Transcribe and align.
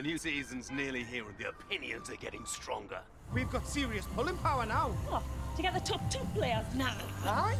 The 0.00 0.06
new 0.06 0.16
season's 0.16 0.70
nearly 0.70 1.04
here 1.04 1.26
and 1.28 1.36
the 1.36 1.50
opinions 1.50 2.08
are 2.08 2.16
getting 2.16 2.46
stronger. 2.46 3.00
We've 3.34 3.50
got 3.50 3.66
serious 3.68 4.06
pulling 4.16 4.38
power 4.38 4.64
now. 4.64 4.96
Oh, 5.10 5.22
to 5.56 5.60
get 5.62 5.74
the 5.74 5.80
top 5.80 6.10
two 6.10 6.26
players 6.34 6.64
now. 6.74 6.96
Aye? 7.22 7.54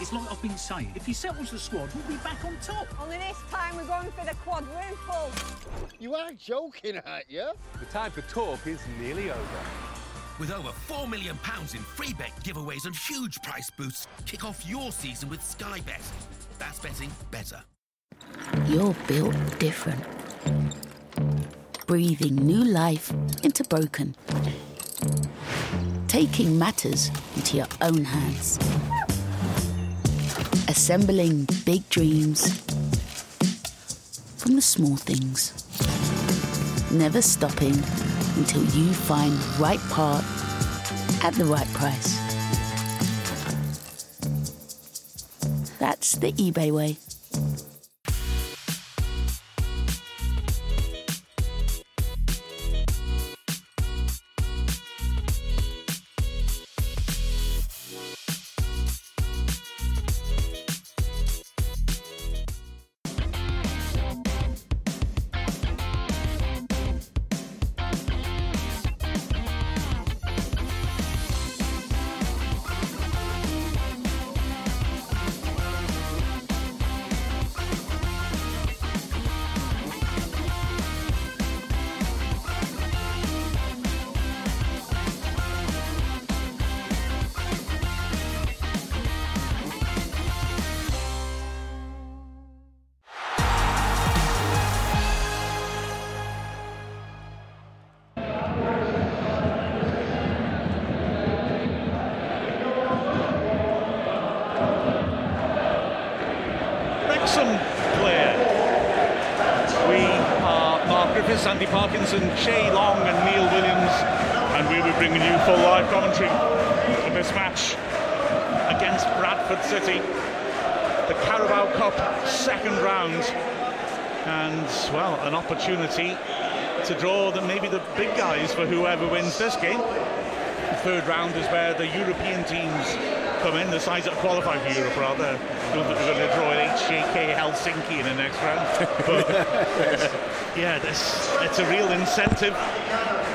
It's 0.00 0.12
like 0.12 0.32
I've 0.32 0.42
been 0.42 0.58
saying, 0.58 0.90
if 0.96 1.06
he 1.06 1.12
settles 1.12 1.52
the 1.52 1.60
squad, 1.60 1.94
we'll 1.94 2.08
be 2.08 2.16
back 2.24 2.44
on 2.44 2.56
top. 2.60 2.88
Only 3.00 3.18
this 3.18 3.38
time 3.52 3.76
we're 3.76 3.84
going 3.84 4.10
for 4.10 4.24
the 4.24 4.34
quadruple. 4.44 5.30
You 6.00 6.16
are 6.16 6.32
joking, 6.32 7.00
aren't 7.06 7.30
you? 7.30 7.52
The 7.78 7.86
time 7.86 8.10
for 8.10 8.22
talk 8.22 8.66
is 8.66 8.80
nearly 9.00 9.30
over. 9.30 9.60
With 10.40 10.50
over 10.50 10.70
£4 10.88 11.08
million 11.08 11.38
in 11.72 11.82
free 11.82 12.14
bet 12.14 12.32
giveaways 12.42 12.86
and 12.86 12.96
huge 12.96 13.40
price 13.42 13.70
boosts, 13.78 14.08
kick 14.26 14.44
off 14.44 14.68
your 14.68 14.90
season 14.90 15.28
with 15.28 15.40
Sky 15.40 15.78
Bet. 15.86 16.02
That's 16.58 16.80
betting 16.80 17.12
better. 17.30 17.62
You're 18.66 18.94
built 19.06 19.34
different. 19.58 20.02
Breathing 21.86 22.34
new 22.36 22.64
life 22.64 23.12
into 23.42 23.62
broken. 23.64 24.16
Taking 26.08 26.58
matters 26.58 27.10
into 27.36 27.58
your 27.58 27.66
own 27.82 28.04
hands. 28.04 28.58
Assembling 30.66 31.46
big 31.66 31.86
dreams 31.90 32.60
from 34.38 34.56
the 34.56 34.62
small 34.62 34.96
things. 34.96 35.52
Never 36.90 37.20
stopping 37.20 37.76
until 38.36 38.62
you 38.76 38.92
find 38.94 39.32
the 39.32 39.62
right 39.62 39.80
part 39.90 40.24
at 41.22 41.34
the 41.34 41.44
right 41.44 41.68
price. 41.74 42.18
That's 45.78 46.12
the 46.12 46.32
eBay 46.32 46.72
way. 46.72 46.96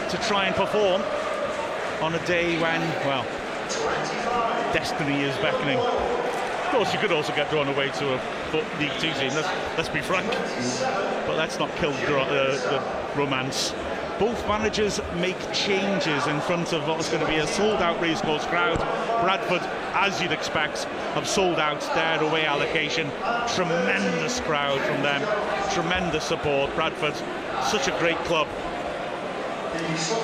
To 0.09 0.17
try 0.17 0.45
and 0.45 0.56
perform 0.56 1.01
on 2.01 2.15
a 2.15 2.25
day 2.25 2.59
when, 2.61 2.81
well, 3.06 3.23
destiny 4.73 5.21
is 5.21 5.35
beckoning. 5.38 5.77
Of 5.77 6.75
course, 6.75 6.94
you 6.94 7.00
could 7.00 7.11
also 7.11 7.33
get 7.35 7.50
drawn 7.50 7.67
away 7.67 7.89
to 7.89 8.13
a 8.13 8.17
League 8.79 8.91
Two 9.00 9.11
team. 9.13 9.33
Let's, 9.33 9.77
let's 9.77 9.89
be 9.89 10.01
frank, 10.01 10.27
but 11.27 11.35
let's 11.35 11.59
not 11.59 11.75
kill 11.75 11.91
the, 11.91 12.19
uh, 12.19 13.13
romance. 13.15 13.73
Both 14.19 14.47
managers 14.47 15.00
make 15.15 15.39
changes 15.53 16.27
in 16.27 16.41
front 16.41 16.73
of 16.73 16.88
what's 16.88 17.09
going 17.09 17.21
to 17.21 17.27
be 17.27 17.38
a 17.38 17.47
sold-out 17.47 18.01
racecourse 18.01 18.45
crowd. 18.45 18.77
Bradford, 19.23 19.61
as 19.94 20.21
you'd 20.21 20.31
expect, 20.31 20.83
have 21.15 21.27
sold 21.27 21.57
out 21.57 21.81
their 21.95 22.21
away 22.21 22.45
allocation. 22.45 23.09
Tremendous 23.56 24.41
crowd 24.41 24.81
from 24.81 25.01
them, 25.01 25.21
tremendous 25.73 26.25
support. 26.25 26.73
Bradford, 26.75 27.15
such 27.63 27.88
a 27.88 27.97
great 28.00 28.17
club. 28.25 28.47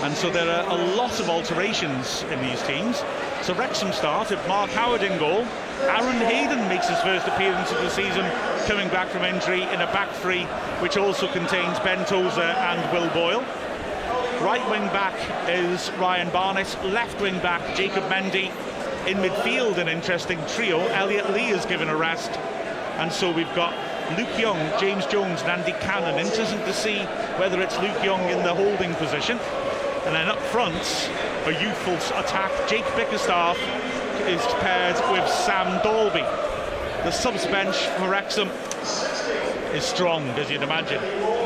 And 0.03 0.15
so 0.15 0.29
there 0.29 0.49
are 0.49 0.69
a 0.69 0.95
lot 0.95 1.19
of 1.19 1.29
alterations 1.29 2.23
in 2.23 2.41
these 2.41 2.61
teams. 2.63 3.03
So 3.41 3.53
Wrexham 3.53 3.91
start 3.93 4.29
with 4.29 4.47
Mark 4.47 4.69
Howard 4.71 5.03
in 5.03 5.17
goal. 5.19 5.45
Aaron 5.81 6.17
Hayden 6.17 6.67
makes 6.67 6.87
his 6.87 6.99
first 7.01 7.27
appearance 7.27 7.71
of 7.71 7.77
the 7.77 7.89
season, 7.89 8.25
coming 8.65 8.89
back 8.89 9.07
from 9.09 9.23
injury 9.23 9.63
in 9.63 9.81
a 9.81 9.87
back 9.93 10.11
three, 10.15 10.43
which 10.81 10.97
also 10.97 11.27
contains 11.27 11.79
Ben 11.79 12.05
Tozer 12.05 12.41
and 12.41 12.93
Will 12.93 13.09
Boyle. 13.13 13.45
Right 14.41 14.67
wing 14.69 14.87
back 14.87 15.15
is 15.49 15.91
Ryan 15.93 16.29
Barnett. 16.29 16.77
Left 16.85 17.19
wing 17.21 17.39
back, 17.39 17.75
Jacob 17.75 18.03
Mendy. 18.05 18.51
In 19.07 19.17
midfield, 19.17 19.77
an 19.77 19.87
interesting 19.87 20.39
trio. 20.47 20.79
Elliot 20.87 21.31
Lee 21.31 21.49
is 21.49 21.65
given 21.65 21.89
a 21.89 21.95
rest. 21.95 22.31
And 22.97 23.11
so 23.11 23.31
we've 23.31 23.53
got 23.55 23.73
Luke 24.17 24.39
Young, 24.39 24.57
James 24.79 25.05
Jones, 25.07 25.41
and 25.41 25.49
Andy 25.49 25.73
Cannon. 25.81 26.19
Interesting 26.19 26.59
to 26.59 26.73
see 26.73 26.99
whether 27.37 27.61
it's 27.61 27.77
Luke 27.79 28.03
Young 28.03 28.21
in 28.29 28.43
the 28.43 28.53
holding 28.53 28.93
position. 28.95 29.39
And 30.05 30.13
then 30.13 30.27
up 30.27 30.39
front, 30.39 30.75
a 31.45 31.51
youthful 31.59 31.95
attack. 32.19 32.51
Jake 32.69 32.85
Bickerstaff 32.95 33.57
is 34.27 34.41
paired 34.61 34.95
with 35.11 35.27
Sam 35.27 35.81
Dalby. 35.83 36.21
The 37.03 37.11
subs 37.11 37.45
bench 37.47 37.75
for 37.97 38.09
Wrexham 38.09 38.49
is 39.73 39.83
strong, 39.83 40.27
as 40.39 40.49
you'd 40.51 40.61
imagine. 40.61 41.01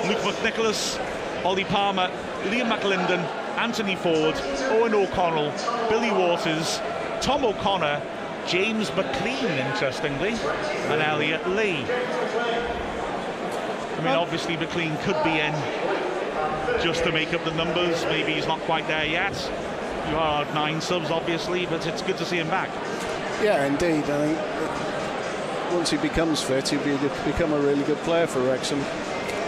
Luke 0.08 0.20
McNicholas, 0.20 1.00
Ollie 1.46 1.64
Palmer, 1.64 2.12
Liam 2.44 2.70
McAlinden, 2.70 3.20
Anthony 3.58 3.96
Forde, 3.96 4.36
Eoghan 4.36 4.94
O'Connell, 4.94 5.52
Billy 5.90 6.12
Waters, 6.12 6.82
Tom 7.22 7.46
O'Connor, 7.46 8.02
James 8.48 8.90
McClean, 8.92 9.50
interestingly, 9.70 10.32
and 10.32 11.02
Elliot 11.02 11.48
Lee. 11.50 11.86
I 14.00 14.02
mean, 14.02 14.16
obviously 14.16 14.56
McClean 14.56 14.98
could 15.04 15.22
be 15.26 15.40
in 15.42 15.54
just 16.82 17.04
to 17.04 17.12
make 17.12 17.34
up 17.34 17.44
the 17.44 17.54
numbers. 17.54 18.06
Maybe 18.06 18.34
he's 18.34 18.48
not 18.48 18.62
quite 18.62 18.88
there 18.88 19.06
yet. 19.06 19.36
You 20.10 20.16
are 20.16 20.46
nine 20.54 20.80
subs, 20.80 21.12
obviously, 21.12 21.66
but 21.66 21.86
it's 21.86 22.02
good 22.02 22.18
to 22.18 22.26
see 22.26 22.38
him 22.38 22.48
back. 22.48 22.70
Yeah, 23.44 23.66
indeed. 23.66 24.10
I 24.10 24.34
think 24.34 25.74
once 25.74 25.90
he 25.90 25.98
becomes 25.98 26.42
fit, 26.42 26.70
he'll 26.70 26.82
be, 26.84 26.96
become 27.26 27.52
a 27.52 27.60
really 27.60 27.84
good 27.84 27.98
player 28.00 28.26
for 28.26 28.40
Wrexham. 28.40 28.80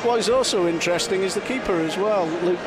What 0.03 0.19
is 0.19 0.29
also 0.29 0.67
interesting 0.67 1.21
is 1.21 1.33
the 1.33 1.41
keeper 1.41 1.79
as 1.79 1.95
well. 1.95 2.25
Luke 2.43 2.59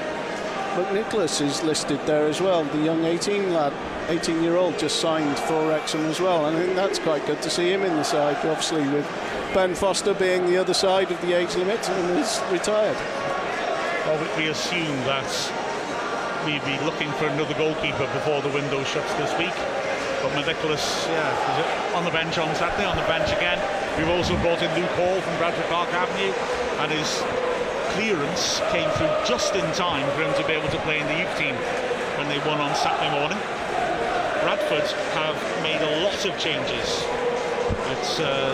McNicholas 0.74 1.42
is 1.42 1.62
listed 1.62 2.00
there 2.06 2.26
as 2.26 2.40
well, 2.40 2.64
the 2.64 2.78
young 2.78 3.04
18 3.04 3.52
lad, 3.52 3.74
18 4.08 4.42
year 4.42 4.56
old 4.56 4.78
just 4.78 5.00
signed 5.00 5.38
for 5.40 5.68
Wrexham 5.68 6.06
as 6.06 6.18
well. 6.18 6.46
And 6.46 6.56
I 6.56 6.62
think 6.62 6.74
that's 6.76 6.98
quite 6.98 7.26
good 7.26 7.42
to 7.42 7.50
see 7.50 7.70
him 7.70 7.82
in 7.82 7.94
the 7.94 8.02
side, 8.02 8.36
obviously, 8.38 8.88
with 8.88 9.06
Ben 9.54 9.72
Foster 9.72 10.14
being 10.14 10.46
the 10.46 10.56
other 10.56 10.74
side 10.74 11.12
of 11.12 11.20
the 11.22 11.32
age 11.32 11.54
limit 11.54 11.88
and 11.88 12.18
is 12.18 12.42
retired. 12.50 12.98
Well, 14.02 14.18
we 14.36 14.48
assume 14.50 14.98
that 15.06 15.30
we'd 16.42 16.64
be 16.66 16.74
looking 16.82 17.06
for 17.22 17.30
another 17.30 17.54
goalkeeper 17.54 18.10
before 18.18 18.42
the 18.42 18.50
window 18.50 18.82
shuts 18.82 19.14
this 19.14 19.30
week. 19.38 19.54
But 20.26 20.34
McNicholas, 20.34 21.06
yeah, 21.06 21.94
on 21.94 22.02
the 22.02 22.10
bench 22.10 22.36
on 22.36 22.52
Saturday, 22.56 22.82
on 22.82 22.96
the 22.96 23.06
bench 23.06 23.30
again. 23.30 23.62
We've 23.94 24.10
also 24.10 24.34
brought 24.42 24.58
in 24.58 24.74
Luke 24.74 24.90
Hall 24.98 25.20
from 25.22 25.38
Bradford 25.38 25.70
Park 25.70 25.88
Avenue, 25.94 26.34
and 26.82 26.90
his 26.90 27.22
clearance 27.94 28.58
came 28.74 28.90
through 28.98 29.14
just 29.22 29.54
in 29.54 29.64
time 29.78 30.02
for 30.18 30.26
him 30.26 30.34
to 30.34 30.44
be 30.50 30.54
able 30.54 30.70
to 30.74 30.82
play 30.82 30.98
in 30.98 31.06
the 31.06 31.14
youth 31.22 31.38
team 31.38 31.54
when 32.18 32.26
they 32.26 32.42
won 32.42 32.58
on 32.58 32.74
Saturday 32.74 33.14
morning. 33.14 33.38
Bradford 34.42 34.90
have 35.14 35.38
made 35.62 35.78
a 35.78 36.02
lot 36.02 36.18
of 36.26 36.34
changes. 36.42 37.06
It's 37.94 38.18
uh, 38.18 38.50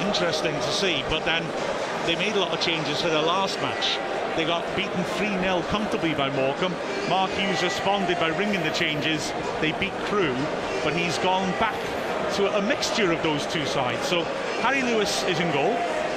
interesting 0.00 0.54
to 0.54 0.72
see. 0.72 1.04
But 1.08 1.24
then 1.24 1.44
they 2.06 2.16
made 2.16 2.36
a 2.36 2.40
lot 2.40 2.52
of 2.52 2.60
changes 2.60 3.00
for 3.00 3.08
their 3.08 3.22
last 3.22 3.60
match. 3.60 3.98
They 4.36 4.44
got 4.44 4.64
beaten 4.76 5.04
3-0 5.16 5.66
comfortably 5.68 6.12
by 6.14 6.28
Morecambe. 6.30 6.74
Mark 7.08 7.30
Hughes 7.32 7.62
responded 7.62 8.18
by 8.18 8.28
ringing 8.28 8.62
the 8.62 8.70
changes. 8.70 9.32
They 9.60 9.72
beat 9.72 9.92
Crewe, 10.06 10.36
but 10.82 10.92
he's 10.94 11.18
gone 11.18 11.50
back 11.60 11.80
to 12.34 12.58
a 12.58 12.62
mixture 12.62 13.12
of 13.12 13.22
those 13.22 13.46
two 13.46 13.64
sides. 13.64 14.06
So 14.08 14.24
Harry 14.62 14.82
Lewis 14.82 15.22
is 15.24 15.38
in 15.38 15.52
goal. 15.52 15.72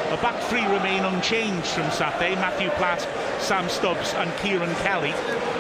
A 0.10 0.18
back 0.22 0.42
three 0.44 0.66
remain 0.66 1.04
unchanged 1.04 1.68
from 1.68 1.92
Saturday. 1.92 2.34
Matthew 2.36 2.70
Platt, 2.72 3.08
Sam 3.40 3.70
Stubbs 3.70 4.14
and 4.16 4.32
Ciaran 4.40 4.74
Kelly. 4.78 5.12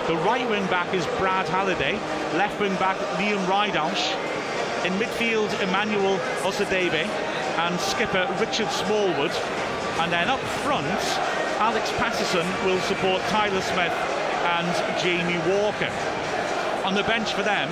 The 0.08 0.16
right 0.25 0.50
wing 0.50 0.66
back 0.68 0.92
is 0.94 1.06
Brad 1.20 1.48
Halliday. 1.50 1.94
Left 2.38 2.60
wing 2.60 2.74
back 2.75 2.98
Liam 3.20 3.46
Ridehalgh. 3.46 4.86
In 4.86 4.94
midfield, 4.94 5.52
Emmanuel 5.62 6.18
Osadebe 6.42 7.06
and 7.57 7.80
skipper 7.80 8.27
Richard 8.39 8.69
Smallwood. 8.69 9.31
And 10.00 10.12
then 10.12 10.30
up 10.30 10.39
front, 10.62 10.86
Alex 11.57 11.89
Pattison 11.98 12.45
will 12.65 12.80
support 12.81 13.21
Tyler 13.33 13.62
Smith 13.62 13.94
and 14.45 15.00
Jamie 15.01 15.42
Walker. 15.50 15.92
On 16.86 16.94
the 16.94 17.04
bench 17.04 17.33
for 17.33 17.42
them, 17.44 17.69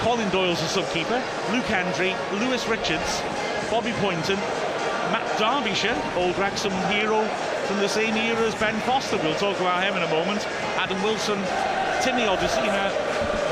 Colin 0.00 0.28
Doyle's 0.30 0.60
a 0.60 0.80
subkeeper, 0.80 1.22
Luke 1.52 1.64
Hendrie, 1.66 2.16
Lewis 2.40 2.66
Richards, 2.66 3.22
Bobby 3.70 3.92
Pointon, 4.02 4.36
Matt 5.14 5.38
Derbyshire, 5.38 5.96
old 6.16 6.36
Wrexham 6.36 6.72
hero 6.90 7.24
from 7.66 7.78
the 7.78 7.88
same 7.88 8.16
era 8.16 8.42
as 8.42 8.54
Ben 8.56 8.78
Foster. 8.80 9.16
We'll 9.18 9.36
talk 9.36 9.58
about 9.60 9.84
him 9.84 9.96
in 9.96 10.02
a 10.02 10.10
moment. 10.10 10.44
Adam 10.76 11.00
Wilson, 11.02 11.38
Timmy 12.02 12.22
Odusina, 12.22 12.90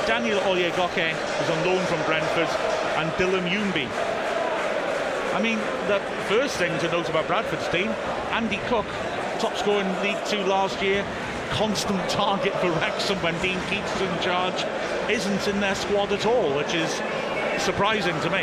Daniel 0.06 0.40
Oyegoke, 0.40 1.12
who's 1.14 1.50
on 1.50 1.64
loan 1.64 1.86
from 1.86 2.02
Brentford, 2.04 2.48
and 2.98 3.10
Dylan 3.12 3.48
Youmbi. 3.48 4.19
I 5.32 5.40
mean, 5.40 5.58
the 5.86 6.00
first 6.28 6.56
thing 6.56 6.76
to 6.80 6.90
note 6.90 7.08
about 7.08 7.26
Bradford's 7.26 7.68
team, 7.68 7.88
Andy 8.30 8.58
Cook, 8.66 8.86
top 9.38 9.56
scorer 9.56 9.82
in 9.82 10.02
League 10.02 10.22
Two 10.26 10.42
last 10.42 10.82
year, 10.82 11.06
constant 11.50 12.08
target 12.10 12.54
for 12.54 12.70
Wrexham 12.72 13.18
when 13.18 13.40
Dean 13.40 13.60
Keates 13.68 13.94
is 13.96 14.02
in 14.02 14.20
charge, 14.20 14.64
isn't 15.10 15.48
in 15.48 15.60
their 15.60 15.74
squad 15.74 16.12
at 16.12 16.26
all, 16.26 16.54
which 16.54 16.74
is 16.74 16.90
surprising 17.62 18.18
to 18.20 18.30
me. 18.30 18.42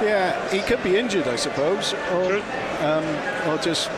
Yeah, 0.00 0.48
he 0.50 0.60
could 0.60 0.82
be 0.82 0.96
injured, 0.96 1.26
I 1.26 1.36
suppose, 1.36 1.92
or, 1.92 2.36
um, 2.80 3.04
or 3.48 3.58
just 3.58 3.90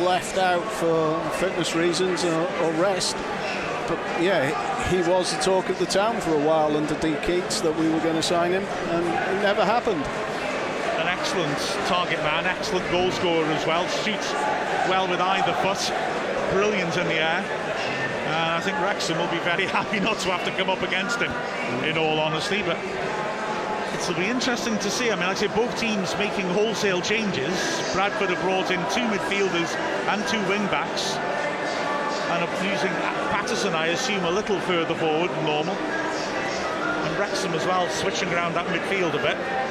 left 0.00 0.36
out 0.36 0.64
for 0.64 1.18
fitness 1.30 1.74
reasons 1.74 2.24
or, 2.24 2.42
or, 2.62 2.72
rest. 2.72 3.16
But 3.88 3.98
yeah, 4.20 4.88
he 4.90 4.98
was 5.08 5.34
the 5.34 5.42
talk 5.42 5.68
of 5.68 5.78
the 5.78 5.86
town 5.86 6.20
for 6.20 6.34
a 6.34 6.44
while 6.44 6.76
under 6.76 6.94
Dean 6.96 7.16
Keates 7.22 7.60
that 7.62 7.74
we 7.76 7.88
were 7.88 8.00
going 8.00 8.16
to 8.16 8.22
sign 8.22 8.52
him, 8.52 8.64
and 8.64 9.06
it 9.06 9.42
never 9.42 9.64
happened. 9.64 10.04
Excellent 11.18 11.58
target 11.88 12.18
man, 12.20 12.46
excellent 12.46 12.88
goal 12.90 13.10
scorer 13.10 13.46
as 13.46 13.66
well, 13.66 13.86
shoots 13.88 14.32
well 14.88 15.08
with 15.08 15.20
either 15.20 15.52
foot, 15.64 15.80
brilliant 16.52 16.96
in 16.96 17.06
the 17.08 17.14
air. 17.14 17.40
And 18.26 18.52
I 18.52 18.60
think 18.60 18.76
Wrexham 18.80 19.18
will 19.18 19.30
be 19.30 19.38
very 19.38 19.64
happy 19.78 19.98
not 19.98 20.18
to 20.20 20.30
have 20.30 20.44
to 20.44 20.50
come 20.52 20.68
up 20.68 20.82
against 20.82 21.18
him, 21.18 21.32
in 21.84 21.96
all 21.96 22.20
honesty. 22.20 22.62
But 22.62 22.78
it'll 23.94 24.14
be 24.14 24.26
interesting 24.26 24.78
to 24.78 24.90
see. 24.90 25.10
I 25.10 25.16
mean, 25.16 25.26
like 25.26 25.38
I 25.38 25.40
say, 25.40 25.46
both 25.48 25.78
teams 25.78 26.16
making 26.18 26.46
wholesale 26.50 27.00
changes. 27.00 27.54
Bradford 27.92 28.30
have 28.30 28.42
brought 28.42 28.70
in 28.70 28.80
two 28.92 29.06
midfielders 29.08 29.74
and 30.12 30.20
two 30.28 30.42
wing 30.48 30.66
backs, 30.68 31.16
and 32.30 32.44
are 32.44 32.64
using 32.64 32.92
Pattison, 33.30 33.74
I 33.74 33.88
assume, 33.88 34.24
a 34.24 34.30
little 34.30 34.60
further 34.60 34.94
forward 34.94 35.30
than 35.30 35.44
normal. 35.44 35.74
And 35.74 37.18
Wrexham 37.18 37.54
as 37.54 37.64
well, 37.64 37.88
switching 37.88 38.28
around 38.34 38.54
that 38.54 38.66
midfield 38.66 39.14
a 39.14 39.22
bit. 39.22 39.65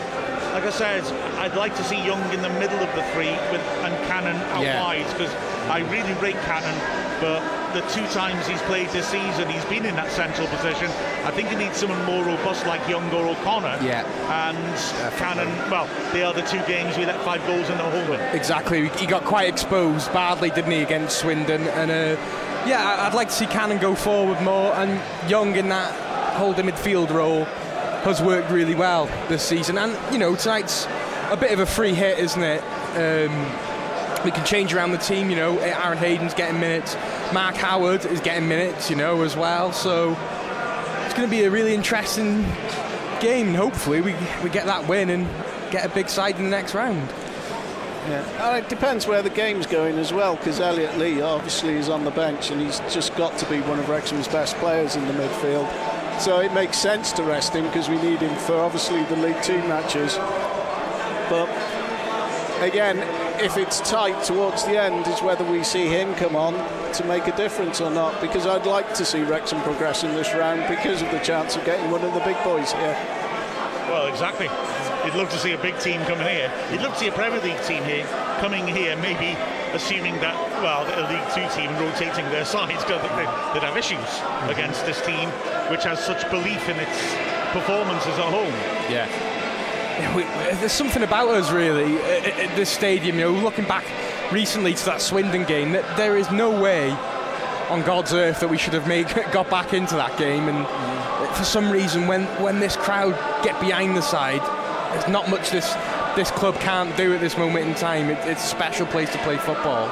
Like 0.56 0.64
I 0.64 0.70
said, 0.70 1.04
I'd 1.36 1.58
like 1.58 1.76
to 1.76 1.84
see 1.84 1.98
Young 1.98 2.24
in 2.32 2.42
the 2.42 2.50
middle 2.52 2.80
of 2.80 2.88
the 2.96 3.04
three 3.12 3.32
with, 3.52 3.60
and 3.84 3.94
Cannon 4.08 4.38
out 4.56 4.64
yeah. 4.64 4.82
wide 4.82 5.06
because 5.12 5.34
I 5.68 5.80
really 5.92 6.14
rate 6.22 6.40
Cannon, 6.48 6.74
but 7.20 7.44
the 7.74 7.82
two 7.92 8.08
times 8.14 8.48
he's 8.48 8.62
played 8.62 8.88
this 8.92 9.06
season, 9.06 9.50
he's 9.50 9.66
been 9.66 9.86
in 9.86 9.98
that 9.98 10.10
central 10.14 10.48
position. 10.48 10.88
I 11.26 11.32
think 11.32 11.50
he 11.50 11.58
needs 11.58 11.76
someone 11.76 12.02
more 12.06 12.24
robust 12.24 12.66
like 12.66 12.88
Young 12.88 13.12
or 13.12 13.28
O'Connor. 13.28 13.80
Yeah. 13.84 14.08
And 14.32 14.58
Definitely. 14.58 15.20
Cannon, 15.20 15.70
well, 15.70 16.14
they 16.14 16.24
are 16.24 16.34
the 16.34 16.44
two 16.44 16.64
games 16.72 16.98
we 16.98 17.06
let 17.06 17.22
five 17.26 17.46
goals 17.46 17.70
in 17.70 17.78
the 17.78 17.84
home 17.84 18.14
in. 18.14 18.22
Exactly. 18.34 18.88
He 18.92 19.06
got 19.06 19.26
quite 19.26 19.50
exposed 19.50 20.14
badly, 20.14 20.52
didn't 20.52 20.72
he, 20.72 20.84
against 20.84 21.20
Swindon? 21.20 21.64
And 21.64 21.92
uh, 21.92 22.18
yeah, 22.66 22.96
I'd 23.06 23.14
like 23.14 23.28
to 23.28 23.34
see 23.34 23.48
Cannon 23.48 23.78
go 23.78 23.94
forward 23.94 24.42
more 24.42 24.74
and 24.76 25.02
Young 25.30 25.58
in 25.58 25.68
that 25.68 25.92
holding 26.36 26.68
midfield 26.68 27.10
role 27.10 27.46
has 28.06 28.22
worked 28.22 28.52
really 28.52 28.76
well 28.76 29.08
this 29.28 29.44
season. 29.44 29.78
And, 29.78 29.98
you 30.14 30.20
know, 30.20 30.36
tonight's 30.36 30.86
a 31.32 31.38
bit 31.38 31.52
of 31.52 31.60
a 31.60 31.66
free 31.66 31.94
hit, 31.94 32.20
isn't 32.20 32.42
it? 32.42 32.62
Um, 32.96 34.24
we 34.24 34.32
can 34.32 34.46
change 34.46 34.74
around 34.74 34.92
the 34.92 34.98
team, 34.98 35.30
you 35.30 35.36
know. 35.36 35.58
Aaron 35.60 35.98
Hayden's 35.98 36.34
getting 36.34 36.60
minutes, 36.60 36.96
Mark 37.34 37.56
Howard 37.56 38.06
is 38.06 38.22
getting 38.22 38.48
minutes, 38.48 38.90
you 38.90 38.96
know, 38.96 39.22
as 39.24 39.36
well. 39.36 39.72
So 39.74 40.18
it's 41.06 41.14
going 41.14 41.28
to 41.28 41.32
be 41.32 41.44
a 41.44 41.52
really 41.52 41.74
interesting 41.74 42.44
game. 43.20 43.48
And 43.48 43.56
hopefully, 43.56 44.02
we, 44.02 44.16
we 44.44 44.50
get 44.50 44.66
that 44.66 44.88
win 44.88 45.10
and 45.10 45.28
get 45.72 45.86
a 45.86 45.90
big 45.90 46.10
side 46.10 46.38
in 46.38 46.44
the 46.44 46.50
next 46.50 46.74
round. 46.74 47.10
Yeah, 48.08 48.58
it 48.58 48.70
depends 48.70 49.08
where 49.08 49.24
the 49.24 49.32
game's 49.32 49.66
going 49.66 49.98
as 49.98 50.14
well, 50.14 50.36
because 50.36 50.60
Elliot 50.60 50.96
Lee 51.00 51.22
obviously 51.22 51.74
is 51.74 51.90
on 51.90 52.04
the 52.06 52.12
bench 52.12 52.52
and 52.52 52.62
he's 52.62 52.80
just 52.94 53.16
got 53.16 53.36
to 53.40 53.50
be 53.50 53.62
one 53.62 53.80
of 53.80 53.90
Wrexham's 53.90 54.28
best 54.28 54.56
players 54.58 54.96
in 54.96 55.08
the 55.08 55.14
midfield. 55.14 55.68
So 56.20 56.40
it 56.40 56.54
makes 56.54 56.78
sense 56.78 57.12
to 57.14 57.24
rest 57.24 57.54
him 57.54 57.66
because 57.66 57.90
we 57.90 58.02
need 58.02 58.20
him 58.20 58.36
for 58.36 58.56
obviously 58.56 59.04
the 59.04 59.16
League 59.18 59.42
Two 59.44 59.58
matches. 59.68 60.16
But 61.30 61.50
again, 62.64 63.00
if 63.44 63.58
it's 63.58 63.80
tight 63.82 64.24
towards 64.24 64.64
the 64.66 64.82
end, 64.82 65.08
is 65.08 65.22
whether 65.22 65.44
we 65.44 65.64
see 65.64 65.88
him 65.88 66.16
come 66.16 66.36
on 66.36 66.54
to 66.94 67.06
make 67.06 67.28
a 67.28 67.36
difference 67.36 67.82
or 67.82 67.92
not. 67.92 68.20
Because 68.22 68.48
I'd 68.48 68.66
like 68.66 68.94
to 68.96 69.06
see 69.06 69.24
Wrexham 69.24 69.62
progress 69.62 70.04
in 70.04 70.16
this 70.16 70.34
round 70.34 70.68
because 70.68 71.02
of 71.02 71.12
the 71.12 71.20
chance 71.20 71.56
of 71.56 71.66
getting 71.66 71.92
one 71.92 72.04
of 72.04 72.14
the 72.14 72.22
big 72.22 72.42
boys 72.44 72.72
here. 72.72 72.98
Well, 73.90 74.08
exactly. 74.08 74.50
You'd 75.06 75.16
love 75.16 75.30
to 75.30 75.38
see 75.38 75.52
a 75.52 75.58
big 75.58 75.78
team 75.80 76.02
coming 76.06 76.28
here. 76.28 76.52
You'd 76.72 76.82
love 76.82 76.94
to 76.94 77.00
see 77.00 77.08
a 77.08 77.12
Premier 77.12 77.42
League 77.42 77.62
team 77.64 77.84
here 77.84 78.06
coming 78.40 78.68
here, 78.68 78.96
maybe 78.98 79.38
assuming 79.76 80.16
that, 80.16 80.36
well, 80.64 80.84
a 80.88 81.04
League 81.12 81.28
Two 81.36 81.48
team 81.56 81.72
rotating 81.78 82.26
their 82.32 82.46
sides 82.46 82.84
because 82.86 83.02
they'd 83.54 83.64
have 83.64 83.78
issues 83.78 84.00
mhm. 84.00 84.50
against 84.50 84.86
this 84.86 85.02
team, 85.06 85.30
which 85.70 85.84
has 85.84 86.04
such 86.04 86.30
belief 86.32 86.68
in 86.70 86.78
its 86.78 87.16
performance 87.52 88.06
as 88.08 88.18
a 88.18 88.24
home. 88.24 88.54
Yeah. 88.90 89.08
We, 90.16 90.24
there's 90.60 90.74
something 90.74 91.04
about 91.04 91.30
us 91.30 91.52
really 91.52 91.98
at, 92.02 92.56
this 92.56 92.70
stadium. 92.70 93.18
You 93.18 93.26
know, 93.26 93.32
looking 93.32 93.66
back 93.66 93.86
recently 94.32 94.74
to 94.74 94.86
that 94.86 95.02
Swindon 95.02 95.46
game, 95.46 95.72
that 95.72 95.96
there 95.96 96.18
is 96.18 96.30
no 96.32 96.50
way 96.50 96.92
on 97.70 97.82
God's 97.84 98.14
earth 98.14 98.42
that 98.42 98.50
we 98.50 98.58
should 98.58 98.74
have 98.74 98.88
made 98.88 99.08
got 99.32 99.50
back 99.50 99.74
into 99.74 99.96
that 99.96 100.18
game. 100.18 100.50
And 100.50 100.66
mm. 100.66 101.34
for 101.36 101.46
some 101.46 101.72
reason, 101.72 102.08
when 102.08 102.24
when 102.42 102.60
this 102.60 102.76
crowd 102.76 103.14
get 103.44 103.60
behind 103.62 103.96
the 103.96 104.02
side, 104.02 104.42
there's 104.92 105.08
not 105.08 105.30
much 105.30 105.50
this 105.50 105.74
this 106.16 106.32
club 106.32 106.56
can't 106.60 106.96
do 106.96 107.14
at 107.14 107.20
this 107.20 107.38
moment 107.38 107.68
in 107.68 107.76
time. 107.76 108.10
It, 108.10 108.18
it's 108.26 108.44
a 108.44 108.48
special 108.48 108.88
place 108.88 109.12
to 109.12 109.20
play 109.20 109.38
football. 109.38 109.88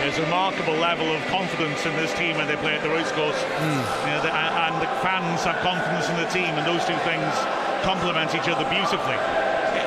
There's 0.00 0.16
a 0.16 0.24
remarkable 0.24 0.74
level 0.80 1.06
of 1.12 1.20
confidence 1.28 1.84
in 1.84 1.92
this 2.00 2.12
team 2.16 2.36
when 2.36 2.48
they 2.48 2.56
play 2.56 2.74
at 2.74 2.82
the 2.82 2.88
racecourse. 2.88 3.36
Mm. 3.36 3.84
You 4.08 4.12
know, 4.16 4.22
the, 4.24 4.32
and 4.32 4.74
the 4.80 4.88
fans 5.04 5.44
have 5.44 5.60
confidence 5.60 6.08
in 6.08 6.16
the 6.16 6.28
team, 6.32 6.56
and 6.56 6.64
those 6.64 6.80
two 6.88 6.96
things 7.04 7.28
complement 7.84 8.32
each 8.32 8.48
other 8.48 8.64
beautifully. 8.72 9.20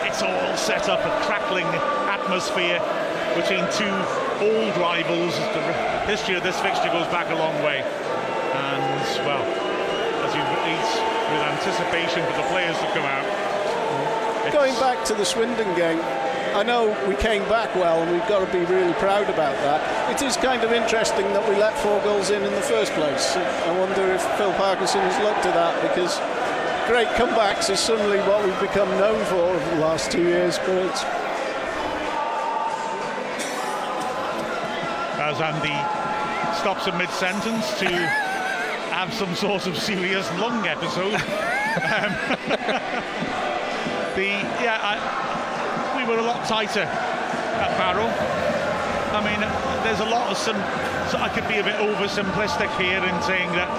It's 0.06 0.22
all 0.22 0.53
set 0.56 0.89
up 0.89 1.01
a 1.01 1.12
crackling 1.25 1.65
atmosphere 2.06 2.77
between 3.34 3.65
two 3.74 3.94
old 4.38 4.77
rivals. 4.77 5.34
The 5.34 6.06
history 6.06 6.36
of 6.38 6.44
this 6.46 6.60
fixture 6.62 6.94
goes 6.94 7.10
back 7.10 7.34
a 7.34 7.36
long 7.36 7.58
way. 7.65 7.82
And, 7.82 9.01
well, 9.25 9.42
as 9.42 10.32
you 10.38 10.46
eat 10.70 10.89
with 11.34 11.42
anticipation 11.58 12.22
for 12.30 12.38
the 12.38 12.48
players 12.53 12.77
to 12.77 12.88
come 12.94 13.10
out, 13.10 13.52
Going 14.53 14.75
back 14.75 15.03
to 15.05 15.15
the 15.15 15.25
Swindon 15.25 15.75
game, 15.75 16.00
I 16.53 16.62
know 16.62 16.95
we 17.10 17.15
came 17.15 17.41
back 17.50 17.74
well 17.74 18.03
and 18.03 18.12
we've 18.12 18.27
got 18.29 18.45
to 18.45 18.53
be 18.53 18.63
really 18.65 18.93
proud 18.93 19.27
about 19.27 19.55
that. 19.65 19.81
It 20.13 20.22
is 20.24 20.38
kind 20.38 20.63
of 20.63 20.72
interesting 20.72 21.25
that 21.33 21.50
we 21.50 21.55
let 21.55 21.75
four 21.79 22.00
goals 22.03 22.29
in 22.29 22.43
in 22.43 22.53
the 22.53 22.62
first 22.62 22.93
place. 22.93 23.36
I 23.36 23.79
wonder 23.79 24.13
if 24.13 24.22
Phil 24.38 24.53
Parkinson 24.53 25.01
has 25.01 25.17
looked 25.24 25.48
at 25.48 25.55
that 25.55 25.81
because 25.81 26.19
great 26.88 27.07
comebacks 27.17 27.72
is 27.72 27.79
suddenly 27.79 28.19
what 28.29 28.45
we've 28.45 28.60
become 28.60 28.88
known 29.00 29.25
for 29.25 29.41
over 29.41 29.69
the 29.75 29.81
last 29.81 30.12
two 30.12 30.22
years. 30.22 30.60
But 30.60 30.86
it's 30.86 31.03
as 35.17 35.41
Andy 35.41 35.74
stops 36.62 36.86
in 36.86 36.95
mid-sentence 37.00 37.79
to 37.79 37.89
have 38.93 39.12
some 39.15 39.33
sort 39.33 39.65
of 39.65 39.75
serious 39.79 40.29
lung 40.38 40.67
episode. 40.67 41.19
um, 41.89 43.33
the 44.15 44.29
yeah, 44.62 44.79
I, 44.82 44.96
we 45.98 46.03
were 46.10 46.20
a 46.20 46.25
lot 46.25 46.46
tighter 46.48 46.86
at 46.86 47.72
Barrow. 47.77 48.10
I 49.13 49.22
mean, 49.22 49.41
there's 49.86 50.01
a 50.01 50.10
lot 50.10 50.29
of 50.29 50.38
some. 50.38 50.58
So 51.10 51.22
I 51.22 51.29
could 51.29 51.48
be 51.48 51.58
a 51.60 51.63
bit 51.63 51.75
oversimplistic 51.77 52.70
here 52.82 52.98
in 52.98 53.15
saying 53.22 53.51
that 53.53 53.70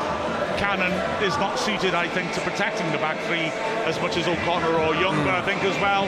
Cannon 0.58 0.92
is 1.22 1.34
not 1.38 1.58
suited, 1.58 1.94
I 1.94 2.06
think, 2.06 2.32
to 2.34 2.40
protecting 2.40 2.86
the 2.92 2.98
back 2.98 3.18
three 3.26 3.50
as 3.90 4.00
much 4.00 4.16
as 4.16 4.28
O'Connor 4.28 4.78
or 4.78 4.94
Young. 4.94 5.16
Mm. 5.18 5.24
But 5.26 5.34
I 5.34 5.42
think 5.42 5.64
as 5.64 5.74
well, 5.82 6.06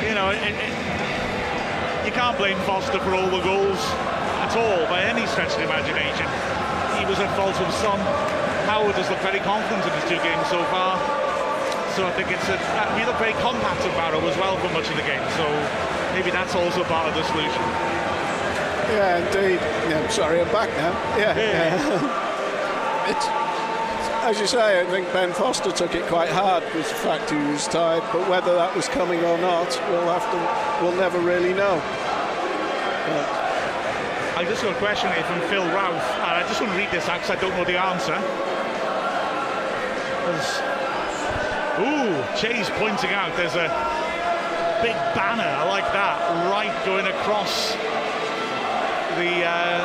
you 0.00 0.14
know, 0.16 0.30
it, 0.32 0.40
it, 0.56 0.72
you 2.06 2.12
can't 2.12 2.36
blame 2.38 2.58
Foster 2.64 2.98
for 3.00 3.14
all 3.14 3.28
the 3.28 3.44
goals 3.44 3.80
at 4.40 4.56
all 4.56 4.88
by 4.88 5.04
any 5.04 5.26
stretch 5.26 5.52
of 5.52 5.58
the 5.60 5.68
imagination. 5.68 6.26
He 6.96 7.04
was 7.04 7.20
at 7.20 7.28
fault 7.36 7.56
of 7.60 7.72
some. 7.84 8.00
Howard 8.66 8.96
has 8.96 9.10
looked 9.10 9.22
very 9.22 9.40
confident 9.40 9.84
in 9.84 9.92
his 10.00 10.08
two 10.08 10.20
games 10.24 10.46
so 10.48 10.64
far. 10.72 11.21
So 11.96 12.06
I 12.06 12.12
think 12.12 12.32
it's 12.32 12.48
a, 12.48 12.56
uh, 12.56 12.96
we 12.96 13.04
look 13.04 13.18
very 13.18 13.36
compact 13.44 13.84
at 13.84 13.92
Barrow 13.92 14.24
as 14.26 14.36
well 14.38 14.56
for 14.56 14.72
much 14.72 14.88
of 14.88 14.96
the 14.96 15.04
game. 15.04 15.20
So 15.36 15.44
maybe 16.16 16.30
that's 16.30 16.54
also 16.54 16.84
part 16.84 17.08
of 17.08 17.14
the 17.14 17.22
solution. 17.28 17.62
Yeah, 18.88 19.20
indeed. 19.20 19.60
Yeah, 19.92 20.08
sorry, 20.08 20.40
I'm 20.40 20.48
back 20.48 20.70
now. 20.80 20.92
Yeah, 21.20 21.36
yeah. 21.36 22.32
it's, 23.12 23.26
as 24.24 24.40
you 24.40 24.46
say, 24.46 24.80
I 24.80 24.84
think 24.88 25.12
Ben 25.12 25.32
Foster 25.32 25.70
took 25.70 25.94
it 25.94 26.06
quite 26.06 26.30
hard 26.30 26.64
with 26.74 26.88
the 26.88 26.94
fact 26.94 27.30
he 27.30 27.36
was 27.36 27.68
tired, 27.68 28.04
but 28.12 28.28
whether 28.28 28.54
that 28.54 28.74
was 28.74 28.88
coming 28.88 29.20
or 29.24 29.36
not, 29.36 29.68
we'll 29.90 30.08
have 30.08 30.24
to, 30.32 30.84
we'll 30.84 30.96
never 30.96 31.18
really 31.18 31.52
know. 31.52 31.76
But 33.04 33.26
I 34.40 34.44
just 34.48 34.62
got 34.62 34.72
a 34.72 34.78
question 34.78 35.12
here 35.12 35.24
from 35.24 35.40
Phil 35.48 35.64
Routh, 35.76 36.08
and 36.24 36.32
I 36.40 36.44
just 36.48 36.60
want 36.60 36.72
to 36.72 36.78
read 36.78 36.90
this 36.90 37.08
out 37.08 37.20
because 37.20 37.36
I 37.36 37.40
don't 37.40 37.52
know 37.52 37.64
the 37.64 37.76
answer. 37.76 38.16
There's, 40.24 40.81
ooh, 41.82 42.14
Chase 42.38 42.70
pointing 42.78 43.10
out 43.10 43.34
there's 43.36 43.58
a 43.58 43.66
big 44.82 44.94
banner 45.14 45.46
I 45.46 45.66
like 45.66 45.86
that 45.92 46.18
right 46.50 46.74
going 46.86 47.06
across 47.06 47.74
the 49.18 49.44
uh, 49.44 49.84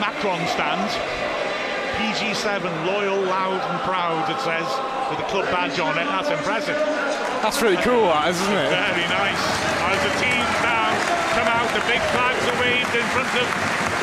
Macron 0.00 0.40
stand. 0.48 0.88
PG7, 1.96 2.60
loyal, 2.84 3.16
loud, 3.24 3.56
and 3.56 3.78
proud, 3.88 4.28
it 4.28 4.36
says, 4.44 4.68
with 5.08 5.16
the 5.16 5.28
club 5.32 5.48
badge 5.48 5.80
on 5.80 5.96
it. 5.96 6.04
That's 6.04 6.28
impressive. 6.28 6.76
That's 7.40 7.62
really 7.62 7.80
cool, 7.80 8.12
that 8.12 8.28
is, 8.28 8.36
isn't 8.36 8.52
it? 8.52 8.68
Very 8.68 9.08
nice. 9.08 9.40
As 9.80 9.96
the 10.04 10.12
team 10.20 10.44
now 10.60 10.92
come 11.32 11.48
out, 11.48 11.68
the 11.72 11.80
big 11.88 12.02
flags 12.12 12.44
are 12.52 12.58
waved 12.60 12.92
in 12.92 13.06
front 13.16 13.32
of 13.32 13.48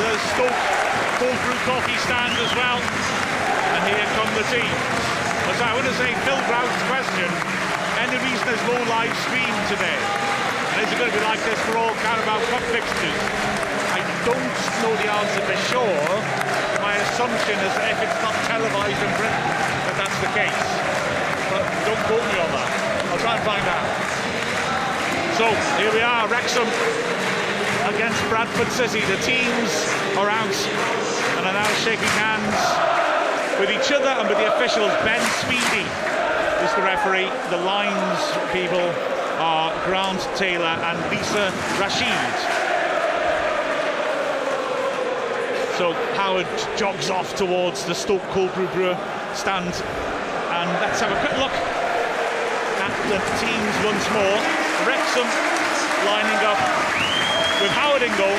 the 0.00 0.10
Stoke 0.34 0.84
cold 1.22 1.38
brew 1.46 1.60
coffee 1.70 1.98
stand 2.02 2.34
as 2.42 2.52
well. 2.58 2.82
And 2.82 3.82
here 3.86 4.06
come 4.18 4.30
the 4.34 4.46
team. 4.50 5.23
As 5.44 5.60
I 5.60 5.76
want 5.76 5.84
to 5.84 5.96
say, 6.00 6.08
Phil 6.24 6.40
Brown's 6.48 6.82
question, 6.88 7.28
any 8.00 8.16
reason 8.16 8.42
there's 8.48 8.64
no 8.64 8.80
live 8.88 9.12
stream 9.28 9.52
today? 9.68 10.00
And 10.72 10.80
is 10.80 10.88
it 10.88 10.96
going 10.96 11.12
to 11.12 11.18
be 11.20 11.24
like 11.28 11.38
this 11.44 11.60
for 11.68 11.76
all 11.76 11.92
Carabao 12.00 12.40
Cup 12.48 12.64
fixtures? 12.72 13.20
I 13.92 14.00
don't 14.24 14.56
know 14.80 14.92
the 14.96 15.08
answer 15.12 15.42
for 15.44 15.58
sure. 15.68 16.08
My 16.80 16.96
assumption 16.96 17.60
is 17.60 17.72
that 17.76 17.92
if 17.92 17.98
it's 18.08 18.20
not 18.24 18.32
televised 18.48 18.96
in 18.96 19.12
Britain, 19.20 19.44
that 19.84 19.96
that's 20.00 20.18
the 20.24 20.32
case. 20.32 20.64
But 21.52 21.62
don't 21.84 22.02
quote 22.08 22.24
me 22.24 22.36
on 22.40 22.50
that. 22.56 22.70
I'll 23.12 23.20
try 23.20 23.36
and 23.36 23.44
find 23.44 23.66
out. 23.68 23.88
So 25.36 25.44
here 25.76 25.92
we 25.92 26.00
are, 26.00 26.24
Wrexham 26.24 26.66
against 27.92 28.16
Bradford 28.32 28.72
City. 28.72 29.04
The 29.12 29.20
teams 29.20 29.70
are 30.16 30.32
out 30.32 30.56
and 31.36 31.44
are 31.44 31.52
now 31.52 31.68
shaking 31.84 32.08
hands 32.16 33.03
with 33.58 33.70
each 33.70 33.92
other 33.92 34.08
and 34.08 34.28
with 34.28 34.38
the 34.38 34.48
officials. 34.54 34.90
Ben 35.04 35.20
Speedie 35.42 35.86
is 36.64 36.72
the 36.74 36.82
referee. 36.82 37.30
The 37.50 37.62
lines 37.62 38.20
people 38.52 38.82
are 39.38 39.70
Grant 39.86 40.20
Taylor 40.36 40.74
and 40.86 40.98
Lisa 41.10 41.52
Rashid. 41.78 42.34
So 45.78 45.92
Howard 46.14 46.46
jogs 46.76 47.10
off 47.10 47.34
towards 47.36 47.84
the 47.84 47.94
Stoke 47.94 48.22
Cold 48.30 48.52
Brew 48.54 48.68
Brewer 48.68 48.98
stand. 49.34 49.74
And 50.54 50.70
let's 50.78 51.00
have 51.00 51.10
a 51.10 51.18
quick 51.18 51.36
look 51.38 51.54
at 52.78 52.94
the 53.10 53.18
teams 53.42 53.74
once 53.82 54.06
more. 54.14 54.38
Wrexham 54.86 55.26
lining 56.06 56.40
up 56.46 56.60
with 57.58 57.70
Howard 57.74 58.02
in 58.02 58.14
goal, 58.18 58.38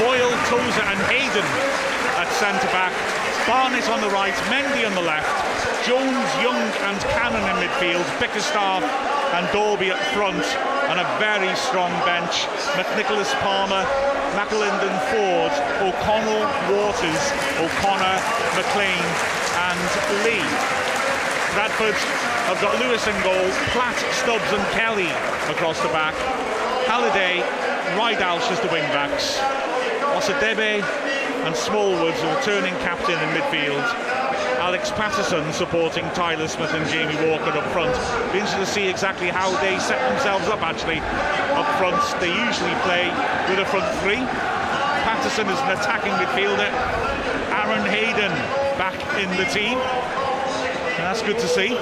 Boyle, 0.00 0.32
Tozer 0.48 0.84
and 0.88 1.00
Hayden 1.12 1.46
at 2.16 2.28
centre 2.40 2.70
back, 2.72 2.92
Barnett 3.46 3.88
on 3.88 4.00
the 4.00 4.10
right, 4.10 4.34
Mendy 4.50 4.82
on 4.82 4.92
the 4.98 5.06
left, 5.06 5.30
Jones, 5.86 6.26
Young 6.42 6.58
and 6.90 6.98
Cannon 7.14 7.46
in 7.46 7.56
midfield, 7.62 8.02
Bickerstaff 8.18 8.82
and 9.38 9.46
Dalby 9.54 9.94
at 9.94 10.02
front, 10.18 10.42
and 10.90 10.98
a 10.98 11.06
very 11.22 11.54
strong 11.54 11.94
bench. 12.02 12.42
McNicholas 12.74 13.30
Palmer, 13.46 13.86
McAlinden 14.34 14.98
Forde, 15.14 15.54
O'Connell, 15.78 16.42
Waters, 16.74 17.22
O'Connor, 17.62 18.18
McClean 18.58 19.06
and 19.70 19.86
Lee. 20.26 20.42
Bradford 21.54 21.94
have 22.50 22.60
got 22.60 22.74
Lewis 22.82 23.06
in 23.06 23.14
goal, 23.22 23.46
Platt, 23.70 23.94
Stubbs 24.10 24.50
and 24.50 24.66
Kelly 24.74 25.10
across 25.54 25.80
the 25.82 25.88
back. 25.94 26.14
Halliday, 26.90 27.46
Ridehalgh 27.94 28.50
as 28.50 28.58
the 28.58 28.68
wing 28.74 28.82
backs. 28.90 29.38
Osadebe 30.16 30.80
and 31.44 31.54
Smallwoods 31.54 32.16
returning 32.36 32.72
captain 32.80 33.20
in 33.20 33.28
midfield. 33.36 33.84
Alex 34.64 34.90
Pattison 34.92 35.52
supporting 35.52 36.08
Tyler 36.16 36.48
Smith 36.48 36.72
and 36.72 36.88
Jamie 36.88 37.14
Walker 37.28 37.52
up 37.52 37.70
front. 37.70 37.92
Be 38.32 38.38
interested 38.40 38.64
to 38.64 38.66
see 38.66 38.88
exactly 38.88 39.28
how 39.28 39.50
they 39.60 39.78
set 39.78 40.00
themselves 40.08 40.48
up 40.48 40.62
actually 40.62 41.00
up 41.52 41.68
front. 41.76 42.00
They 42.18 42.32
usually 42.32 42.72
play 42.88 43.12
with 43.52 43.60
a 43.60 43.66
front 43.68 43.84
three. 44.00 44.24
Pattison 45.04 45.46
is 45.52 45.60
an 45.60 45.76
attacking 45.76 46.16
midfielder. 46.16 46.72
Aaron 47.52 47.84
Hayden 47.84 48.32
back 48.80 48.96
in 49.20 49.28
the 49.36 49.44
team. 49.52 49.76
That's 50.96 51.20
good 51.20 51.38
to 51.38 51.46
see. 51.46 51.76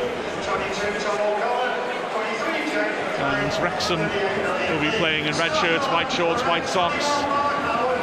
And 3.23 3.63
Wrexham 3.63 4.01
will 4.01 4.83
be 4.83 4.91
playing 4.99 5.27
in 5.27 5.39
red 5.39 5.55
shirts, 5.63 5.87
white 5.87 6.11
shorts, 6.11 6.43
white 6.43 6.67
socks. 6.67 7.07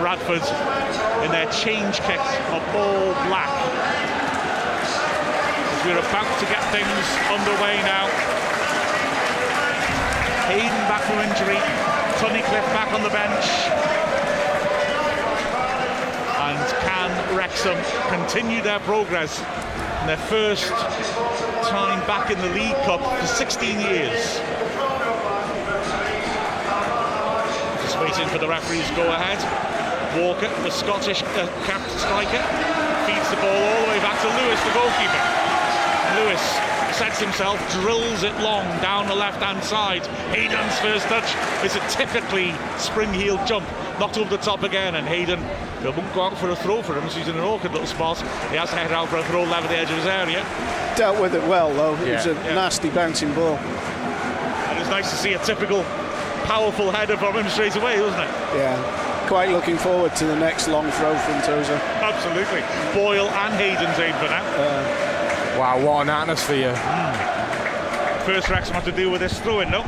Bradford 0.01 0.41
in 1.24 1.29
their 1.29 1.46
change 1.51 2.01
kit 2.01 2.17
of 2.50 2.63
all 2.74 3.13
black. 3.29 3.53
As 5.70 5.86
we're 5.86 6.01
about 6.01 6.25
to 6.41 6.46
get 6.50 6.58
things 6.74 7.05
underway 7.29 7.77
now. 7.86 8.10
Hayden 10.50 10.81
back 10.89 11.05
from 11.05 11.20
injury. 11.22 11.62
Tunnicliffe 12.17 12.65
back 12.74 12.91
on 12.93 13.03
the 13.03 13.13
bench. 13.13 13.46
And 16.50 16.58
can 16.81 17.38
Wrexham 17.38 17.77
continue 18.10 18.63
their 18.63 18.79
progress 18.79 19.38
in 20.01 20.08
their 20.08 20.17
first 20.17 20.67
time 21.70 22.00
back 22.08 22.31
in 22.31 22.39
the 22.39 22.50
League 22.50 22.75
Cup 22.86 23.01
for 23.20 23.27
16 23.27 23.79
years? 23.79 24.39
Just 27.84 28.00
waiting 28.00 28.27
for 28.29 28.39
the 28.39 28.48
referee's 28.48 28.88
to 28.89 28.96
go 28.96 29.12
ahead. 29.13 29.80
Walker, 30.18 30.48
the 30.63 30.70
Scottish 30.72 31.24
uh, 31.24 31.48
capped 31.65 31.89
striker, 32.00 32.41
feeds 33.08 33.27
the 33.30 33.38
ball 33.38 33.56
all 33.56 33.82
the 33.84 33.89
way 33.96 34.00
back 34.00 34.20
to 34.22 34.27
Lewis, 34.27 34.60
the 34.63 34.74
goalkeeper. 34.75 35.24
Lewis 36.20 36.41
sets 36.98 37.20
himself, 37.20 37.58
drills 37.72 38.24
it 38.24 38.34
long 38.41 38.65
down 38.82 39.08
the 39.08 39.15
left-hand 39.15 39.63
side. 39.63 40.06
Hayden's 40.36 40.77
first 40.80 41.08
touch 41.08 41.30
is 41.63 41.75
a 41.75 41.80
typically 41.89 42.53
spring-heeled 42.77 43.46
jump, 43.48 43.65
knocked 44.00 44.18
over 44.18 44.30
the 44.30 44.41
top 44.44 44.63
again, 44.63 44.96
and 44.96 45.08
Hayden 45.08 45.39
won't 45.84 46.13
go 46.13 46.24
out 46.24 46.38
for 46.38 46.50
a 46.50 46.56
throw 46.56 46.82
for 46.82 46.94
him. 47.00 47.10
So 47.10 47.18
he's 47.20 47.27
in 47.30 47.36
an 47.38 47.44
awkward 47.44 47.72
little 47.72 47.88
spot. 47.88 48.18
He 48.51 48.58
has 48.58 48.70
to 48.70 48.75
head 48.75 48.91
out 48.91 49.08
for 49.10 49.18
a 49.18 49.24
throw 49.24 49.44
level 49.44 49.70
the 49.70 49.77
edge 49.77 49.89
of 49.89 49.96
his 49.98 50.06
area. 50.06 50.46
Dealt 50.96 51.20
with 51.22 51.34
it 51.34 51.44
well 51.48 51.74
though. 51.74 51.96
It 52.03 52.08
Yeah. 52.08 52.15
was 52.18 52.25
a 52.27 52.34
Yeah. 52.34 52.53
nasty 52.56 52.89
bouncing 52.89 53.34
ball. 53.34 53.58
And 53.58 54.77
it's 54.80 54.89
nice 54.89 55.10
to 55.10 55.15
see 55.18 55.34
a 55.34 55.39
typical 55.39 55.84
powerful 56.44 56.91
header 56.91 57.18
from 57.18 57.36
him 57.36 57.50
straight 57.50 57.75
away, 57.77 58.00
wasn't 58.01 58.24
it? 58.24 58.30
Yeah. 58.58 58.77
Quite 59.31 59.51
looking 59.51 59.77
forward 59.77 60.13
to 60.17 60.25
the 60.25 60.35
next 60.35 60.67
long 60.67 60.91
throw 60.91 61.17
from 61.19 61.41
Tozer. 61.43 61.79
Absolutely. 62.01 62.59
Boyle 62.93 63.29
and 63.29 63.53
Hayden's 63.53 63.97
aim 63.97 64.13
for 64.15 64.27
that. 64.27 64.43
Uh, 64.43 65.57
wow, 65.57 65.79
what 65.81 66.01
an 66.01 66.09
atmosphere. 66.09 66.75
Hmm. 66.75 68.25
First 68.25 68.50
Wrexham 68.50 68.73
have 68.73 68.83
to 68.83 68.91
deal 68.91 69.09
with 69.09 69.21
this 69.21 69.39
throw-in, 69.39 69.71
no? 69.71 69.85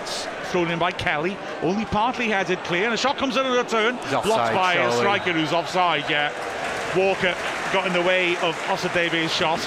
It's 0.00 0.28
thrown 0.52 0.70
in 0.70 0.78
by 0.78 0.92
Kelly, 0.92 1.36
only 1.62 1.86
partly 1.86 2.28
headed 2.28 2.62
clear, 2.62 2.84
and 2.84 2.94
a 2.94 2.96
shot 2.96 3.16
comes 3.16 3.36
in 3.36 3.44
on 3.44 3.58
a 3.58 3.68
turn, 3.68 3.96
He's 3.96 4.10
blocked 4.10 4.28
offside, 4.28 4.54
by 4.54 4.74
a 4.74 4.92
striker 4.92 5.32
who's 5.32 5.52
offside, 5.52 6.08
yeah. 6.08 6.30
Walker 6.96 7.34
got 7.72 7.88
in 7.88 7.92
the 7.92 8.02
way 8.02 8.36
of 8.36 8.56
Osadebe's 8.68 9.34
shot, 9.34 9.58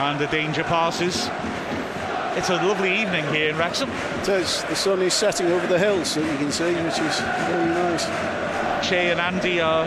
and 0.00 0.18
the 0.18 0.28
danger 0.28 0.64
passes. 0.64 1.28
It's 2.36 2.50
a 2.50 2.56
lovely 2.56 3.00
evening 3.00 3.24
here 3.32 3.48
in 3.48 3.56
Wrexham. 3.56 3.88
It 4.20 4.28
is. 4.28 4.62
The 4.64 4.76
sun 4.76 5.00
is 5.00 5.14
setting 5.14 5.46
over 5.46 5.66
the 5.66 5.78
hills, 5.78 6.10
so 6.10 6.20
you 6.20 6.36
can 6.36 6.52
see, 6.52 6.74
which 6.74 6.98
is 6.98 7.20
very 7.48 7.64
nice. 7.64 8.04
Che 8.86 9.10
and 9.10 9.18
Andy 9.18 9.58
are 9.58 9.86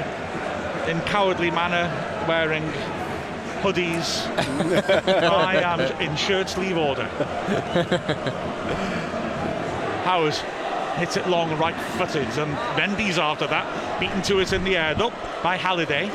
in 0.90 1.00
cowardly 1.02 1.52
manner 1.52 1.88
wearing 2.28 2.64
hoodies. 3.62 4.26
I 5.24 5.58
am 5.58 5.80
in 6.02 6.16
shirt 6.16 6.50
sleeve 6.50 6.76
order. 6.76 7.06
Howard 10.06 10.34
hits 10.98 11.18
it 11.18 11.30
long 11.30 11.56
right 11.60 11.80
footed 11.98 12.28
and 12.40 12.52
Mendy's 12.76 13.20
after 13.20 13.48
that 13.48 14.00
beaten 14.00 14.22
to 14.24 14.40
it 14.40 14.52
in 14.52 14.64
the 14.66 14.76
air 14.76 14.94
though 14.94 15.14
by 15.42 15.56
Halliday 15.56 16.10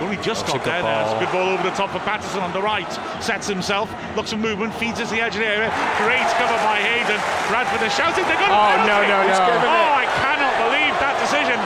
Only 0.00 0.16
just 0.22 0.46
That's 0.46 0.54
a 0.54 0.58
got 0.58 0.64
good 0.64 0.72
there. 0.78 0.82
now. 0.82 1.02
It's 1.02 1.10
a 1.10 1.14
ball. 1.14 1.20
good 1.20 1.32
ball 1.34 1.48
over 1.58 1.62
the 1.66 1.74
top 1.76 1.90
for 1.90 1.98
Pattison 2.06 2.40
on 2.40 2.52
the 2.52 2.62
right. 2.62 2.86
Sets 3.22 3.46
himself, 3.50 3.90
looks 4.16 4.30
for 4.30 4.38
movement, 4.38 4.74
feeds 4.74 5.00
us 5.00 5.10
the 5.10 5.20
edge 5.20 5.34
of 5.34 5.42
the 5.42 5.50
area. 5.50 5.70
Great 5.98 6.22
cover 6.38 6.54
by 6.62 6.78
Hayden. 6.78 7.18
Bradford 7.50 7.82
is 7.82 7.90
shouting. 7.94 8.22
They're 8.30 8.38
going 8.38 8.54
Oh, 8.54 8.78
no, 8.86 9.02
no, 9.02 9.18
no. 9.26 9.38
Oh, 9.66 9.90
I 9.98 10.06
cannot 10.22 10.54
believe 10.70 10.94
that 11.02 11.18
decision. 11.18 11.58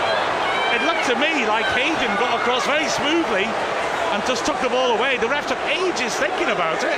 It 0.73 0.81
looked 0.89 1.05
to 1.13 1.17
me 1.21 1.45
like 1.47 1.69
Hayden 1.77 2.09
got 2.17 2.33
across 2.41 2.65
very 2.65 2.89
smoothly 2.89 3.45
and 3.45 4.25
just 4.25 4.45
took 4.49 4.57
the 4.65 4.69
ball 4.73 4.97
away. 4.97 5.19
The 5.21 5.29
ref 5.29 5.47
took 5.49 5.61
ages 5.69 6.15
thinking 6.17 6.49
about 6.49 6.81
it. 6.83 6.97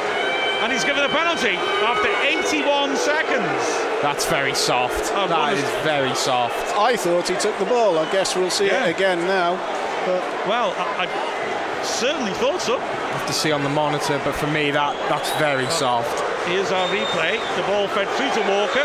And 0.63 0.73
he's 0.73 0.85
given 0.85 1.03
a 1.05 1.09
penalty 1.11 1.59
after 1.83 2.09
81 2.25 2.97
seconds. 2.97 3.63
That's 4.01 4.25
very 4.27 4.55
soft. 4.55 5.13
Oh, 5.15 5.27
that 5.29 5.39
what 5.39 5.53
is 5.55 5.59
is- 5.63 5.71
very 5.83 6.15
soft. 6.15 6.57
I 6.79 6.97
thought 6.97 7.29
he 7.29 7.35
took 7.37 7.59
the 7.59 7.67
ball. 7.67 7.99
I 7.99 8.11
guess 8.13 8.35
we'll 8.37 8.51
see 8.51 8.67
Yeah. 8.67 8.87
it 8.87 8.95
again 8.97 9.19
now. 9.27 9.59
But 10.07 10.23
Well, 10.49 10.75
I, 10.77 11.07
I 11.07 11.85
certainly 11.85 12.33
thought 12.35 12.61
so. 12.61 12.79
Have 12.79 13.27
to 13.27 13.33
see 13.33 13.53
on 13.53 13.63
the 13.63 13.69
monitor, 13.71 14.21
but 14.25 14.35
for 14.35 14.47
me, 14.49 14.71
that 14.71 14.93
that's 15.09 15.31
very 15.39 15.67
soft. 15.71 16.13
Here's 16.49 16.71
our 16.73 16.87
replay. 16.89 17.41
The 17.57 17.63
ball 17.65 17.89
fed 17.89 18.09
through 18.21 18.33
to 18.37 18.43
Walker, 18.53 18.85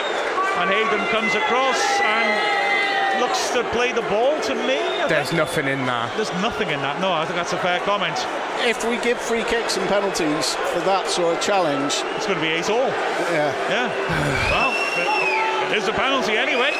and 0.64 0.70
Hayden 0.72 1.04
comes 1.12 1.36
across 1.36 1.80
and 2.00 3.20
looks 3.20 3.50
to 3.52 3.64
play 3.76 3.92
the 3.92 4.04
ball 4.08 4.40
to 4.48 4.56
me. 4.56 4.80
I 4.80 5.08
There's 5.08 5.28
think. 5.28 5.38
nothing 5.44 5.68
in 5.68 5.86
that. 5.88 6.16
There's 6.16 6.32
nothing 6.40 6.70
in 6.70 6.80
that. 6.82 7.02
No, 7.02 7.12
I 7.12 7.26
think 7.26 7.36
that's 7.36 7.52
a 7.52 7.60
fair 7.60 7.80
comment. 7.82 8.16
if 8.64 8.84
we 8.88 8.96
give 9.04 9.18
free 9.20 9.44
kicks 9.44 9.76
and 9.78 9.88
penalties 9.90 10.56
for 10.72 10.80
that 10.88 11.08
sort 11.08 11.36
of 11.36 11.42
challenge, 11.44 12.00
It's 12.16 12.28
going 12.28 12.40
to 12.40 12.44
be 12.44 12.52
eight 12.56 12.70
all. 12.70 12.88
yeah, 13.36 13.52
Yeah. 13.68 13.88
well, 14.56 14.72
it- 14.72 15.30
it 15.72 15.78
is 15.78 15.88
a 15.88 15.94
penalty 15.94 16.36
anyway. 16.38 16.72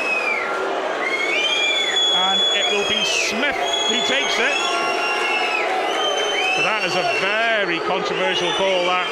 And 2.90 2.98
be 2.98 3.06
Smith 3.06 3.56
who 3.90 4.02
takes 4.10 4.34
it. 4.42 4.56
But 6.58 6.66
that 6.66 6.82
is 6.90 6.96
a 6.98 7.06
very 7.22 7.78
controversial 7.86 8.50
call. 8.58 8.90
That 8.90 9.06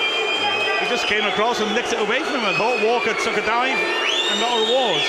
he 0.81 0.89
just 0.89 1.05
came 1.05 1.23
across 1.29 1.61
and 1.61 1.69
nicked 1.77 1.93
it 1.93 2.01
away 2.01 2.25
from 2.25 2.41
him. 2.41 2.45
I 2.49 2.57
thought 2.57 2.81
Walker 2.81 3.13
took 3.21 3.37
a 3.37 3.45
dive 3.45 3.77
and 3.77 4.35
got 4.41 4.49
a 4.49 4.59
reward. 4.65 5.01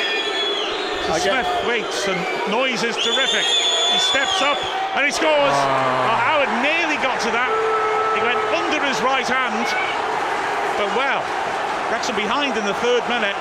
So 1.08 1.12
I 1.12 1.18
get- 1.18 1.32
Smith 1.32 1.52
waits 1.64 2.00
and 2.08 2.20
noise 2.52 2.84
is 2.84 2.96
terrific. 3.00 3.44
He 3.44 3.98
steps 4.12 4.40
up 4.44 4.60
and 4.96 5.04
he 5.04 5.12
scores. 5.12 5.32
Ah. 5.56 6.04
Well, 6.04 6.20
Howard 6.28 6.52
nearly 6.60 7.00
got 7.00 7.20
to 7.24 7.30
that. 7.32 7.48
He 8.16 8.20
went 8.20 8.40
under 8.52 8.80
his 8.84 9.00
right 9.00 9.26
hand. 9.26 9.64
But 10.76 10.92
well, 10.94 11.24
Wrexham 11.90 12.16
behind 12.16 12.56
in 12.56 12.64
the 12.68 12.74
third 12.84 13.00
minute. 13.08 13.36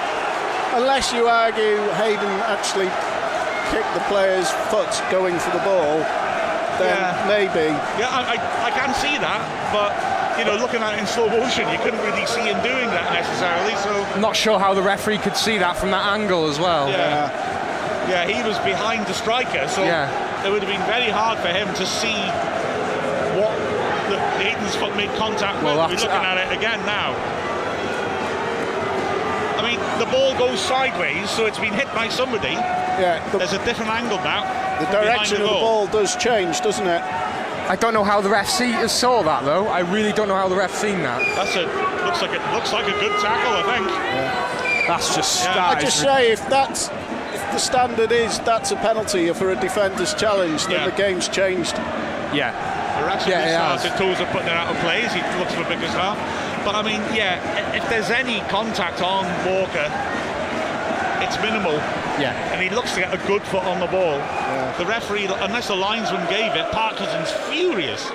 unless 0.73 1.11
you 1.11 1.27
argue 1.27 1.77
Hayden 1.99 2.29
actually 2.47 2.87
kicked 3.71 3.91
the 3.93 4.03
player's 4.11 4.49
foot 4.71 4.89
going 5.11 5.37
for 5.39 5.51
the 5.51 5.63
ball, 5.63 5.99
then 6.79 6.93
Yeah. 6.93 7.25
maybe. 7.27 7.67
Yeah, 7.99 8.09
I, 8.11 8.35
I, 8.35 8.65
I 8.67 8.71
can 8.71 8.93
see 8.95 9.17
that, 9.17 9.41
but 9.73 9.91
you 10.37 10.45
know, 10.45 10.55
looking 10.57 10.81
at 10.83 10.93
it 10.93 10.99
in 10.99 11.07
slow 11.07 11.27
motion, 11.29 11.67
you 11.69 11.77
couldn't 11.79 11.99
really 12.05 12.25
see 12.27 12.41
him 12.41 12.61
doing 12.61 12.87
that 12.93 13.09
necessarily. 13.11 13.73
So 13.81 13.89
I'm 14.13 14.21
not 14.21 14.35
sure 14.35 14.59
how 14.59 14.73
the 14.73 14.83
referee 14.83 15.17
could 15.17 15.35
see 15.35 15.57
that 15.57 15.75
from 15.77 15.89
that 15.91 16.05
angle 16.13 16.47
as 16.47 16.59
well. 16.59 16.89
yeah, 16.89 17.29
yeah, 18.07 18.25
he 18.27 18.47
was 18.47 18.57
behind 18.59 19.05
the 19.07 19.13
striker, 19.13 19.67
so 19.67 19.83
Yeah. 19.83 20.07
it 20.45 20.51
would 20.51 20.61
have 20.63 20.71
been 20.71 20.85
very 20.85 21.09
hard 21.09 21.39
for 21.39 21.47
him 21.49 21.73
to 21.73 21.85
see 21.85 22.15
what 23.41 23.53
the 24.09 24.17
Hayden's 24.39 24.75
foot 24.75 24.95
made 24.95 25.09
contact 25.17 25.61
Well, 25.63 25.73
with. 25.75 25.89
We're 25.89 25.95
that's- 25.97 26.03
looking 26.05 26.25
at 26.25 26.37
it 26.37 26.57
again 26.57 26.85
now. 26.85 27.15
I 29.77 29.89
mean, 29.89 29.99
the 29.99 30.11
ball 30.11 30.37
goes 30.37 30.59
sideways, 30.59 31.29
so 31.29 31.45
it's 31.45 31.59
been 31.59 31.73
hit 31.73 31.87
by 31.93 32.09
somebody. 32.09 32.53
Yeah, 32.53 33.27
the, 33.31 33.37
There's 33.39 33.53
a 33.53 33.63
different 33.65 33.91
angle 33.91 34.17
now. 34.17 34.41
the 34.79 34.85
from 34.85 34.91
behind 34.91 35.07
direction 35.07 35.41
of 35.41 35.49
the 35.49 35.53
ball 35.55 35.87
does 35.87 36.15
change, 36.15 36.61
doesn't 36.61 36.87
it? 36.87 37.01
I 37.69 37.75
don't 37.75 37.93
know 37.93 38.03
how 38.03 38.21
the 38.21 38.29
ref 38.29 38.47
see, 38.49 38.71
saw 38.87 39.23
that 39.23 39.43
though. 39.43 39.67
I 39.67 39.79
really 39.79 40.13
don't 40.13 40.27
know 40.29 40.35
how 40.37 40.47
the 40.47 40.55
ref 40.55 40.73
seen 40.73 40.99
that. 41.03 41.19
That's 41.35 41.55
a 41.55 41.63
looks 42.05 42.21
like 42.21 42.31
it 42.31 42.53
looks 42.53 42.71
like 42.71 42.87
a 42.87 42.97
good 42.99 43.11
tackle, 43.19 43.53
I 43.59 43.77
think. 43.77 44.87
That's 44.87 45.13
just. 45.15 45.43
Yeah. 45.43 45.53
that 45.55 45.77
I 45.77 45.81
just 45.81 45.99
say 45.99 46.31
if 46.31 46.47
that's 46.49 46.87
if 47.33 47.41
the 47.51 47.57
standard 47.59 48.11
is 48.13 48.39
that's 48.39 48.71
a 48.71 48.77
penalty 48.77 49.31
for 49.33 49.51
a 49.51 49.55
defender's 49.59 50.13
challenge, 50.13 50.63
then 50.67 50.75
Yeah. 50.75 50.89
the 50.89 50.95
game's 50.95 51.27
changed. 51.27 51.75
Yeah. 52.33 52.51
They're 52.97 53.09
actually 53.09 53.33
Yeah, 53.33 53.45
it 53.45 53.57
has. 53.59 53.81
started 53.81 53.97
Tozer 53.99 54.25
putting 54.31 54.47
it 54.47 54.53
out 54.53 54.73
of 54.73 54.79
play 54.81 55.01
as 55.03 55.11
he 55.13 55.19
looks 55.37 55.53
for 55.53 55.63
Bickerstaff. 55.65 56.17
But 56.65 56.75
I 56.75 56.81
mean, 56.81 57.01
yeah, 57.15 57.75
if 57.75 57.87
there's 57.89 58.09
any 58.09 58.39
contact 58.49 59.01
on 59.01 59.25
Walker, 59.45 59.87
it's 61.23 61.37
minimal. 61.41 61.73
Yeah. 62.19 62.33
And 62.51 62.61
he 62.61 62.69
looks 62.69 62.93
to 62.93 63.01
get 63.01 63.13
a 63.13 63.27
good 63.27 63.43
foot 63.43 63.63
on 63.63 63.79
the 63.79 63.87
ball. 63.87 64.17
The 64.77 64.85
referee, 64.85 65.25
unless 65.25 65.67
the 65.67 65.75
linesman 65.75 66.27
gave 66.29 66.53
it, 66.55 66.71
Parkinson's 66.71 67.31
furious. 67.49 68.11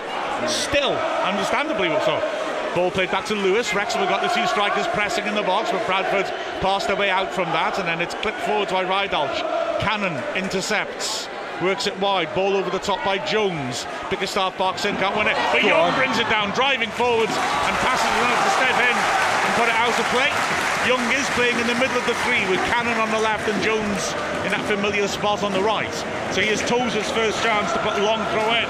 Still, 0.46 0.92
understandably 1.22 1.88
so. 2.05 2.20
Ball 2.74 2.90
played 2.90 3.11
back 3.11 3.26
to 3.26 3.35
Lewis. 3.35 3.74
Wrexham 3.74 4.00
have 4.00 4.09
got 4.09 4.22
the 4.22 4.28
two 4.28 4.46
strikers 4.46 4.87
pressing 4.88 5.26
in 5.26 5.35
the 5.35 5.42
box, 5.42 5.70
but 5.70 5.85
Bradford 5.87 6.26
passed 6.61 6.87
their 6.87 6.96
way 6.96 7.11
out 7.11 7.33
from 7.33 7.44
that, 7.50 7.78
and 7.78 7.87
then 7.87 8.00
it's 8.00 8.14
clipped 8.14 8.40
forward 8.40 8.68
by 8.70 8.85
Ridehalgh. 8.85 9.81
Cannon 9.81 10.22
intercepts. 10.35 11.28
Works 11.60 11.86
it 11.86 11.98
wide, 12.00 12.32
ball 12.34 12.56
over 12.56 12.70
the 12.70 12.78
top 12.80 13.04
by 13.04 13.18
Jones. 13.18 13.86
Bickerstaff 14.10 14.56
box 14.56 14.84
in, 14.84 14.96
can't 14.96 15.14
win 15.16 15.28
it. 15.28 15.36
But 15.52 15.62
Go 15.62 15.68
Young 15.68 15.92
on. 15.92 15.98
brings 15.98 16.18
it 16.18 16.28
down, 16.30 16.50
driving 16.56 16.90
forwards 16.90 17.30
and 17.30 17.74
passes 17.84 18.08
it 18.08 18.24
out 18.24 18.40
to 18.42 18.50
step 18.56 18.76
in 18.82 18.96
and 18.96 19.50
put 19.54 19.68
it 19.68 19.76
out 19.78 19.94
of 19.94 20.06
play. 20.10 20.30
Young 20.88 21.02
is 21.14 21.22
playing 21.38 21.54
in 21.62 21.66
the 21.70 21.78
middle 21.78 21.94
of 21.94 22.06
the 22.10 22.18
three 22.26 22.42
with 22.50 22.58
Cannon 22.66 22.98
on 22.98 23.10
the 23.14 23.20
left 23.20 23.46
and 23.46 23.54
Jones 23.62 24.10
in 24.42 24.50
that 24.50 24.64
familiar 24.66 25.06
spot 25.06 25.44
on 25.44 25.52
the 25.52 25.62
right. 25.62 25.92
So 26.34 26.40
he 26.40 26.48
has 26.50 26.58
Tozer's 26.66 27.06
first 27.14 27.38
chance 27.44 27.70
to 27.70 27.78
put 27.86 27.94
a 27.94 28.02
long 28.02 28.18
throw 28.34 28.48
in. 28.58 28.66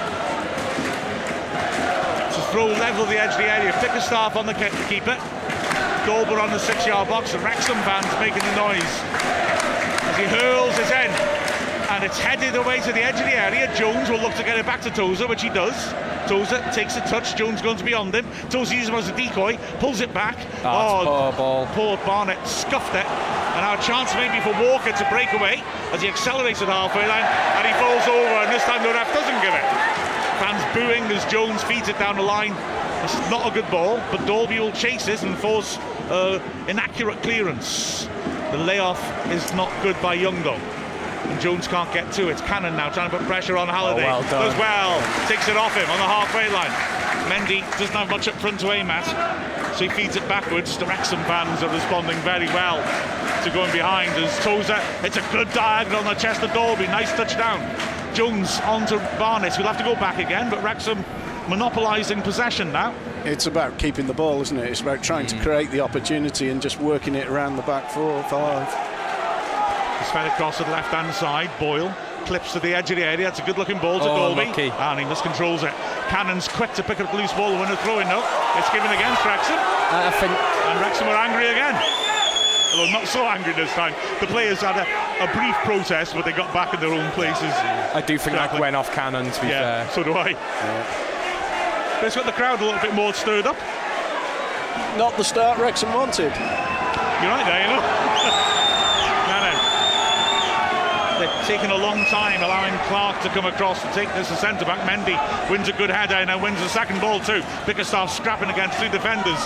To 2.36 2.40
throw 2.52 2.68
level 2.76 3.06
the 3.08 3.16
edge 3.16 3.32
of 3.32 3.40
the 3.40 3.48
area. 3.48 3.72
Bickerstaff 3.80 4.36
on 4.36 4.44
the 4.44 4.52
keeper. 4.92 5.16
Dalby 6.04 6.36
on 6.36 6.50
the 6.50 6.58
six 6.60 6.84
yard 6.84 7.08
box. 7.08 7.32
The 7.32 7.38
Wrexham 7.38 7.80
fans 7.88 8.04
making 8.20 8.44
the 8.44 8.56
noise 8.60 8.92
as 10.12 10.16
he 10.20 10.28
hurls 10.28 10.76
his 10.76 10.90
in. 10.92 11.08
And 11.92 12.04
it's 12.04 12.18
headed 12.18 12.56
away 12.56 12.80
to 12.80 12.92
the 12.92 13.04
edge 13.04 13.20
of 13.20 13.26
the 13.28 13.36
area. 13.36 13.68
Jones 13.76 14.08
will 14.08 14.18
look 14.18 14.34
to 14.36 14.42
get 14.42 14.56
it 14.56 14.64
back 14.64 14.80
to 14.80 14.90
Tozer, 14.90 15.26
which 15.26 15.42
he 15.42 15.50
does. 15.50 15.76
Tozer 16.26 16.64
takes 16.72 16.96
a 16.96 17.02
touch. 17.02 17.36
Jones 17.36 17.60
goes 17.60 17.82
beyond 17.82 18.14
him. 18.14 18.24
Tozer 18.48 18.74
uses 18.74 18.88
him 18.88 18.94
as 18.94 19.10
a 19.10 19.14
decoy, 19.14 19.58
pulls 19.78 20.00
it 20.00 20.14
back. 20.14 20.38
Oh, 20.64 21.02
it's 21.02 21.10
poor 21.10 21.32
ball. 21.36 21.66
Poor 21.76 21.96
Barnett 21.98 22.40
scuffed 22.48 22.94
it. 22.94 23.04
And 23.04 23.60
our 23.60 23.76
chance 23.82 24.14
maybe 24.14 24.40
for 24.40 24.56
Walker 24.56 24.90
to 24.90 25.06
break 25.12 25.34
away 25.34 25.62
as 25.92 26.00
he 26.00 26.08
accelerates 26.08 26.62
at 26.62 26.68
halfway 26.68 27.06
line 27.06 27.28
and 27.28 27.68
he 27.68 27.74
falls 27.76 28.08
over. 28.08 28.40
And 28.40 28.50
this 28.50 28.64
time 28.64 28.82
the 28.82 28.88
ref 28.88 29.12
doesn't 29.12 29.42
give 29.44 29.52
it. 29.52 29.66
Fans 30.40 30.64
booing 30.72 31.04
as 31.12 31.30
Jones 31.30 31.62
feeds 31.64 31.88
it 31.88 31.98
down 31.98 32.16
the 32.16 32.22
line. 32.22 32.54
It's 33.04 33.14
not 33.30 33.46
a 33.46 33.52
good 33.52 33.70
ball, 33.70 34.00
but 34.10 34.24
Dalby 34.24 34.58
will 34.58 34.72
chase 34.72 35.08
it 35.08 35.22
and 35.22 35.36
force 35.36 35.76
uh, 36.08 36.40
inaccurate 36.68 37.22
clearance. 37.22 38.08
The 38.50 38.58
layoff 38.58 39.02
is 39.30 39.52
not 39.52 39.70
good 39.82 40.00
by 40.00 40.14
Young 40.14 40.42
though. 40.42 40.81
And 41.24 41.40
Jones 41.40 41.66
can't 41.68 41.92
get 41.92 42.10
to 42.12 42.28
it. 42.28 42.38
Cannon 42.38 42.76
now 42.76 42.90
trying 42.90 43.10
to 43.10 43.16
put 43.16 43.26
pressure 43.26 43.56
on 43.56 43.68
Halliday. 43.68 44.04
well 44.04 44.22
done. 44.22 44.46
Does 44.50 44.58
well. 44.58 45.00
Takes 45.28 45.48
it 45.48 45.56
off 45.56 45.74
him 45.76 45.88
on 45.90 45.98
the 45.98 46.04
halfway 46.04 46.48
line. 46.50 46.70
Mendy 47.30 47.60
doesn't 47.78 47.94
have 47.94 48.10
much 48.10 48.26
up 48.28 48.34
front 48.34 48.58
to 48.60 48.72
aim 48.72 48.90
at. 48.90 49.06
So 49.76 49.84
he 49.84 49.90
feeds 49.90 50.16
it 50.16 50.26
backwards. 50.28 50.76
The 50.76 50.84
Wrexham 50.86 51.20
fans 51.24 51.62
are 51.62 51.72
responding 51.72 52.16
very 52.18 52.46
well 52.48 52.76
to 53.44 53.50
going 53.50 53.72
behind 53.72 54.10
as 54.12 54.36
Tozer. 54.44 54.78
It's 55.02 55.16
a 55.16 55.22
good 55.32 55.50
diagonal 55.52 56.00
on 56.00 56.04
the 56.06 56.14
chest 56.14 56.42
of 56.42 56.52
Dalby. 56.52 56.86
Nice 56.86 57.12
touchdown. 57.12 57.60
Jones 58.14 58.60
onto 58.64 58.98
Barnes. 59.18 59.56
We'll 59.56 59.66
have 59.66 59.78
to 59.78 59.84
go 59.84 59.94
back 59.94 60.18
again, 60.18 60.50
but 60.50 60.62
Wrexham 60.62 61.02
monopolising 61.48 62.22
possession 62.22 62.70
now. 62.72 62.94
It's 63.24 63.46
about 63.46 63.78
keeping 63.78 64.06
the 64.06 64.12
ball, 64.14 64.42
isn't 64.42 64.56
it? 64.58 64.68
It's 64.68 64.80
about 64.80 65.02
trying 65.02 65.26
Mm. 65.26 65.30
to 65.30 65.42
create 65.42 65.70
the 65.70 65.80
opportunity 65.80 66.50
and 66.50 66.60
just 66.60 66.78
working 66.80 67.14
it 67.14 67.28
around 67.28 67.56
the 67.56 67.62
back 67.62 67.90
four 67.90 68.10
or 68.12 68.22
five. 68.24 68.68
It's 70.02 70.10
fed 70.10 70.26
across 70.26 70.58
to 70.58 70.64
the 70.64 70.70
left 70.74 70.90
hand 70.90 71.14
side. 71.14 71.48
Boyle 71.60 71.94
clips 72.26 72.52
to 72.54 72.60
the 72.60 72.74
edge 72.74 72.90
of 72.90 72.96
the 72.96 73.04
area. 73.04 73.28
It's 73.28 73.38
a 73.38 73.46
good 73.46 73.56
looking 73.56 73.78
ball 73.78 74.00
to 74.00 74.04
Oh, 74.10 74.34
Dalby. 74.34 74.46
lucky. 74.50 74.70
And 74.70 74.98
he 74.98 75.06
miscontrols 75.06 75.62
it. 75.62 75.70
Cannon's 76.10 76.48
quick 76.48 76.72
to 76.74 76.82
pick 76.82 76.98
up 76.98 77.10
the 77.12 77.18
loose 77.18 77.32
ball 77.32 77.52
when 77.54 77.68
they're 77.68 77.76
throwing. 77.86 78.08
No, 78.08 78.18
it's 78.58 78.70
given 78.74 78.90
against 78.90 79.24
Wrexham. 79.24 79.54
Uh, 79.58 80.10
I 80.10 80.12
think 80.18 80.32
And 80.34 80.80
Wrexham 80.80 81.06
are 81.06 81.14
angry 81.16 81.46
again. 81.54 81.78
Although 82.74 82.90
not 82.90 83.06
so 83.06 83.22
angry 83.26 83.52
this 83.52 83.70
time. 83.74 83.94
The 84.20 84.26
players 84.26 84.60
had 84.60 84.74
a, 84.74 84.86
a 85.22 85.28
brief 85.36 85.54
protest, 85.62 86.14
but 86.14 86.24
they 86.24 86.32
got 86.32 86.52
back 86.52 86.74
in 86.74 86.80
their 86.80 86.92
own 86.92 87.10
places. 87.12 87.52
I 87.94 88.00
do 88.04 88.18
think 88.18 88.34
Exactly. 88.34 88.58
that 88.58 88.60
went 88.60 88.74
off 88.76 88.90
cannon. 88.92 89.30
To 89.30 89.40
be 89.40 89.48
Yeah, 89.48 89.84
fair. 89.84 89.94
so 89.94 90.02
do 90.02 90.14
I. 90.14 90.32
But 92.00 92.06
it's 92.06 92.16
got 92.16 92.26
the 92.26 92.32
crowd 92.32 92.60
a 92.60 92.64
little 92.64 92.80
bit 92.80 92.94
more 92.94 93.14
stirred 93.14 93.46
up. 93.46 93.56
Not 94.98 95.16
the 95.16 95.22
start 95.24 95.58
Wrexham 95.58 95.92
wanted. 95.92 96.32
You're 96.34 97.30
right 97.30 97.46
there, 97.46 97.62
you 97.62 97.76
know. 97.76 98.58
They're 101.22 101.46
taking 101.46 101.70
a 101.70 101.78
long 101.78 102.02
time, 102.10 102.42
allowing 102.42 102.74
Clark 102.90 103.22
to 103.22 103.28
come 103.28 103.46
across 103.46 103.80
to 103.82 103.86
take 103.94 104.10
this 104.18 104.26
as 104.34 104.40
centre 104.42 104.66
back. 104.66 104.82
Mendy 104.82 105.14
wins 105.46 105.68
a 105.68 105.72
good 105.72 105.86
header 105.86 106.18
and 106.18 106.26
now 106.26 106.42
wins 106.42 106.58
the 106.58 106.66
second 106.66 107.00
ball 107.00 107.20
too. 107.22 107.46
Bickerstaff 107.62 108.10
scrapping 108.10 108.50
against 108.50 108.82
two 108.82 108.90
defenders. 108.90 109.38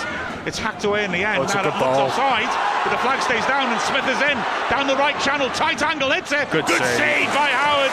It's 0.49 0.57
hacked 0.57 0.89
away 0.89 1.05
in 1.05 1.13
the 1.13 1.21
end. 1.21 1.37
Oh, 1.37 1.43
it's 1.45 1.53
a 1.53 1.61
now 1.61 1.69
good 1.69 1.77
that 1.77 1.85
looks 1.85 2.17
offside, 2.17 2.49
but 2.81 2.97
the 2.97 3.03
flag 3.05 3.21
stays 3.21 3.45
down 3.45 3.69
and 3.69 3.77
Smith 3.85 4.09
is 4.09 4.17
in. 4.25 4.41
Down 4.73 4.89
the 4.89 4.97
right 4.97 5.21
channel, 5.21 5.53
tight 5.53 5.85
angle, 5.85 6.09
hits 6.17 6.33
it. 6.33 6.49
Good 6.49 6.65
save. 6.65 6.97
save 6.97 7.29
by 7.37 7.53
Howard. 7.53 7.93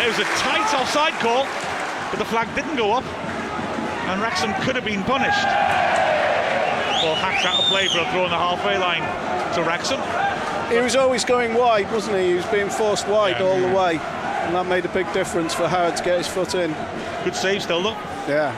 It 0.00 0.08
was 0.08 0.16
a 0.16 0.28
tight 0.40 0.72
offside 0.72 1.20
call. 1.20 1.44
but 2.08 2.16
the 2.16 2.24
flag 2.32 2.48
didn't 2.56 2.80
go 2.80 2.96
up, 2.96 3.04
and 4.08 4.24
Wrexham 4.24 4.56
could 4.64 4.72
have 4.72 4.88
been 4.88 5.04
punished. 5.04 5.44
Well, 7.04 7.12
hacked 7.12 7.44
out 7.44 7.60
of 7.60 7.68
play 7.68 7.92
for 7.92 8.00
a 8.00 8.08
throw 8.08 8.24
on 8.24 8.32
the 8.32 8.40
halfway 8.40 8.80
line 8.80 9.04
to 9.52 9.60
Wrexham. 9.68 10.00
He 10.70 10.78
was 10.78 10.96
always 10.96 11.24
going 11.24 11.54
wide, 11.54 11.90
wasn't 11.90 12.18
he? 12.18 12.28
He 12.28 12.34
was 12.34 12.46
being 12.46 12.68
forced 12.68 13.08
wide 13.08 13.36
Yeah. 13.40 13.46
all 13.46 13.58
the 13.60 13.68
way, 13.74 13.98
and 14.44 14.54
that 14.54 14.66
made 14.66 14.84
a 14.84 14.88
big 14.90 15.10
difference 15.12 15.54
for 15.54 15.66
Howard 15.66 15.96
to 15.96 16.02
get 16.04 16.18
his 16.18 16.28
foot 16.28 16.54
in. 16.54 16.74
Good 17.24 17.34
save 17.34 17.62
still, 17.62 17.82
though. 17.82 17.96
Yeah, 18.28 18.52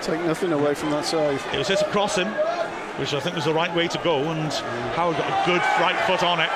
take 0.00 0.20
nothing 0.20 0.52
away 0.52 0.74
from 0.74 0.90
that 0.92 1.04
save. 1.04 1.44
It 1.52 1.58
was 1.58 1.68
hit 1.68 1.80
across 1.82 2.16
him, 2.16 2.28
which 2.98 3.12
I 3.14 3.20
think 3.20 3.34
was 3.34 3.46
the 3.46 3.54
right 3.54 3.74
way 3.74 3.88
to 3.88 3.98
go, 4.04 4.18
and 4.30 4.52
Howard 4.94 5.16
got 5.16 5.26
a 5.26 5.42
good 5.46 5.62
right 5.80 5.98
foot 6.06 6.22
on 6.22 6.38
it. 6.40 6.50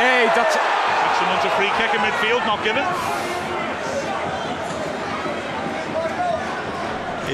Hey, 0.00 0.26
that's 0.34 0.56
Wrexham 0.56 1.28
wants 1.28 1.44
a 1.44 1.50
free 1.50 1.70
kick 1.76 1.92
in 1.94 2.00
midfield, 2.00 2.44
not 2.46 2.64
given. 2.64 2.84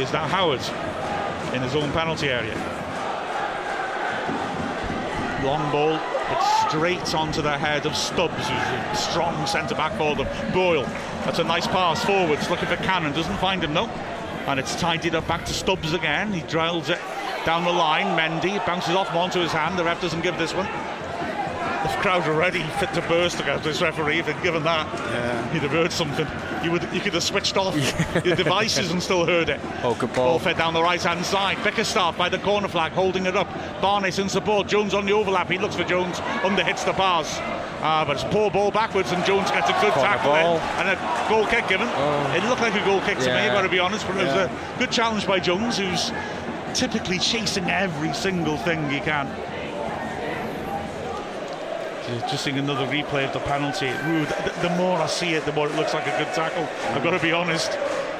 Is 0.01 0.11
that 0.13 0.29
Howard 0.31 0.61
in 1.55 1.63
his 1.63 1.75
own 1.77 1.91
penalty 1.93 2.29
area? 2.31 2.55
Long 5.45 5.71
ball, 5.73 5.99
but 6.29 6.41
straight 6.69 7.15
onto 7.15 7.41
the 7.41 7.57
head 7.57 7.87
of 7.87 7.97
Stubbs, 7.97 8.35
who's 8.37 8.49
a 8.49 8.95
strong 8.95 9.47
centre 9.47 9.75
back 9.75 9.93
for 9.97 10.15
them. 10.15 10.29
Boyle, 10.53 10.85
that's 11.25 11.39
a 11.39 11.45
nice 11.45 11.67
pass 11.67 12.05
forwards, 12.05 12.51
looking 12.51 12.69
for 12.69 12.77
Cannon, 12.77 13.13
doesn't 13.13 13.39
find 13.39 13.65
him 13.65 13.73
though. 13.73 13.89
And 14.47 14.61
it's 14.61 14.75
tidied 14.77 15.15
up 15.15 15.27
back 15.27 15.45
to 15.47 15.53
Stubbs 15.53 15.93
again. 15.93 16.33
He 16.33 16.43
drills 16.43 16.91
it 16.91 16.99
down 17.45 17.65
the 17.65 17.73
line. 17.73 18.07
Mendy 18.19 18.65
bounces 18.67 18.95
off 18.95 19.15
onto 19.15 19.41
his 19.41 19.53
hand. 19.53 19.79
The 19.79 19.85
ref 19.85 20.01
doesn't 20.01 20.23
give 20.23 20.37
this 20.39 20.55
one. 20.55 20.67
The 21.83 21.89
crowd 22.03 22.27
are 22.29 22.35
ready, 22.35 22.63
fit 22.79 22.93
to 22.95 23.01
burst 23.03 23.41
against 23.41 23.65
this 23.65 23.81
referee. 23.81 24.19
If 24.19 24.27
they'd 24.27 24.43
given 24.43 24.63
that, 24.65 24.87
Yeah. 24.95 25.49
he'd 25.53 25.63
have 25.63 25.71
heard 25.71 25.91
something. 25.93 26.27
You 26.63 26.71
would, 26.73 26.83
you 26.93 27.01
could 27.01 27.15
have 27.15 27.23
switched 27.23 27.57
off 27.57 27.75
your 28.25 28.37
devices 28.37 28.91
and 28.91 29.03
still 29.03 29.25
heard 29.25 29.49
it. 29.49 29.61
Oh, 29.83 29.95
good 29.95 30.13
Ball 30.13 30.27
ball. 30.33 30.39
fed 30.39 30.59
down 30.59 30.75
the 30.75 30.83
right 30.83 31.03
hand 31.03 31.25
side. 31.25 31.57
Bickerstaff 31.65 32.19
by 32.19 32.29
the 32.29 32.39
corner 32.39 32.69
flag, 32.69 32.93
holding 32.93 33.25
it 33.25 33.35
up. 33.35 33.49
Barnes 33.81 34.19
in 34.19 34.29
support. 34.29 34.67
Jones 34.67 34.93
on 34.93 35.07
the 35.07 35.13
overlap. 35.13 35.51
He 35.51 35.57
looks 35.57 35.75
for 35.75 35.85
Jones. 35.85 36.21
Under 36.45 36.63
hits 36.63 36.85
the 36.85 36.93
bars. 36.93 37.29
Ah, 37.83 38.05
but 38.07 38.17
it's 38.17 38.25
poor 38.25 38.51
ball 38.51 38.71
backwards, 38.71 39.11
and 39.13 39.25
Jones 39.25 39.51
gets 39.51 39.71
a 39.71 39.73
good 39.81 39.93
Corner 39.95 40.09
tackle 40.09 40.35
and 40.35 40.89
a 40.91 41.29
goal 41.31 41.47
kick 41.47 41.67
given. 41.67 41.89
It 42.37 42.45
looked 42.47 42.61
like 42.61 42.75
a 42.75 42.85
goal 42.85 43.01
kick 43.01 43.17
to 43.21 43.25
me. 43.25 43.31
Yeah. 43.33 43.47
I've 43.47 43.53
got 43.55 43.63
to 43.63 43.71
be 43.71 43.79
honest, 43.79 44.07
but 44.07 44.17
it 44.19 44.25
was 44.27 44.35
a 44.35 44.51
good 44.79 44.91
challenge 44.91 45.27
by 45.27 45.41
Jones, 45.41 45.79
who's 45.79 46.13
typically 46.75 47.19
chasing 47.19 47.71
every 47.71 48.13
single 48.13 48.59
thing 48.59 48.89
he 48.91 49.01
can. 49.01 49.27
Just 52.29 52.45
seeing 52.45 52.59
another 52.59 52.87
replay 52.87 53.25
of 53.27 53.33
the 53.33 53.41
penalty. 53.41 53.89
Ooh, 53.89 54.25
the, 54.27 54.53
the 54.63 54.75
more 54.77 54.99
I 54.99 55.07
see 55.07 55.35
it, 55.35 55.45
the 55.45 55.53
more 55.53 55.67
it 55.69 55.75
looks 55.77 55.95
like 55.95 56.07
a 56.07 56.17
good 56.23 56.33
tackle. 56.35 56.69
I've 56.95 57.03
got 57.03 57.11
to 57.13 57.19
be 57.21 57.33
honest. 57.33 57.71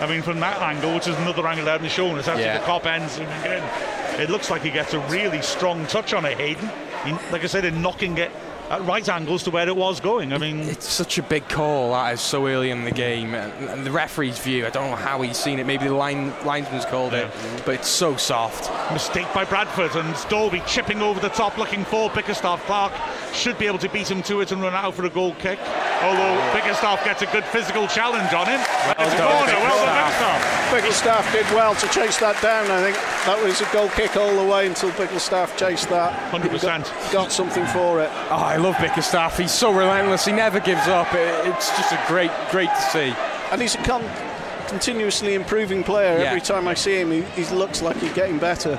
I 0.01 0.07
mean, 0.07 0.23
from 0.23 0.41
that 0.41 0.61
angle, 0.63 0.95
which 0.95 1.09
is 1.09 1.17
another 1.19 1.47
angle 1.47 1.69
I 1.69 1.73
haven't 1.73 1.91
shown, 1.91 2.19
it's 2.19 2.29
actually 2.29 2.45
Yeah. 2.45 2.59
the 2.59 2.65
cop 2.65 2.87
ends 2.87 3.19
and 3.19 3.27
again. 3.45 4.21
It 4.21 4.31
looks 4.31 4.51
like 4.51 4.63
he 4.63 4.71
gets 4.71 4.95
a 4.95 5.01
really 5.09 5.43
strong 5.43 5.87
touch 5.87 6.13
on 6.15 6.25
it, 6.25 6.39
Hayden. 6.39 6.71
He, 7.05 7.13
like 7.33 7.43
I 7.45 7.47
said, 7.47 7.65
in 7.65 7.81
knocking 7.83 8.19
it 8.19 8.31
at 8.71 8.85
right 8.87 9.09
angles 9.09 9.43
to 9.43 9.51
where 9.51 9.69
it 9.69 9.77
was 9.77 9.99
going. 9.99 10.33
I 10.33 10.39
mean, 10.39 10.61
It's 10.61 10.89
such 10.89 11.19
a 11.19 11.23
big 11.23 11.49
call 11.49 11.91
that 11.93 12.15
is 12.15 12.21
so 12.21 12.47
early 12.47 12.71
in 12.71 12.85
the 12.85 12.93
game, 12.93 13.35
and, 13.35 13.69
and 13.69 13.85
the 13.85 13.91
referee's 13.91 14.39
view. 14.39 14.65
I 14.65 14.71
don't 14.71 14.91
know 14.91 14.97
how 14.97 15.21
he's 15.23 15.37
seen 15.37 15.59
it. 15.59 15.67
Maybe 15.67 15.87
the 15.87 15.95
line 15.95 16.33
linesman's 16.45 16.85
called 16.85 17.13
it, 17.13 17.29
but 17.67 17.75
it's 17.75 17.89
so 17.89 18.17
soft. 18.17 18.71
mistake 18.93 19.27
by 19.35 19.45
Bradford 19.45 19.97
and 19.97 20.15
Dalby 20.29 20.63
chipping 20.67 21.03
over 21.03 21.19
the 21.19 21.31
top 21.31 21.59
looking 21.59 21.85
for 21.85 22.09
Bickerstaff. 22.11 22.65
Clark 22.67 22.93
should 23.35 23.59
be 23.59 23.67
able 23.67 23.79
to 23.79 23.89
beat 23.89 24.09
him 24.09 24.23
to 24.23 24.41
it 24.41 24.53
and 24.53 24.63
run 24.63 24.75
out 24.75 24.95
for 24.95 25.05
a 25.05 25.11
goal 25.11 25.35
kick. 25.35 25.59
Although 26.03 26.39
Bickerstaff 26.53 27.05
gets 27.05 27.23
a 27.23 27.27
good 27.27 27.45
physical 27.45 27.87
challenge 27.89 28.33
on 28.33 28.47
him. 28.47 28.61
it's 28.61 29.17
done, 29.19 29.47
corner. 29.47 29.53
Well 29.67 29.85
done, 29.85 30.71
Bickerstaff. 30.71 30.71
Bickerstaff. 30.71 31.33
Did 31.33 31.47
well 31.55 31.75
to 31.75 31.89
chase 31.89 32.19
that 32.19 32.41
down. 32.41 32.71
I 32.71 32.81
think 32.81 32.97
that 33.27 33.43
was 33.45 33.61
a 33.61 33.71
goal 33.73 33.89
kick 33.91 34.17
all 34.17 34.35
the 34.35 34.51
way 34.51 34.67
until 34.67 34.91
Bickerstaff 34.93 35.57
chased 35.57 35.89
that. 35.91 36.13
100%. 36.33 36.63
Got, 36.63 37.13
got 37.13 37.33
something 37.33 37.67
for 37.67 38.01
it. 38.01 38.09
Oh, 38.31 38.37
I 38.37 38.57
love 38.57 38.77
Bickerstaff. 38.79 39.37
He's 39.39 39.53
so 39.53 39.73
relentless. 39.73 40.25
He 40.25 40.33
never 40.33 40.59
gives 40.61 40.89
up. 40.89 41.13
It, 41.15 41.47
it's 41.47 41.69
just 41.77 41.93
a 41.93 42.03
great, 42.07 42.31
great 42.51 42.71
to 42.71 42.83
see. 42.83 43.15
And 43.53 43.61
he's 43.61 43.75
a 43.75 43.83
con- 43.83 44.09
continuously 44.69 45.35
improving 45.35 45.85
player. 45.85 46.19
Yeah. 46.19 46.25
Every 46.31 46.41
time 46.41 46.67
I 46.67 46.75
see 46.75 46.99
him, 47.01 47.11
he, 47.11 47.23
he 47.37 47.45
looks 47.55 47.83
like 47.83 47.97
he's 47.99 48.13
getting 48.15 48.39
better. 48.39 48.79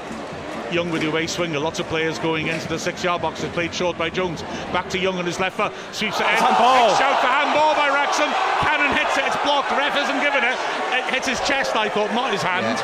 Young 0.72 0.90
with 0.90 1.02
the 1.02 1.10
away 1.10 1.28
swinger. 1.28 1.60
Lots 1.60 1.80
of 1.80 1.86
players 1.88 2.18
going 2.18 2.48
into 2.48 2.68
the 2.68 2.80
six-yard 2.80 3.22
box. 3.22 3.44
It's 3.44 3.54
played 3.54 3.76
short 3.76 3.98
by 3.98 4.10
Jones. 4.10 4.42
Back 4.72 4.90
to 4.92 4.98
Young 4.98 5.18
on 5.18 5.26
his 5.26 5.40
left 5.40 5.58
foot. 5.58 5.74
Sweeps 5.92 6.20
it 6.20 6.24
in. 6.24 6.30
handball. 6.30 6.88
Big 6.90 6.98
Shout 6.98 7.20
for 7.20 7.28
handball 7.28 7.76
by 7.76 7.90
Wrexham. 7.94 8.32
Cannon 8.64 8.96
hits 8.98 9.18
it. 9.18 9.26
It's 9.28 9.36
blocked. 9.44 9.70
Ref 9.72 9.96
isn't 9.98 10.22
giving 10.22 10.44
it. 10.44 10.58
It 10.98 11.14
hits 11.14 11.28
his 11.28 11.40
chest, 11.42 11.76
I 11.76 11.90
thought, 11.90 12.14
not 12.16 12.32
his 12.32 12.42
hand. 12.42 12.80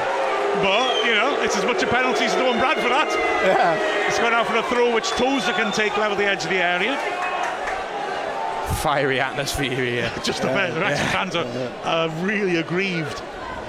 But, 0.62 1.06
you 1.06 1.14
know, 1.14 1.42
it's 1.42 1.56
as 1.56 1.66
much 1.66 1.84
a 1.84 1.88
penalty 1.88 2.26
as 2.26 2.36
the 2.36 2.44
one 2.44 2.60
Bradford 2.60 2.92
that. 2.92 3.10
Yeah. 3.44 4.08
It's 4.08 4.20
gone 4.20 4.34
out 4.34 4.48
for 4.48 4.56
a 4.56 4.64
throw 4.64 4.94
which 4.94 5.10
Tozer 5.12 5.54
can 5.54 5.72
take 5.72 5.98
level 5.98 6.18
the 6.18 6.26
edge 6.26 6.44
of 6.44 6.50
the 6.50 6.58
area. 6.58 6.98
Fiery 8.82 9.20
atmosphere 9.20 9.72
here. 9.72 10.12
Just 10.24 10.44
a 10.44 10.48
bit. 10.48 10.74
The 10.74 10.80
Wrexham 10.80 11.08
fans 11.08 11.36
are 11.36 11.46
uh, 11.84 12.10
really 12.22 12.58
aggrieved. 12.58 13.22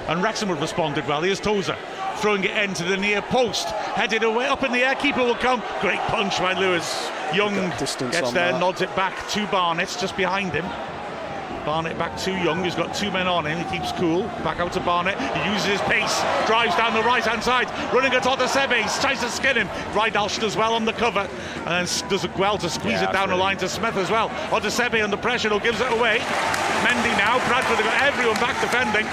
And 0.09 0.23
Wrexham 0.23 0.49
have 0.49 0.61
responded 0.61 1.07
well. 1.07 1.23
Here's 1.23 1.41
Tozer 1.41 1.77
throwing 2.19 2.45
it 2.45 2.57
into 2.57 2.85
the 2.85 2.97
near 2.97 3.23
post. 3.23 3.69
Headed 3.69 4.23
away 4.23 4.47
up 4.47 4.65
in 4.65 4.73
the 4.73 4.81
air. 4.81 4.95
Keeper 4.97 5.23
will 5.23 5.37
come. 5.37 5.63
Great 5.81 6.01
punch 6.01 6.39
by 6.39 6.59
Lewis. 6.59 7.09
Young 7.33 7.55
distance 7.79 8.13
gets 8.17 8.33
there, 8.33 8.53
that. 8.53 8.61
nods 8.61 8.81
it 8.81 8.95
back 8.97 9.29
to 9.29 9.47
Barnett, 9.47 9.97
just 10.01 10.17
behind 10.17 10.53
him. 10.53 10.65
Barnett 11.69 11.99
back 11.99 12.17
to 12.21 12.31
Young, 12.31 12.65
who's 12.65 12.75
got 12.75 12.95
two 12.95 13.11
men 13.11 13.29
on 13.29 13.45
him. 13.45 13.59
He 13.59 13.77
keeps 13.77 13.93
cool. 13.93 14.23
Back 14.43 14.59
out 14.59 14.73
to 14.73 14.81
Barnett. 14.81 15.21
He 15.37 15.53
uses 15.53 15.67
his 15.67 15.81
pace, 15.83 16.23
drives 16.47 16.75
down 16.77 16.95
the 16.95 17.03
right 17.03 17.23
hand 17.23 17.43
side, 17.43 17.69
running 17.93 18.11
at 18.15 18.23
Sebe. 18.23 18.81
Tries 19.03 19.21
to 19.21 19.29
skin 19.29 19.55
him. 19.59 19.69
Ridehalgh 19.93 20.41
does 20.41 20.57
well 20.57 20.73
on 20.73 20.87
the 20.87 20.95
cover, 20.95 21.29
and 21.67 21.87
then 21.87 22.09
does 22.09 22.25
it 22.25 22.35
well 22.39 22.57
to 22.57 22.71
squeeze 22.71 23.03
Yeah, 23.03 23.11
it 23.11 23.13
down 23.13 23.29
the 23.29 23.37
brilliant. 23.37 23.41
line 23.41 23.57
to 23.59 23.69
Smith 23.69 23.97
as 23.99 24.11
well. 24.11 24.31
Sebe 24.51 25.05
under 25.05 25.19
pressure, 25.19 25.51
who 25.51 25.61
gives 25.61 25.83
it 25.83 25.93
away. 25.93 26.21
Mendy 26.89 27.13
now. 27.19 27.37
Bradford 27.49 27.77
have 27.77 27.85
got 27.85 28.01
everyone 28.03 28.37
back 28.37 28.59
defending. 28.63 29.05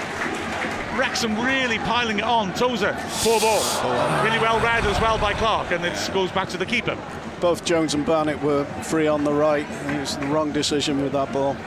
Wrexham 0.97 1.37
really 1.37 1.79
piling 1.79 2.19
it 2.19 2.23
on. 2.23 2.53
Tozer, 2.53 2.95
poor 3.21 3.41
ball. 3.41 4.23
Really 4.23 4.39
well 4.39 4.61
read 4.61 4.85
as 4.85 4.97
well 5.01 5.17
by 5.17 5.33
Clark, 5.33 5.71
and 5.71 5.83
it 5.83 6.09
goes 6.13 6.31
back 6.31 6.47
to 6.49 6.57
the 6.57 6.65
keeper. 6.65 6.97
Both 7.41 7.65
Jones 7.65 7.93
and 7.95 8.05
Barnett 8.05 8.41
were 8.41 8.63
free 8.81 9.07
on 9.07 9.25
the 9.25 9.33
right. 9.33 9.67
It 9.89 9.99
was 9.99 10.15
the 10.15 10.27
wrong 10.27 10.53
decision 10.53 11.01
with 11.01 11.11
that 11.11 11.33
ball. 11.33 11.57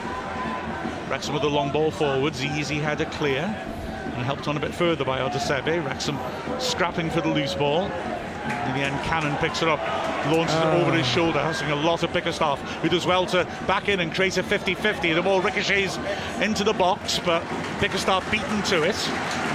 Wrexham 1.08 1.32
with 1.32 1.42
a 1.42 1.48
long 1.48 1.72
ball 1.72 1.90
forwards, 1.90 2.44
easy 2.44 2.78
header 2.78 3.06
clear. 3.06 3.42
And 3.42 4.26
helped 4.26 4.48
on 4.48 4.56
a 4.56 4.60
bit 4.60 4.74
further 4.74 5.04
by 5.04 5.20
Osadebe. 5.20 5.84
Wrexham 5.84 6.18
scrapping 6.58 7.08
for 7.08 7.20
the 7.20 7.28
loose 7.28 7.54
ball. 7.54 7.84
In 7.84 8.74
the 8.74 8.80
end, 8.80 8.98
Cannon 9.04 9.36
picks 9.36 9.62
it 9.62 9.68
up, 9.68 9.78
launches 10.26 10.56
it 10.56 10.64
over 10.64 10.90
ah. 10.90 10.94
his 10.94 11.06
shoulder, 11.06 11.38
hustling 11.38 11.70
a 11.70 11.76
lot 11.76 12.02
of 12.02 12.12
Bickerstaff, 12.12 12.60
who 12.82 12.88
does 12.88 13.06
well 13.06 13.26
to 13.26 13.44
back 13.66 13.88
in 13.88 14.00
and 14.00 14.12
create 14.14 14.36
a 14.38 14.42
50-50. 14.42 15.14
The 15.14 15.22
ball 15.22 15.40
ricochets 15.40 15.98
into 16.40 16.64
the 16.64 16.72
box, 16.72 17.18
but 17.18 17.42
Bickerstaff 17.80 18.28
beaten 18.30 18.62
to 18.64 18.82
it. 18.82 18.96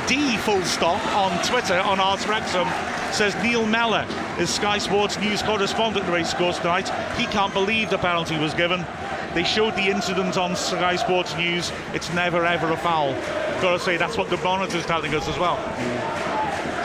D 0.07 0.37
full 0.37 0.61
stop 0.63 1.03
on 1.15 1.43
Twitter 1.43 1.79
on 1.79 1.99
Arts 1.99 2.27
Wrexham 2.27 2.67
says 3.13 3.35
Neil 3.43 3.65
Mellor 3.65 4.07
is 4.39 4.49
Sky 4.49 4.79
Sports 4.79 5.19
news 5.19 5.43
correspondent 5.43 6.05
at 6.05 6.07
the 6.07 6.13
racecourse 6.13 6.57
tonight. 6.57 6.89
He 7.15 7.25
can't 7.27 7.53
believe 7.53 7.89
the 7.89 7.97
penalty 7.97 8.37
was 8.37 8.53
given. 8.53 8.85
They 9.33 9.43
showed 9.43 9.75
the 9.75 9.87
incident 9.87 10.37
on 10.37 10.55
Sky 10.55 10.95
Sports 10.95 11.35
News. 11.35 11.71
It's 11.93 12.13
never 12.13 12.45
ever 12.45 12.71
a 12.71 12.77
foul. 12.77 13.13
Gotta 13.61 13.79
say 13.79 13.97
that's 13.97 14.15
what 14.15 14.29
the 14.29 14.37
monitor's 14.37 14.85
telling 14.85 15.15
us 15.15 15.27
as 15.27 15.39
well. 15.39 15.57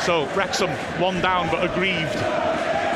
So 0.01 0.27
Wrexham 0.35 0.71
one 0.99 1.21
down 1.21 1.51
but 1.51 1.63
aggrieved. 1.63 2.19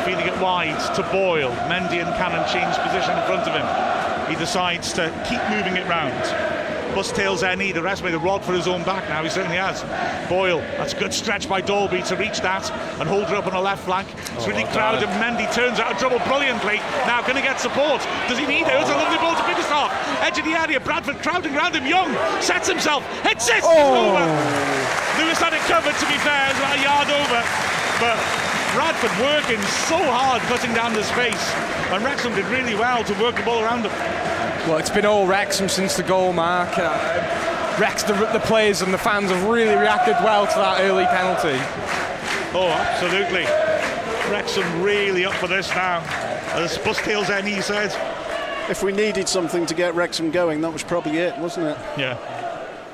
Feeling 0.07 0.27
it 0.27 0.41
wide 0.41 0.79
to 0.97 1.03
Boyle. 1.13 1.53
Mendy 1.69 2.01
and 2.03 2.15
Cannon 2.17 2.49
change 2.49 2.75
position 2.79 3.17
in 3.19 3.25
front 3.27 3.47
of 3.47 3.55
him. 3.55 4.31
He 4.31 4.37
decides 4.37 4.95
to 4.95 5.11
keep 5.29 5.41
moving 5.51 5.77
it 5.77 5.87
round. 5.87 6.52
Bus 6.95 7.11
tails 7.11 7.43
any, 7.43 7.73
the 7.73 7.83
rest 7.83 8.05
made 8.05 8.15
a 8.15 8.19
rod 8.19 8.45
for 8.45 8.53
his 8.53 8.69
own 8.69 8.83
back 8.85 9.09
now, 9.09 9.23
he 9.23 9.31
certainly 9.31 9.57
has. 9.57 9.83
Boyle, 10.29 10.61
that's 10.77 10.93
a 10.93 10.99
good 10.99 11.13
stretch 11.13 11.49
by 11.49 11.61
Dalby 11.61 12.03
to 12.03 12.17
reach 12.17 12.41
that 12.41 12.71
and 13.01 13.09
hold 13.09 13.25
it 13.25 13.35
up 13.35 13.47
on 13.47 13.55
the 13.55 13.61
left 13.61 13.85
flank. 13.85 14.09
It's 14.13 14.45
oh, 14.45 14.49
really 14.49 14.65
crowded. 14.77 15.09
Mendy 15.17 15.51
turns 15.53 15.81
out 15.81 15.93
of 15.93 15.99
trouble 15.99 16.19
brilliantly. 16.29 16.77
Now 17.09 17.23
going 17.23 17.37
to 17.37 17.43
get 17.43 17.61
support. 17.61 18.05
Does 18.29 18.39
he 18.39 18.47
need 18.47 18.69
it? 18.69 18.77
It's 18.77 18.91
a 18.91 18.97
lovely 18.97 19.19
ball 19.19 19.35
to 19.35 19.45
Bickerstaff. 19.49 19.89
Edge 20.21 20.39
of 20.39 20.45
the 20.45 20.53
area. 20.53 20.81
Bradford 20.81 21.23
crowding 21.23 21.55
round 21.55 21.75
him. 21.75 21.87
Young 21.87 22.13
sets 22.43 22.69
himself. 22.69 23.05
Hits 23.23 23.49
it. 23.49 23.65
Oh. 23.65 24.13
Over. 24.13 24.25
Lewis 25.21 25.39
had 25.41 25.53
it 25.53 25.65
covered 25.69 25.97
to 25.97 26.07
be 26.09 26.19
fair, 26.25 26.51
it's 26.51 26.59
about 26.59 26.77
a 26.77 26.83
yard 26.83 27.09
over. 27.09 27.41
But 28.01 28.19
Bradford 28.75 29.13
working 29.21 29.61
so 29.89 30.01
hard 30.01 30.41
cutting 30.49 30.73
down 30.75 30.95
the 30.95 31.05
space. 31.05 31.53
And 31.93 32.05
Wrexham 32.05 32.35
did 32.35 32.47
really 32.47 32.75
well 32.75 33.05
to 33.05 33.15
work 33.21 33.37
the 33.37 33.43
ball 33.43 33.63
around 33.63 33.85
him. 33.85 33.93
Well, 34.67 34.79
it's 34.79 34.91
been 34.91 35.05
all 35.05 35.27
Wrexham 35.27 35.69
since 35.69 35.97
the 35.97 36.05
goal 36.05 36.33
mark. 36.33 36.79
Uh, 36.79 37.77
Rex, 37.81 38.05
the, 38.05 38.13
the 38.33 38.39
players 38.39 38.81
and 38.81 38.95
the 38.95 38.99
fans 38.99 39.31
have 39.31 39.45
really 39.49 39.75
reacted 39.75 40.15
well 40.23 40.47
to 40.47 40.55
that 40.55 40.81
early 40.83 41.05
penalty. 41.07 41.59
Oh, 42.55 42.69
absolutely. 42.69 43.43
Wrexham 44.31 44.83
really 44.83 45.25
up 45.25 45.35
for 45.35 45.49
this 45.49 45.69
now. 45.71 45.99
As 46.53 46.79
Bustails 46.79 47.29
Ennie 47.29 47.61
said. 47.61 47.91
If 48.71 48.85
we 48.85 48.93
needed 48.93 49.29
something 49.29 49.67
to 49.67 49.75
get 49.75 49.97
Wrexham 49.97 50.31
going, 50.31 50.61
that 50.61 50.73
was 50.73 50.85
probably 50.85 51.19
it, 51.19 51.37
wasn't 51.39 51.67
it? 51.67 51.79
Yeah. 51.99 52.17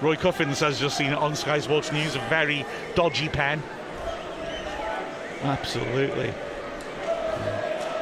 Roy 0.01 0.17
Cuffins 0.17 0.61
has 0.61 0.81
just 0.81 0.97
seen 0.97 1.13
it 1.13 1.19
on 1.19 1.37
Sky 1.37 1.59
Sports 1.59 1.93
News, 1.93 2.15
a 2.15 2.21
very 2.31 2.65
dodgy 2.95 3.29
pen. 3.29 3.63
Absolutely. 5.43 6.33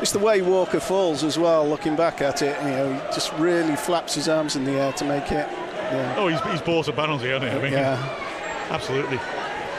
It's 0.01 0.13
the 0.13 0.19
way 0.19 0.43
Walker 0.43 0.81
falls 0.81 1.25
as 1.25 1.39
well. 1.39 1.67
Looking 1.67 1.97
back 1.97 2.21
at 2.21 2.43
it, 2.43 2.57
you 2.63 2.69
know, 2.71 2.93
he 2.93 2.99
just 3.15 3.33
really 3.35 3.77
flaps 3.77 4.15
his 4.15 4.29
arms 4.29 4.55
in 4.57 4.65
the 4.65 4.73
air 4.73 4.93
to 4.95 5.05
make 5.05 5.25
it. 5.33 5.49
Yeah. 5.51 6.15
Oh, 6.19 6.29
he's, 6.29 6.41
he's 6.53 6.61
bought 6.61 6.89
a 6.89 6.93
penalty, 6.93 7.29
hasn't 7.29 7.51
he? 7.51 7.59
I 7.59 7.63
mean, 7.63 7.73
Yeah. 7.73 7.97
absolutely. 8.71 9.19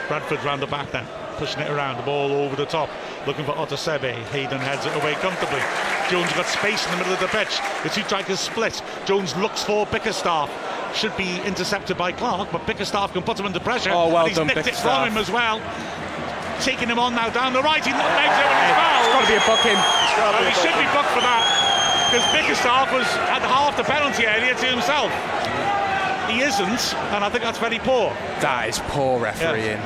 Bradford's 0.08 0.42
round 0.44 0.62
the 0.62 0.66
back 0.66 0.90
then, 0.90 1.06
pushing 1.36 1.60
it 1.60 1.70
around, 1.70 1.98
the 1.98 2.02
ball 2.02 2.32
over 2.32 2.56
the 2.56 2.64
top, 2.64 2.88
looking 3.26 3.44
for 3.44 3.52
Osadebe. 3.52 4.14
Hayden 4.32 4.58
heads 4.58 4.86
it 4.86 4.94
away 4.96 5.12
comfortably. 5.14 5.60
Jones 6.10 6.32
got 6.32 6.46
space 6.46 6.84
in 6.86 6.92
the 6.92 6.96
middle 6.96 7.12
of 7.12 7.20
the 7.20 7.28
pitch. 7.28 7.60
The 7.82 7.90
two 7.90 8.02
strikers 8.02 8.40
split. 8.40 8.82
Jones 9.04 9.36
looks 9.36 9.62
for 9.62 9.84
Bickerstaff. 9.86 10.50
Should 10.96 11.14
be 11.18 11.38
intercepted 11.42 11.98
by 11.98 12.12
Clark, 12.12 12.48
but 12.50 12.66
Bickerstaff 12.66 13.12
can 13.12 13.22
put 13.22 13.38
him 13.38 13.44
under 13.44 13.60
pressure. 13.60 13.90
Oh, 13.92 14.08
well 14.08 14.20
and 14.20 14.28
he's 14.28 14.38
done, 14.38 14.46
nicked 14.46 14.66
it 14.66 14.74
from 14.74 15.06
him 15.08 15.18
as 15.18 15.30
well. 15.30 15.60
Taking 16.60 16.88
him 16.88 16.98
on 16.98 17.14
now 17.14 17.30
down 17.30 17.52
the 17.52 17.62
right. 17.62 17.84
He 17.84 17.92
nutmegs 17.92 18.36
it 18.38 18.46
when 18.46 18.58
he's 18.66 18.74
fouled. 18.74 19.04
It's 19.04 19.12
got 19.14 19.22
to 19.22 19.30
be 19.30 19.38
a 19.38 19.46
booking. 19.46 19.78
Well, 20.18 20.34
he 20.42 20.54
should 20.58 20.76
be 20.76 20.88
booked 20.92 21.12
for 21.14 21.22
that 21.22 21.44
because 22.10 22.24
Bickerstaff 22.32 22.92
was 22.92 23.06
had 23.28 23.42
half 23.42 23.76
the 23.76 23.84
penalty 23.84 24.26
area 24.26 24.54
to 24.54 24.66
himself. 24.66 25.12
He 26.28 26.40
isn't, 26.40 26.94
and 27.12 27.24
I 27.24 27.28
think 27.30 27.42
that's 27.42 27.58
very 27.58 27.78
poor. 27.78 28.10
That 28.40 28.68
is 28.68 28.78
poor 28.88 29.20
refereeing. 29.20 29.80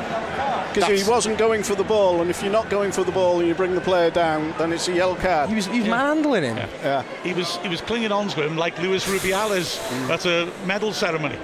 Because 0.72 1.02
he 1.02 1.08
wasn't 1.08 1.38
going 1.38 1.62
for 1.62 1.74
the 1.74 1.84
ball, 1.84 2.20
and 2.20 2.30
if 2.30 2.42
you're 2.42 2.52
not 2.52 2.70
going 2.70 2.92
for 2.92 3.04
the 3.04 3.12
ball 3.12 3.38
and 3.38 3.48
you 3.48 3.54
bring 3.54 3.74
the 3.74 3.80
player 3.80 4.10
down, 4.10 4.54
then 4.58 4.72
it's 4.72 4.88
a 4.88 4.92
yellow 4.92 5.14
card. 5.14 5.48
He 5.48 5.54
was, 5.54 5.66
he 5.66 5.80
was 5.80 5.88
manhandling 5.88 6.44
him. 6.44 6.56
Yeah. 6.56 7.04
He 7.22 7.34
was 7.34 7.56
he 7.58 7.68
was 7.68 7.80
clinging 7.80 8.12
on 8.12 8.28
to 8.28 8.44
him 8.44 8.56
like 8.56 8.78
Luis 8.80 9.06
Rubiales 9.06 9.78
mm. 9.78 10.10
at 10.10 10.26
a 10.26 10.50
medal 10.66 10.92
ceremony. 10.92 11.38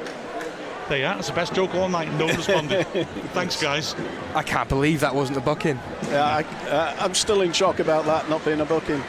There 0.89 0.99
you 0.99 1.05
are. 1.05 1.15
That's 1.17 1.29
the 1.29 1.35
best 1.35 1.55
joke 1.55 1.75
all 1.75 1.89
night. 1.89 2.11
No 2.15 2.27
one 2.27 2.37
responded. 2.37 2.85
Thanks, 3.35 3.61
guys. 3.61 3.95
I 4.35 4.43
can't 4.43 4.69
believe 4.69 5.01
that 5.01 5.15
wasn't 5.15 5.37
a 5.37 5.41
booking. 5.43 5.79
Yeah, 6.05 6.25
I, 6.25 6.43
uh, 6.69 6.97
I'm 6.99 7.15
still 7.15 7.43
in 7.43 7.53
shock 7.53 7.79
about 7.79 8.07
that 8.07 8.29
not 8.31 8.45
being 8.45 8.61
a 8.61 8.65
booking. 8.65 9.03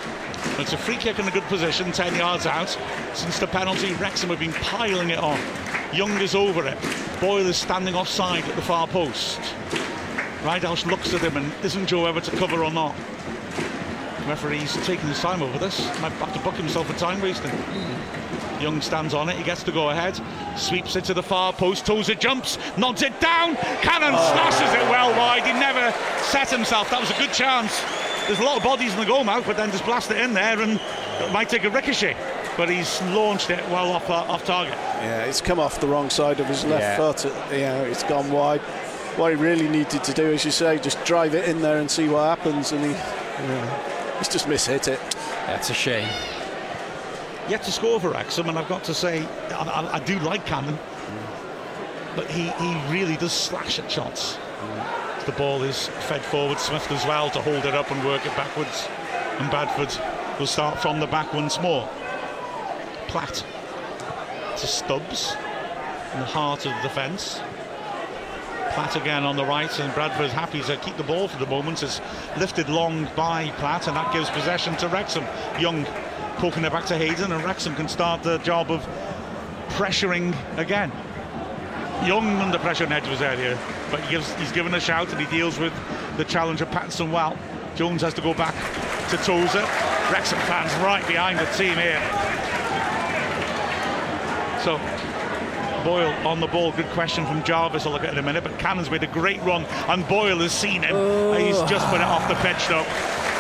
It's 0.58 0.74
a 0.74 0.78
free 0.78 0.98
kick 0.98 1.20
in 1.20 1.28
a 1.28 1.32
good 1.32 1.44
position, 1.44 1.92
10 1.92 2.16
yards 2.16 2.46
out. 2.46 2.78
Since 3.14 3.40
the 3.40 3.48
penalty, 3.48 3.94
Wrexham 3.94 4.30
have 4.30 4.40
been 4.40 4.54
piling 4.54 5.10
it 5.10 5.20
on. 5.20 5.40
Young 5.94 6.12
is 6.20 6.36
over 6.36 6.66
it. 6.66 6.78
Boyle 7.22 7.48
is 7.48 7.58
standing 7.58 7.96
offside 7.96 8.44
at 8.44 8.56
the 8.56 8.62
far 8.62 8.88
post. 8.88 9.40
Ridehalgh 10.44 10.86
looks 10.86 11.14
at 11.14 11.22
him 11.22 11.38
and 11.38 11.52
isn't 11.64 11.88
Joe 11.88 12.06
ever 12.06 12.22
to 12.22 12.32
cover 12.38 12.64
or 12.64 12.72
not. 12.72 12.96
Referee's 14.28 14.74
taking 14.86 15.08
his 15.08 15.20
time 15.20 15.42
over 15.42 15.58
this. 15.58 15.80
Might 16.02 16.12
have 16.14 16.34
to 16.34 16.40
book 16.40 16.56
himself 16.56 16.88
for 16.88 16.98
time 16.98 17.22
wasting. 17.22 17.52
Young 18.60 18.82
stands 18.82 19.14
on 19.14 19.30
it. 19.30 19.36
He 19.38 19.44
gets 19.44 19.64
to 19.64 19.72
go 19.72 19.90
ahead. 19.90 20.20
Sweeps 20.58 20.96
it 20.96 21.04
to 21.06 21.14
the 21.14 21.24
far 21.24 21.54
post. 21.54 21.86
Toes 21.86 22.10
it, 22.10 22.20
jumps, 22.20 22.58
nods 22.78 23.02
it 23.02 23.18
down. 23.20 23.56
Cannon 23.82 24.14
slashes 24.14 24.74
it 24.74 24.82
well 24.90 25.12
wide. 25.12 25.44
He 25.46 25.54
never 25.54 25.92
set 26.24 26.50
himself. 26.50 26.90
That 26.90 27.00
was 27.02 27.10
a 27.12 27.18
good 27.18 27.32
chance. 27.34 27.82
There's 28.28 28.40
a 28.40 28.44
lot 28.44 28.58
of 28.58 28.64
bodies 28.64 28.94
in 28.94 29.00
the 29.00 29.06
goal 29.06 29.24
mouth, 29.24 29.46
but 29.48 29.58
then 29.58 29.72
just 29.72 29.86
blast 29.86 30.12
it 30.12 30.18
in 30.18 30.34
there 30.34 30.60
and 30.62 30.80
it 31.20 31.32
might 31.32 31.50
take 31.50 31.64
a 31.64 31.70
ricochet. 31.70 32.16
But 32.58 32.70
he's 32.70 33.02
launched 33.04 33.50
it 33.50 33.60
well 33.70 33.92
off, 33.94 34.10
uh, 34.10 34.14
off 34.16 34.46
target. 34.46 34.74
Yeah, 35.02 35.24
it's 35.24 35.40
come 35.42 35.60
off 35.60 35.80
the 35.80 35.88
wrong 35.88 36.10
side 36.10 36.40
of 36.40 36.46
his 36.48 36.66
left 36.66 36.82
Yeah. 36.84 36.98
foot. 36.98 37.26
You 37.52 37.60
know, 37.62 37.84
it's 37.86 38.04
gone 38.04 38.30
wide. 38.32 38.62
What 39.16 39.32
he 39.32 39.36
really 39.36 39.68
needed 39.68 40.04
to 40.04 40.14
do, 40.14 40.32
as 40.34 40.44
you 40.46 40.52
say, 40.52 40.78
just 40.78 41.04
drive 41.06 41.34
it 41.34 41.48
in 41.48 41.62
there 41.62 41.78
and 41.78 41.90
see 41.90 42.08
what 42.08 42.24
happens. 42.38 42.72
And 42.72 42.84
he, 42.86 42.92
yeah, 42.92 44.18
he's 44.20 44.28
just 44.28 44.48
mishit 44.48 44.88
it. 44.88 45.00
That's 45.48 45.70
a 45.70 45.74
shame. 45.74 46.08
Yet 47.50 47.64
to 47.64 47.72
score 47.72 48.00
for 48.00 48.12
Wrexham, 48.12 48.48
and 48.48 48.60
I've 48.60 48.70
got 48.70 48.84
to 48.84 48.94
say, 48.94 49.26
I, 49.50 49.64
I, 49.64 49.96
I 49.96 50.00
do 50.00 50.20
like 50.20 50.46
Cannon, 50.46 50.78
but 52.16 52.30
he, 52.30 52.44
he 52.44 52.92
really 52.92 53.18
does 53.18 53.34
slash 53.34 53.80
at 53.80 53.90
shots. 53.90 54.38
The 55.26 55.32
ball 55.32 55.64
is 55.64 55.88
fed 55.88 56.22
forward, 56.22 56.60
Smith 56.60 56.92
as 56.92 57.06
well 57.06 57.32
to 57.32 57.42
hold 57.42 57.66
it 57.66 57.74
up 57.74 57.90
and 57.90 58.06
work 58.06 58.24
it 58.24 58.36
backwards. 58.36 58.88
And 59.40 59.50
Bradford 59.50 59.92
will 60.40 60.46
start 60.46 60.80
from 60.80 61.00
the 61.00 61.08
back 61.08 61.34
once 61.34 61.60
more. 61.60 61.90
Platt 63.08 63.44
to 64.58 64.68
Stubbs 64.68 65.36
in 66.14 66.20
the 66.20 66.26
heart 66.26 66.68
of 66.68 66.74
the 66.76 66.82
defence. 66.88 67.40
Platt 68.74 68.96
again 68.96 69.24
on 69.24 69.36
the 69.36 69.46
right, 69.46 69.80
and 69.80 69.92
Bradford 69.96 70.30
happy 70.30 70.62
to 70.62 70.78
keep 70.78 70.98
the 70.98 71.04
ball 71.04 71.28
for 71.28 71.40
the 71.40 71.48
moment. 71.48 71.82
Is 71.82 72.00
lifted 72.38 72.70
long 72.70 73.10
by 73.16 73.50
Platt, 73.58 73.88
and 73.88 73.98
that 73.98 74.14
gives 74.14 74.30
possession 74.30 74.76
to 74.78 74.88
Wrexham. 74.88 75.26
Young 75.60 75.88
poking 76.40 76.64
it 76.64 76.72
back 76.72 76.86
to 76.86 76.98
Hayden, 76.98 77.34
and 77.34 77.44
Wrexham 77.44 77.76
can 77.76 77.90
start 77.90 78.24
the 78.24 78.38
job 78.40 78.72
of 78.72 78.82
pressuring 79.70 80.34
again. 80.58 80.90
Young 82.06 82.38
under 82.38 82.58
pressure 82.58 82.86
in 82.86 82.94
Edgeworth's 82.94 83.22
area, 83.22 83.60
but 83.92 84.00
he 84.00 84.12
gives, 84.12 84.34
he's 84.36 84.52
given 84.54 84.74
a 84.74 84.80
shout 84.80 85.12
and 85.12 85.20
he 85.20 85.28
deals 85.28 85.60
with 85.60 85.74
the 86.16 86.24
challenger 86.24 86.66
Pattison 86.66 87.12
well. 87.12 87.38
Jones 87.76 88.02
has 88.02 88.14
to 88.14 88.22
go 88.22 88.34
back 88.34 88.56
to 89.10 89.18
Tozer. 89.18 89.68
Wrexham 90.12 90.40
fans 90.40 90.74
right 90.82 91.06
behind 91.08 91.40
the 91.40 91.46
team 91.58 91.76
here. 91.76 92.00
So 94.64 94.80
Boyle 95.84 96.14
on 96.26 96.40
the 96.40 96.48
ball. 96.48 96.72
Good 96.72 96.88
question 96.88 97.26
from 97.26 97.44
Jarvis. 97.44 97.86
I'll 97.86 97.92
look 97.92 98.04
at 98.04 98.10
it 98.10 98.14
in 98.14 98.20
a 98.20 98.24
minute. 98.24 98.44
But 98.44 98.58
Cannon's 98.60 98.90
made 98.90 99.04
a 99.04 99.08
great 99.08 99.42
run, 99.44 99.66
and 99.88 100.08
Boyle 100.08 100.40
has 100.40 100.52
seen 100.52 100.84
him. 100.84 100.96
He's 101.38 101.62
just 101.70 101.86
put 101.88 102.02
it 102.02 102.08
off 102.08 102.28
the 102.28 102.36
pitch, 102.36 102.68
though. 102.68 102.86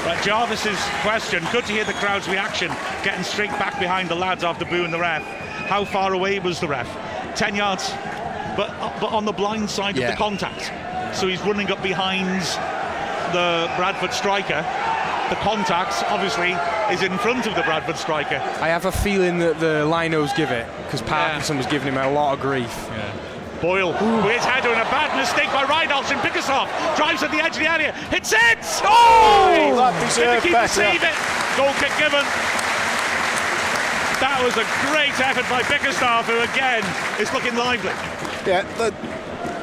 But 0.03 0.23
Jarvis's 0.23 0.79
question. 1.01 1.45
Good 1.51 1.65
to 1.65 1.73
hear 1.73 1.83
the 1.83 1.93
crowd's 1.93 2.27
reaction, 2.27 2.69
getting 3.03 3.23
straight 3.23 3.51
back 3.51 3.79
behind 3.79 4.09
the 4.09 4.15
lads 4.15 4.43
after 4.43 4.65
booing 4.65 4.91
the 4.91 4.99
ref. 4.99 5.23
How 5.67 5.83
far 5.85 6.13
away 6.13 6.39
was 6.39 6.59
the 6.59 6.67
ref? 6.67 6.87
Ten 7.35 7.53
yards, 7.55 7.91
but 8.55 8.69
but 9.01 9.11
on 9.11 9.25
the 9.25 9.31
blind 9.33 9.69
side 9.69 9.97
Yeah. 9.97 10.07
of 10.07 10.11
the 10.13 10.17
contact. 10.17 10.71
So 11.15 11.27
he's 11.27 11.41
running 11.41 11.71
up 11.71 11.81
behind 11.83 12.41
the 13.33 13.69
Bradford 13.77 14.13
striker. 14.13 14.65
The 15.29 15.35
contact, 15.35 16.03
obviously, 16.07 16.53
is 16.91 17.03
in 17.03 17.15
front 17.19 17.45
of 17.45 17.53
the 17.55 17.61
Bradford 17.63 17.97
striker. 17.97 18.41
I 18.61 18.69
have 18.69 18.85
a 18.85 18.91
feeling 18.91 19.37
that 19.39 19.59
the 19.59 19.85
linos 19.85 20.35
give 20.35 20.49
it 20.49 20.65
because 20.85 21.01
Parkinson 21.03 21.57
was 21.57 21.67
giving 21.67 21.89
him 21.93 21.97
a 21.97 22.09
lot 22.09 22.33
of 22.33 22.39
grief. 22.39 22.89
Boyle 23.61 23.91
with 23.91 24.35
his 24.35 24.45
header 24.45 24.69
and 24.69 24.79
a 24.79 24.87
bad 24.87 25.11
mistake 25.19 25.51
by 25.51 25.63
Ridehalgh 25.65 26.11
and 26.11 26.21
Bickerstaff 26.21 26.71
drives 26.95 27.23
at 27.23 27.31
the 27.31 27.43
edge 27.43 27.53
of 27.53 27.59
the 27.59 27.69
area, 27.69 27.91
hits 28.07 28.31
it! 28.31 28.59
Oh! 28.83 28.87
oh! 28.87 29.75
that 29.75 29.91
Did 29.93 30.01
the 30.01 30.05
deserved 30.07 30.51
better. 30.51 30.67
save 30.67 31.03
it? 31.03 31.15
Goal 31.59 31.73
kick 31.75 31.91
given. 31.99 32.23
That 34.19 34.39
was 34.43 34.55
a 34.55 34.67
great 34.91 35.15
effort 35.19 35.47
by 35.49 35.63
Bickerstaff, 35.67 36.27
who 36.27 36.39
again 36.39 36.83
is 37.19 37.31
looking 37.33 37.55
lively. 37.55 37.91
Yeah, 38.47 38.63
the 38.77 38.93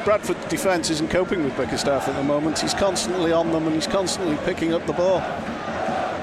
Bradford 0.03 0.37
defence 0.49 0.89
isn't 0.89 1.09
coping 1.09 1.43
with 1.43 1.55
Bickerstaff 1.57 2.07
at 2.07 2.15
the 2.15 2.23
moment. 2.23 2.59
He's 2.59 2.73
constantly 2.73 3.31
on 3.31 3.51
them 3.51 3.65
and 3.65 3.75
he's 3.75 3.87
constantly 3.87 4.37
picking 4.45 4.73
up 4.73 4.85
the 4.85 4.93
ball. 4.93 5.21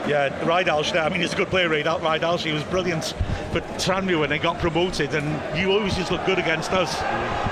Yeah, 0.06 0.28
Ridehalgh 0.44 0.92
there. 0.92 1.02
I 1.02 1.08
mean, 1.08 1.22
he's 1.22 1.32
a 1.32 1.36
good 1.36 1.48
player. 1.48 1.68
Ridehalgh, 1.70 2.40
he 2.40 2.52
was 2.52 2.62
brilliant 2.64 3.14
for 3.52 3.60
Tranmere 3.78 4.20
when 4.20 4.28
they 4.28 4.38
got 4.38 4.58
promoted, 4.58 5.14
and 5.14 5.58
you 5.58 5.72
always 5.72 5.94
just 5.96 6.10
look 6.10 6.24
good 6.26 6.38
against 6.38 6.72
us. 6.72 6.94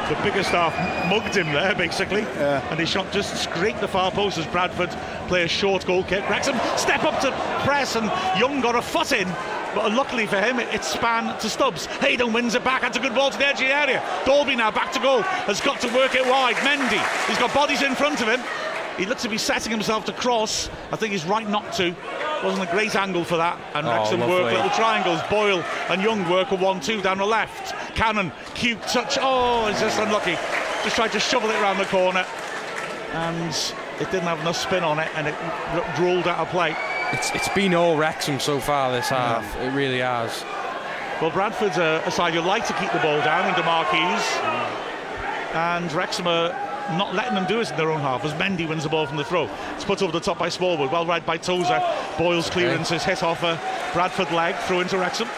But 0.09 0.23
Bickerstaff 0.23 0.77
mugged 1.09 1.35
him 1.35 1.47
there, 1.47 1.75
basically, 1.75 2.23
and 2.23 2.79
he 2.79 2.85
shot 2.85 3.11
just 3.11 3.43
scraped 3.43 3.81
the 3.81 3.89
far 3.89 4.11
post 4.11 4.37
as 4.37 4.47
Bradford 4.49 4.91
play 5.29 5.45
a 5.45 5.49
short 5.49 5.87
goal 5.87 6.05
kick. 6.05 6.29
Wrexham 6.29 6.59
step 6.77 7.05
up 7.05 7.21
to 7.23 7.31
press, 7.65 7.97
and 7.97 8.07
Young 8.39 8.61
got 8.61 8.75
a 8.75 8.83
foot 8.83 9.13
in. 9.13 9.29
But 9.75 9.93
luckily 9.93 10.27
for 10.27 10.39
him, 10.39 10.61
it, 10.61 10.75
it 10.75 10.85
span 10.85 11.39
to 11.39 11.49
Stubbs. 11.49 11.87
Hayden 11.87 12.35
wins 12.35 12.55
it 12.55 12.63
back. 12.63 12.83
That's 12.83 12.99
a 12.99 13.01
good 13.01 13.15
ball 13.15 13.31
to 13.31 13.39
the 13.39 13.47
edge 13.47 13.63
of 13.63 13.67
the 13.69 13.75
area. 13.75 14.03
Dalby 14.27 14.57
now 14.57 14.71
back 14.71 14.93
to 14.93 15.01
goal. 15.01 15.23
Has 15.23 15.63
got 15.63 15.81
to 15.81 15.89
work 15.95 16.15
it 16.15 16.27
wide. 16.27 16.57
Mendy. 16.57 17.01
He's 17.27 17.39
got 17.39 17.55
bodies 17.55 17.81
in 17.81 17.95
front 17.95 18.21
of 18.21 18.29
him. 18.29 18.41
He 18.99 19.07
looks 19.07 19.23
to 19.23 19.31
be 19.31 19.39
setting 19.39 19.73
himself 19.73 20.05
to 20.05 20.13
cross. 20.13 20.69
I 20.93 20.97
think 20.97 21.13
he's 21.13 21.25
right 21.25 21.49
not 21.49 21.73
to. 21.75 21.97
Wasn't 22.43 22.69
a 22.69 22.71
great 22.73 22.95
angle 22.97 23.25
for 23.25 23.37
that. 23.37 23.59
And 23.75 23.87
Oh, 23.87 23.91
Wrexham 23.91 24.21
work 24.21 24.53
little 24.53 24.71
triangles. 24.71 25.21
Boyle 25.31 25.63
and 25.89 26.03
Young 26.03 26.29
work 26.29 26.51
a 26.51 26.57
1 26.57 26.81
2 26.81 27.01
down 27.03 27.19
the 27.19 27.27
left. 27.27 27.75
Cannon, 27.95 28.33
cute 28.55 28.83
touch. 28.83 29.19
Oh, 29.21 29.67
it's 29.69 29.81
just 29.81 29.99
unlucky. 29.99 30.37
Just 30.83 30.97
tried 30.97 31.13
to 31.13 31.21
shovel 31.21 31.51
it 31.51 31.57
around 31.61 31.79
the 31.79 31.85
corner. 31.87 32.27
And 33.13 33.55
it 34.01 34.11
didn't 34.11 34.23
have 34.27 34.41
enough 34.41 34.57
spin 34.57 34.83
on 34.83 34.99
it 34.99 35.09
and 35.15 35.29
it 35.29 35.35
r- 35.41 35.95
rolled 36.01 36.27
out 36.27 36.39
of 36.39 36.49
play. 36.49 36.75
It's, 37.13 37.31
it's 37.33 37.49
been 37.51 37.75
all 37.75 37.97
Wrexham 37.97 38.41
so 38.41 38.59
far 38.59 38.91
this 38.91 39.11
half. 39.11 39.45
It 39.61 39.71
really 39.73 39.99
has. 39.99 40.45
Well, 41.21 41.31
Bradford's 41.31 41.77
a, 41.77 42.03
a 42.07 42.11
side 42.11 42.35
you 42.35 42.41
like 42.41 42.67
to 42.67 42.73
keep 42.75 42.91
the 42.91 42.99
ball 43.01 43.21
down 43.21 43.49
under 43.51 43.63
Mark 43.63 43.89
Hughes. 43.91 44.25
Mm. 44.25 45.55
And 45.55 45.93
Wrexham 45.93 46.27
are 46.27 46.51
not 46.91 47.15
letting 47.15 47.35
them 47.35 47.47
do 47.47 47.61
it 47.61 47.71
in 47.71 47.77
their 47.77 47.91
own 47.91 48.01
half 48.01 48.25
as 48.25 48.33
Mendy 48.35 48.69
wins 48.69 48.83
the 48.85 48.89
ball 48.89 49.07
from 49.07 49.17
the 49.17 49.25
throw. 49.25 49.49
It's 49.75 49.85
put 49.85 50.03
over 50.03 50.13
the 50.13 50.21
top 50.21 50.39
by 50.39 50.49
Smallwood. 50.49 50.93
Well 50.93 51.07
read 51.07 51.25
by 51.25 51.37
Tozer. 51.37 51.83
Boyle's 52.19 52.51
clearance 52.51 52.91
is 52.91 53.05
hit 53.05 53.23
off 53.23 53.43
a 53.43 53.61
Bradford 53.93 54.31
leg. 54.33 54.55
Throw 54.67 54.81
into 54.81 54.99
Wrexham. 54.99 55.29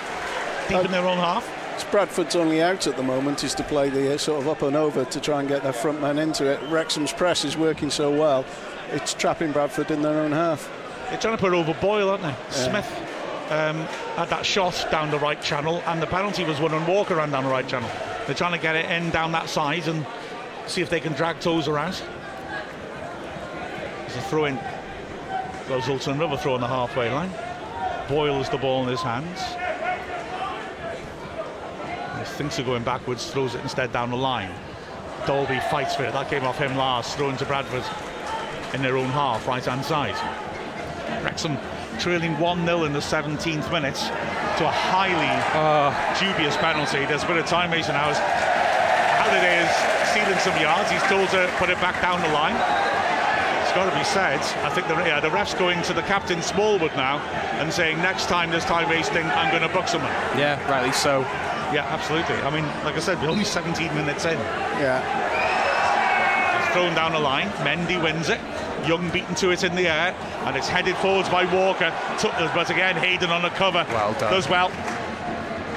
Deep 0.68 0.84
in 0.84 0.90
their 0.90 1.06
own 1.06 1.18
half. 1.18 1.48
It's 1.74 1.84
Bradford's 1.84 2.36
only 2.36 2.62
out 2.62 2.86
at 2.86 2.96
the 2.96 3.02
moment 3.02 3.42
is 3.42 3.54
to 3.56 3.64
play 3.64 3.90
the 3.90 4.14
uh, 4.14 4.18
sort 4.18 4.40
of 4.40 4.48
up 4.48 4.62
and 4.62 4.76
over 4.76 5.04
to 5.04 5.20
try 5.20 5.40
and 5.40 5.48
get 5.48 5.64
their 5.64 5.72
front 5.72 6.00
man 6.00 6.18
into 6.18 6.46
it. 6.46 6.60
Wrexham's 6.70 7.12
press 7.12 7.44
is 7.44 7.56
working 7.56 7.90
so 7.90 8.12
well, 8.12 8.44
it's 8.92 9.12
trapping 9.12 9.50
Bradford 9.50 9.90
in 9.90 10.00
their 10.00 10.20
own 10.20 10.30
half. 10.30 10.70
They're 11.08 11.18
trying 11.18 11.36
to 11.36 11.40
put 11.40 11.52
over 11.52 11.74
Boyle, 11.74 12.10
aren't 12.10 12.22
they? 12.22 12.34
Smith 12.50 12.86
um, 13.50 13.80
had 14.16 14.28
that 14.30 14.46
shot 14.46 14.86
down 14.92 15.10
the 15.10 15.18
right 15.18 15.42
channel, 15.42 15.82
and 15.86 16.00
the 16.00 16.06
penalty 16.06 16.44
was 16.44 16.60
one 16.60 16.72
on 16.72 16.86
Walker 16.86 17.16
ran 17.16 17.32
down 17.32 17.42
the 17.42 17.50
right 17.50 17.66
channel. 17.66 17.90
They're 18.26 18.36
trying 18.36 18.52
to 18.52 18.58
get 18.58 18.76
it 18.76 18.88
in 18.90 19.10
down 19.10 19.32
that 19.32 19.48
side 19.48 19.88
and 19.88 20.06
see 20.66 20.80
if 20.80 20.90
they 20.90 21.00
can 21.00 21.12
drag 21.12 21.40
Tozer 21.40 21.78
out. 21.78 22.02
There's 24.00 24.16
a 24.16 24.20
throw 24.22 24.46
in. 24.46 24.58
Goes 25.68 25.88
also 25.88 26.12
another 26.12 26.36
throw 26.36 26.54
on 26.54 26.60
the 26.60 26.68
halfway 26.68 27.10
line. 27.10 27.30
Boyle's 28.08 28.50
the 28.50 28.58
ball 28.58 28.82
in 28.82 28.88
his 28.88 29.00
hands. 29.00 29.40
He 32.18 32.36
thinks 32.36 32.58
of 32.58 32.66
going 32.66 32.84
backwards, 32.84 33.30
throws 33.30 33.54
it 33.54 33.62
instead 33.62 33.92
down 33.92 34.10
the 34.10 34.16
line. 34.16 34.54
Dalby 35.26 35.58
fights 35.70 35.94
for 35.94 36.04
it. 36.04 36.12
That 36.12 36.28
came 36.28 36.44
off 36.44 36.58
him 36.58 36.76
last, 36.76 37.16
thrown 37.16 37.36
to 37.38 37.46
Bradford 37.46 37.84
in 38.74 38.82
their 38.82 38.96
own 38.96 39.08
half, 39.08 39.46
right 39.46 39.64
hand 39.64 39.84
side. 39.84 40.14
Wrexham 41.24 41.56
trailing 41.98 42.38
1 42.38 42.66
0 42.66 42.84
in 42.84 42.92
the 42.92 42.98
17th 42.98 43.70
minute 43.70 43.94
to 43.94 44.66
a 44.66 44.70
highly 44.70 45.30
ah. 45.54 46.16
dubious 46.18 46.56
penalty. 46.56 47.06
There's 47.06 47.22
a 47.22 47.26
bit 47.26 47.36
of 47.36 47.46
time 47.46 47.70
wasting 47.70 47.94
now. 47.94 48.10
as 48.10 48.18
Halliday 48.18 49.64
is 49.64 50.03
stealing 50.24 50.40
some 50.40 50.60
yards. 50.60 50.90
He's 50.90 51.02
told 51.02 51.28
to 51.30 51.52
put 51.58 51.68
it 51.68 51.80
back 51.80 52.00
down 52.00 52.20
the 52.22 52.28
line. 52.28 52.56
It's 53.62 53.72
got 53.72 53.90
to 53.90 53.96
be 53.96 54.04
said. 54.04 54.40
I 54.64 54.70
think 54.70 54.88
the, 54.88 54.94
yeah, 55.04 55.20
the 55.20 55.30
ref's 55.30 55.54
going 55.54 55.82
to 55.82 55.92
the 55.92 56.02
captain 56.02 56.40
Smallwood 56.40 56.94
now 56.96 57.18
and 57.60 57.72
saying, 57.72 57.98
next 57.98 58.26
time 58.26 58.50
there's 58.50 58.64
time 58.64 58.88
wasting, 58.88 59.24
I'm 59.24 59.50
going 59.50 59.62
to 59.62 59.74
book 59.74 59.88
someone. 59.88 60.10
Yeah, 60.38 60.58
rightly 60.70 60.92
so. 60.92 61.20
Yeah, 61.72 61.86
absolutely. 61.88 62.36
I 62.36 62.50
mean, 62.50 62.64
like 62.84 62.94
I 62.96 63.00
said, 63.00 63.20
we're 63.20 63.30
only 63.30 63.44
17 63.44 63.94
minutes 63.94 64.24
in. 64.24 64.38
Yeah. 64.80 65.02
It's 66.60 66.72
thrown 66.72 66.94
down 66.94 67.12
the 67.12 67.18
line. 67.18 67.48
Mendy 67.64 68.02
wins 68.02 68.28
it. 68.28 68.40
Young 68.86 69.08
beaten 69.10 69.34
to 69.36 69.50
it 69.50 69.64
in 69.64 69.74
the 69.74 69.88
air, 69.88 70.14
and 70.44 70.56
it's 70.56 70.68
headed 70.68 70.96
forwards 70.98 71.28
by 71.28 71.44
Walker. 71.52 71.92
But 72.54 72.70
again, 72.70 72.96
Hayden 72.96 73.30
on 73.30 73.42
the 73.42 73.48
cover. 73.50 73.84
Well 73.88 74.12
done. 74.14 74.32
Does 74.32 74.48
well. 74.48 74.70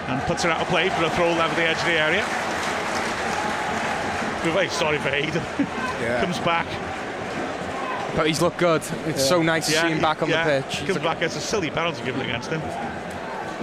And 0.07 0.21
puts 0.23 0.45
it 0.45 0.51
out 0.51 0.62
of 0.62 0.67
play 0.67 0.89
for 0.89 1.03
a 1.03 1.10
throw 1.12 1.29
over 1.29 1.55
the 1.55 1.63
edge 1.63 1.77
of 1.77 1.86
the 1.86 1.99
area. 1.99 2.25
We're 4.47 4.53
very 4.53 4.69
sorry 4.69 4.97
for 4.97 5.10
Hayden. 5.10 5.43
Yeah. 5.97 6.21
Comes 6.21 6.38
back. 6.39 6.67
But 8.15 8.27
he's 8.27 8.39
looked 8.39 8.60
good. 8.60 8.83
It's 9.07 9.27
so 9.27 9.41
nice 9.41 9.65
to 9.65 9.71
see 9.71 9.88
him 9.88 9.99
back 9.99 10.21
on 10.21 10.29
yeah, 10.29 10.43
the 10.43 10.62
pitch. 10.62 10.86
Comes 10.86 10.99
back. 10.99 11.23
It's 11.23 11.36
a 11.36 11.41
silly 11.41 11.71
penalty 11.71 12.05
given 12.05 12.21
against 12.21 12.51
him. 12.51 12.62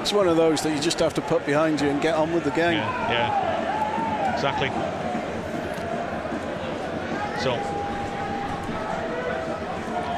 It's 0.00 0.12
one 0.12 0.26
of 0.26 0.36
those 0.36 0.62
that 0.62 0.74
you 0.74 0.82
just 0.82 0.98
have 0.98 1.14
to 1.14 1.20
put 1.20 1.46
behind 1.46 1.80
you 1.80 1.88
and 1.88 2.02
get 2.02 2.14
on 2.16 2.34
with 2.34 2.42
the 2.42 2.50
game. 2.50 2.78
Yeah, 2.78 3.10
yeah. 3.12 4.34
Exactly. 4.34 4.68
So, 7.40 7.52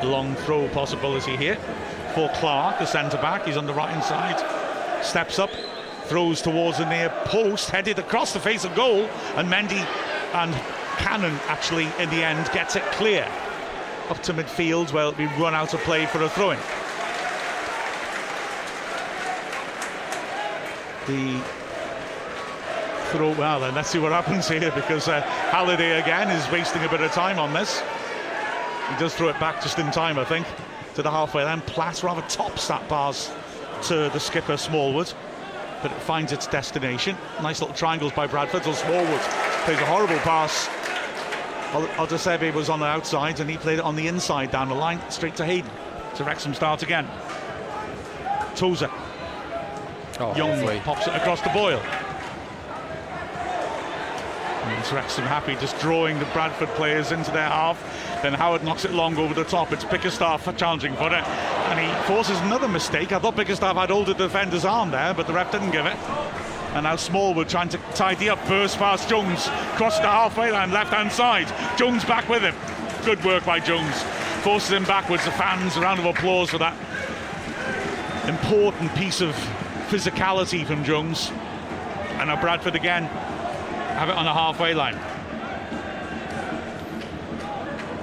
long 0.08 0.34
throw 0.36 0.66
possibility 0.68 1.36
here 1.36 1.56
for 2.14 2.30
Clark, 2.36 2.78
the 2.78 2.86
centre 2.86 3.18
back. 3.18 3.44
He's 3.44 3.58
on 3.58 3.66
the 3.66 3.74
right 3.74 3.90
hand 3.90 4.02
side. 4.02 5.04
Steps 5.04 5.38
up, 5.38 5.50
throws 6.04 6.40
towards 6.40 6.78
the 6.78 6.88
near 6.88 7.10
post, 7.26 7.68
headed 7.68 7.98
across 7.98 8.32
the 8.32 8.40
face 8.40 8.64
of 8.64 8.74
goal, 8.74 9.04
and 9.36 9.48
Mendy 9.48 9.86
and 10.34 10.54
Cannon 10.98 11.38
actually 11.46 11.88
in 11.98 12.08
the 12.10 12.24
end 12.24 12.50
gets 12.52 12.76
it 12.76 12.82
clear 12.92 13.26
up 14.08 14.22
to 14.22 14.32
midfield 14.32 14.92
where 14.92 15.06
it'll 15.06 15.18
be 15.18 15.26
run 15.40 15.54
out 15.54 15.74
of 15.74 15.80
play 15.80 16.06
for 16.06 16.22
a 16.22 16.28
throw 16.28 16.50
in. 16.52 16.58
The 21.06 21.42
throw. 23.10 23.32
Well, 23.32 23.60
then 23.60 23.74
let's 23.74 23.90
see 23.90 23.98
what 23.98 24.12
happens 24.12 24.48
here 24.48 24.72
because 24.74 25.08
uh, 25.08 25.20
Halliday 25.50 26.00
again 26.00 26.30
is 26.30 26.50
wasting 26.50 26.82
a 26.84 26.88
bit 26.88 27.00
of 27.00 27.12
time 27.12 27.38
on 27.38 27.52
this. 27.52 27.82
He 28.90 28.96
does 28.98 29.14
throw 29.14 29.28
it 29.28 29.38
back 29.40 29.62
just 29.62 29.78
in 29.78 29.90
time, 29.90 30.18
I 30.18 30.24
think, 30.24 30.46
to 30.94 31.02
the 31.02 31.10
halfway 31.10 31.44
line. 31.44 31.60
Platt 31.62 32.02
rather 32.02 32.22
tops 32.22 32.68
that 32.68 32.88
bars 32.88 33.30
to 33.84 34.08
the 34.12 34.20
skipper 34.20 34.56
Smallwood, 34.56 35.12
but 35.82 35.90
it 35.90 35.98
finds 35.98 36.32
its 36.32 36.46
destination. 36.46 37.16
Nice 37.42 37.60
little 37.60 37.74
triangles 37.74 38.12
by 38.12 38.26
Bradford. 38.26 38.66
or 38.66 38.74
Smallwood 38.74 39.45
plays 39.66 39.80
a 39.80 39.86
horrible 39.86 40.18
pass. 40.18 40.68
Osadebe 41.98 42.54
was 42.54 42.68
on 42.68 42.78
the 42.78 42.86
outside 42.86 43.40
and 43.40 43.50
he 43.50 43.56
played 43.56 43.80
it 43.80 43.84
on 43.84 43.96
the 43.96 44.06
inside 44.06 44.52
down 44.52 44.68
the 44.68 44.76
line, 44.76 45.00
straight 45.10 45.34
to 45.34 45.44
Hayden. 45.44 45.68
To 46.14 46.22
Wrexham 46.22 46.54
start 46.54 46.84
again. 46.84 47.08
Tozer. 48.54 48.88
Oh, 50.20 50.36
Young 50.36 50.64
pops 50.82 51.08
it 51.08 51.14
across 51.16 51.40
the 51.42 51.48
Boyle. 51.48 51.80
And 54.62 54.78
it's 54.78 54.92
Wrexham 54.92 55.24
happy 55.24 55.56
just 55.56 55.76
drawing 55.80 56.20
the 56.20 56.26
Bradford 56.26 56.68
players 56.76 57.10
into 57.10 57.32
their 57.32 57.48
half. 57.48 57.82
Then 58.22 58.34
Howard 58.34 58.62
knocks 58.62 58.84
it 58.84 58.92
long 58.92 59.16
over 59.18 59.34
the 59.34 59.42
top. 59.42 59.72
It's 59.72 59.84
Bickerstaff 59.84 60.44
challenging 60.56 60.94
for 60.94 61.08
it. 61.08 61.24
And 61.24 61.80
he 61.80 62.06
forces 62.06 62.38
another 62.42 62.68
mistake. 62.68 63.10
I 63.10 63.18
thought 63.18 63.34
Bickerstaff 63.34 63.74
had 63.74 63.90
of 63.90 64.06
the 64.06 64.14
defender's 64.14 64.64
arm 64.64 64.92
there, 64.92 65.12
but 65.12 65.26
the 65.26 65.32
ref 65.32 65.50
didn't 65.50 65.72
give 65.72 65.86
it. 65.86 65.96
And 66.76 66.84
now 66.84 66.96
Smallwood 66.96 67.48
trying 67.48 67.70
to 67.70 67.78
tidy 67.94 68.28
up. 68.28 68.38
Burst 68.46 68.76
past 68.76 69.08
Jones. 69.08 69.46
Cross 69.76 69.98
the 70.00 70.08
halfway 70.08 70.52
line, 70.52 70.72
left 70.72 70.92
hand 70.92 71.10
side. 71.10 71.50
Jones 71.78 72.04
back 72.04 72.28
with 72.28 72.42
him. 72.42 72.54
Good 73.02 73.24
work 73.24 73.46
by 73.46 73.60
Jones. 73.60 74.02
Forces 74.42 74.72
him 74.72 74.84
backwards. 74.84 75.24
The 75.24 75.30
fans, 75.30 75.78
a 75.78 75.80
round 75.80 76.00
of 76.00 76.04
applause 76.04 76.50
for 76.50 76.58
that 76.58 76.76
important 78.28 78.94
piece 78.94 79.22
of 79.22 79.34
physicality 79.88 80.66
from 80.66 80.84
Jones. 80.84 81.30
And 82.18 82.28
now 82.28 82.38
Bradford 82.38 82.74
again 82.74 83.04
have 83.04 84.10
it 84.10 84.14
on 84.14 84.26
the 84.26 84.34
halfway 84.34 84.74
line. 84.74 84.96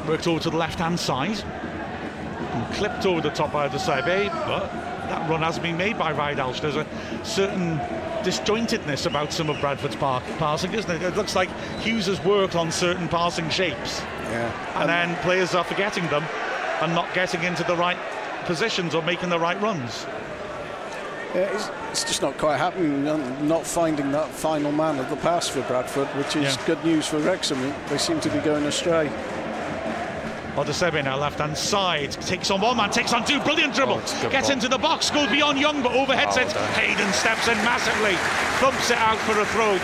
Worked 0.08 0.26
over 0.26 0.40
to 0.40 0.50
the 0.50 0.58
left 0.58 0.80
hand 0.80 1.00
side. 1.00 1.44
And 1.44 2.74
clipped 2.74 3.06
over 3.06 3.22
the 3.22 3.30
top 3.30 3.54
by 3.54 3.68
the 3.68 3.78
Saibe, 3.78 4.08
eh? 4.08 4.30
but 4.48 4.72
that 5.10 5.30
run 5.30 5.44
hasn't 5.44 5.62
been 5.62 5.78
made 5.78 5.96
by 5.96 6.12
Ridehalgh. 6.12 6.60
There's 6.60 6.76
a 6.76 6.88
certain 7.24 7.80
disjointedness 8.24 9.06
about 9.06 9.32
some 9.32 9.50
of 9.50 9.60
Bradford's 9.60 9.96
par- 9.96 10.22
passing, 10.38 10.74
isn't 10.74 10.90
it? 10.90 11.02
It 11.04 11.16
looks 11.16 11.36
like 11.36 11.50
Hughes 11.80 12.06
has 12.08 12.24
worked 12.24 12.56
on 12.56 12.72
certain 12.72 13.08
passing 13.08 13.50
shapes. 13.50 14.02
Yeah. 14.30 14.52
And 14.76 14.84
um, 14.84 14.88
then 14.88 15.16
players 15.24 15.54
are 15.54 15.64
forgetting 15.64 16.08
them 16.08 16.24
and 16.82 16.94
not 16.96 17.14
getting 17.14 17.44
into 17.44 17.64
the 17.64 17.76
right 17.76 17.98
positions 18.46 18.96
or 18.96 19.02
making 19.04 19.30
the 19.30 19.40
right 19.40 19.60
runs. 19.62 20.06
Yeah, 21.36 21.50
it's, 21.56 21.70
it's 21.92 22.04
just 22.04 22.22
not 22.22 22.38
quite 22.38 22.58
happening. 22.58 23.04
Not- 23.04 23.42
Not 23.42 23.66
finding 23.66 24.12
that 24.12 24.30
final 24.30 24.72
man 24.72 25.00
of 25.00 25.10
the 25.10 25.16
pass 25.18 25.48
for 25.50 25.62
Bradford, 25.64 26.08
which 26.10 26.36
is 26.36 26.56
Yeah. 26.56 26.66
good 26.66 26.84
news 26.86 27.08
for 27.08 27.18
Wrexham. 27.20 27.74
They 27.90 27.98
seem 27.98 28.20
to 28.22 28.30
be 28.30 28.40
going 28.40 28.66
astray. 28.66 29.10
Osadebe 30.56 31.04
now 31.04 31.18
left 31.18 31.40
hand 31.40 31.58
side 31.58 32.12
takes 32.12 32.52
on 32.52 32.62
one 32.62 32.78
man, 32.78 32.90
takes 32.92 33.12
on 33.14 33.26
two, 33.26 33.40
brilliant 33.42 33.74
dribble, 33.74 33.96
Oh, 33.96 34.00
it's 34.00 34.14
a 34.14 34.22
good 34.22 34.32
gets 34.32 34.48
ball. 34.48 34.54
into 34.56 34.68
the 34.68 34.78
box, 34.78 35.10
goes 35.10 35.28
beyond 35.30 35.60
Young 35.60 35.82
but 35.82 35.92
overheads 35.94 36.36
Well 36.36 36.48
it. 36.48 36.54
done. 36.54 36.74
Hayden 36.74 37.12
steps 37.14 37.48
in 37.48 37.58
massively, 37.66 38.14
thumps 38.60 38.92
it 38.92 38.98
out 38.98 39.18
for 39.20 39.40
a 39.40 39.46
throw. 39.48 39.80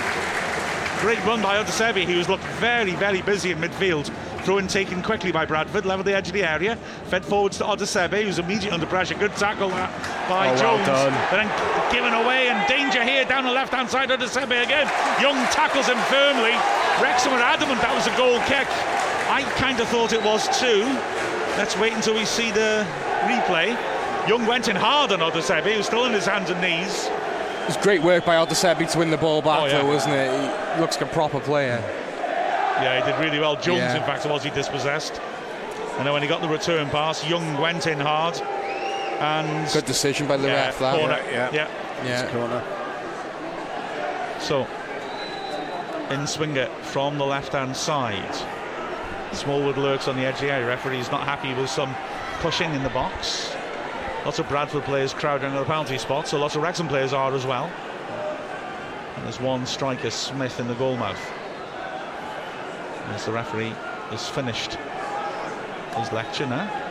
Great 1.01 1.23
run 1.25 1.41
by 1.41 1.55
Osadebe, 1.63 2.05
he 2.05 2.15
was 2.17 2.27
looked 2.29 2.43
very, 2.59 2.91
very 2.95 3.21
busy 3.21 3.51
in 3.51 3.57
midfield. 3.59 4.11
Throw 4.43 4.57
in 4.57 4.67
taken 4.67 5.01
quickly 5.01 5.31
by 5.31 5.45
Bradford, 5.45 5.85
level 5.85 6.03
the 6.03 6.15
edge 6.15 6.27
of 6.27 6.33
the 6.33 6.43
area, 6.43 6.75
fed 7.05 7.25
forwards 7.25 7.57
to 7.57 7.63
Osadebe, 7.65 8.23
who's 8.23 8.37
immediately 8.39 8.71
under 8.71 8.85
pressure. 8.85 9.15
Good 9.15 9.35
tackle 9.35 9.69
that 9.69 9.89
by 10.29 10.49
Oh, 10.49 10.53
well 10.53 10.77
Jones, 10.77 10.87
done. 10.87 11.13
but 11.31 11.37
then 11.37 11.91
given 11.91 12.13
away 12.13 12.49
and 12.49 12.67
danger 12.67 13.03
here 13.03 13.25
down 13.25 13.43
the 13.45 13.51
left 13.51 13.73
hand 13.73 13.89
side. 13.89 14.09
Osadebe 14.09 14.63
again. 14.63 14.87
Young 15.21 15.35
tackles 15.51 15.87
him 15.87 15.97
firmly. 16.11 16.51
Wrexham 17.01 17.31
were 17.33 17.39
adamant 17.39 17.81
that 17.81 17.95
was 17.95 18.07
a 18.07 18.15
goal 18.17 18.39
kick. 18.47 18.67
I 19.39 19.49
kind 19.51 19.79
of 19.79 19.87
thought 19.87 20.11
it 20.11 20.21
was 20.21 20.47
too. 20.59 20.83
Let's 21.57 21.77
wait 21.77 21.93
until 21.93 22.13
we 22.13 22.25
see 22.25 22.51
the 22.51 22.85
replay. 23.23 23.67
Young 24.27 24.45
went 24.45 24.67
in 24.67 24.75
hard 24.75 25.13
on 25.13 25.19
Osadebe, 25.19 25.73
who's 25.75 25.85
still 25.85 26.01
on 26.01 26.11
his 26.11 26.25
hands 26.25 26.49
and 26.49 26.59
knees. 26.59 27.05
It 27.07 27.67
was 27.67 27.77
great 27.77 28.01
work 28.01 28.25
by 28.25 28.35
Osadebe 28.35 28.91
to 28.91 28.99
win 28.99 29.11
the 29.11 29.17
ball 29.17 29.41
back, 29.41 29.61
Oh, 29.61 29.65
yeah. 29.65 29.77
though, 29.81 29.87
wasn't 29.87 30.15
it? 30.15 30.29
He 30.75 30.81
looks 30.81 30.99
like 30.99 31.09
a 31.09 31.13
proper 31.13 31.39
player. 31.39 31.81
Yeah, 32.81 32.99
he 33.03 33.09
did 33.11 33.17
really 33.23 33.39
well. 33.39 33.55
Jones, 33.55 33.77
Yeah. 33.79 33.95
in 33.97 34.03
fact, 34.03 34.25
was 34.25 34.43
he 34.43 34.49
dispossessed. 34.49 35.21
And 35.97 36.05
then 36.05 36.11
when 36.13 36.21
he 36.21 36.27
got 36.27 36.41
the 36.41 36.49
return 36.49 36.89
pass, 36.89 37.25
Young 37.25 37.57
went 37.61 37.87
in 37.87 37.99
hard. 37.99 38.41
And 39.21 39.71
Good 39.71 39.85
decision 39.85 40.27
by 40.27 40.35
the 40.35 40.47
yeah, 40.47 40.65
ref, 40.67 40.79
that. 40.79 40.97
corner. 40.97 41.19
Yeah, 41.31 41.49
yeah. 41.53 41.67
Yeah. 42.05 42.27
Corner. 42.31 42.61
So, 44.39 44.67
in 46.09 46.25
swinger 46.27 46.67
from 46.81 47.17
the 47.17 47.25
left 47.25 47.53
hand 47.53 47.75
side. 47.75 48.35
Smallwood 49.33 49.77
lurks 49.77 50.07
on 50.07 50.15
the 50.15 50.25
edge 50.25 50.43
area. 50.43 50.65
Referee's 50.67 51.11
not 51.11 51.23
happy 51.23 51.53
with 51.53 51.69
some 51.69 51.95
pushing 52.39 52.73
in 52.73 52.83
the 52.83 52.89
box. 52.89 53.55
Lots 54.25 54.39
of 54.39 54.49
Bradford 54.49 54.83
players 54.83 55.13
crowding 55.13 55.51
at 55.51 55.59
the 55.59 55.65
penalty 55.65 55.97
spot, 55.97 56.27
so 56.27 56.37
lots 56.39 56.55
of 56.55 56.61
Wrexham 56.61 56.87
players 56.87 57.13
are 57.13 57.33
as 57.33 57.45
well. 57.45 57.71
And 59.15 59.25
there's 59.25 59.39
one 59.39 59.65
striker, 59.65 60.09
Smith, 60.09 60.59
in 60.59 60.67
the 60.67 60.75
goalmouth. 60.75 61.19
As 63.07 63.25
the 63.25 63.31
referee 63.31 63.73
has 64.09 64.27
finished 64.27 64.77
his 65.95 66.11
lecture 66.11 66.45
now. 66.45 66.88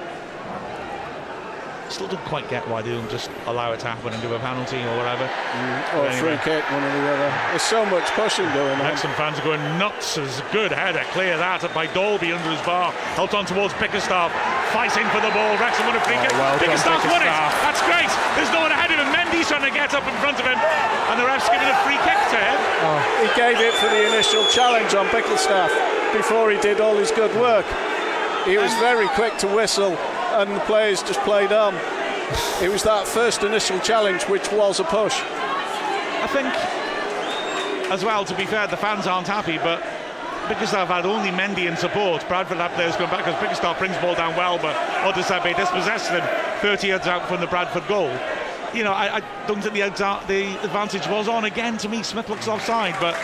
Still 1.89 2.09
don't 2.09 2.25
quite 2.29 2.49
get 2.49 2.67
why 2.69 2.83
they 2.83 2.91
don't 2.93 3.09
just 3.11 3.31
allow 3.47 3.73
it 3.73 3.81
to 3.81 3.87
happen 3.89 4.13
and 4.13 4.21
give 4.21 4.31
a 4.33 4.39
penalty 4.39 4.77
or 4.77 4.95
whatever. 5.01 5.25
Mm, 5.25 5.95
or 5.97 6.05
a 6.05 6.13
Anyway. 6.13 6.37
free 6.37 6.39
kick, 6.45 6.63
one 6.71 6.85
or 6.85 6.93
the 6.93 7.09
other. 7.09 7.31
There's 7.51 7.63
so 7.65 7.85
much 7.87 8.05
pushing 8.13 8.45
going 8.53 8.77
on. 8.77 8.85
Wrexham 8.85 9.13
fans 9.17 9.39
are 9.41 9.45
going 9.45 9.63
nuts. 9.79 10.19
As 10.19 10.41
a 10.41 10.47
good 10.53 10.71
header. 10.73 11.01
Clear 11.17 11.37
that 11.41 11.65
up 11.65 11.73
by 11.73 11.87
Dalby 11.89 12.33
under 12.33 12.51
his 12.53 12.61
bar. 12.63 12.93
Helped 13.17 13.33
on 13.35 13.47
towards 13.47 13.73
Bickerstaff. 13.81 14.33
Fighting 14.73 15.09
for 15.09 15.21
the 15.25 15.33
ball. 15.33 15.57
Wrexham 15.57 15.87
won 15.89 15.97
a 15.97 16.01
free 16.05 16.17
Oh, 16.21 16.23
kick. 16.29 16.33
well 16.37 16.53
done, 16.61 16.69
Bickerstaff 16.69 17.01
won 17.09 17.23
it. 17.25 17.33
That's 17.65 17.81
great. 17.89 18.11
There's 18.37 18.53
no 18.53 18.61
one 18.69 18.73
ahead 18.73 18.93
of 18.93 19.01
him. 19.01 19.09
Mendy 19.13 19.39
He's 19.39 19.47
trying 19.49 19.63
to 19.65 19.71
get 19.71 19.95
up 19.95 20.03
in 20.03 20.15
front 20.19 20.37
of 20.41 20.45
him, 20.45 20.59
and 20.59 21.15
the 21.21 21.25
ref's 21.25 21.49
giving 21.49 21.69
a 21.69 21.77
free 21.87 21.97
kick 22.03 22.19
to 22.35 22.39
him. 22.43 22.59
Oh, 22.83 22.99
he 23.23 23.29
gave 23.39 23.57
it 23.63 23.73
for 23.75 23.87
the 23.87 24.03
initial 24.13 24.45
challenge 24.51 24.95
on 24.95 25.07
Bickerstaff 25.15 25.71
before 26.13 26.51
he 26.51 26.59
did 26.59 26.81
all 26.81 26.97
his 26.97 27.13
good 27.13 27.31
work. 27.41 27.65
He 28.45 28.59
was 28.59 28.75
very 28.83 29.07
quick 29.15 29.39
to 29.39 29.47
whistle, 29.47 29.97
and 30.39 30.55
the 30.55 30.61
players 30.61 31.03
just 31.03 31.21
played 31.21 31.53
on. 31.53 31.75
It 32.63 32.71
was 32.71 32.85
that 32.85 33.09
first 33.09 33.43
initial 33.43 33.81
challenge 33.81 34.23
which 34.25 34.51
was 34.53 34.79
a 34.79 34.85
push. 34.85 35.21
I 35.21 36.29
think, 36.29 36.47
as 37.91 38.05
well, 38.05 38.25
to 38.25 38.35
be 38.37 38.47
fair, 38.47 38.67
the 38.69 38.77
fans 38.77 39.07
aren't 39.07 39.27
happy, 39.27 39.59
but 39.59 39.83
Bickerstaff 40.49 40.89
had 40.89 41.07
only 41.07 41.31
Mendy 41.31 41.69
in 41.69 41.77
support. 41.77 42.27
Bradford 42.29 42.59
had 42.59 42.71
players 42.73 42.97
going 42.97 43.11
back 43.11 43.25
because 43.25 43.41
Bickerstaff 43.41 43.79
brings 43.79 43.97
the 43.97 44.01
ball 44.01 44.15
down 44.15 44.37
well, 44.37 44.59
but 44.59 44.77
Osadebe 45.03 45.57
dispossessed 45.57 46.11
him 46.11 46.23
30 46.61 46.87
yards 46.87 47.07
out 47.07 47.27
from 47.29 47.41
the 47.41 47.47
Bradford 47.47 47.87
goal. 47.89 48.11
You 48.73 48.85
know, 48.85 48.93
I, 48.93 49.17
I 49.17 49.47
don't 49.47 49.61
think 49.61 49.75
the, 49.75 49.81
exa- 49.81 50.25
the 50.29 50.63
advantage 50.63 51.07
was 51.09 51.27
on. 51.27 51.45
Again, 51.45 51.79
to 51.79 51.89
me, 51.89 52.03
Smith 52.03 52.29
looks 52.29 52.47
offside, 52.47 52.95
but 53.01 53.17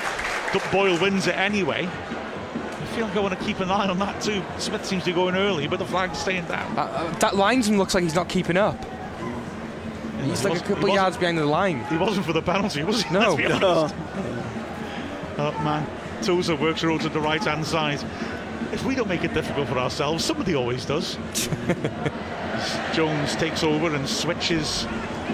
Boyle 0.73 1.01
wins 1.01 1.27
it 1.27 1.37
anyway. 1.37 1.89
I 2.95 2.97
feel 2.97 3.07
like 3.09 3.17
I 3.17 3.21
want 3.21 3.37
to 3.37 3.45
keep 3.45 3.59
an 3.59 3.73
eye 3.73 3.89
on 3.89 3.99
that 3.99 4.23
too. 4.23 4.41
Smith 4.59 4.87
seems 4.87 5.03
to 5.03 5.11
be 5.11 5.15
going 5.17 5.35
early, 5.35 5.67
but 5.67 5.81
the 5.81 5.85
flag's 5.85 6.17
staying 6.17 6.45
down. 6.45 6.79
Uh, 6.79 6.83
uh, 6.83 7.19
that 7.19 7.35
linesman 7.35 7.77
looks 7.77 7.93
like 7.93 8.05
he's 8.05 8.15
not 8.15 8.29
keeping 8.29 8.57
up. 8.57 8.79
He's 10.23 10.43
he 10.43 10.49
like 10.49 10.61
a 10.61 10.65
couple 10.65 10.89
of 10.91 10.95
yards 10.95 11.17
behind 11.17 11.37
the 11.37 11.45
line. 11.45 11.85
He 11.87 11.97
wasn't 11.97 12.25
for 12.25 12.33
the 12.33 12.41
penalty, 12.41 12.85
was 12.85 13.03
he? 13.03 13.13
No. 13.13 13.35
Let's 13.35 13.37
be 13.37 13.47
honest. 13.47 13.95
Oh 15.39 15.51
man, 15.65 15.85
Tozer 16.23 16.55
works 16.55 16.83
her 16.83 16.93
out 16.93 17.01
to 17.01 17.09
the 17.09 17.19
right 17.19 17.43
hand 17.43 17.67
side. 17.67 18.01
If 18.73 18.85
we 18.85 18.95
don't 18.95 19.09
make 19.09 19.25
it 19.25 19.35
difficult 19.35 19.67
for 19.67 19.79
ourselves, 19.79 20.25
somebody 20.25 20.55
always 20.55 20.85
does. 20.85 21.19
Jones 22.95 23.35
takes 23.35 23.65
over 23.65 23.93
and 23.93 24.09
switches 24.09 24.87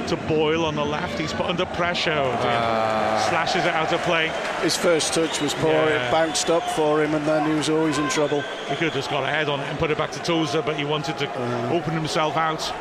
to 0.08 0.16
Boyle 0.16 0.64
on 0.64 0.74
the 0.74 0.84
left. 0.84 1.18
He's 1.18 1.32
put 1.32 1.46
under 1.46 1.66
pressure. 1.66 2.10
Dear. 2.10 3.20
Slashes 3.28 3.64
it 3.64 3.74
out 3.74 3.92
of 3.92 4.00
play. 4.02 4.28
His 4.62 4.76
first 4.76 5.14
touch 5.14 5.40
was 5.40 5.54
poor, 5.54 5.70
Yeah. 5.72 6.08
it 6.08 6.10
bounced 6.10 6.50
up 6.50 6.62
for 6.70 7.02
him, 7.02 7.14
and 7.14 7.26
then 7.26 7.48
he 7.48 7.54
was 7.54 7.68
always 7.68 7.98
in 7.98 8.08
trouble. 8.08 8.42
He 8.68 8.74
could 8.76 8.84
have 8.84 8.94
just 8.94 9.10
got 9.10 9.24
ahead 9.24 9.48
on 9.48 9.60
it 9.60 9.68
and 9.68 9.78
put 9.78 9.90
it 9.90 9.98
back 9.98 10.10
to 10.12 10.18
Tozer, 10.20 10.62
but 10.62 10.76
he 10.76 10.84
wanted 10.84 11.18
to 11.18 11.26
mm. 11.26 11.70
open 11.70 11.94
himself 11.94 12.36
out, 12.36 12.72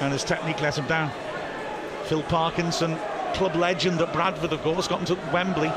and 0.00 0.12
his 0.12 0.24
technique 0.24 0.60
let 0.60 0.78
him 0.78 0.86
down. 0.86 1.10
Phil 2.04 2.22
Parkinson, 2.22 2.96
club 3.34 3.54
legend 3.56 4.00
at 4.00 4.12
Bradford, 4.12 4.52
of 4.52 4.62
course, 4.62 4.88
got 4.88 5.00
him 5.00 5.06
to 5.06 5.32
Wembley 5.32 5.70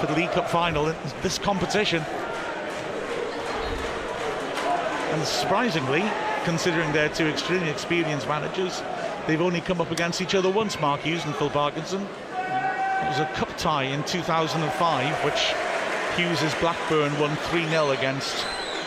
for 0.00 0.06
the 0.06 0.14
League 0.14 0.30
Cup 0.32 0.48
final 0.48 0.88
in 0.88 0.96
this 1.22 1.38
competition. 1.38 2.02
And 5.12 5.24
surprisingly, 5.24 6.04
considering 6.44 6.92
they're 6.92 7.08
two 7.08 7.26
extremely 7.26 7.70
experienced 7.70 8.28
managers, 8.28 8.82
they've 9.26 9.40
only 9.40 9.60
come 9.60 9.80
up 9.80 9.90
against 9.90 10.20
each 10.20 10.34
other 10.34 10.50
once, 10.50 10.80
Mark 10.80 11.00
Hughes 11.02 11.24
and 11.24 11.34
Phil 11.36 11.50
Parkinson. 11.50 12.02
It 12.02 13.08
was 13.08 13.18
a 13.18 13.30
cup 13.34 13.56
tie 13.56 13.84
in 13.84 14.02
2005, 14.04 15.24
which 15.24 15.54
Hughes' 16.16 16.54
Blackburn 16.60 17.18
won 17.20 17.36
3 17.36 17.68
0 17.68 17.90
against 17.90 18.46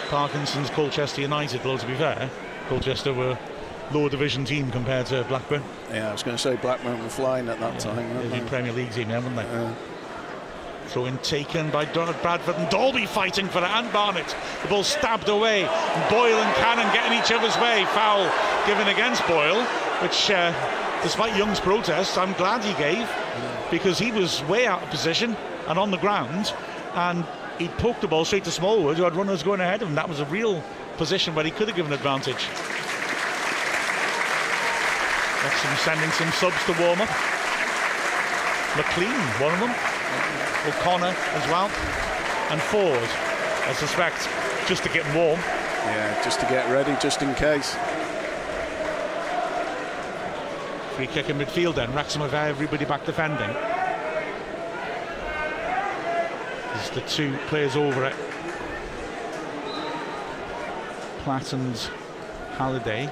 Parkinson's 0.10 0.70
Colchester 0.72 1.22
United. 1.22 1.62
Though, 1.62 1.78
to 1.78 1.86
be 1.86 1.96
fair, 1.96 2.30
Colchester 2.68 3.14
were 3.14 3.38
lower 3.92 4.10
division 4.10 4.46
team 4.46 4.72
compared 4.72 5.06
to 5.08 5.24
Blackburn. 5.26 5.64
Yeah, 5.92 6.10
I 6.10 6.12
was 6.12 6.24
going 6.24 6.38
to 6.38 6.42
say 6.42 6.56
Blackburn 6.56 7.02
were 7.02 7.10
flying 7.10 7.50
at 7.50 7.60
that 7.60 7.80
time. 7.80 7.96
They'd 7.96 8.32
weren't 8.32 8.32
they? 8.32 8.50
Premier 8.50 8.74
League 8.74 8.92
team, 8.92 9.10
haven't 9.10 9.36
they? 9.36 9.74
Throw 10.88 11.06
in 11.06 11.20
taken 11.20 11.70
by 11.70 11.86
Donald 11.86 12.20
Bradford 12.24 12.56
and 12.56 12.68
Dalby 12.70 13.06
fighting 13.06 13.48
for 13.48 13.60
it 13.60 13.66
and 13.70 13.94
Barnett. 13.94 14.36
The 14.64 14.68
ball 14.70 14.84
stabbed 14.84 15.30
away. 15.30 15.66
Boyle 16.10 16.42
and 16.42 16.56
Cannon 16.56 16.92
getting 16.94 17.18
each 17.20 17.32
other's 17.32 17.56
way. 17.58 17.86
Foul 17.94 18.26
given 18.66 18.88
against 18.88 19.26
Boyle, 19.28 19.66
which, 20.02 20.32
uh, 20.32 20.54
despite 21.04 21.36
Young's 21.36 21.60
protests, 21.60 22.18
I'm 22.18 22.34
glad 22.34 22.64
he 22.64 22.74
gave 22.74 23.10
because 23.70 24.00
he 24.00 24.12
was 24.12 24.43
way 24.45 24.66
out 24.66 24.84
of 24.84 24.89
position 24.89 25.36
and 25.68 25.78
on 25.78 25.91
the 25.91 25.97
ground, 25.97 26.54
and 26.95 27.26
he 27.58 27.68
poked 27.68 28.02
the 28.02 28.08
ball 28.08 28.26
straight 28.26 28.43
to 28.45 28.52
Smallwood, 28.52 28.97
who 28.97 29.04
had 29.04 29.16
runners 29.16 29.43
going 29.43 29.60
ahead 29.60 29.82
of 29.82 29.89
him. 29.89 29.95
That 29.95 30.10
was 30.10 30.20
a 30.20 30.26
real 30.26 30.64
position 30.97 31.36
where 31.36 31.45
he 31.45 31.52
could 31.52 31.68
have 31.68 31.76
given 31.76 31.93
advantage. 31.93 32.47
Wrexham 35.43 35.76
sending 35.78 36.12
some 36.12 36.32
subs 36.32 36.64
to 36.66 36.74
warm 36.82 37.02
up. 37.02 37.10
McClean, 38.76 39.41
one 39.41 39.54
of 39.54 39.60
them. 39.60 39.74
O'Connell 40.68 41.16
as 41.36 41.47
well. 41.47 41.70
And 42.52 42.60
Forde, 42.60 43.10
I 43.68 43.74
suspect, 43.74 44.28
just 44.68 44.84
to 44.84 44.89
get 44.89 45.06
warm. 45.16 45.39
Yeah, 45.39 46.22
just 46.24 46.39
to 46.41 46.45
get 46.47 46.70
ready, 46.70 46.95
just 47.02 47.22
in 47.22 47.34
case. 47.36 47.76
Free 51.00 51.08
kick 51.08 51.30
in 51.30 51.38
midfield 51.38 51.76
then. 51.76 51.93
Wrexham 51.93 52.22
have 52.24 52.34
everybody 52.34 52.84
back 52.84 53.06
defending. 53.06 53.47
There's 56.74 56.89
the 56.89 57.00
two 57.08 57.38
players 57.47 57.78
over 57.78 58.04
it. 58.04 58.14
Platt 61.20 61.54
and 61.54 61.74
Halliday 62.58 63.10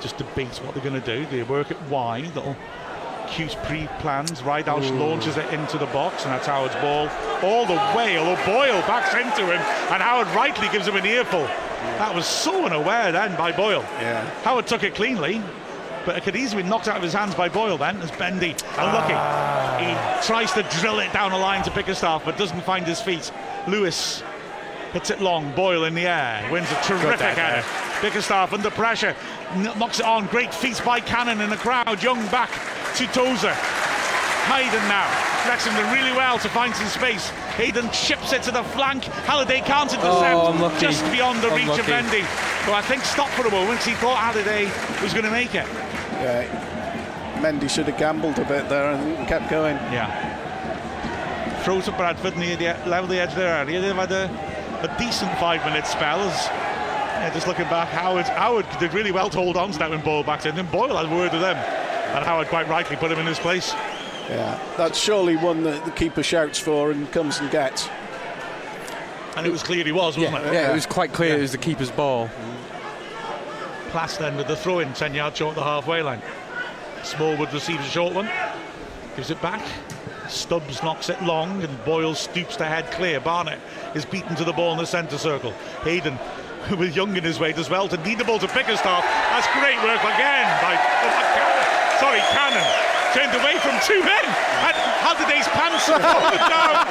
just 0.00 0.16
debate 0.16 0.48
what 0.64 0.74
they're 0.74 0.82
going 0.82 1.00
to 1.00 1.06
do. 1.06 1.26
They 1.26 1.44
work 1.44 1.70
it 1.70 1.80
wide. 1.82 2.34
Little 2.34 2.56
Q's 3.28 3.54
pre-plans. 3.54 4.42
Ridehalgh 4.42 4.98
launches 4.98 5.36
it 5.36 5.48
into 5.54 5.78
the 5.78 5.86
box, 5.86 6.24
and 6.24 6.32
that's 6.32 6.48
Howard's 6.48 6.74
ball 6.74 7.08
all 7.48 7.64
the 7.66 7.76
way. 7.96 8.18
Although 8.18 8.44
Boyle 8.46 8.80
backs 8.80 9.14
into 9.14 9.46
him, 9.46 9.60
and 9.92 10.02
Howard 10.02 10.26
rightly 10.34 10.68
gives 10.70 10.88
him 10.88 10.96
an 10.96 11.06
earful. 11.06 11.42
That 11.98 12.12
was 12.12 12.26
so 12.26 12.64
unaware 12.64 13.12
then 13.12 13.36
by 13.36 13.52
Boyle. 13.52 13.82
Yeah. 14.00 14.28
Howard 14.42 14.66
took 14.66 14.82
it 14.82 14.96
cleanly, 14.96 15.40
but 16.08 16.16
it 16.16 16.22
could 16.22 16.36
easily 16.36 16.62
be 16.62 16.68
knocked 16.70 16.88
out 16.88 16.96
of 16.96 17.02
his 17.02 17.12
hands 17.12 17.34
by 17.34 17.50
Boyle 17.50 17.76
then, 17.76 18.00
as 18.00 18.10
Mendy. 18.12 18.56
Unlucky. 18.78 19.12
He 19.84 20.26
tries 20.26 20.50
to 20.52 20.62
drill 20.80 21.00
it 21.00 21.12
down 21.12 21.32
a 21.32 21.38
line 21.38 21.62
to 21.64 21.70
Bickerstaff, 21.70 22.24
but 22.24 22.38
doesn't 22.38 22.62
find 22.62 22.86
his 22.86 22.98
feet. 22.98 23.30
Lewis 23.66 24.22
hits 24.94 25.10
it 25.10 25.20
long. 25.20 25.52
Boyle 25.54 25.84
in 25.84 25.94
the 25.94 26.06
air 26.06 26.48
wins 26.50 26.66
a 26.72 26.82
terrific 26.82 27.20
header. 27.20 27.62
Bickerstaff 28.00 28.54
under 28.54 28.70
pressure, 28.70 29.14
kn- 29.52 29.78
knocks 29.78 30.00
it 30.00 30.06
on. 30.06 30.24
Great 30.28 30.54
feet 30.54 30.80
by 30.82 30.98
Cannon 30.98 31.42
in 31.42 31.50
the 31.50 31.58
crowd. 31.58 32.02
Young 32.02 32.24
back 32.28 32.52
to 32.94 33.06
Tozer. 33.08 33.52
Hayden 34.48 34.88
now. 34.88 35.28
Did 35.44 35.92
really 35.92 36.12
well 36.12 36.38
to 36.38 36.48
find 36.48 36.74
some 36.74 36.88
space. 36.88 37.28
Hayden 37.56 37.90
chips 37.90 38.32
it 38.32 38.42
to 38.44 38.50
the 38.50 38.62
flank. 38.62 39.04
Halliday 39.04 39.60
can't 39.60 39.92
intercept. 39.92 40.34
Oh, 40.34 40.76
just 40.80 41.04
beyond 41.12 41.42
the 41.42 41.50
reach 41.50 41.68
of 41.68 41.86
Unlucky. 41.88 42.22
Mendy. 42.22 42.64
But 42.64 42.74
I 42.74 42.82
think 42.82 43.02
stopped 43.02 43.32
for 43.32 43.46
a 43.46 43.50
moment 43.50 43.82
he 43.82 43.92
thought 43.92 44.16
Halliday 44.16 44.64
was 45.02 45.12
going 45.12 45.24
to 45.24 45.30
make 45.30 45.54
it. 45.54 45.66
Yeah. 46.20 47.40
Mendy 47.40 47.70
should 47.70 47.86
have 47.86 47.98
gambled 47.98 48.38
a 48.38 48.44
bit 48.44 48.68
there 48.68 48.90
and 48.92 49.28
kept 49.28 49.48
going. 49.50 49.76
Yeah. 49.92 51.62
Throw 51.62 51.80
to 51.82 51.92
Bradford 51.92 52.36
near 52.36 52.56
the 52.56 52.66
level 52.88 53.08
the 53.08 53.20
edge 53.20 53.30
of 53.30 53.36
their 53.36 53.54
area. 53.54 53.80
They've 53.80 53.94
had 53.94 54.10
a, 54.12 54.24
a 54.82 54.98
decent 54.98 55.30
five 55.38 55.64
minute 55.64 55.86
spell. 55.86 56.18
Yeah, 56.18 57.30
just 57.34 57.46
looking 57.46 57.64
back, 57.68 57.88
Howard 57.88 58.26
Howard 58.26 58.66
did 58.78 58.94
really 58.94 59.10
well 59.12 59.28
to 59.30 59.38
hold 59.38 59.56
on 59.56 59.72
to 59.72 59.78
that 59.78 59.90
when 59.90 60.00
Boyle 60.02 60.22
backed 60.22 60.46
in. 60.46 60.56
And 60.58 60.70
Boyle 60.70 60.96
had 60.96 61.10
word 61.10 61.34
of 61.34 61.40
them. 61.40 61.56
And 61.56 62.24
Howard 62.24 62.48
quite 62.48 62.68
rightly 62.68 62.96
put 62.96 63.10
him 63.12 63.18
in 63.18 63.26
his 63.26 63.38
place. 63.38 63.72
Yeah, 64.28 64.58
that's 64.76 64.98
surely 64.98 65.36
one 65.36 65.62
that 65.64 65.84
the 65.84 65.90
keeper 65.90 66.22
shouts 66.22 66.58
for 66.58 66.90
and 66.90 67.10
comes 67.12 67.38
and 67.38 67.50
gets. 67.50 67.88
And 69.36 69.46
it 69.46 69.50
was 69.50 69.62
clear 69.62 69.84
he 69.84 69.92
was, 69.92 70.16
wasn't 70.18 70.34
Yeah, 70.44 70.48
it? 70.50 70.52
yeah, 70.54 70.70
it 70.70 70.74
was 70.74 70.86
quite 70.86 71.12
clear 71.12 71.36
it 71.36 71.40
was 71.40 71.52
the 71.52 71.58
keeper's 71.58 71.90
ball. 71.90 72.28
Plass 73.88 74.18
then 74.18 74.36
with 74.36 74.48
the 74.48 74.56
throw 74.56 74.80
in, 74.80 74.92
10 74.92 75.14
yards 75.14 75.38
short 75.38 75.50
of 75.50 75.56
the 75.56 75.64
halfway 75.64 76.02
line. 76.02 76.22
Smallwood 77.02 77.52
receives 77.52 77.86
a 77.86 77.90
short 77.90 78.14
one, 78.14 78.28
gives 79.16 79.30
it 79.30 79.40
back. 79.40 79.64
Stubbs 80.28 80.82
knocks 80.82 81.08
it 81.08 81.22
long, 81.22 81.62
and 81.62 81.84
Boyle 81.84 82.14
stoops 82.14 82.56
to 82.56 82.66
head 82.66 82.90
clear. 82.90 83.18
Barnett 83.18 83.60
is 83.94 84.04
beaten 84.04 84.36
to 84.36 84.44
the 84.44 84.52
ball 84.52 84.72
in 84.72 84.78
the 84.78 84.86
centre 84.86 85.16
circle. 85.16 85.52
Hayden, 85.84 86.18
with 86.78 86.94
Young 86.94 87.16
in 87.16 87.24
his 87.24 87.40
way, 87.40 87.54
as 87.54 87.70
well 87.70 87.88
to 87.88 87.96
need 88.04 88.18
the 88.18 88.24
ball 88.24 88.38
to 88.38 88.48
Bickerstaff. 88.48 89.04
That's 89.04 89.48
great 89.56 89.80
work 89.82 90.04
again 90.04 90.46
by 90.60 90.76
oh, 90.76 91.98
sorry 91.98 92.20
Cannon. 92.28 92.88
Turned 93.14 93.32
away 93.40 93.56
from 93.58 93.72
two 93.88 94.04
men. 94.04 94.24
And 94.68 94.76
Halliday's 95.00 95.48
pants 95.48 95.86
fallen 95.88 96.36
down. 96.36 96.84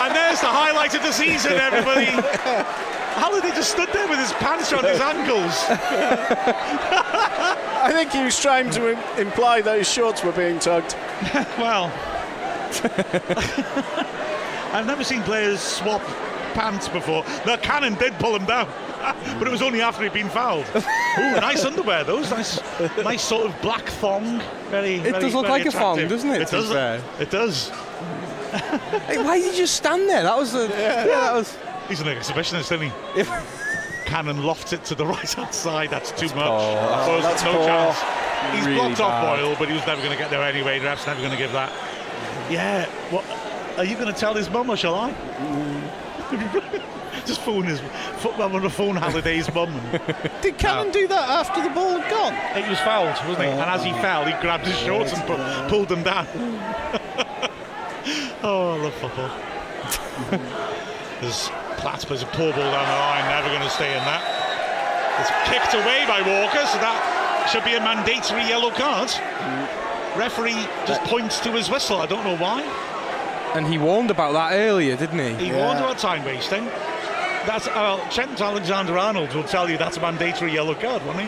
And 0.00 0.16
there's 0.16 0.40
the 0.40 0.48
highlight 0.48 0.94
of 0.94 1.02
the 1.02 1.12
season, 1.12 1.52
everybody. 1.52 2.08
Halliday 3.14 3.50
just 3.50 3.70
stood 3.70 3.88
there 3.92 4.08
with 4.08 4.18
his 4.18 4.32
pants 4.34 4.72
around 4.72 4.84
his 4.86 5.00
ankles. 5.12 5.64
I 7.84 7.90
think 7.92 8.12
he 8.12 8.22
was 8.24 8.40
trying 8.40 8.70
to 8.70 8.92
im- 8.92 9.26
imply 9.26 9.60
those 9.60 9.88
shorts 9.90 10.24
were 10.24 10.32
being 10.32 10.58
tugged. 10.58 10.96
Well, 11.58 11.92
I've 14.72 14.86
never 14.86 15.04
seen 15.04 15.22
players 15.22 15.60
swap 15.60 16.00
pants 16.54 16.88
before. 16.88 17.22
The 17.44 17.58
cannon 17.58 17.94
did 17.94 18.14
pull 18.14 18.34
him 18.34 18.46
down, 18.46 18.66
but 19.38 19.46
it 19.46 19.50
was 19.50 19.60
only 19.62 19.82
after 19.82 20.02
he'd 20.02 20.12
been 20.14 20.28
fouled. 20.30 20.64
Ooh, 20.74 21.40
nice 21.40 21.64
underwear, 21.64 22.04
those 22.04 22.30
nice, 22.30 22.60
nice 22.98 23.22
sort 23.22 23.46
of 23.46 23.60
black 23.62 23.84
thong. 23.86 24.40
Very. 24.70 24.94
It 24.96 25.02
very- 25.02 25.20
does 25.24 25.34
look 25.34 25.46
very 25.46 25.58
like 25.64 25.68
a 25.68 25.72
thong, 25.72 26.08
doesn't 26.08 26.30
it, 26.30 26.42
It 26.42 26.50
does. 26.50 26.70
It 27.20 27.30
does. 27.30 27.68
Hey, 29.06 29.18
why 29.18 29.38
did 29.38 29.52
you 29.52 29.56
just 29.58 29.76
stand 29.76 30.08
there? 30.08 30.22
That 30.22 30.36
was 30.36 30.52
the. 30.52 30.68
Yeah, 30.68 31.04
that 31.06 31.32
was. 31.34 31.56
He's 31.88 32.00
an 32.00 32.06
exhibitionist, 32.06 32.72
isn't 32.72 32.80
he? 32.82 32.92
If 33.20 33.28
Cannon 34.12 34.42
lofts 34.42 34.72
it 34.72 34.84
to 34.84 34.94
the 34.94 35.06
right 35.16 35.32
hand 35.32 35.54
side. 35.54 35.90
That's 35.90 36.12
too 36.12 36.26
much. 36.28 36.34
poor. 36.34 36.46
Boyle's 36.46 37.08
oh, 37.08 37.20
That's 37.22 37.44
no 37.44 37.52
poor. 37.52 37.66
chance. 37.66 37.98
He's 38.54 38.66
really 38.66 38.78
blocked 38.78 39.00
off 39.00 39.22
bad. 39.22 39.40
Boyle, 39.40 39.56
but 39.58 39.68
he 39.68 39.74
was 39.74 39.86
never 39.86 40.02
going 40.02 40.12
to 40.12 40.18
get 40.18 40.30
there 40.30 40.42
anyway. 40.42 40.78
The 40.78 40.86
ref's 40.86 41.06
never 41.06 41.20
going 41.20 41.32
to 41.32 41.38
give 41.38 41.52
that. 41.52 41.72
Yeah. 42.50 42.86
What? 43.10 43.24
Are 43.78 43.84
you 43.84 43.94
going 43.94 44.12
to 44.12 44.18
tell 44.18 44.34
his 44.34 44.50
mum 44.50 44.68
or 44.68 44.76
shall 44.76 44.94
I? 44.94 45.12
Mm. 45.12 46.82
Just 47.26 47.40
phone 47.40 47.64
his 47.64 47.80
football 48.18 48.54
on 48.54 48.62
the 48.62 48.68
phone 48.68 48.96
holidays 48.96 49.52
mum. 49.54 49.72
Did 50.42 50.58
Cannon 50.58 50.92
do 50.92 51.06
that 51.08 51.28
after 51.30 51.62
the 51.62 51.70
ball 51.70 51.98
had 51.98 52.10
gone? 52.10 52.62
It 52.62 52.68
was 52.68 52.78
fouled, 52.80 53.16
wasn't 53.28 53.46
he? 53.46 53.50
And 53.50 53.60
as 53.60 53.84
he 53.84 53.92
oh. 53.92 54.02
fell, 54.02 54.24
he 54.24 54.32
grabbed 54.42 54.66
his 54.66 54.78
shorts 54.78 55.12
and 55.12 55.22
pu- 55.22 55.68
pulled 55.68 55.88
them 55.88 56.02
down. 56.02 56.26
oh, 58.42 58.72
I 58.72 58.82
love 58.82 58.94
football. 58.94 59.30
There's 61.20 61.48
Platt 61.82 61.98
plays 62.06 62.22
a 62.22 62.26
poor 62.26 62.52
ball 62.52 62.70
down 62.70 62.86
the 62.86 62.94
line, 62.94 63.24
never 63.26 63.48
going 63.48 63.60
to 63.60 63.68
stay 63.68 63.90
in 63.90 64.04
that. 64.06 64.22
It's 65.18 65.34
kicked 65.50 65.74
away 65.74 66.06
by 66.06 66.22
Walker, 66.22 66.64
so 66.70 66.78
that 66.78 67.50
should 67.50 67.64
be 67.64 67.74
a 67.74 67.80
mandatory 67.80 68.46
yellow 68.46 68.70
card. 68.70 69.10
Referee 70.16 70.68
just 70.86 71.02
points 71.10 71.40
to 71.40 71.50
his 71.50 71.68
whistle. 71.68 71.98
I 71.98 72.06
don't 72.06 72.22
know 72.22 72.36
why. 72.36 72.62
And 73.56 73.66
he 73.66 73.78
warned 73.78 74.12
about 74.12 74.32
that 74.34 74.52
earlier, 74.54 74.96
didn't 74.96 75.18
he? 75.18 75.46
He 75.46 75.52
warned 75.52 75.80
about 75.80 75.98
time 75.98 76.24
wasting. 76.24 76.66
That's 77.46 77.66
uh, 77.66 77.98
Trent 78.12 78.40
Alexander 78.40 78.96
Arnold 78.96 79.34
will 79.34 79.42
tell 79.42 79.68
you 79.68 79.76
that's 79.76 79.96
a 79.96 80.00
mandatory 80.00 80.52
yellow 80.52 80.76
card, 80.76 81.04
won't 81.04 81.18
he? 81.18 81.26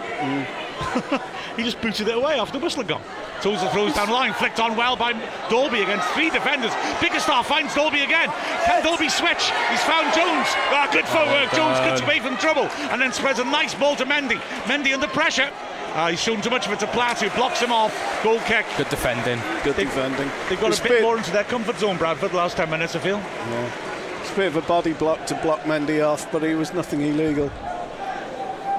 he 1.57 1.63
just 1.63 1.81
booted 1.81 2.09
it 2.09 2.15
away 2.15 2.39
after 2.39 2.59
the 2.59 2.65
whistle 2.65 2.83
had 2.83 2.89
gone. 2.89 3.03
Tozer 3.41 3.69
throws 3.71 3.95
down 3.95 4.09
the 4.09 4.15
line, 4.15 4.33
flicked 4.33 4.61
on 4.61 4.77
well 4.77 4.97
by 4.97 5.13
Dalby 5.51 5.83
against 5.83 6.09
three 6.11 6.31
defenders. 6.31 6.73
Bickerstaff 7.01 7.47
finds 7.47 7.75
Dalby 7.75 8.01
again. 8.01 8.31
Can 8.65 8.83
Dalby 8.83 9.09
switch? 9.09 9.51
He's 9.71 9.83
found 9.85 10.13
Jones. 10.15 10.49
Ah, 10.73 10.89
good 10.93 11.05
footwork. 11.07 11.53
Jones 11.53 11.79
gets 11.81 12.01
away 12.01 12.21
from 12.21 12.37
trouble 12.39 12.65
and 12.91 13.01
then 13.01 13.13
spreads 13.13 13.39
a 13.39 13.45
nice 13.45 13.75
ball 13.75 13.97
to 13.97 14.05
Mendy. 14.05 14.39
Mendy 14.65 14.95
under 14.95 15.09
pressure. 15.09 15.51
Ah, 15.97 16.09
he's 16.11 16.21
shown 16.21 16.41
too 16.41 16.51
much 16.51 16.67
of 16.67 16.73
it 16.73 16.81
to 16.81 16.87
Platt, 16.89 17.21
who 17.21 17.31
blocks 17.31 17.61
him 17.61 17.71
off. 17.71 17.95
Goal 18.25 18.41
kick. 18.41 18.67
Good 18.77 18.89
defending. 18.89 19.39
Good 19.63 19.77
defending. 19.77 20.29
They've 20.49 20.61
got 20.61 20.71
It's 20.71 20.81
a 20.81 20.83
bit 20.83 21.03
more 21.03 21.17
into 21.17 21.31
their 21.31 21.45
comfort 21.45 21.79
zone, 21.79 21.99
Bradford, 21.99 22.33
the 22.33 22.37
last 22.37 22.57
10 22.57 22.69
minutes, 22.69 22.97
I 22.97 22.99
feel. 22.99 23.19
Yeah. 23.19 24.21
It's 24.21 24.33
a 24.33 24.37
bit 24.37 24.47
of 24.49 24.57
a 24.57 24.63
body 24.63 24.93
block 24.95 25.27
to 25.27 25.35
block 25.37 25.61
Mendy 25.61 26.05
off, 26.05 26.33
but 26.33 26.43
he 26.43 26.55
was 26.55 26.73
nothing 26.73 27.03
illegal. 27.03 27.47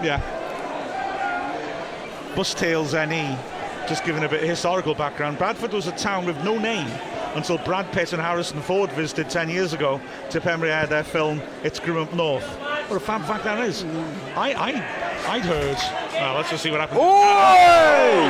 Yeah. 0.04 0.20
Bustails 2.36 2.94
NE, 2.94 3.38
just 3.88 4.04
giving 4.04 4.26
a 4.26 4.30
bit 4.30 4.44
of 4.44 4.50
historical 4.50 4.94
background. 4.94 5.38
Bradford 5.38 5.72
was 5.72 5.88
a 5.88 5.94
town 5.94 6.26
with 6.26 6.36
no 6.44 6.60
name 6.60 6.92
until 7.34 7.58
Brad 7.60 7.90
Pitt 7.94 8.12
and 8.12 8.22
Harrison 8.22 8.62
Ford 8.62 8.92
visited 8.92 9.30
10 9.30 9.50
years 9.50 9.72
ago 9.72 10.02
to 10.32 10.42
premiere 10.42 10.86
their 10.86 11.04
film 11.04 11.42
It's 11.64 11.80
Grim 11.80 11.98
Up 11.98 12.14
North. 12.14 12.46
What 12.88 12.98
a 12.98 13.00
fab 13.00 13.24
fact 13.24 13.46
that 13.46 13.64
is. 13.64 13.84
I, 14.36 14.52
I, 14.52 14.70
I'd 15.32 15.48
heard. 15.48 15.80
Well, 16.12 16.36
let's 16.36 16.52
just 16.52 16.62
see 16.62 16.72
what 16.72 16.82
happens. 16.82 17.00
Oh! 17.00 17.08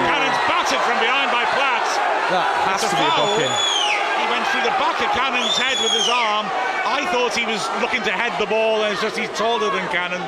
Cannon's 0.06 0.41
battered 0.45 0.86
from 0.86 0.97
behind 1.01 1.34
by 1.34 1.45
Platt. 1.58 1.86
That 2.30 2.49
has 2.70 2.86
to 2.86 2.93
be 2.93 3.06
a 3.06 3.14
foul. 3.14 3.41
He 3.41 4.26
went 4.30 4.45
through 4.53 4.66
the 4.70 4.76
back 4.78 5.01
of 5.01 5.10
Cannon's 5.18 5.58
head 5.58 5.82
with 5.82 5.93
his 5.97 6.10
arm. 6.10 6.45
I 6.86 7.10
thought 7.10 7.34
he 7.34 7.45
was 7.45 7.66
looking 7.82 8.06
to 8.06 8.14
head 8.14 8.38
the 8.38 8.45
ball, 8.45 8.86
and 8.86 8.93
it's 8.93 9.01
just 9.01 9.18
he's 9.18 9.34
taller 9.34 9.74
than 9.74 9.86
Cannon. 9.89 10.22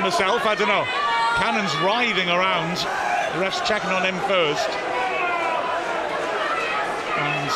Myself, 0.00 0.44
I 0.44 0.54
don't 0.56 0.68
know. 0.68 0.88
Cannon's 1.38 1.74
writhing 1.78 2.28
around. 2.28 2.76
The 3.32 3.40
ref's 3.40 3.60
checking 3.60 3.90
on 3.90 4.04
him 4.04 4.18
first. 4.26 4.68
And 7.18 7.50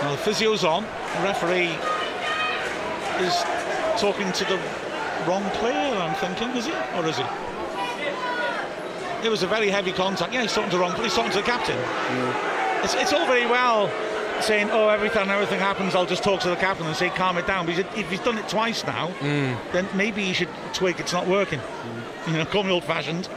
well, 0.00 0.12
the 0.12 0.22
physio's 0.22 0.64
on. 0.64 0.84
The 0.84 1.22
referee 1.22 1.76
is 3.20 3.34
talking 4.00 4.32
to 4.32 4.44
the 4.44 4.58
wrong 5.28 5.44
player, 5.50 5.94
I'm 5.96 6.14
thinking, 6.14 6.48
is 6.56 6.66
he? 6.66 6.72
Or 6.96 7.06
is 7.06 7.18
he? 7.18 7.24
It 9.22 9.30
was 9.30 9.42
a 9.42 9.46
very 9.46 9.68
heavy 9.68 9.92
contact. 9.92 10.32
Yeah, 10.32 10.42
he's 10.42 10.52
talking 10.52 10.70
to 10.70 10.76
the 10.76 10.82
wrong 10.82 10.92
player. 10.92 11.04
He's 11.04 11.14
talking 11.14 11.30
to 11.32 11.38
the 11.38 11.44
captain. 11.44 11.76
Mm. 11.76 12.84
It's, 12.84 12.94
it's 12.94 13.12
all 13.12 13.26
very 13.26 13.46
well 13.46 13.88
saying, 14.42 14.70
oh, 14.70 14.88
every 14.88 15.08
time 15.10 15.30
everything 15.30 15.58
happens, 15.60 15.94
I'll 15.94 16.06
just 16.06 16.22
talk 16.22 16.40
to 16.42 16.48
the 16.50 16.56
captain 16.56 16.86
and 16.86 16.94
say, 16.96 17.10
calm 17.10 17.38
it 17.38 17.46
down. 17.46 17.66
Because 17.66 17.84
if 17.96 18.10
he's 18.10 18.20
done 18.20 18.38
it 18.38 18.48
twice 18.48 18.84
now, 18.84 19.08
Mm. 19.20 19.56
then 19.72 19.88
maybe 19.94 20.24
he 20.24 20.32
should 20.32 20.48
twig 20.72 20.98
it's 21.00 21.12
not 21.12 21.26
working. 21.26 21.60
You 22.26 22.34
know, 22.34 22.44
call 22.44 22.62
me 22.64 22.70
old 22.70 22.84
fashioned. 22.84 23.28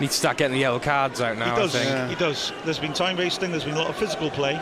Need 0.00 0.10
to 0.10 0.16
start 0.16 0.36
getting 0.38 0.54
the 0.54 0.60
yellow 0.60 0.80
cards 0.80 1.20
out 1.20 1.38
now, 1.38 1.54
he 1.54 1.60
does. 1.60 1.76
I 1.76 1.84
think. 1.84 2.10
He 2.10 2.16
does. 2.16 2.52
There's 2.64 2.78
been 2.80 2.92
time 2.92 3.16
wasting, 3.16 3.50
there's 3.52 3.64
been 3.64 3.74
a 3.74 3.78
lot 3.78 3.88
of 3.88 3.96
physical 3.96 4.30
play. 4.30 4.60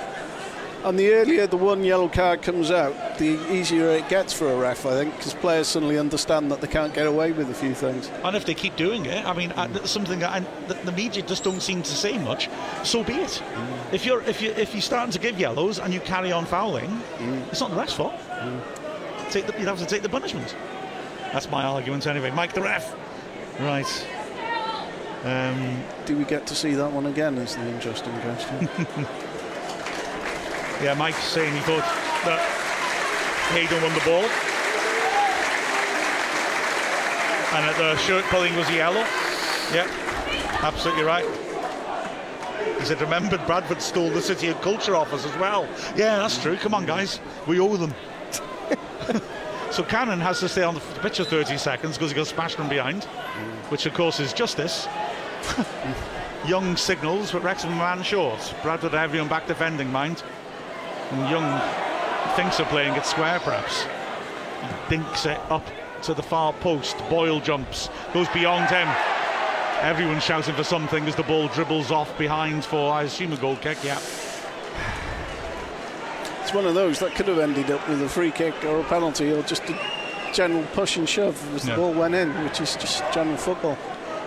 And 0.84 0.98
the 0.98 1.12
earlier 1.12 1.46
the 1.46 1.56
one 1.56 1.84
yellow 1.84 2.08
card 2.08 2.42
comes 2.42 2.70
out, 2.70 3.18
the 3.18 3.38
easier 3.52 3.88
it 3.90 4.08
gets 4.08 4.32
for 4.32 4.48
a 4.48 4.56
ref, 4.56 4.84
I 4.84 4.94
think, 4.94 5.16
because 5.16 5.34
players 5.34 5.68
suddenly 5.68 5.96
understand 5.96 6.50
that 6.50 6.60
they 6.60 6.66
can't 6.66 6.92
get 6.92 7.06
away 7.06 7.30
with 7.30 7.48
a 7.50 7.54
few 7.54 7.72
things. 7.72 8.10
And 8.24 8.34
if 8.34 8.44
they 8.44 8.54
keep 8.54 8.74
doing 8.74 9.06
it, 9.06 9.24
I 9.24 9.32
mean, 9.32 9.52
uh, 9.52 9.68
that's 9.68 9.90
something 9.90 10.18
that 10.18 10.34
and 10.36 10.46
the, 10.68 10.74
the 10.84 10.92
media 10.92 11.22
just 11.22 11.44
don't 11.44 11.60
seem 11.60 11.82
to 11.82 11.90
say 11.90 12.18
much. 12.18 12.48
So 12.82 13.04
be 13.04 13.14
it. 13.14 13.42
Mm. 13.54 13.94
If 13.94 14.04
you're 14.04 14.22
if 14.22 14.42
you 14.42 14.50
if 14.52 14.74
you're 14.74 14.82
starting 14.82 15.12
to 15.12 15.20
give 15.20 15.38
yellows 15.38 15.78
and 15.78 15.94
you 15.94 16.00
carry 16.00 16.32
on 16.32 16.46
fouling, 16.46 16.90
mm. 17.18 17.48
it's 17.48 17.60
not 17.60 17.70
the 17.70 17.76
ref's 17.76 17.92
fault. 17.92 18.14
Mm. 18.30 18.60
Take 19.30 19.46
the, 19.46 19.58
you'd 19.58 19.68
have 19.68 19.78
to 19.78 19.86
take 19.86 20.02
the 20.02 20.08
punishment. 20.08 20.56
That's 21.32 21.48
my 21.48 21.62
argument 21.62 22.06
anyway. 22.08 22.30
Mike 22.32 22.54
the 22.54 22.62
ref. 22.62 22.94
Right. 23.60 24.06
Um, 25.24 25.84
Do 26.06 26.16
we 26.16 26.24
get 26.24 26.48
to 26.48 26.54
see 26.54 26.74
that 26.74 26.90
one 26.90 27.06
again? 27.06 27.38
Is 27.38 27.54
the 27.54 27.68
interesting 27.68 28.12
question. 28.20 28.68
yeah, 30.82 30.94
Mike's 30.94 31.22
saying 31.22 31.54
he 31.54 31.60
thought 31.60 31.84
that 32.24 32.40
Hayden 33.52 33.80
won 33.82 33.94
the 33.94 34.00
ball. 34.00 34.24
And 37.54 37.68
that 37.68 37.76
the 37.76 37.96
shirt 37.98 38.24
pulling 38.24 38.56
was 38.56 38.68
yellow. 38.70 39.04
Yeah, 39.72 39.86
absolutely 40.62 41.04
right. 41.04 41.24
He 42.78 42.84
said, 42.86 43.00
remembered 43.00 43.46
Bradford 43.46 43.80
stole 43.80 44.10
the 44.10 44.20
City 44.20 44.48
of 44.48 44.60
Culture 44.60 44.96
office 44.96 45.24
as 45.24 45.36
well. 45.36 45.68
Yeah, 45.94 46.16
that's 46.16 46.42
true. 46.42 46.56
Come 46.56 46.74
on, 46.74 46.84
guys. 46.84 47.20
We 47.46 47.60
owe 47.60 47.76
them. 47.76 47.94
so 49.70 49.84
Cannon 49.84 50.18
has 50.18 50.40
to 50.40 50.48
stay 50.48 50.64
on 50.64 50.74
the 50.74 50.80
pitch 51.00 51.18
for 51.18 51.24
30 51.24 51.58
seconds 51.58 51.96
because 51.96 52.10
he 52.10 52.16
got 52.16 52.26
smashed 52.26 52.56
from 52.56 52.68
behind, 52.68 53.04
which 53.68 53.86
of 53.86 53.94
course 53.94 54.18
is 54.18 54.32
justice. 54.32 54.88
Young 56.46 56.76
signals, 56.76 57.30
but 57.30 57.44
Wrexham 57.44 57.72
a 57.72 57.76
man 57.76 58.02
short. 58.02 58.52
Bradford 58.62 58.94
on 58.94 59.28
back 59.28 59.46
defending, 59.46 59.92
mind. 59.92 60.24
And 61.12 61.30
Young 61.30 61.60
thinks 62.36 62.58
of 62.60 62.66
playing 62.68 62.94
it 62.94 63.04
square, 63.04 63.38
perhaps. 63.40 63.82
He 63.82 64.96
dinks 64.96 65.26
it 65.26 65.38
up 65.50 65.66
to 66.02 66.14
the 66.14 66.22
far 66.22 66.52
post. 66.54 66.96
Boyle 67.10 67.40
jumps, 67.40 67.90
goes 68.14 68.28
beyond 68.30 68.70
him. 68.70 68.88
Everyone's 69.82 70.22
shouting 70.24 70.54
for 70.54 70.64
something 70.64 71.04
as 71.06 71.16
the 71.16 71.22
ball 71.24 71.48
dribbles 71.48 71.90
off 71.90 72.16
behind 72.16 72.64
for, 72.64 72.92
I 72.92 73.02
assume, 73.02 73.32
a 73.32 73.36
goal 73.36 73.56
kick. 73.56 73.78
Yeah. 73.84 73.98
it's 76.40 76.54
one 76.54 76.64
of 76.66 76.74
those 76.74 76.98
that 77.00 77.14
could 77.14 77.28
have 77.28 77.38
ended 77.38 77.70
up 77.70 77.86
with 77.88 78.02
a 78.02 78.08
free 78.08 78.30
kick 78.30 78.54
or 78.64 78.80
a 78.80 78.84
penalty 78.84 79.32
or 79.32 79.42
just 79.42 79.62
a 79.68 79.78
general 80.32 80.64
push 80.72 80.96
and 80.96 81.08
shove 81.08 81.36
as 81.54 81.64
No. 81.64 81.72
the 81.74 81.80
ball 81.82 81.92
went 81.92 82.14
in, 82.14 82.30
which 82.44 82.60
is 82.60 82.76
just 82.76 83.02
general 83.12 83.36
football. 83.36 83.76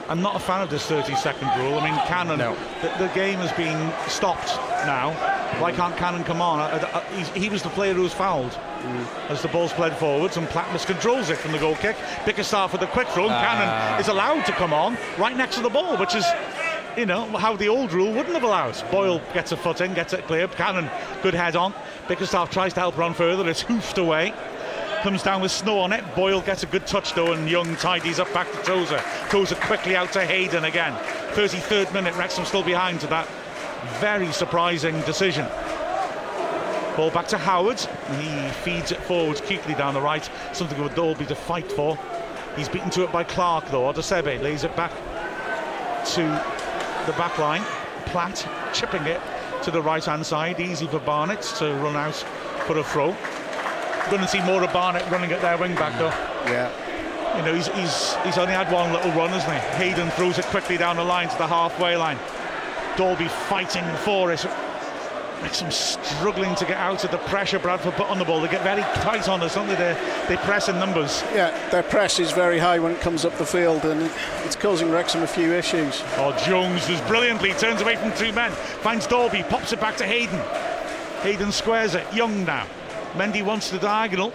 I'm 0.07 0.21
not 0.21 0.35
a 0.35 0.39
fan 0.39 0.61
of 0.61 0.69
this 0.69 0.85
30 0.85 1.15
second 1.15 1.47
rule. 1.59 1.79
I 1.79 1.89
mean, 1.89 1.99
Cannon, 2.05 2.37
the, 2.37 2.55
the 2.99 3.11
game 3.15 3.39
has 3.39 3.51
been 3.53 3.91
stopped 4.07 4.55
now. 4.85 5.13
Why 5.59 5.71
can't 5.71 5.97
Cannon 5.97 6.23
come 6.23 6.41
on? 6.41 6.59
I, 6.59 6.77
I, 6.77 7.03
he's, 7.15 7.29
he 7.29 7.49
was 7.49 7.63
the 7.63 7.69
player 7.69 7.93
who 7.93 8.03
was 8.03 8.13
fouled 8.13 8.51
mm. 8.51 9.29
as 9.29 9.41
the 9.41 9.47
ball's 9.47 9.73
played 9.73 9.93
forwards, 9.93 10.37
and 10.37 10.47
Platt 10.49 10.69
controls 10.85 11.29
it 11.29 11.37
from 11.37 11.53
the 11.53 11.57
goal 11.57 11.75
kick. 11.75 11.95
Bickerstaff 12.25 12.71
with 12.73 12.81
a 12.83 12.87
quick 12.87 13.07
throw, 13.09 13.23
and 13.23 13.33
Ah. 13.33 13.41
Cannon 13.41 14.01
is 14.01 14.07
allowed 14.07 14.45
to 14.45 14.51
come 14.51 14.73
on 14.73 14.97
right 15.17 15.35
next 15.35 15.55
to 15.55 15.61
the 15.61 15.69
ball, 15.69 15.97
which 15.97 16.13
is, 16.13 16.25
you 16.97 17.05
know, 17.05 17.25
how 17.37 17.55
the 17.55 17.67
old 17.67 17.91
rule 17.91 18.11
wouldn't 18.11 18.33
have 18.33 18.43
allowed. 18.43 18.75
Boyle 18.91 19.21
gets 19.33 19.51
a 19.53 19.57
foot 19.57 19.81
in, 19.81 19.93
gets 19.95 20.13
it 20.13 20.27
clear. 20.27 20.47
Cannon, 20.47 20.89
good 21.23 21.33
head 21.33 21.55
on. 21.55 21.73
Bickerstaff 22.07 22.51
tries 22.51 22.73
to 22.73 22.79
help 22.79 22.97
run 22.97 23.13
further, 23.13 23.49
it's 23.49 23.61
hoofed 23.69 23.97
away. 23.97 24.33
Comes 25.05 25.21
down 25.21 25.39
with 25.39 25.51
snow 25.51 25.77
on 25.77 25.93
it. 25.93 26.03
Boyle 26.15 26.41
gets 26.41 26.63
a 26.63 26.65
good 26.65 26.87
touch 26.87 27.13
though, 27.13 27.33
and 27.33 27.47
Young 27.47 27.75
tidies 27.75 28.19
up 28.19 28.33
back 28.33 28.51
to 28.51 28.57
Tozer. 28.63 28.99
Tozer 29.29 29.53
quickly 29.53 29.95
out 29.95 30.11
to 30.13 30.25
Hayden 30.25 30.65
again. 30.65 30.93
33rd 31.35 31.93
minute, 31.93 32.15
Wrexham 32.15 32.43
still 32.43 32.63
behind 32.63 33.01
to 33.01 33.07
that 33.07 33.27
very 33.99 34.31
surprising 34.31 34.99
decision. 35.01 35.45
Ball 36.95 37.11
back 37.11 37.27
to 37.27 37.37
Howard, 37.37 37.79
he 38.17 38.49
feeds 38.63 38.91
it 38.91 38.99
forwards 39.01 39.41
quickly 39.41 39.75
down 39.75 39.93
the 39.93 40.01
right. 40.01 40.27
Something 40.53 40.75
for 40.75 40.95
Dalby 40.95 41.27
to 41.27 41.35
fight 41.35 41.71
for. 41.71 41.99
He's 42.55 42.67
beaten 42.67 42.89
to 42.89 43.03
it 43.03 43.11
by 43.11 43.23
Clark 43.25 43.69
though. 43.69 43.83
Osadebe 43.93 44.41
lays 44.41 44.63
it 44.63 44.75
back 44.75 44.91
to 46.15 46.21
the 47.05 47.13
back 47.15 47.37
line. 47.37 47.61
Platt 48.07 48.43
chipping 48.73 49.03
it 49.03 49.21
to 49.61 49.69
the 49.69 49.83
right 49.83 50.03
hand 50.03 50.25
side. 50.25 50.59
Easy 50.59 50.87
for 50.87 50.97
Barnett 50.97 51.43
to 51.59 51.75
run 51.75 51.95
out 51.95 52.15
for 52.65 52.79
a 52.79 52.83
throw. 52.83 53.15
Going 54.09 54.21
to 54.21 54.27
see 54.27 54.41
more 54.41 54.63
of 54.63 54.71
Barnett 54.71 55.09
running 55.11 55.31
at 55.31 55.41
their 55.41 55.57
wing 55.57 55.75
back 55.75 55.97
though. 55.97 56.13
Yeah. 56.51 56.71
You 57.37 57.43
know, 57.43 57.53
he's, 57.53 57.67
he's, 57.67 58.15
he's 58.23 58.37
only 58.37 58.53
had 58.53 58.71
one 58.71 58.93
little 58.93 59.11
run, 59.11 59.31
hasn't 59.31 59.51
he? 59.51 59.59
Hayden 59.77 60.09
throws 60.11 60.37
it 60.37 60.45
quickly 60.45 60.77
down 60.77 60.95
the 60.95 61.03
line 61.03 61.27
to 61.27 61.37
the 61.37 61.47
halfway 61.47 61.97
line. 61.97 62.17
Dalby 62.95 63.27
fighting 63.27 63.83
for 63.97 64.31
it. 64.31 64.45
Wrexham 65.41 65.69
struggling 65.69 66.55
to 66.55 66.65
get 66.65 66.77
out 66.77 67.03
of 67.03 67.11
the 67.11 67.17
pressure 67.17 67.59
Bradford 67.59 67.93
put 67.95 68.09
on 68.09 68.19
the 68.19 68.25
ball. 68.25 68.41
They 68.41 68.47
get 68.47 68.63
very 68.63 68.83
tight 69.03 69.27
on 69.27 69.43
us, 69.43 69.55
don't 69.55 69.67
they? 69.67 69.75
They, 69.75 70.25
they 70.29 70.37
press 70.37 70.69
in 70.69 70.79
numbers. 70.79 71.23
Yeah, 71.33 71.51
their 71.69 71.83
press 71.83 72.19
is 72.19 72.31
very 72.31 72.57
high 72.57 72.79
when 72.79 72.93
it 72.93 73.01
comes 73.01 73.25
up 73.25 73.37
the 73.37 73.45
field, 73.45 73.83
and 73.83 74.09
it's 74.45 74.55
causing 74.55 74.89
Wrexham 74.89 75.23
a 75.23 75.27
few 75.27 75.51
issues. 75.51 76.03
Oh, 76.15 76.35
Jones 76.45 76.87
does 76.87 77.01
brilliantly. 77.01 77.53
Turns 77.53 77.81
away 77.81 77.95
from 77.97 78.13
two 78.13 78.31
men. 78.31 78.51
Finds 78.51 79.07
Dalby. 79.07 79.43
Pops 79.43 79.73
it 79.73 79.81
back 79.81 79.97
to 79.97 80.05
Hayden. 80.05 80.39
Hayden 81.21 81.51
squares 81.51 81.95
it. 81.95 82.11
Young 82.13 82.45
now. 82.45 82.65
Mendy 83.15 83.43
wants 83.43 83.69
the 83.69 83.79
diagonal. 83.79 84.33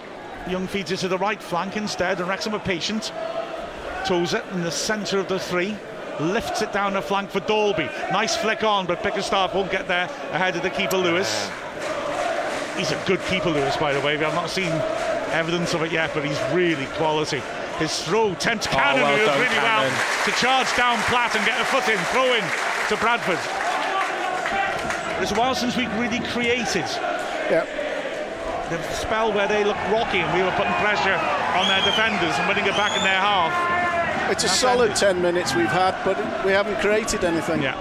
Young 0.49 0.67
feeds 0.67 0.91
it 0.91 0.97
to 0.97 1.07
the 1.07 1.17
right 1.17 1.41
flank 1.41 1.77
instead, 1.77 2.19
and 2.19 2.27
Wrexham 2.27 2.55
are 2.55 2.59
patient. 2.59 3.11
Toes 4.05 4.33
it 4.33 4.43
in 4.53 4.63
the 4.63 4.71
centre 4.71 5.19
of 5.19 5.27
the 5.27 5.39
three. 5.39 5.77
Lifts 6.19 6.61
it 6.61 6.73
down 6.73 6.93
the 6.93 7.01
flank 7.01 7.29
for 7.29 7.39
Dalby. 7.41 7.89
Nice 8.11 8.35
flick 8.35 8.63
on, 8.63 8.85
but 8.85 9.03
Bickerstaff 9.03 9.53
won't 9.53 9.71
get 9.71 9.87
there 9.87 10.05
ahead 10.31 10.55
of 10.55 10.63
the 10.63 10.69
keeper 10.69 10.97
Lewis. 10.97 11.49
He's 12.77 12.91
a 12.91 13.03
good 13.05 13.21
keeper, 13.25 13.49
Lewis, 13.49 13.77
by 13.77 13.93
the 13.93 13.99
way. 14.01 14.17
We 14.17 14.23
have 14.23 14.33
not 14.33 14.49
seen 14.49 14.71
evidence 15.31 15.73
of 15.73 15.83
it 15.83 15.91
yet, 15.91 16.11
but 16.13 16.25
he's 16.25 16.39
really 16.53 16.85
quality. 16.97 17.41
His 17.77 18.03
throw 18.03 18.33
tempts 18.35 18.67
Oh, 18.67 18.71
Cannon, 18.71 19.01
well 19.03 19.17
who 19.17 19.25
does 19.25 19.39
really 19.39 19.55
Cannon. 19.55 19.91
well 19.93 20.25
to 20.25 20.31
charge 20.39 20.75
down 20.75 20.97
Platt 21.09 21.35
and 21.35 21.45
get 21.45 21.59
a 21.61 21.65
foot 21.65 21.87
in. 21.87 21.97
Throw 22.11 22.33
in 22.33 22.43
to 22.89 22.97
Bradford. 22.97 23.39
It's 25.21 25.31
a 25.31 25.35
while 25.35 25.53
since 25.55 25.77
we've 25.77 25.93
really 25.99 26.19
created. 26.29 26.85
Yeah. 28.71 28.77
The 28.77 28.93
spell 28.93 29.33
where 29.33 29.47
they 29.47 29.63
looked 29.63 29.83
rocky 29.91 30.19
and 30.19 30.31
we 30.37 30.43
were 30.43 30.51
putting 30.51 30.73
pressure 30.79 31.15
on 31.59 31.67
their 31.67 31.81
defenders 31.83 32.33
and 32.39 32.47
winning 32.47 32.65
it 32.65 32.75
back 32.77 32.95
in 32.97 33.03
their 33.03 33.19
half. 33.19 33.51
It's 34.31 34.43
a 34.43 34.47
That's 34.47 34.59
solid 34.59 34.83
ended. 34.91 34.97
10 34.97 35.21
minutes 35.21 35.55
we've 35.55 35.67
had, 35.67 35.95
but 36.05 36.17
we 36.45 36.51
haven't 36.51 36.79
created 36.79 37.23
anything. 37.25 37.61
Yeah. 37.61 37.75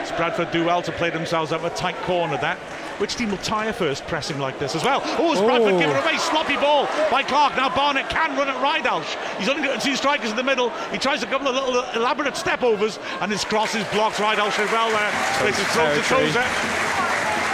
Does 0.00 0.12
Bradford 0.12 0.50
do 0.50 0.64
well 0.64 0.82
to 0.82 0.92
play 0.92 1.10
themselves 1.10 1.52
out 1.52 1.60
of 1.60 1.64
a 1.64 1.74
tight 1.74 1.96
corner 2.02 2.36
that? 2.38 2.58
Which 3.00 3.16
team 3.16 3.30
will 3.30 3.38
tire 3.38 3.72
first 3.72 4.06
pressing 4.06 4.38
like 4.38 4.58
this 4.58 4.74
as 4.76 4.84
well? 4.84 5.00
Oh, 5.16 5.32
it's 5.32 5.40
Bradford 5.40 5.72
Oh. 5.72 5.78
giving 5.78 5.96
away 5.96 6.18
sloppy 6.18 6.56
ball 6.56 6.86
by 7.10 7.22
Clark. 7.22 7.56
Now 7.56 7.70
Barnett 7.70 8.10
can 8.10 8.36
run 8.36 8.48
at 8.50 8.56
Ridehalgh. 8.56 9.06
He's 9.38 9.48
only 9.48 9.62
got 9.66 9.80
two 9.80 9.96
strikers 9.96 10.28
in 10.30 10.36
the 10.36 10.42
middle. 10.42 10.68
He 10.92 10.98
tries 10.98 11.22
a 11.22 11.26
couple 11.26 11.48
of 11.48 11.54
little 11.54 11.82
elaborate 11.94 12.36
step 12.36 12.62
overs 12.62 12.98
and 13.22 13.32
his 13.32 13.42
cross 13.42 13.74
is 13.74 13.84
blocked. 13.88 14.16
Ridehalgh 14.16 14.54
did 14.54 14.70
well 14.70 14.90
there. 14.90 15.10
Plays 15.40 15.56
his 15.56 15.66
throat 15.68 15.94
to 15.94 16.02
territory. 16.02 16.26
Tozer. 16.26 16.44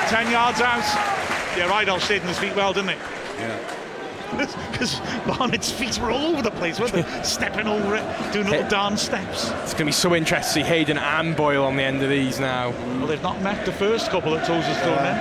Ten 0.09 0.31
yards 0.33 0.61
out. 0.61 1.16
Yeah, 1.57 1.69
Ridehalgh 1.71 2.01
stayed 2.01 2.23
in 2.23 2.29
his 2.29 2.39
feet 2.39 2.55
well, 2.55 2.73
didn't 2.73 2.91
he? 2.91 2.97
Yeah. 3.39 3.83
Because 4.73 5.01
Barnett's 5.27 5.71
feet 5.71 5.99
were 5.99 6.11
all 6.11 6.27
over 6.35 6.43
the 6.43 6.51
place, 6.51 6.79
weren't 6.79 6.93
they? 6.93 7.03
Stepping 7.23 7.67
over 7.67 7.97
it, 7.97 8.33
doing 8.33 8.47
little 8.49 8.69
dance 8.69 9.01
steps. 9.01 9.51
It's 9.63 9.73
going 9.73 9.79
to 9.79 9.85
be 9.87 9.93
so 9.93 10.15
interesting 10.15 10.65
to 10.65 10.69
see 10.69 10.75
Hayden 10.75 10.99
and 10.99 11.35
Boyle 11.35 11.65
on 11.65 11.77
the 11.77 11.83
end 11.83 12.03
of 12.03 12.11
these 12.11 12.39
now. 12.39 12.71
Well, 12.99 13.07
they've 13.07 13.23
not 13.23 13.41
met 13.41 13.65
the 13.65 13.73
first 13.73 14.11
couple 14.11 14.33
that 14.33 14.47
Tozer's 14.47 14.77
thrown 14.81 14.99
in. 14.99 15.17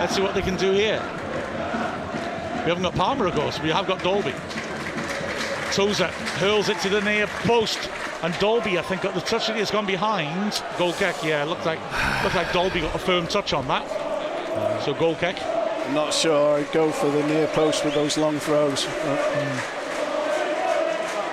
Let's 0.00 0.16
see 0.16 0.22
what 0.22 0.34
they 0.34 0.42
can 0.42 0.56
do 0.56 0.72
here. 0.72 1.00
We 2.64 2.70
haven't 2.74 2.82
got 2.82 2.94
Palmer, 2.94 3.26
of 3.26 3.34
course. 3.34 3.60
We 3.60 3.68
have 3.68 3.86
got 3.86 4.02
Dalby. 4.02 4.34
Tozer 5.72 6.08
hurls 6.38 6.68
it 6.68 6.80
to 6.80 6.88
the 6.88 7.00
near 7.02 7.28
post. 7.28 7.88
And 8.22 8.36
Dalby, 8.40 8.78
I 8.78 8.82
think, 8.82 9.02
got 9.02 9.14
the 9.14 9.20
touch. 9.20 9.48
It's 9.50 9.70
gone 9.70 9.86
behind. 9.86 10.60
Goal 10.76 10.92
kick, 10.94 11.14
yeah. 11.22 11.44
Looked 11.44 11.66
like 11.66 11.78
looked 12.24 12.34
like 12.34 12.52
Dalby 12.52 12.80
got 12.80 12.94
a 12.94 12.98
firm 12.98 13.28
touch 13.28 13.52
on 13.52 13.68
that. 13.68 13.86
So 14.82 14.92
goal 14.92 15.14
kick. 15.14 15.36
I'm 15.88 15.94
not 15.94 16.12
sure 16.12 16.58
I'd 16.58 16.70
go 16.70 16.92
for 16.92 17.08
the 17.08 17.26
near 17.28 17.46
post 17.46 17.82
with 17.82 17.94
those 17.94 18.18
long 18.18 18.38
throws. 18.38 18.84
Uh, 18.84 19.74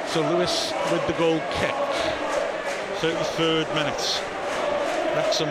So 0.07 0.21
Lewis 0.31 0.71
with 0.93 1.05
the 1.07 1.13
goal 1.13 1.41
kick. 1.51 1.75
33rd 3.01 3.67
minute. 3.75 4.23
Wrexham 5.13 5.49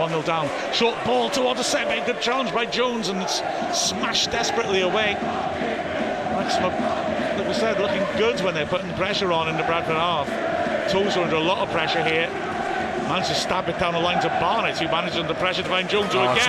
1 0.00 0.08
0 0.08 0.22
down. 0.22 0.50
Short 0.72 0.96
ball 1.04 1.30
to 1.30 1.40
the 1.40 1.62
Sebe. 1.62 2.04
Good 2.04 2.20
challenge 2.20 2.52
by 2.52 2.66
Jones 2.66 3.08
and 3.08 3.22
it's 3.22 3.40
smashed 3.72 4.32
desperately 4.32 4.80
away. 4.80 5.14
Wrexham, 6.34 6.72
like 7.38 7.46
we 7.46 7.54
said, 7.54 7.78
looking 7.78 8.02
good 8.18 8.40
when 8.40 8.52
they're 8.52 8.66
putting 8.66 8.92
pressure 8.94 9.30
on 9.30 9.48
in 9.48 9.56
the 9.56 9.62
Bradford 9.62 9.94
half. 9.94 10.26
Toes 10.90 11.16
are 11.16 11.22
under 11.22 11.36
a 11.36 11.40
lot 11.40 11.58
of 11.58 11.70
pressure 11.70 12.02
here. 12.02 12.28
Managed 13.08 13.28
to 13.28 13.34
stab 13.34 13.68
it 13.68 13.78
down 13.78 13.92
the 13.92 14.00
line 14.00 14.20
to 14.22 14.28
Barnett, 14.40 14.78
who 14.78 14.86
managed 14.86 15.16
under 15.16 15.34
pressure 15.34 15.62
to 15.62 15.68
find 15.68 15.88
Jones, 15.88 16.12
who 16.12 16.18
Oh, 16.20 16.32
again 16.32 16.44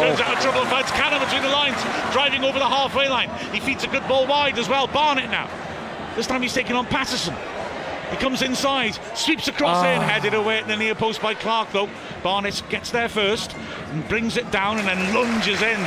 turns 0.00 0.20
out 0.20 0.36
of 0.36 0.40
trouble 0.40 0.60
and 0.60 0.70
finds 0.70 0.90
Cannon 0.92 1.20
between 1.20 1.42
the 1.42 1.48
lines, 1.48 1.76
driving 2.12 2.44
over 2.44 2.58
the 2.58 2.68
halfway 2.68 3.08
line. 3.08 3.28
He 3.52 3.58
feeds 3.60 3.82
a 3.84 3.88
good 3.88 4.06
ball 4.06 4.26
wide 4.26 4.58
as 4.58 4.68
well. 4.68 4.86
Barnett 4.86 5.30
now. 5.30 5.50
This 6.14 6.26
time 6.26 6.42
he's 6.42 6.54
taking 6.54 6.76
on 6.76 6.86
Pattison. 6.86 7.34
He 8.10 8.16
comes 8.16 8.40
inside, 8.42 8.96
sweeps 9.14 9.48
across 9.48 9.78
Ah. 9.84 9.90
in, 9.90 10.00
headed 10.00 10.32
away 10.34 10.58
at 10.58 10.68
the 10.68 10.76
near 10.76 10.94
post 10.94 11.20
by 11.20 11.34
Clark 11.34 11.72
though. 11.72 11.88
Barnett 12.22 12.62
gets 12.70 12.90
there 12.90 13.08
first 13.08 13.54
and 13.92 14.08
brings 14.08 14.36
it 14.36 14.50
down 14.52 14.78
and 14.78 14.86
then 14.86 15.12
lunges 15.14 15.60
in 15.60 15.78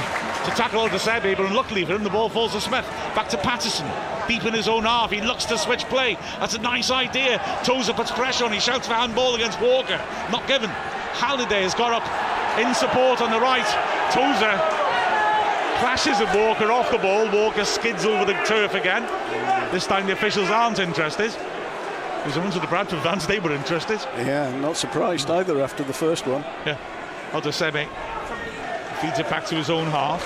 to 0.46 0.52
tackle 0.52 0.88
Osadebe, 0.88 1.36
but 1.38 1.46
unluckily 1.46 1.86
for 1.86 1.94
him 1.96 2.04
the 2.04 2.10
ball 2.10 2.28
falls 2.30 2.52
to 2.54 2.62
Smith. 2.62 2.86
Back 3.16 3.30
to 3.30 3.38
Pattison, 3.38 3.88
deep 4.28 4.44
in 4.46 4.54
his 4.54 4.68
own 4.68 4.84
half. 4.84 5.12
He 5.12 5.22
looks 5.22 5.46
to 5.46 5.58
switch 5.58 5.86
play. 5.86 6.18
That's 6.40 6.56
a 6.56 6.62
nice 6.62 6.92
idea. 6.92 7.40
Tozer 7.64 7.94
puts 7.94 8.12
pressure 8.12 8.46
on. 8.46 8.52
He 8.52 8.60
shouts 8.60 8.88
for 8.88 8.94
handball 8.96 9.36
against 9.36 9.60
Walker. 9.62 10.00
Not 10.32 10.46
given. 10.48 10.70
Halliday 10.70 11.64
has 11.64 11.74
got 11.74 11.94
up 11.94 12.60
in 12.60 12.74
support 12.76 13.22
on 13.22 13.32
the 13.32 13.40
right. 13.40 13.66
Tozer 14.12 14.60
clashes 15.80 16.20
with 16.20 16.34
Walker 16.36 16.70
off 16.72 16.92
the 16.92 16.98
ball. 16.98 17.30
Walker 17.32 17.64
skids 17.64 18.06
over 18.06 18.26
the 18.26 18.34
turf 18.46 18.74
again. 18.76 19.04
This 19.72 19.88
time 19.88 20.06
the 20.08 20.14
officials 20.14 20.50
aren't 20.50 20.80
interested. 20.80 21.34
Because 22.20 22.36
the 22.36 22.42
ones 22.42 22.54
with 22.54 22.64
the 22.64 22.70
Bradford 22.70 23.02
fans, 23.02 23.26
they 23.26 23.40
were 23.40 23.52
interested. 23.52 24.00
yeah, 24.18 24.56
not 24.60 24.78
surprised 24.78 25.30
either 25.30 25.62
after 25.62 25.84
the 25.84 25.94
first 25.94 26.28
one. 26.28 26.44
Yeah. 26.66 26.78
Osadebe 27.32 27.88
feeds 29.00 29.20
it 29.20 29.30
back 29.30 29.46
to 29.46 29.56
his 29.56 29.70
own 29.70 29.88
half. 29.88 30.22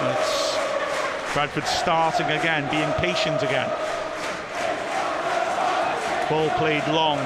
It's 0.00 1.34
Bradford 1.34 1.66
starting 1.66 2.26
again, 2.26 2.70
being 2.70 2.92
patient 2.94 3.42
again. 3.42 3.68
Ball 6.28 6.48
played 6.58 6.86
long 6.88 7.18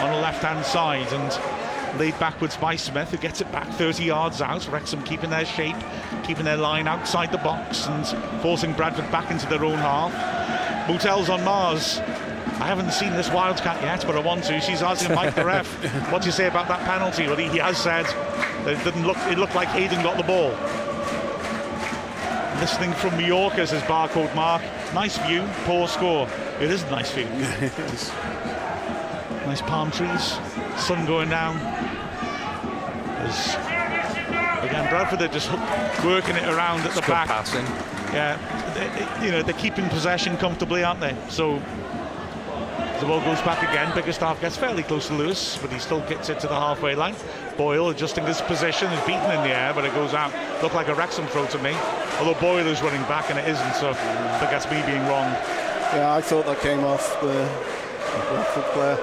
on 0.00 0.10
the 0.10 0.20
left 0.20 0.42
hand 0.42 0.64
side 0.66 1.10
and 1.12 1.98
laid 1.98 2.18
backwards 2.18 2.56
by 2.56 2.76
Smith, 2.76 3.10
who 3.10 3.16
gets 3.16 3.40
it 3.40 3.50
back 3.52 3.68
30 3.70 4.04
yards 4.04 4.42
out. 4.42 4.68
Wrexham 4.68 5.02
keeping 5.04 5.30
their 5.30 5.46
shape, 5.46 5.76
keeping 6.24 6.44
their 6.44 6.56
line 6.56 6.88
outside 6.88 7.32
the 7.32 7.38
box 7.38 7.86
and 7.86 8.06
forcing 8.42 8.72
Bradford 8.72 9.10
back 9.10 9.30
into 9.30 9.46
their 9.46 9.64
own 9.64 9.78
half. 9.78 10.12
Motels 10.88 11.30
on 11.30 11.42
Mars. 11.44 11.98
I 12.60 12.66
haven't 12.66 12.92
seen 12.92 13.12
this 13.12 13.30
Wildcat 13.30 13.82
yet, 13.82 14.04
but 14.06 14.16
I 14.16 14.20
want 14.20 14.44
to. 14.44 14.60
She's 14.60 14.82
asking 14.82 15.14
Mike 15.14 15.34
the 15.34 15.44
ref, 15.44 15.66
what 16.12 16.22
do 16.22 16.26
you 16.26 16.32
say 16.32 16.46
about 16.46 16.68
that 16.68 16.80
penalty? 16.80 17.26
Well, 17.26 17.36
he, 17.36 17.48
he 17.48 17.58
has 17.58 17.78
said 17.78 18.04
that 18.64 18.78
it 18.78 18.84
didn't 18.84 19.06
look. 19.06 19.16
It 19.28 19.38
looked 19.38 19.54
like 19.54 19.68
Hayden 19.68 20.02
got 20.02 20.16
the 20.16 20.22
ball. 20.22 20.50
Listening 22.60 22.92
from 22.92 23.16
Mallorca, 23.16 23.66
says 23.66 23.82
Barcode 23.82 24.34
Mark. 24.34 24.62
Nice 24.92 25.18
view, 25.26 25.44
poor 25.64 25.88
score. 25.88 26.28
It 26.60 26.70
is 26.70 26.82
a 26.84 26.90
nice 26.90 27.10
view. 27.10 27.24
nice 29.46 29.62
palm 29.62 29.90
trees, 29.90 30.38
sun 30.76 31.06
going 31.06 31.30
down. 31.30 31.58
There's, 33.18 33.73
again, 34.64 34.88
Bradford 34.90 35.22
are 35.22 35.28
just 35.28 35.50
working 36.04 36.36
it 36.36 36.44
around 36.48 36.80
at 36.80 36.92
the 36.92 37.00
Good 37.00 37.10
back. 37.10 37.28
passing. 37.28 37.64
Yeah, 38.12 38.36
they- 38.74 38.88
they- 38.88 39.26
you 39.26 39.32
know 39.32 39.42
they're 39.42 39.54
keeping 39.54 39.88
possession 39.88 40.36
comfortably, 40.36 40.84
aren't 40.84 41.00
they? 41.00 41.14
So 41.28 41.60
the 43.00 43.06
ball 43.06 43.20
goes 43.20 43.40
back 43.42 43.62
again. 43.68 43.90
Bickerstaff 43.94 44.40
gets 44.40 44.56
fairly 44.56 44.82
close 44.82 45.08
to 45.08 45.14
Lewis, 45.14 45.58
but 45.60 45.70
he 45.70 45.78
still 45.78 46.00
gets 46.00 46.28
it 46.28 46.38
to 46.40 46.46
the 46.46 46.54
halfway 46.54 46.94
line. 46.94 47.14
Boyle 47.56 47.88
adjusting 47.90 48.24
his 48.26 48.40
position 48.40 48.90
is 48.92 49.00
beaten 49.04 49.30
in 49.30 49.42
the 49.42 49.54
air, 49.54 49.72
but 49.74 49.84
it 49.84 49.94
goes 49.94 50.14
out. 50.14 50.32
Looked 50.62 50.74
like 50.74 50.88
a 50.88 50.94
Wrexham 50.94 51.26
throw 51.28 51.46
to 51.46 51.58
me. 51.58 51.74
Although 52.18 52.34
Boyle 52.40 52.66
is 52.66 52.82
running 52.82 53.02
back 53.04 53.30
and 53.30 53.38
it 53.38 53.48
isn't, 53.48 53.74
so 53.74 53.90
I 53.90 53.94
think 54.38 54.50
that's 54.50 54.70
me 54.70 54.82
being 54.86 55.06
wrong. 55.08 55.32
Yeah, 55.94 56.14
I 56.14 56.20
thought 56.20 56.46
that 56.46 56.60
came 56.60 56.84
off 56.84 57.20
the 57.20 57.48
Bradford 58.30 58.64
player. 58.72 58.98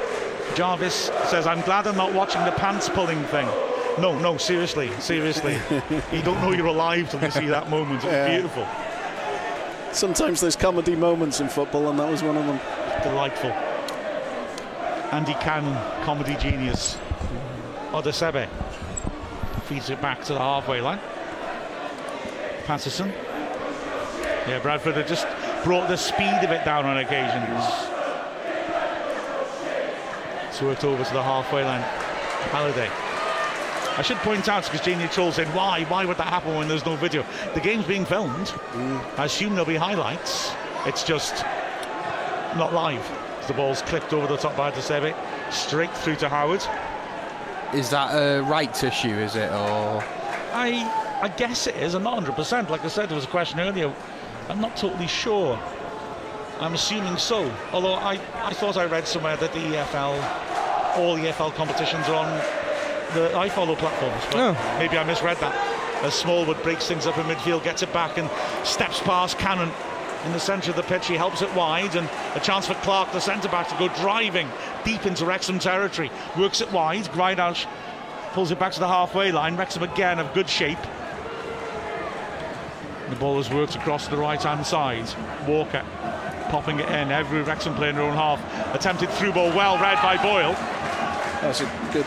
Jarvis 0.56 1.12
says, 1.26 1.48
I'm 1.48 1.62
glad 1.62 1.88
I'm 1.88 1.96
not 1.96 2.12
watching 2.14 2.44
the 2.44 2.52
pants 2.52 2.90
pulling 2.90 3.24
thing. 3.26 3.48
No, 4.00 4.18
no, 4.18 4.38
seriously, 4.38 4.90
seriously. 5.00 5.60
you 6.12 6.22
don't 6.22 6.42
know 6.42 6.52
you're 6.54 6.68
alive 6.68 7.10
till 7.12 7.22
you 7.22 7.32
see 7.32 7.48
that 7.48 7.70
moment. 7.70 8.04
It's 8.04 8.06
Yeah. 8.12 8.30
beautiful. 8.30 8.68
Sometimes 9.92 10.40
there's 10.40 10.56
comedy 10.56 10.96
moments 10.96 11.40
in 11.42 11.50
football, 11.50 11.90
and 11.90 12.00
that 12.00 12.10
was 12.10 12.24
one 12.24 12.38
of 12.38 12.46
them. 12.46 12.60
Delightful. 13.04 13.52
Andy 15.12 15.34
Cannon, 15.36 15.76
comedy 16.06 16.36
genius. 16.38 16.98
Osadebe 17.92 18.48
feeds 19.66 19.90
it 19.90 20.02
back 20.02 20.24
to 20.24 20.34
the 20.34 20.40
halfway 20.40 20.80
line. 20.80 21.00
Pattison. 22.66 23.10
Yeah, 24.48 24.60
Bradford 24.62 24.96
had 24.96 25.08
just 25.08 25.28
brought 25.66 25.90
the 25.90 25.98
speed 25.98 26.40
of 26.44 26.52
it 26.52 26.64
down 26.64 26.86
on 26.86 26.98
occasions. 26.98 27.66
It's 30.48 30.62
worked 30.62 30.86
over 30.86 31.04
to 31.04 31.14
the 31.14 31.22
halfway 31.24 31.64
line. 31.66 31.82
Halliday. 32.52 32.90
I 33.98 34.02
should 34.04 34.18
point 34.18 34.48
out 34.48 34.64
because 34.64 34.82
Jamie 34.82 35.08
Troll 35.08 35.32
said, 35.32 35.48
"Why? 35.54 35.84
Why 35.84 36.06
would 36.06 36.18
that 36.18 36.28
happen 36.28 36.56
when 36.56 36.68
there's 36.68 36.86
no 36.86 36.96
video?" 36.96 37.26
The 37.54 37.60
game's 37.60 37.86
being 37.86 38.06
filmed. 38.06 38.54
I 39.18 39.26
assume 39.26 39.52
there'll 39.52 39.66
be 39.66 39.76
highlights. 39.76 40.52
It's 40.86 41.04
just 41.04 41.44
not 42.56 42.74
live. 42.74 43.06
The 43.48 43.54
ball's 43.54 43.82
clipped 43.82 44.14
over 44.14 44.28
the 44.28 44.38
top 44.38 44.56
by 44.56 44.72
Desebe, 44.72 45.14
straight 45.52 45.96
through 45.98 46.16
to 46.18 46.30
Howard. 46.30 46.64
Is 47.74 47.90
that 47.90 48.12
a 48.14 48.42
rights 48.44 48.84
issue, 48.84 49.10
is 49.10 49.36
it? 49.36 49.52
Or. 49.52 50.04
I 50.54 51.20
I 51.22 51.28
guess 51.28 51.68
it 51.68 51.76
is. 51.76 51.94
I'm 51.94 52.04
not 52.04 52.18
100%. 52.24 52.70
Like 52.70 52.84
I 52.84 52.88
said, 52.88 53.10
there 53.10 53.16
was 53.16 53.26
a 53.26 53.28
question 53.28 53.60
earlier. 53.60 53.94
I'm 54.50 54.60
not 54.60 54.76
totally 54.76 55.08
sure. 55.08 55.60
I'm 56.60 56.74
assuming 56.74 57.18
so. 57.18 57.52
Although 57.72 57.94
I, 57.94 58.20
I 58.36 58.54
thought 58.54 58.78
I 58.78 58.86
read 58.86 59.08
somewhere 59.08 59.38
that 59.38 59.54
the 59.54 59.60
EFL, 59.60 60.98
all 60.98 61.16
the 61.16 61.28
EFL 61.28 61.54
competitions 61.54 62.08
are 62.08 62.16
on 62.16 62.61
the 63.14 63.30
iFollow 63.34 63.78
platforms. 63.78 64.24
But 64.32 64.40
Oh. 64.40 64.76
maybe 64.80 64.98
I 64.98 65.04
misread 65.04 65.38
that. 65.38 65.54
As 66.04 66.14
Smallwood 66.16 66.62
breaks 66.64 66.88
things 66.88 67.06
up 67.06 67.18
in 67.18 67.26
midfield, 67.26 67.64
gets 67.64 67.84
it 67.84 67.94
back 67.94 68.18
and 68.18 68.30
steps 68.64 69.00
past 69.02 69.38
Cannon 69.38 69.72
in 70.26 70.34
the 70.34 70.40
centre 70.40 70.72
of 70.72 70.76
the 70.76 70.84
pitch. 70.84 71.08
He 71.08 71.16
helps 71.16 71.42
it 71.42 71.54
wide 71.54 71.96
and 71.96 72.10
a 72.36 72.40
chance 72.40 72.68
for 72.68 72.74
Clark, 72.76 73.12
the 73.12 73.20
centre 73.20 73.50
back, 73.50 73.68
to 73.70 73.76
go 73.76 73.88
driving 74.02 74.48
deep 74.84 75.06
into 75.06 75.26
Wrexham 75.26 75.60
territory. 75.60 76.12
Works 76.38 76.62
it 76.62 76.72
wide. 76.72 77.04
Ridehalgh 77.14 77.66
pulls 78.34 78.50
it 78.52 78.60
back 78.60 78.72
to 78.74 78.80
the 78.80 78.88
halfway 78.88 79.32
line. 79.32 79.58
Wrexham 79.58 79.84
again 79.84 80.20
of 80.20 80.34
good 80.34 80.50
shape. 80.50 80.80
The 83.10 83.16
ball 83.18 83.38
has 83.38 83.50
worked 83.50 83.76
across 83.76 84.08
the 84.08 84.18
right 84.18 84.42
hand 84.42 84.66
side. 84.66 85.06
Walker 85.46 85.84
popping 86.50 86.80
it 86.80 86.90
in. 86.90 87.12
Every 87.12 87.42
Wrexham 87.44 87.76
player 87.76 87.90
in 87.90 87.96
their 87.98 88.06
own 88.06 88.16
half. 88.16 88.40
Attempted 88.74 89.10
through 89.12 89.34
ball, 89.34 89.50
well 89.50 89.78
read 89.78 90.02
by 90.02 90.18
Boyle. 90.18 90.54
That's 91.42 91.62
a 91.62 91.66
good 91.92 92.06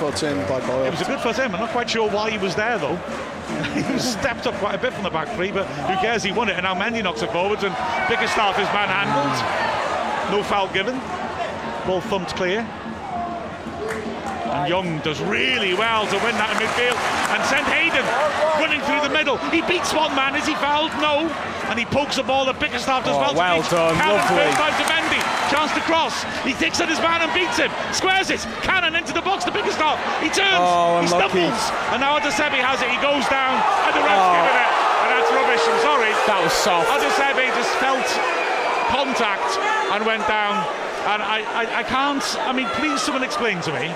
foot 0.00 0.22
in 0.22 0.36
by 0.48 0.58
Boyle. 0.66 0.84
It 0.84 0.90
was 0.92 1.02
a 1.02 1.04
good 1.04 1.20
first 1.20 1.38
aim. 1.38 1.54
I'm 1.54 1.60
not 1.60 1.70
quite 1.76 1.90
sure 1.90 2.08
why 2.08 2.30
he 2.30 2.38
was 2.38 2.54
there 2.56 2.78
though. 2.78 2.96
he 3.76 3.98
stepped 3.98 4.46
up 4.46 4.54
quite 4.54 4.74
a 4.74 4.78
bit 4.78 4.94
from 4.94 5.02
the 5.04 5.10
back 5.10 5.28
three, 5.36 5.52
but 5.52 5.66
who 5.66 5.94
cares? 6.00 6.22
He 6.22 6.32
won 6.32 6.48
it, 6.48 6.56
and 6.56 6.64
now 6.64 6.74
Mendy 6.74 7.02
knocks 7.02 7.20
it 7.20 7.30
forwards, 7.30 7.64
and 7.64 7.76
Bickerstaff 8.08 8.56
is 8.56 8.64
manhandled. 8.72 9.36
No 10.32 10.42
foul 10.42 10.72
given. 10.72 10.96
Ball 11.86 12.00
thumped 12.00 12.34
clear. 12.34 12.60
And 14.48 14.68
Young 14.68 14.98
does 15.00 15.20
really 15.20 15.74
well 15.74 16.06
to 16.08 16.16
win 16.24 16.34
that 16.40 16.48
in 16.56 16.64
midfield 16.64 16.96
and 17.30 17.40
send 17.52 17.66
Hayden 17.68 18.02
running 18.56 18.80
through 18.88 19.04
the 19.06 19.12
middle. 19.12 19.36
He 19.52 19.60
beats 19.62 19.92
one 19.92 20.16
man. 20.16 20.34
Is 20.34 20.46
he 20.46 20.54
fouled? 20.54 20.90
No. 20.98 21.28
And 21.68 21.78
he 21.78 21.84
pokes 21.84 22.16
the 22.16 22.24
ball 22.24 22.46
that 22.46 22.58
Bickerstaff 22.58 23.04
does 23.04 23.14
Oh, 23.14 23.20
well. 23.20 23.30
to 23.30 23.36
well 23.36 23.62
done, 23.70 23.94
Cannon 24.00 24.16
lovely. 24.16 24.42
first 24.48 24.56
time 24.58 24.74
to 24.80 24.86
Mendy. 24.88 25.39
Chance 25.50 25.74
to 25.74 25.82
cross. 25.82 26.22
He 26.46 26.54
takes 26.54 26.80
on 26.80 26.86
his 26.86 27.02
man 27.02 27.26
and 27.26 27.30
beats 27.34 27.58
him. 27.58 27.70
Squares 27.92 28.30
it. 28.30 28.38
Cannon 28.62 28.94
into 28.94 29.12
the 29.12 29.20
box 29.20 29.42
to 29.42 29.50
stop. 29.74 29.98
He 30.22 30.30
turns. 30.30 30.62
Oh, 30.62 31.02
he 31.02 31.08
stumbles. 31.10 31.58
And 31.90 31.98
now 31.98 32.14
Osadebe 32.22 32.62
has 32.62 32.78
it. 32.78 32.86
He 32.86 33.00
goes 33.02 33.26
down. 33.26 33.58
And 33.90 33.92
the 33.98 34.02
ref's 34.06 34.14
Oh. 34.14 34.30
given 34.38 34.54
it. 34.54 34.70
And 35.02 35.08
that's 35.10 35.30
rubbish. 35.34 35.64
I'm 35.66 35.80
sorry. 35.82 36.12
That 36.30 36.38
was 36.38 36.54
soft. 36.54 36.86
Osadebe 36.94 37.50
just 37.58 37.74
felt 37.82 38.06
contact 38.94 39.58
and 39.90 40.06
went 40.06 40.22
down. 40.30 40.54
And 41.10 41.18
I, 41.22 41.42
I, 41.50 41.80
I 41.80 41.82
can't. 41.82 42.22
I 42.46 42.52
mean, 42.52 42.68
please, 42.78 43.00
someone 43.02 43.24
explain 43.24 43.60
to 43.62 43.72
me 43.72 43.88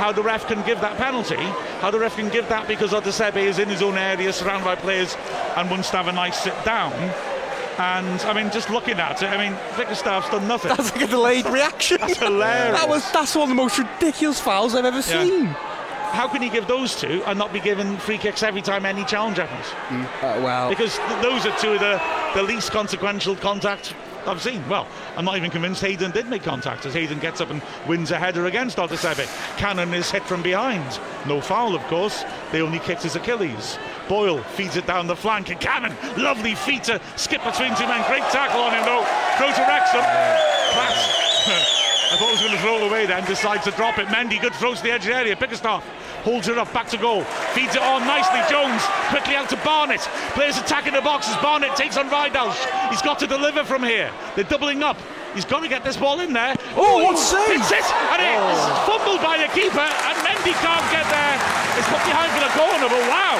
how 0.00 0.12
the 0.12 0.22
ref 0.22 0.46
can 0.48 0.64
give 0.64 0.80
that 0.80 0.96
penalty. 0.96 1.36
How 1.84 1.90
the 1.90 1.98
ref 1.98 2.16
can 2.16 2.28
give 2.30 2.48
that 2.48 2.68
because 2.68 2.92
Osadebe 2.92 3.36
is 3.44 3.58
in 3.58 3.68
his 3.68 3.82
own 3.82 3.98
area, 3.98 4.32
surrounded 4.32 4.64
by 4.64 4.76
players, 4.76 5.16
and 5.56 5.68
wants 5.70 5.90
to 5.90 5.96
have 5.98 6.08
a 6.08 6.12
nice 6.12 6.40
sit 6.40 6.54
down. 6.64 6.92
And 7.78 8.20
I 8.22 8.32
mean, 8.32 8.50
just 8.52 8.70
looking 8.70 8.98
at 8.98 9.22
it, 9.22 9.26
I 9.26 9.36
mean, 9.36 9.56
Bickerstaff's 9.76 10.30
done 10.30 10.48
nothing. 10.48 10.74
That's 10.74 10.92
like 10.92 11.02
a 11.02 11.06
delayed 11.06 11.46
reaction. 11.46 11.98
That's 12.00 12.16
hilarious. 12.18 12.78
That 12.80 12.88
was 12.88 13.10
that's 13.12 13.34
one 13.34 13.42
of 13.44 13.48
the 13.50 13.54
most 13.54 13.78
ridiculous 13.78 14.40
fouls 14.40 14.74
I've 14.74 14.84
ever 14.86 14.96
Yeah. 14.98 15.22
seen. 15.24 15.46
How 16.12 16.26
can 16.28 16.40
he 16.40 16.48
give 16.48 16.66
those 16.66 16.94
two 16.96 17.22
and 17.26 17.38
not 17.38 17.52
be 17.52 17.60
given 17.60 17.98
free 17.98 18.16
kicks 18.16 18.42
every 18.42 18.62
time 18.62 18.86
any 18.86 19.04
challenge 19.04 19.36
happens? 19.36 19.66
Uh, 20.22 20.40
well, 20.42 20.68
Because 20.70 20.96
th- 20.96 21.20
those 21.20 21.44
are 21.44 21.54
two 21.58 21.72
of 21.72 21.80
the, 21.80 22.00
the 22.34 22.42
least 22.42 22.70
consequential 22.70 23.36
contacts 23.36 23.92
I've 24.26 24.42
seen. 24.42 24.66
Well, 24.68 24.86
I'm 25.16 25.24
not 25.24 25.36
even 25.36 25.50
convinced 25.50 25.80
Hayden 25.82 26.10
did 26.10 26.28
make 26.28 26.42
contact 26.42 26.86
as 26.86 26.94
Hayden 26.94 27.18
gets 27.18 27.40
up 27.40 27.50
and 27.50 27.62
wins 27.86 28.10
a 28.10 28.18
header 28.18 28.46
against 28.46 28.78
Osadebe. 28.78 29.26
Cannon 29.56 29.94
is 29.94 30.10
hit 30.10 30.22
from 30.24 30.42
behind. 30.42 30.98
No 31.26 31.40
foul, 31.40 31.74
of 31.74 31.82
course. 31.84 32.24
They 32.52 32.60
only 32.60 32.78
kicked 32.80 33.02
his 33.02 33.16
Achilles. 33.16 33.78
Boyle 34.08 34.42
feeds 34.42 34.76
it 34.76 34.86
down 34.86 35.06
the 35.06 35.16
flank 35.16 35.50
and 35.50 35.60
Cannon, 35.60 35.96
lovely 36.16 36.54
feet 36.54 36.84
to 36.84 37.00
skip 37.16 37.42
between 37.44 37.74
two 37.76 37.86
men. 37.86 38.06
Great 38.08 38.22
tackle 38.30 38.60
on 38.60 38.72
him 38.72 38.84
though. 38.84 39.04
Throw 39.38 39.52
to 39.52 39.62
Wrexham. 39.68 40.00
Class. 40.72 41.82
I 42.06 42.16
thought 42.16 42.30
he 42.30 42.38
was 42.38 42.44
going 42.46 42.54
to 42.54 42.62
throw 42.62 42.76
it 42.78 42.86
away 42.86 43.06
then, 43.06 43.24
decides 43.26 43.64
to 43.64 43.72
drop 43.72 43.98
it. 43.98 44.06
Mendy, 44.06 44.40
good 44.40 44.54
throw 44.54 44.74
to 44.74 44.82
the 44.82 44.92
edge 44.92 45.02
of 45.02 45.10
the 45.10 45.16
area. 45.16 45.34
Bickerstaff 45.34 45.82
holds 46.22 46.46
it 46.46 46.56
up, 46.56 46.72
back 46.72 46.86
to 46.94 46.98
goal. 46.98 47.24
Feeds 47.50 47.74
it 47.74 47.82
on 47.82 48.06
nicely. 48.06 48.38
Jones 48.46 48.78
quickly 49.10 49.34
out 49.34 49.50
to 49.50 49.56
Barnett. 49.66 50.00
Players 50.38 50.56
attacking 50.56 50.94
the 50.94 51.02
box 51.02 51.28
as 51.28 51.36
Barnett 51.42 51.74
takes 51.74 51.96
on 51.96 52.08
Ridehalgh. 52.08 52.54
He's 52.90 53.02
got 53.02 53.18
to 53.20 53.26
deliver 53.26 53.64
from 53.64 53.82
here. 53.82 54.10
They're 54.34 54.46
doubling 54.46 54.82
up. 54.82 54.96
He's 55.34 55.44
got 55.44 55.60
to 55.60 55.68
get 55.68 55.82
this 55.82 55.96
ball 55.96 56.20
in 56.20 56.32
there. 56.32 56.54
Oh, 56.78 57.02
what 57.02 57.18
save! 57.18 57.58
It's 57.58 57.70
it! 57.74 57.84
And 57.84 58.22
it's 58.22 58.62
oh. 58.64 58.86
fumbled 58.86 59.20
by 59.20 59.36
the 59.36 59.50
keeper, 59.52 59.82
and 59.82 60.16
Mendy 60.22 60.54
can't 60.62 60.86
get 60.94 61.04
there. 61.10 61.36
It's 61.76 61.90
put 61.90 62.00
behind 62.06 62.30
for 62.32 62.42
the 62.46 62.54
corner, 62.54 62.88
but 62.88 63.04
wow! 63.10 63.36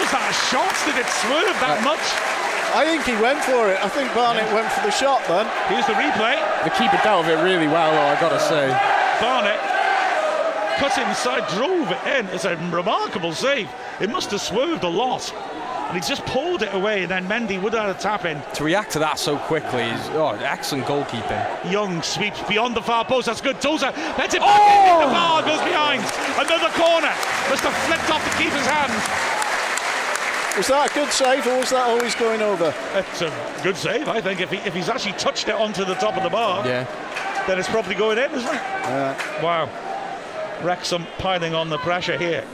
Was 0.00 0.10
that 0.10 0.26
a 0.26 0.36
shot? 0.50 0.74
Did 0.88 0.98
it 0.98 1.08
swerve 1.22 1.54
that 1.62 1.78
uh, 1.78 1.86
much? 1.86 2.37
I 2.74 2.84
think 2.84 3.04
he 3.04 3.16
went 3.22 3.42
for 3.44 3.70
it. 3.70 3.78
I 3.82 3.88
think 3.88 4.12
Barnett 4.14 4.52
went 4.52 4.70
for 4.72 4.82
the 4.82 4.90
shot 4.90 5.24
then. 5.26 5.46
Here's 5.68 5.86
the 5.86 5.94
replay. 5.94 6.36
the 6.64 6.70
keeper 6.70 7.00
dealt 7.02 7.26
with 7.26 7.38
it 7.38 7.42
really 7.42 7.66
well, 7.66 7.90
though. 7.92 8.16
I 8.16 8.20
gotta 8.20 8.40
say. 8.40 8.68
Barnett 9.20 9.60
cut 10.78 10.96
inside, 10.98 11.48
drove 11.48 11.90
it 11.90 12.18
in. 12.18 12.26
It's 12.28 12.44
a 12.44 12.56
remarkable 12.70 13.32
save. 13.32 13.68
It 14.00 14.10
must 14.10 14.30
have 14.30 14.40
swerved 14.40 14.84
a 14.84 14.88
lot. 14.88 15.32
And 15.88 15.96
he 15.96 16.06
just 16.06 16.24
pulled 16.26 16.62
it 16.62 16.72
away, 16.74 17.02
and 17.02 17.10
then 17.10 17.26
Mendy 17.26 17.60
would 17.60 17.72
have 17.72 17.86
had 17.86 17.96
a 17.96 17.98
tap 17.98 18.26
in. 18.26 18.40
To 18.54 18.64
react 18.64 18.92
to 18.92 18.98
that 19.00 19.18
so 19.18 19.38
quickly 19.38 19.82
is 19.82 20.08
oh, 20.10 20.38
excellent 20.44 20.84
goalkeeping. 20.84 21.72
Young 21.72 22.02
sweeps 22.02 22.42
beyond 22.42 22.76
the 22.76 22.82
far 22.82 23.04
post. 23.04 23.26
That's 23.26 23.40
good. 23.40 23.60
Tozer 23.60 23.90
heads 23.90 24.34
it 24.34 24.40
back 24.40 24.60
in. 24.60 25.02
Oh! 25.02 25.08
The 25.08 25.12
bar 25.12 25.42
goes 25.42 25.64
behind. 25.64 26.04
Another 26.36 26.68
corner. 26.76 27.10
Must 27.48 27.64
have 27.64 27.74
flipped 27.88 28.10
off 28.12 28.22
the 28.22 28.36
keeper's 28.36 28.66
hand. 28.66 29.37
Was 30.56 30.66
that 30.68 30.90
a 30.90 30.94
good 30.94 31.10
save 31.12 31.46
or 31.46 31.58
was 31.58 31.70
that 31.70 31.86
always 31.88 32.14
going 32.16 32.42
over? 32.42 32.74
It's 32.94 33.22
a 33.22 33.60
good 33.62 33.76
save, 33.76 34.08
I 34.08 34.20
think. 34.20 34.40
If, 34.40 34.50
he, 34.50 34.56
if 34.58 34.74
he's 34.74 34.88
actually 34.88 35.12
touched 35.12 35.48
it 35.48 35.54
onto 35.54 35.84
the 35.84 35.94
top 35.94 36.16
of 36.16 36.22
the 36.24 36.30
bar, 36.30 36.66
Yeah. 36.66 36.84
then 37.46 37.58
it's 37.58 37.68
probably 37.68 37.94
going 37.94 38.18
in, 38.18 38.30
isn't 38.32 38.54
it? 38.54 38.62
Wow. 39.42 39.68
Wrexham 40.62 41.06
piling 41.18 41.54
on 41.54 41.70
the 41.70 41.78
pressure 41.78 42.18
here. 42.18 42.44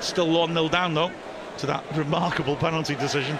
Still 0.00 0.30
1 0.30 0.52
0 0.54 0.68
down, 0.68 0.94
though, 0.94 1.12
to 1.58 1.66
that 1.66 1.84
remarkable 1.94 2.56
penalty 2.56 2.94
decision. 2.94 3.38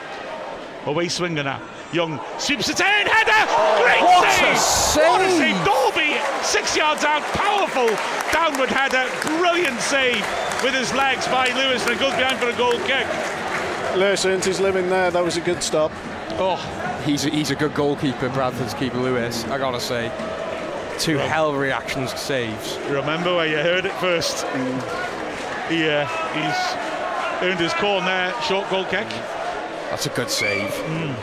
Away 0.84 1.08
swinger 1.08 1.42
now. 1.42 1.62
Young 1.92 2.20
sweeps 2.38 2.68
it 2.68 2.80
in, 2.80 3.06
header! 3.06 3.82
Great 3.82 4.02
what 4.02 4.30
save! 4.32 4.54
a 4.54 4.58
save! 4.58 5.04
What 5.06 5.20
a 5.20 5.30
save! 5.30 5.64
Dalby, 5.64 6.16
six 6.42 6.76
yards 6.76 7.04
out, 7.04 7.22
powerful 7.34 7.88
downward 8.32 8.68
header, 8.70 9.08
brilliant 9.38 9.80
save 9.80 10.24
with 10.62 10.74
his 10.74 10.92
legs 10.94 11.26
by 11.28 11.48
Lewis, 11.54 11.82
and 11.86 11.92
it 11.92 12.00
goes 12.00 12.14
behind 12.14 12.38
for 12.38 12.48
a 12.48 12.56
goal 12.56 12.78
kick. 12.86 13.06
Lewis 13.96 14.24
earned 14.26 14.44
his 14.44 14.60
living 14.60 14.88
there. 14.88 15.10
That 15.10 15.22
was 15.22 15.36
a 15.36 15.40
good 15.40 15.62
stop. 15.62 15.92
Oh, 16.36 16.58
He's 17.04 17.26
a, 17.26 17.30
he's 17.30 17.50
a 17.50 17.54
good 17.54 17.74
goalkeeper, 17.74 18.30
Bradford's 18.30 18.72
keeper 18.72 18.96
Lewis. 18.96 19.44
I 19.44 19.58
gotta 19.58 19.78
say, 19.78 20.10
two 20.98 21.18
hell 21.18 21.50
of 21.50 21.56
reactions 21.56 22.18
saves. 22.18 22.76
You 22.88 22.94
remember 22.94 23.36
where 23.36 23.46
you 23.46 23.58
heard 23.58 23.84
it 23.84 23.92
first. 23.94 24.44
He, 25.68 25.86
uh, 25.86 26.06
he's 26.32 27.42
earned 27.42 27.60
his 27.60 27.74
corner 27.74 28.06
there, 28.06 28.42
short 28.42 28.70
goal 28.70 28.84
kick. 28.84 29.06
That's 29.90 30.06
a 30.06 30.10
good 30.10 30.30
save. 30.30 30.70
Well, 30.88 31.16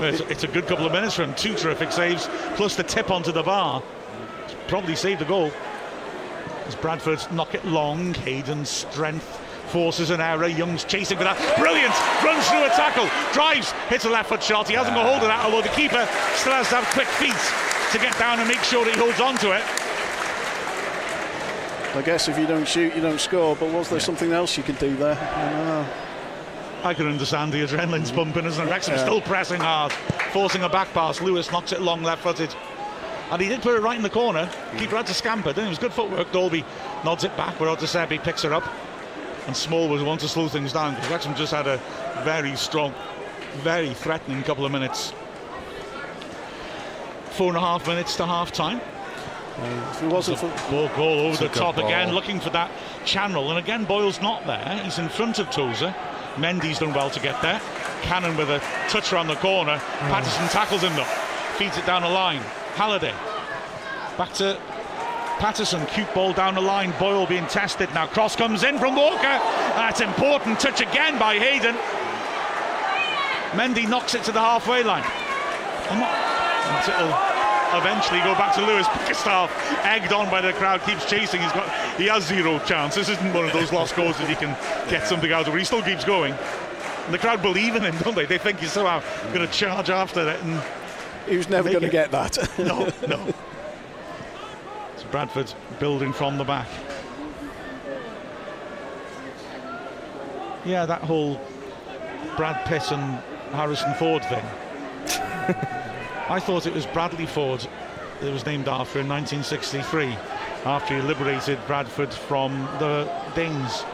It's, 0.00 0.20
it's 0.30 0.44
a 0.44 0.48
good 0.48 0.66
couple 0.66 0.86
of 0.86 0.92
minutes 0.92 1.14
from 1.14 1.34
two 1.34 1.54
terrific 1.54 1.90
saves, 1.90 2.28
plus 2.54 2.76
the 2.76 2.84
tip 2.84 3.10
onto 3.10 3.32
the 3.32 3.42
bar. 3.42 3.82
Probably 4.68 4.94
saved 4.94 5.20
the 5.20 5.24
goal. 5.24 5.50
As 6.66 6.76
Bradford 6.76 7.20
knock 7.32 7.54
it 7.54 7.64
long, 7.64 8.14
Hayden's 8.14 8.68
strength 8.68 9.24
forces 9.70 10.10
an 10.10 10.20
error. 10.20 10.46
Young's 10.46 10.84
chasing 10.84 11.18
for 11.18 11.24
that. 11.24 11.36
Brilliant! 11.58 11.94
Runs 12.24 12.46
through 12.48 12.64
a 12.64 12.68
tackle, 12.70 13.08
drives, 13.32 13.72
hits 13.88 14.04
a 14.04 14.10
left 14.10 14.28
foot 14.28 14.42
shot. 14.42 14.68
He 14.68 14.74
hasn't 14.74 14.94
got 14.94 15.04
hold 15.04 15.22
of 15.22 15.28
that, 15.28 15.44
although 15.44 15.62
the 15.62 15.74
keeper 15.74 16.06
still 16.34 16.52
has 16.52 16.68
to 16.68 16.76
have 16.76 16.86
quick 16.94 17.08
feet 17.18 17.34
to 17.92 17.98
get 17.98 18.16
down 18.18 18.38
and 18.38 18.48
make 18.48 18.62
sure 18.62 18.84
that 18.84 18.94
he 18.94 19.00
holds 19.00 19.20
on 19.20 19.36
to 19.38 19.52
it. 19.52 19.64
I 21.96 22.02
guess 22.02 22.28
if 22.28 22.38
you 22.38 22.46
don't 22.46 22.68
shoot, 22.68 22.94
you 22.94 23.00
don't 23.00 23.20
score. 23.20 23.56
But 23.56 23.72
was 23.72 23.88
there 23.88 24.00
something 24.00 24.32
else 24.32 24.56
you 24.56 24.62
could 24.62 24.78
do 24.78 24.94
there? 24.96 25.16
I 26.82 26.82
don't 26.82 26.84
know. 26.84 26.88
I 26.88 26.94
can 26.94 27.06
understand 27.06 27.52
the 27.52 27.58
adrenaline's 27.62 28.10
pumping, 28.10 28.44
isn't 28.46 28.66
it? 28.66 28.70
Wrexham 28.70 28.94
Yeah. 28.94 29.02
still 29.02 29.20
pressing 29.20 29.60
hard, 29.60 29.92
forcing 30.32 30.62
a 30.62 30.68
back 30.68 30.92
pass. 30.92 31.20
Lewis 31.20 31.50
knocks 31.50 31.72
it 31.72 31.80
long 31.82 32.02
left 32.02 32.22
footed. 32.22 32.54
And 33.30 33.42
he 33.42 33.48
did 33.48 33.60
put 33.60 33.74
it 33.74 33.80
right 33.80 33.96
in 33.96 34.02
the 34.02 34.10
corner. 34.10 34.48
Keeper 34.78 34.96
had 34.96 35.06
to 35.06 35.14
scamper. 35.14 35.52
Then 35.52 35.66
it 35.66 35.68
was 35.68 35.78
good 35.78 35.92
footwork. 35.92 36.32
Dalby 36.32 36.64
nods 37.04 37.24
it 37.24 37.36
back 37.36 37.60
where 37.60 37.68
Osadebe 37.68 38.22
picks 38.22 38.42
her 38.42 38.54
up. 38.54 38.64
And 39.46 39.56
Small 39.56 39.88
was 39.88 40.02
one 40.02 40.18
to 40.18 40.28
slow 40.28 40.48
things 40.48 40.72
down 40.72 40.94
because 40.94 41.10
Wrexham 41.10 41.34
just 41.34 41.52
had 41.52 41.66
a 41.66 41.78
very 42.22 42.56
strong, 42.56 42.94
very 43.56 43.92
threatening 43.92 44.42
couple 44.42 44.64
of 44.64 44.72
minutes. 44.72 45.12
Four 47.30 47.48
and 47.48 47.56
a 47.56 47.60
half 47.60 47.86
minutes 47.86 48.16
to 48.16 48.26
half 48.26 48.50
time. 48.50 48.80
Uh, 49.58 49.90
if 49.92 50.02
it 50.02 50.08
wasn't 50.08 50.38
for 50.38 50.48
Ball 50.70 50.88
goal 50.96 51.20
over 51.20 51.36
the 51.36 51.48
top 51.48 51.76
again, 51.78 52.12
looking 52.12 52.40
for 52.40 52.50
that 52.50 52.70
channel. 53.04 53.50
And 53.50 53.58
again, 53.58 53.84
Boyle's 53.84 54.20
not 54.22 54.46
there. 54.46 54.80
He's 54.84 54.98
in 54.98 55.08
front 55.08 55.38
of 55.38 55.50
Tozer. 55.50 55.94
Mendy's 56.38 56.78
done 56.78 56.94
well 56.94 57.10
to 57.10 57.20
get 57.20 57.40
there. 57.42 57.60
Cannon 58.02 58.36
with 58.36 58.50
a 58.50 58.60
touch 58.88 59.12
around 59.12 59.26
the 59.26 59.36
corner. 59.36 59.76
Mm. 59.76 60.10
Pattison 60.10 60.48
tackles 60.48 60.82
him 60.82 60.94
though. 60.94 61.04
Feeds 61.56 61.76
it 61.76 61.86
down 61.86 62.02
the 62.02 62.08
line. 62.08 62.40
Halliday. 62.74 63.14
Back 64.16 64.32
to 64.34 64.58
Pattison, 65.38 65.84
cute 65.86 66.12
ball 66.14 66.32
down 66.32 66.54
the 66.54 66.60
line. 66.60 66.92
Boyle 66.98 67.26
being 67.26 67.46
tested 67.46 67.92
now. 67.94 68.06
Cross 68.06 68.36
comes 68.36 68.64
in 68.64 68.78
from 68.78 68.96
Walker. 68.96 69.38
That's 69.76 70.00
important 70.00 70.58
touch 70.58 70.80
again 70.80 71.18
by 71.18 71.38
Hayden. 71.38 71.76
Mendy 73.52 73.88
knocks 73.88 74.14
it 74.14 74.24
to 74.24 74.32
the 74.32 74.40
halfway 74.40 74.82
line. 74.82 75.04
And 75.90 76.02
it'll 76.88 77.37
eventually 77.74 78.20
go 78.20 78.34
back 78.34 78.54
to 78.54 78.64
Lewis. 78.64 78.86
Bickerstaff, 78.88 79.50
egged 79.84 80.12
on 80.12 80.30
by 80.30 80.40
the 80.40 80.52
crowd, 80.52 80.82
keeps 80.82 81.04
chasing. 81.04 81.40
He's 81.40 81.52
got 81.52 81.68
he 81.96 82.06
has 82.06 82.26
zero 82.26 82.58
chance. 82.60 82.94
This 82.94 83.08
isn't 83.08 83.34
one 83.34 83.44
of 83.44 83.52
those 83.52 83.72
lost 83.72 83.96
goals 83.96 84.18
that 84.18 84.28
he 84.28 84.34
can 84.34 84.56
get 84.90 85.06
something 85.06 85.32
out 85.32 85.46
of. 85.48 85.54
He 85.54 85.64
still 85.64 85.82
keeps 85.82 86.04
going. 86.04 86.34
And 87.04 87.14
the 87.14 87.18
crowd 87.18 87.40
believe 87.42 87.74
in 87.74 87.82
him, 87.82 87.96
don't 87.98 88.14
they? 88.14 88.26
They 88.26 88.38
think 88.38 88.60
he's 88.60 88.72
somehow 88.72 89.02
going 89.32 89.46
to 89.46 89.52
charge 89.52 89.90
after 89.90 90.28
it. 90.28 90.42
And 90.42 90.62
he 91.26 91.36
was 91.36 91.48
never 91.48 91.70
going 91.70 91.82
to 91.82 91.88
get 91.88 92.10
that. 92.10 92.36
no, 92.58 92.90
no. 93.06 93.34
It's 94.94 95.04
Bradford 95.04 95.52
building 95.78 96.12
from 96.12 96.38
the 96.38 96.44
back. 96.44 96.68
Yeah, 100.64 100.84
that 100.84 101.00
whole 101.00 101.40
Brad 102.36 102.66
Pitt 102.66 102.92
and 102.92 103.22
Harrison 103.52 103.94
Ford 103.94 104.22
thing. 104.24 104.44
I 106.28 106.40
thought 106.40 106.66
it 106.66 106.74
was 106.74 106.84
Bradley 106.84 107.24
Ford 107.24 107.66
that 108.20 108.30
was 108.30 108.44
named 108.44 108.68
after 108.68 109.00
in 109.00 109.08
1963 109.08 110.12
after 110.66 110.94
he 110.94 111.00
liberated 111.00 111.58
Bradford 111.66 112.12
from 112.12 112.52
the 112.78 113.10
Danes. 113.34 113.84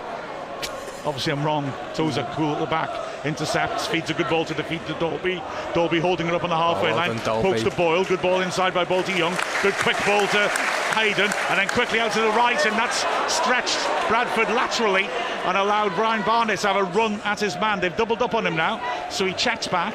Obviously, 1.06 1.32
I'm 1.32 1.44
wrong. 1.44 1.72
Tozer 1.94 2.26
cool 2.32 2.54
at 2.54 2.58
the 2.58 2.66
back. 2.66 2.90
Intercepts, 3.24 3.86
feeds 3.86 4.10
a 4.10 4.14
good 4.14 4.28
ball 4.28 4.44
to 4.46 4.54
defeat 4.54 4.84
to 4.86 4.94
Dolby. 4.94 5.40
Dalby 5.74 6.00
holding 6.00 6.26
it 6.26 6.34
up 6.34 6.42
on 6.42 6.50
the 6.50 6.56
halfway 6.56 6.90
oh, 6.90 6.96
line. 6.96 7.18
Pokes 7.20 7.62
to 7.62 7.70
Boyle. 7.70 8.04
Good 8.04 8.20
ball 8.20 8.40
inside 8.40 8.74
by 8.74 8.84
Bolty 8.84 9.16
Young. 9.16 9.36
Good 9.62 9.74
quick 9.74 9.96
ball 10.04 10.26
to 10.28 10.48
Hayden. 10.94 11.30
And 11.50 11.58
then 11.58 11.68
quickly 11.68 12.00
out 12.00 12.12
to 12.12 12.20
the 12.20 12.30
right. 12.30 12.64
And 12.66 12.74
that's 12.76 13.04
stretched 13.32 13.78
Bradford 14.08 14.48
laterally 14.48 15.04
and 15.44 15.56
allowed 15.56 15.94
Brian 15.94 16.22
Barnett 16.22 16.58
to 16.60 16.66
have 16.66 16.76
a 16.76 16.84
run 16.84 17.20
at 17.20 17.38
his 17.38 17.54
man. 17.56 17.80
They've 17.80 17.96
doubled 17.96 18.22
up 18.22 18.34
on 18.34 18.46
him 18.46 18.56
now. 18.56 18.80
So 19.10 19.24
he 19.24 19.34
checks 19.34 19.68
back. 19.68 19.94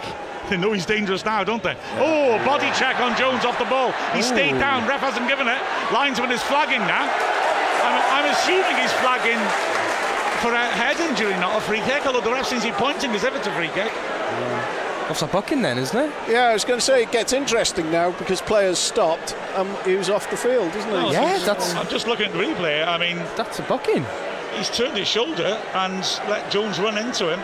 They 0.53 0.57
know 0.57 0.73
he's 0.73 0.85
dangerous 0.85 1.23
now, 1.25 1.43
don't 1.43 1.61
they? 1.61 1.73
Yeah. 1.73 2.01
Oh, 2.01 2.45
body 2.45 2.71
check 2.73 2.99
on 2.99 3.15
Jones 3.15 3.45
off 3.45 3.59
the 3.59 3.65
ball. 3.65 3.91
He 4.13 4.19
Ooh. 4.19 4.23
stayed 4.23 4.57
down. 4.57 4.87
Ref 4.87 4.99
hasn't 4.99 5.27
given 5.27 5.47
it. 5.47 5.61
Linesman 5.93 6.31
is 6.31 6.41
flagging 6.41 6.81
now. 6.89 7.05
I'm, 7.85 8.25
I'm 8.25 8.31
assuming 8.33 8.75
he's 8.81 8.91
flagging 8.99 9.37
for 10.41 10.51
a 10.53 10.65
head 10.73 10.99
injury, 10.99 11.33
not 11.33 11.57
a 11.57 11.61
free 11.61 11.81
kick, 11.81 12.05
although 12.07 12.21
the 12.21 12.31
ref 12.31 12.47
seems 12.47 12.63
to 12.63 12.69
be 12.69 12.73
pointing 12.73 13.11
as 13.11 13.23
if 13.23 13.35
it's 13.35 13.45
a 13.45 13.53
free 13.53 13.67
kick. 13.67 13.91
Yeah. 13.93 15.05
That's 15.07 15.21
a 15.21 15.27
booking 15.27 15.61
then, 15.61 15.77
isn't 15.77 15.97
it? 15.97 16.13
Yeah, 16.29 16.49
I 16.49 16.53
was 16.53 16.63
going 16.63 16.79
to 16.79 16.85
say 16.85 17.03
it 17.03 17.11
gets 17.11 17.33
interesting 17.33 17.91
now 17.91 18.11
because 18.11 18.41
players 18.41 18.77
stopped 18.77 19.35
and 19.55 19.67
he 19.85 19.95
was 19.95 20.09
off 20.09 20.29
the 20.29 20.37
field, 20.37 20.73
isn't 20.75 20.89
he? 20.89 20.95
Oh, 20.95 21.11
yeah, 21.11 21.39
that's. 21.45 21.73
I'm 21.75 21.87
just 21.89 22.07
looking 22.07 22.27
at 22.27 22.31
the 22.31 22.39
replay. 22.39 22.87
I 22.87 22.97
mean, 22.97 23.17
that's 23.35 23.59
a 23.59 23.63
booking. 23.63 24.05
He's 24.55 24.69
turned 24.69 24.97
his 24.97 25.07
shoulder 25.07 25.61
and 25.73 26.01
let 26.27 26.49
Jones 26.51 26.79
run 26.79 26.97
into 26.97 27.31
him. 27.31 27.39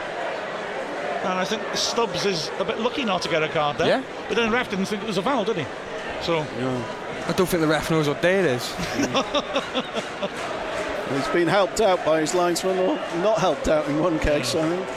And 1.26 1.40
I 1.40 1.46
think 1.46 1.64
Stubbs 1.76 2.26
is 2.26 2.52
a 2.60 2.66
bit 2.66 2.80
lucky 2.80 3.04
not 3.04 3.24
to 3.24 3.30
get 3.30 3.42
a 3.42 3.50
card 3.50 3.80
there. 3.80 3.88
Yeah. 3.88 4.04
But 4.28 4.38
then 4.38 4.52
the 4.52 4.56
ref 4.56 4.70
didn't 4.70 4.86
think 4.86 5.02
it 5.02 5.08
was 5.08 5.18
a 5.18 5.24
foul, 5.24 5.44
did 5.44 5.58
he? 5.58 5.66
So. 6.22 6.46
Yeah. 6.60 7.02
I 7.28 7.32
don't 7.32 7.48
think 7.48 7.62
the 7.62 7.68
ref 7.68 7.90
knows 7.90 8.08
what 8.08 8.22
day 8.22 8.40
it 8.40 8.46
is. 8.46 8.76
He's 11.10 11.28
been 11.30 11.48
helped 11.48 11.82
out 11.82 12.06
by 12.06 12.22
his 12.22 12.36
linesman, 12.36 12.78
or 12.78 12.98
not 13.24 13.40
helped 13.40 13.68
out 13.68 13.88
in 13.88 14.00
one 14.00 14.20
case, 14.20 14.54
I 14.54 14.70
think. 14.70 14.88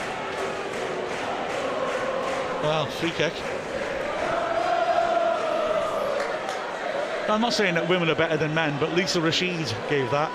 Well, 2.63 2.85
free 2.85 3.11
kick. 3.11 3.33
I'm 7.29 7.41
not 7.41 7.53
saying 7.53 7.75
that 7.75 7.87
women 7.87 8.09
are 8.09 8.15
better 8.15 8.37
than 8.37 8.53
men, 8.53 8.77
but 8.79 8.93
Lisa 8.93 9.21
Rashid 9.21 9.73
gave 9.89 10.11
that. 10.11 10.31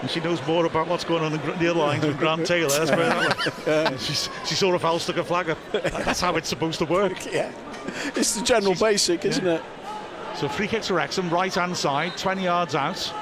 And 0.00 0.10
she 0.10 0.20
knows 0.20 0.44
more 0.46 0.64
about 0.64 0.88
what's 0.88 1.04
going 1.04 1.22
on 1.22 1.34
in 1.34 1.40
the 1.58 1.70
other 1.70 1.78
lines 1.78 2.04
with 2.04 2.18
Grant 2.18 2.46
Taylor. 2.46 2.70
That's 2.70 2.90
where 2.90 3.98
she, 3.98 4.14
she 4.46 4.54
saw 4.54 4.74
a 4.74 4.78
foul, 4.78 4.98
stuck 4.98 5.18
a 5.18 5.24
flag 5.24 5.50
up. 5.50 5.58
That's 5.72 6.20
how 6.20 6.36
it's 6.36 6.48
supposed 6.48 6.78
to 6.78 6.86
work. 6.86 7.12
Yeah, 7.32 7.52
it's 8.16 8.34
the 8.34 8.44
general 8.44 8.72
She's, 8.72 8.82
basic, 8.82 9.24
isn't 9.24 9.44
yeah. 9.44 9.56
it? 9.56 9.62
So 10.36 10.48
free 10.48 10.66
kick 10.66 10.82
to 10.82 10.94
Wrexham, 10.94 11.30
right 11.30 11.54
hand 11.54 11.76
side, 11.76 12.16
20 12.16 12.44
yards 12.44 12.74
out 12.74 13.12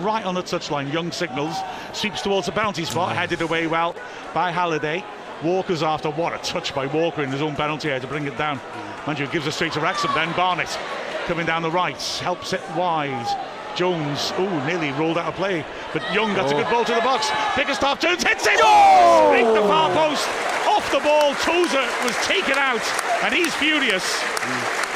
right 0.00 0.24
on 0.24 0.34
the 0.34 0.42
touchline. 0.42 0.92
Young 0.92 1.12
signals, 1.12 1.56
sweeps 1.92 2.22
towards 2.22 2.46
the 2.46 2.52
bounty 2.52 2.84
spot, 2.84 3.14
headed 3.14 3.42
away 3.42 3.66
well 3.66 3.94
by 4.32 4.50
Halliday. 4.50 5.04
Walker's 5.42 5.82
after 5.82 6.10
what 6.10 6.32
a 6.32 6.38
touch 6.38 6.74
by 6.74 6.86
Walker 6.86 7.22
in 7.22 7.30
his 7.30 7.42
own 7.42 7.56
penalty 7.56 7.88
area 7.88 8.00
to 8.00 8.06
bring 8.06 8.26
it 8.26 8.38
down. 8.38 8.60
Manju 9.04 9.30
gives 9.32 9.46
it 9.46 9.52
straight 9.52 9.72
to 9.72 9.80
Wrexham. 9.80 10.12
Then 10.14 10.32
Barnett 10.34 10.78
coming 11.26 11.46
down 11.46 11.62
the 11.62 11.70
right, 11.70 12.00
helps 12.22 12.52
it 12.52 12.62
wide. 12.76 13.51
Jones, 13.76 14.32
oh, 14.36 14.66
nearly 14.66 14.90
rolled 14.92 15.18
out 15.18 15.26
of 15.26 15.34
play, 15.34 15.64
but 15.92 16.02
Young 16.12 16.34
got 16.34 16.46
oh. 16.46 16.56
a 16.56 16.62
good 16.62 16.70
ball 16.70 16.84
to 16.84 16.94
the 16.94 17.00
box. 17.00 17.30
Bickerstaff 17.56 18.00
Jones 18.00 18.22
hits 18.22 18.46
it. 18.46 18.60
Oh! 18.62 19.30
Straight 19.30 19.54
the 19.54 19.66
far 19.66 19.90
post, 19.90 20.28
off 20.68 20.90
the 20.92 21.00
ball. 21.00 21.34
Tozer 21.36 21.86
was 22.04 22.16
taken 22.26 22.58
out, 22.58 22.82
and 23.24 23.34
he's 23.34 23.54
furious. 23.54 24.04
Mm. 24.22 24.88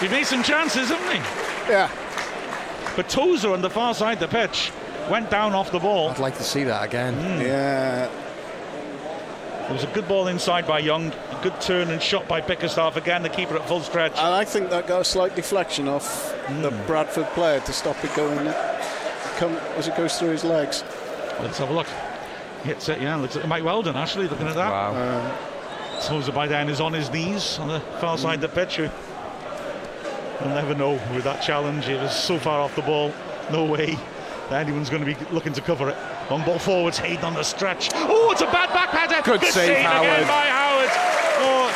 He 0.00 0.08
made 0.08 0.26
some 0.26 0.42
chances, 0.42 0.88
hasn't 0.88 1.12
he? 1.12 1.18
Yeah, 1.70 1.90
but 2.96 3.08
Tozer 3.08 3.52
on 3.52 3.62
the 3.62 3.70
far 3.70 3.94
side 3.94 4.22
of 4.22 4.30
the 4.30 4.36
pitch 4.36 4.72
went 5.10 5.30
down 5.30 5.54
off 5.54 5.70
the 5.70 5.78
ball. 5.78 6.10
I'd 6.10 6.18
like 6.18 6.36
to 6.36 6.42
see 6.42 6.64
that 6.64 6.84
again. 6.84 7.14
Mm. 7.14 7.40
Yeah. 7.42 8.10
There 9.70 9.76
was 9.76 9.84
a 9.84 9.94
good 9.94 10.08
ball 10.08 10.26
inside 10.26 10.66
by 10.66 10.80
Young, 10.80 11.12
a 11.12 11.40
good 11.44 11.60
turn 11.60 11.90
and 11.90 12.02
shot 12.02 12.26
by 12.26 12.40
Bickerstaff 12.40 12.96
again, 12.96 13.22
the 13.22 13.28
keeper 13.28 13.54
at 13.54 13.68
full 13.68 13.78
stretch. 13.78 14.18
And 14.18 14.34
I 14.34 14.44
think 14.44 14.68
that 14.70 14.88
got 14.88 15.02
a 15.02 15.04
slight 15.04 15.36
deflection 15.36 15.86
off 15.86 16.34
mm. 16.46 16.62
the 16.62 16.72
Bradford 16.88 17.26
player 17.34 17.60
to 17.60 17.72
stop 17.72 18.04
it 18.04 18.12
going 18.16 18.36
come 19.36 19.52
as 19.76 19.86
it 19.86 19.96
goes 19.96 20.18
through 20.18 20.30
his 20.30 20.42
legs. 20.42 20.82
Let's 21.40 21.58
have 21.58 21.70
a 21.70 21.72
look. 21.72 21.86
Hits 22.64 22.88
it, 22.88 23.00
yeah, 23.00 23.14
looks 23.14 23.36
at 23.36 23.46
Mike 23.46 23.62
Weldon 23.62 23.94
actually 23.94 24.26
looking 24.26 24.48
at 24.48 24.56
that. 24.56 24.72
Wow. 24.72 25.20
Um, 25.20 26.02
Tozer 26.02 26.32
by 26.32 26.48
then 26.48 26.68
is 26.68 26.80
on 26.80 26.92
his 26.92 27.08
knees 27.12 27.60
on 27.60 27.68
the 27.68 27.78
far 28.00 28.16
mm. 28.16 28.20
side 28.20 28.42
of 28.42 28.52
the 28.52 28.66
pitch. 28.66 28.78
You'll 28.78 28.90
never 30.48 30.74
know 30.74 30.94
with 31.14 31.22
that 31.22 31.44
challenge. 31.44 31.86
It 31.86 32.02
was 32.02 32.10
so 32.10 32.40
far 32.40 32.58
off 32.60 32.74
the 32.74 32.82
ball. 32.82 33.14
No 33.52 33.66
way 33.66 33.96
that 34.48 34.66
anyone's 34.66 34.90
going 34.90 35.04
to 35.04 35.14
be 35.14 35.24
looking 35.32 35.52
to 35.52 35.60
cover 35.60 35.90
it. 35.90 35.96
Long 36.30 36.44
ball 36.44 36.58
forwards, 36.58 36.98
Hayden 36.98 37.24
on 37.24 37.34
the 37.34 37.42
stretch. 37.42 37.90
Oh, 37.94 38.30
it's 38.30 38.40
a 38.40 38.46
bad 38.46 38.72
back 38.72 38.90
header. 38.90 39.20
Good, 39.22 39.40
Good 39.40 39.52
save, 39.52 39.76
save 39.76 39.84
Howard. 39.84 40.06
again 40.06 40.26
by 40.28 40.46
Howard. 40.46 40.90
Oh, 41.42 41.66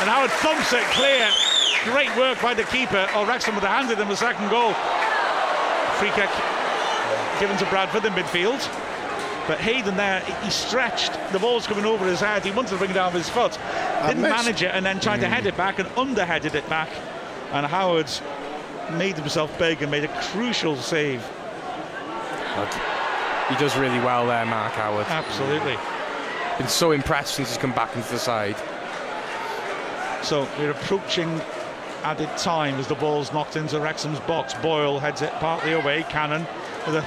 and 0.00 0.08
Howard 0.08 0.30
thumps 0.40 0.72
it 0.72 0.82
clear. 0.96 1.28
Great 1.84 2.16
work 2.16 2.40
by 2.40 2.54
the 2.54 2.64
keeper. 2.64 3.06
Oh, 3.14 3.26
Wrexham 3.26 3.54
would 3.54 3.64
have 3.64 3.84
handed 3.84 3.98
him 3.98 4.08
the 4.08 4.16
second 4.16 4.48
goal. 4.48 4.72
Free 6.00 6.10
kick 6.16 6.30
given 7.38 7.56
to 7.58 7.66
Bradford 7.66 8.04
in 8.06 8.12
midfield. 8.14 8.60
But 9.46 9.60
Hayden 9.60 9.96
there, 9.98 10.20
he 10.42 10.50
stretched. 10.50 11.12
The 11.32 11.38
ball's 11.38 11.66
coming 11.66 11.84
over 11.84 12.06
his 12.06 12.20
head. 12.20 12.42
He 12.42 12.50
wanted 12.50 12.70
to 12.70 12.76
bring 12.78 12.90
it 12.90 12.94
down 12.94 13.12
with 13.12 13.22
his 13.22 13.28
foot. 13.28 13.58
Didn't 14.06 14.22
manage 14.22 14.62
it 14.62 14.70
and 14.72 14.86
then 14.86 14.98
tried 14.98 15.18
mm. 15.18 15.22
to 15.22 15.28
head 15.28 15.44
it 15.44 15.56
back 15.58 15.78
and 15.78 15.88
underheaded 15.90 16.54
it 16.54 16.66
back 16.70 16.88
and 17.54 17.64
Howard 17.66 18.10
made 18.94 19.16
himself 19.16 19.56
big 19.58 19.80
and 19.80 19.90
made 19.90 20.04
a 20.04 20.22
crucial 20.22 20.76
save. 20.76 21.24
But 22.56 22.93
he 23.48 23.56
does 23.56 23.76
really 23.76 23.98
well 24.00 24.26
there, 24.26 24.46
Mark 24.46 24.72
Howard. 24.72 25.06
Absolutely. 25.08 25.76
Been 26.58 26.68
so 26.68 26.92
impressed 26.92 27.34
since 27.34 27.48
he's 27.50 27.58
come 27.58 27.72
back 27.72 27.94
into 27.96 28.10
the 28.10 28.18
side. 28.18 28.56
So 30.22 30.48
we're 30.58 30.70
approaching 30.70 31.40
added 32.02 32.28
time 32.36 32.74
as 32.76 32.86
the 32.86 32.94
ball's 32.94 33.32
knocked 33.32 33.56
into 33.56 33.80
Wrexham's 33.80 34.20
box. 34.20 34.54
Boyle 34.54 34.98
heads 34.98 35.22
it 35.22 35.32
partly 35.34 35.72
away. 35.72 36.04
Cannon 36.08 36.46
with 36.86 36.96
a 36.96 37.04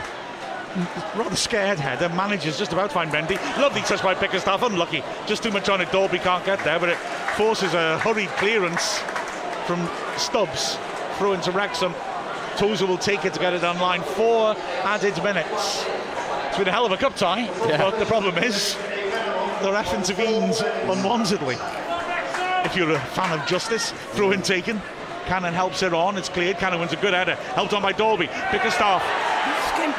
rather 1.16 1.36
scared 1.36 1.80
header. 1.80 2.10
Manages 2.10 2.58
just 2.58 2.74
about 2.74 2.90
to 2.90 2.94
find 2.94 3.12
Mendy. 3.12 3.38
Lovely 3.58 3.82
touch 3.82 4.04
by 4.04 4.14
Bickerstaff. 4.14 4.62
Unlucky. 4.62 5.04
Just 5.26 5.44
too 5.44 5.52
much 5.52 5.70
on 5.70 5.82
it. 5.82 5.92
Dalby 5.92 6.20
can't 6.20 6.46
get 6.46 6.64
there, 6.64 6.80
but 6.80 6.90
it 6.90 6.98
forces 7.38 7.74
a 7.74 7.98
hurried 8.00 8.30
clearance 8.30 9.00
from 9.66 9.90
Stubbs 10.18 10.78
through 11.18 11.34
into 11.34 11.52
Wrexham. 11.52 11.94
Tozer 12.58 12.86
will 12.86 12.98
take 12.98 13.24
it 13.26 13.34
to 13.34 13.40
get 13.40 13.54
it 13.54 13.64
online. 13.64 14.02
Four 14.02 14.56
added 14.84 15.16
minutes. 15.24 15.86
It's 16.58 16.64
been 16.64 16.70
a 16.70 16.76
hell 16.76 16.88
of 16.88 16.92
a 16.92 16.98
cup 16.98 17.16
tie, 17.16 17.42
yeah. 17.70 17.78
but 17.78 18.00
the 18.00 18.06
problem 18.08 18.36
is 18.40 18.74
the 19.62 19.72
ref 19.72 19.94
intervenes 19.94 20.60
unwantedly. 20.90 21.54
If 22.66 22.76
you're 22.76 22.90
a 22.90 23.00
fan 23.00 23.40
of 23.40 23.46
justice, 23.46 23.92
throw 24.14 24.32
in 24.32 24.42
taken. 24.42 24.82
Cannon 25.28 25.54
helps 25.54 25.84
it 25.84 25.94
on, 25.94 26.18
it's 26.18 26.30
cleared. 26.30 26.58
Cannon 26.58 26.80
wins 26.80 26.94
a 26.94 26.96
good 26.96 27.14
header, 27.14 27.36
helped 27.54 27.74
on 27.74 27.84
by 27.84 27.92
Dalby. 27.92 28.26
Bickerstaff 28.52 29.04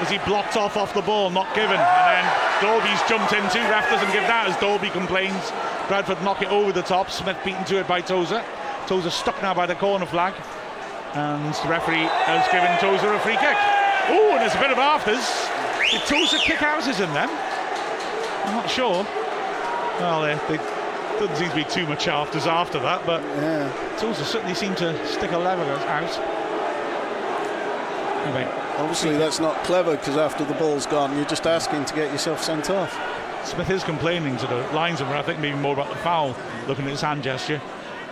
as 0.01 0.11
he 0.11 0.19
blocked 0.27 0.57
off 0.57 0.77
off 0.77 0.93
the 0.95 1.03
ball, 1.03 1.31
not 1.31 1.47
given. 1.55 1.79
And 1.79 2.27
then 2.27 2.61
Dalby's 2.61 3.09
jumped 3.09 3.33
in 3.33 3.49
too. 3.51 3.63
Ref 3.71 3.89
doesn't 3.89 4.11
give 4.11 4.27
that 4.27 4.49
as 4.49 4.57
Dalby 4.57 4.91
complains. 4.91 5.53
Bradford 5.87 6.21
knock 6.25 6.43
it 6.43 6.49
over 6.49 6.73
the 6.73 6.83
top. 6.83 7.09
Smith 7.09 7.39
beaten 7.45 7.65
to 7.67 7.79
it 7.79 7.87
by 7.87 8.01
Tozer. 8.01 8.45
Tozer 8.89 9.11
stuck 9.11 9.41
now 9.43 9.55
by 9.55 9.67
the 9.67 9.77
corner 9.77 10.07
flag. 10.07 10.35
And 11.15 11.55
the 11.55 11.69
referee 11.69 12.11
has 12.27 12.51
given 12.51 12.77
Tozer 12.79 13.15
a 13.15 13.21
free 13.21 13.37
kick. 13.37 13.57
Oh, 14.11 14.31
and 14.33 14.41
there's 14.41 14.57
a 14.57 14.59
bit 14.59 14.73
of 14.73 14.79
afters. 14.79 15.49
Did 15.91 16.03
Tozer 16.03 16.39
kick 16.39 16.59
houses 16.59 17.01
in 17.01 17.12
them? 17.14 17.30
I'm 17.30 18.55
not 18.55 18.70
sure. 18.70 19.05
Well, 20.01 20.22
they, 20.22 20.34
they 20.49 20.62
doesn't 21.18 21.36
seem 21.36 21.49
to 21.49 21.57
be 21.57 21.64
too 21.64 21.86
much 21.86 22.07
afters 22.09 22.47
after 22.47 22.78
that, 22.80 23.05
but 23.07 23.22
yeah. 23.22 23.97
Tozer 23.99 24.24
certainly 24.24 24.55
seemed 24.55 24.76
to 24.78 25.07
stick 25.07 25.32
a 25.32 25.39
lever 25.39 25.64
out. 25.64 26.39
Obviously, 28.78 29.16
that's 29.16 29.41
not 29.41 29.57
clever 29.64 29.97
because 29.97 30.16
after 30.16 30.45
the 30.45 30.55
ball's 30.55 30.86
gone, 30.86 31.16
you're 31.16 31.24
just 31.24 31.47
asking 31.47 31.84
to 31.86 31.95
get 31.95 32.12
yourself 32.12 32.41
sent 32.41 32.70
off. 32.70 32.97
Smith 33.45 33.70
is 33.70 33.82
complaining 33.82 34.36
to 34.36 34.47
the 34.47 34.57
linesman, 34.72 35.12
I 35.12 35.22
think 35.22 35.41
maybe 35.41 35.57
more 35.57 35.72
about 35.72 35.89
the 35.89 35.97
foul, 35.97 36.36
looking 36.68 36.84
at 36.84 36.93
his 36.93 37.01
hand 37.01 37.24
gesture. 37.24 37.61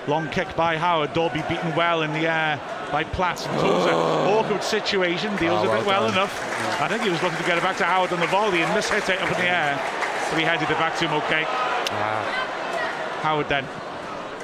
Long 0.08 0.28
kick 0.30 0.56
by 0.56 0.76
Howard, 0.76 1.12
Dalby 1.12 1.42
beaten 1.48 1.74
well 1.76 2.02
in 2.02 2.12
the 2.12 2.26
air 2.26 2.60
by 2.92 3.04
Platt. 3.04 3.38
So 3.38 3.50
it's 3.50 3.86
an 3.86 3.94
awkward 4.34 4.62
situation, 4.62 5.34
deals 5.36 5.60
Oh, 5.66 5.70
with 5.70 5.80
it 5.80 5.86
well 5.86 6.00
well 6.02 6.08
done. 6.08 6.12
enough. 6.14 6.80
I 6.80 6.88
think 6.88 7.02
he 7.02 7.10
was 7.10 7.22
looking 7.22 7.38
to 7.38 7.44
get 7.44 7.58
it 7.58 7.62
back 7.64 7.76
to 7.78 7.84
Howard 7.84 8.12
on 8.12 8.20
the 8.20 8.26
volley 8.28 8.62
and 8.62 8.70
mishit 8.72 9.08
it 9.08 9.20
up 9.20 9.30
in 9.32 9.38
the 9.38 9.48
air. 9.50 9.74
But 10.30 10.38
he 10.38 10.44
headed 10.44 10.70
it 10.70 10.78
back 10.78 10.96
to 10.98 11.08
him 11.08 11.14
okay. 11.22 11.44
Howard 13.22 13.48
then 13.48 13.64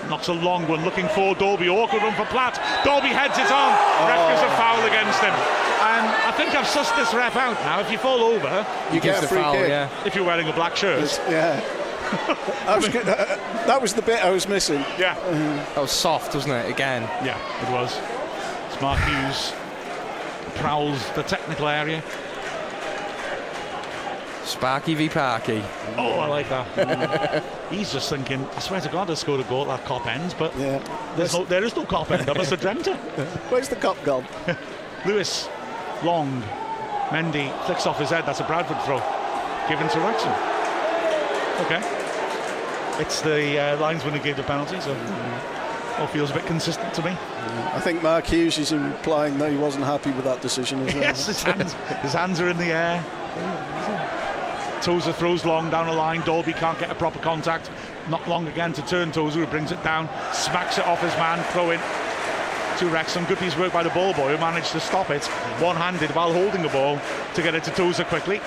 knocks 0.09 0.26
a 0.28 0.32
long 0.32 0.66
one, 0.66 0.84
looking 0.84 1.07
for 1.09 1.34
Dalby. 1.34 1.68
Awkward 1.68 2.03
one 2.03 2.14
for 2.14 2.24
Platt. 2.26 2.59
Dalby 2.84 3.09
heads 3.09 3.38
it 3.38 3.51
on. 3.53 3.70
Ref 4.09 4.28
gives 4.30 4.43
a 4.43 4.57
foul 4.57 4.82
against 4.86 5.20
him. 5.20 5.32
And 5.82 6.07
I 6.26 6.32
think 6.36 6.55
I've 6.55 6.66
sussed 6.66 6.97
this 6.97 7.12
ref 7.14 7.36
out 7.36 7.55
now. 7.64 7.80
If 7.80 7.90
you 7.90 7.99
fall 7.99 8.20
over, 8.20 8.66
You 8.93 9.01
get 9.01 9.22
a 9.22 9.26
free 9.28 9.43
kick. 9.53 9.90
if 10.07 10.14
you're 10.16 10.24
wearing 10.24 10.49
a 10.49 10.53
black 10.53 10.76
shirt. 10.76 11.03
It's- 11.05 11.20
yeah. 11.30 11.61
I 12.68 12.76
was, 12.76 12.88
go- 12.88 13.01
uh, 13.01 13.64
that 13.66 13.80
was 13.80 13.95
the 13.95 14.03
bit 14.03 14.22
I 14.24 14.30
was 14.30 14.47
missing. 14.47 14.80
Yeah. 14.99 15.14
That 15.74 15.80
was 15.80 15.90
soft, 15.93 16.34
wasn't 16.34 16.55
it? 16.55 16.68
Again. 16.70 17.03
Yeah, 17.24 17.38
it 17.66 17.72
was. 17.72 17.97
Smart 18.83 18.99
Hughes 19.05 19.53
prowls 20.57 21.09
the 21.12 21.22
technical 21.22 21.68
area. 21.68 22.03
Sparky 24.43 24.97
v 24.97 25.09
Parky. 25.09 25.62
Oh, 25.97 26.18
I 26.18 26.26
like 26.26 26.49
that. 26.49 27.45
He's 27.70 27.93
just 27.93 28.11
thinking, 28.11 28.45
I 28.57 28.59
swear 28.59 28.80
to 28.80 28.89
God, 28.89 29.09
I 29.09 29.14
scored 29.14 29.39
a 29.39 29.45
goal 29.45 29.70
at 29.70 29.78
that 29.78 29.89
Kop 29.89 30.09
ends, 30.09 30.35
but 30.35 30.53
Yeah. 30.59 30.83
there's 31.14 31.33
no, 31.33 31.45
there 31.45 31.62
is 31.62 31.76
no 31.76 31.85
Kop 31.85 32.11
end. 32.11 32.28
I 32.28 32.33
must 32.33 32.51
have 32.51 32.61
dreamt 32.61 32.89
it. 32.89 32.97
Where's 33.53 33.68
the 33.68 33.76
Kop 33.76 34.03
gone? 34.03 34.26
Lewis, 35.07 35.49
long, 36.03 36.43
Mendy 37.11 37.57
flicks 37.66 37.87
off 37.87 38.01
his 38.01 38.11
head. 38.11 38.26
That's 38.26 38.41
a 38.41 38.45
Bradford 38.45 38.83
throw, 38.83 38.99
given 39.68 39.87
to 39.91 40.01
Wrexham. 40.01 40.33
Okay. 41.66 43.01
It's 43.01 43.20
the 43.20 43.61
uh, 43.61 43.76
linesman 43.78 44.14
who 44.14 44.20
gave 44.24 44.37
the 44.37 44.43
penalty, 44.43 44.80
so 44.80 44.93
all 45.99 46.07
feels 46.07 46.30
a 46.30 46.34
bit 46.34 46.47
consistent 46.47 46.93
to 46.95 47.03
me. 47.03 47.11
I 47.11 47.80
think 47.80 48.03
Mark 48.03 48.26
Hughes 48.26 48.59
is 48.59 48.72
implying 48.72 49.38
that 49.38 49.51
he 49.51 49.57
wasn't 49.57 49.84
happy 49.84 50.11
with 50.12 50.24
that 50.24 50.40
decision 50.40 50.80
as 50.86 50.95
well. 50.95 51.03
Yes, 51.03 51.26
his 51.26 51.43
hands, 51.43 51.72
his 52.03 52.12
hands 52.12 52.40
are 52.40 52.49
in 52.49 52.57
the 52.59 52.72
air. 52.72 53.05
Tozer 54.82 55.12
throws 55.12 55.45
long 55.45 55.70
down 55.70 55.86
the 55.86 55.93
line. 55.93 56.22
Dalby 56.22 56.53
can't 56.53 56.78
get 56.78 56.90
a 56.90 56.95
proper 56.95 57.18
contact. 57.20 57.70
Not 58.09 58.28
long 58.28 58.49
again 58.49 58.72
to 58.72 58.82
turn 58.82 59.12
Tozer, 59.12 59.38
who 59.40 59.47
brings 59.47 59.70
it 59.70 59.82
down, 59.84 60.09
smacks 60.32 60.78
it 60.78 60.86
off 60.86 61.01
his 61.01 61.14
man, 61.14 61.43
throw 61.53 61.70
in 61.70 61.80
to 62.78 62.88
Wrexham. 62.88 63.24
Good 63.26 63.38
piece 63.38 63.55
of 63.55 63.61
work 63.61 63.72
by 63.72 63.84
the 63.84 63.90
ball 63.90 64.12
boy 64.12 64.34
who 64.34 64.38
managed 64.38 64.72
to 64.72 64.80
stop 64.80 65.11
it 65.11 65.24
one 65.61 65.76
handed 65.76 66.11
while 66.16 66.32
holding 66.32 66.62
the 66.62 66.68
ball 66.68 66.99
to 67.34 67.43
get 67.43 67.55
it 67.55 67.62
to 67.64 67.70
Tozer 67.70 68.05
quickly. 68.05 68.40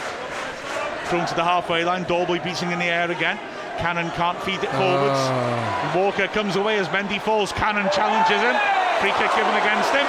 Thrown 1.05 1.25
to 1.27 1.35
the 1.35 1.43
halfway 1.43 1.85
line. 1.85 2.03
Dalby 2.03 2.39
beating 2.39 2.71
in 2.71 2.79
the 2.79 2.85
air 2.85 3.09
again. 3.09 3.39
Cannon 3.77 4.09
can't 4.11 4.39
feed 4.41 4.63
it 4.63 4.71
forwards. 4.71 5.21
Ah. 5.29 5.93
Walker 5.95 6.27
comes 6.27 6.55
away 6.55 6.77
as 6.79 6.87
Mendy 6.89 7.19
falls. 7.21 7.51
Cannon 7.51 7.89
challenges 7.91 8.41
him. 8.41 8.55
Free 9.01 9.11
kick 9.19 9.31
given 9.35 9.55
against 9.55 9.91
him. 9.91 10.05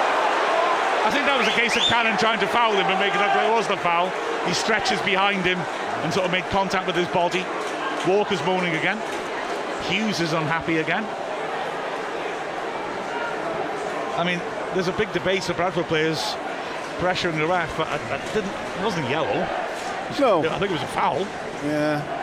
I 1.05 1.09
think 1.11 1.25
that 1.25 1.37
was 1.37 1.47
a 1.47 1.55
case 1.55 1.75
of 1.75 1.83
Cannon 1.83 2.17
trying 2.17 2.39
to 2.39 2.47
foul 2.47 2.73
him 2.73 2.85
and 2.87 2.99
making 2.99 3.21
up 3.21 3.35
it 3.35 3.51
was 3.51 3.67
the 3.67 3.77
foul. 3.77 4.09
He 4.45 4.53
stretches 4.53 4.99
behind 5.01 5.45
him 5.45 5.59
and 6.03 6.13
sort 6.13 6.25
of 6.25 6.31
made 6.31 6.43
contact 6.51 6.87
with 6.87 6.95
his 6.95 7.07
body. 7.09 7.45
Walker's 8.07 8.43
moaning 8.45 8.75
again. 8.75 8.99
Hughes 9.87 10.19
is 10.19 10.33
unhappy 10.33 10.77
again. 10.77 11.05
I 14.19 14.23
mean, 14.25 14.41
there's 14.73 14.87
a 14.87 14.93
big 14.93 15.11
debate 15.13 15.47
of 15.49 15.55
Bradford 15.55 15.85
players 15.85 16.35
pressuring 16.97 17.37
the 17.37 17.47
ref, 17.47 17.75
but 17.77 17.87
I, 17.87 17.95
I 17.95 18.33
didn't, 18.33 18.49
it 18.49 18.83
wasn't 18.83 19.09
yellow. 19.09 19.47
No. 20.19 20.39
I 20.49 20.57
think 20.59 20.71
it 20.71 20.73
was 20.73 20.81
a 20.81 20.87
foul. 20.87 21.19
Yeah. 21.63 22.16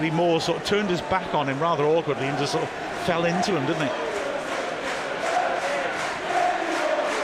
Lee 0.00 0.10
Moore 0.10 0.40
sort 0.40 0.58
of 0.58 0.64
turned 0.64 0.90
his 0.90 1.00
back 1.02 1.34
on 1.34 1.48
him 1.48 1.60
rather 1.60 1.84
awkwardly 1.84 2.26
and 2.26 2.38
just 2.38 2.52
sort 2.52 2.64
of 2.64 2.70
fell 3.04 3.24
into 3.24 3.56
him, 3.56 3.66
didn't 3.66 3.88
he? 3.88 3.94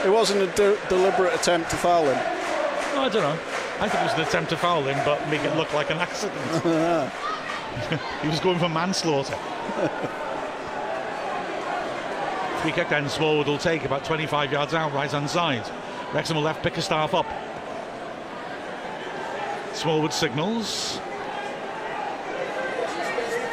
It 0.07 0.11
wasn't 0.11 0.41
a 0.41 0.47
de- 0.47 0.77
deliberate 0.87 1.33
attempt 1.33 1.71
to 1.71 1.77
foul 1.77 2.05
him. 2.05 2.17
No, 2.93 3.01
I 3.01 3.09
don't 3.09 3.23
know. 3.23 3.39
I 3.79 3.89
think 3.89 4.01
it 4.01 4.03
was 4.03 4.13
an 4.13 4.21
attempt 4.21 4.51
to 4.51 4.57
foul 4.57 4.83
him, 4.83 4.97
but 5.03 5.27
make 5.29 5.41
it 5.41 5.55
look 5.55 5.73
like 5.73 5.89
an 5.89 5.97
accident. 5.97 6.63
he 8.21 8.27
was 8.27 8.39
going 8.39 8.59
for 8.59 8.69
manslaughter. 8.69 9.35
Free 12.61 12.71
kick 12.71 12.89
then 12.89 13.09
Smallwood 13.09 13.47
will 13.47 13.57
take 13.57 13.83
about 13.83 14.05
25 14.05 14.51
yards 14.51 14.73
out, 14.73 14.93
right 14.93 15.11
hand 15.11 15.29
side. 15.29 15.69
Wrexham 16.13 16.37
will 16.37 16.43
left 16.43 16.63
Bickerstaff 16.63 17.13
up. 17.13 17.25
Smallwood 19.73 20.13
signals. 20.13 20.99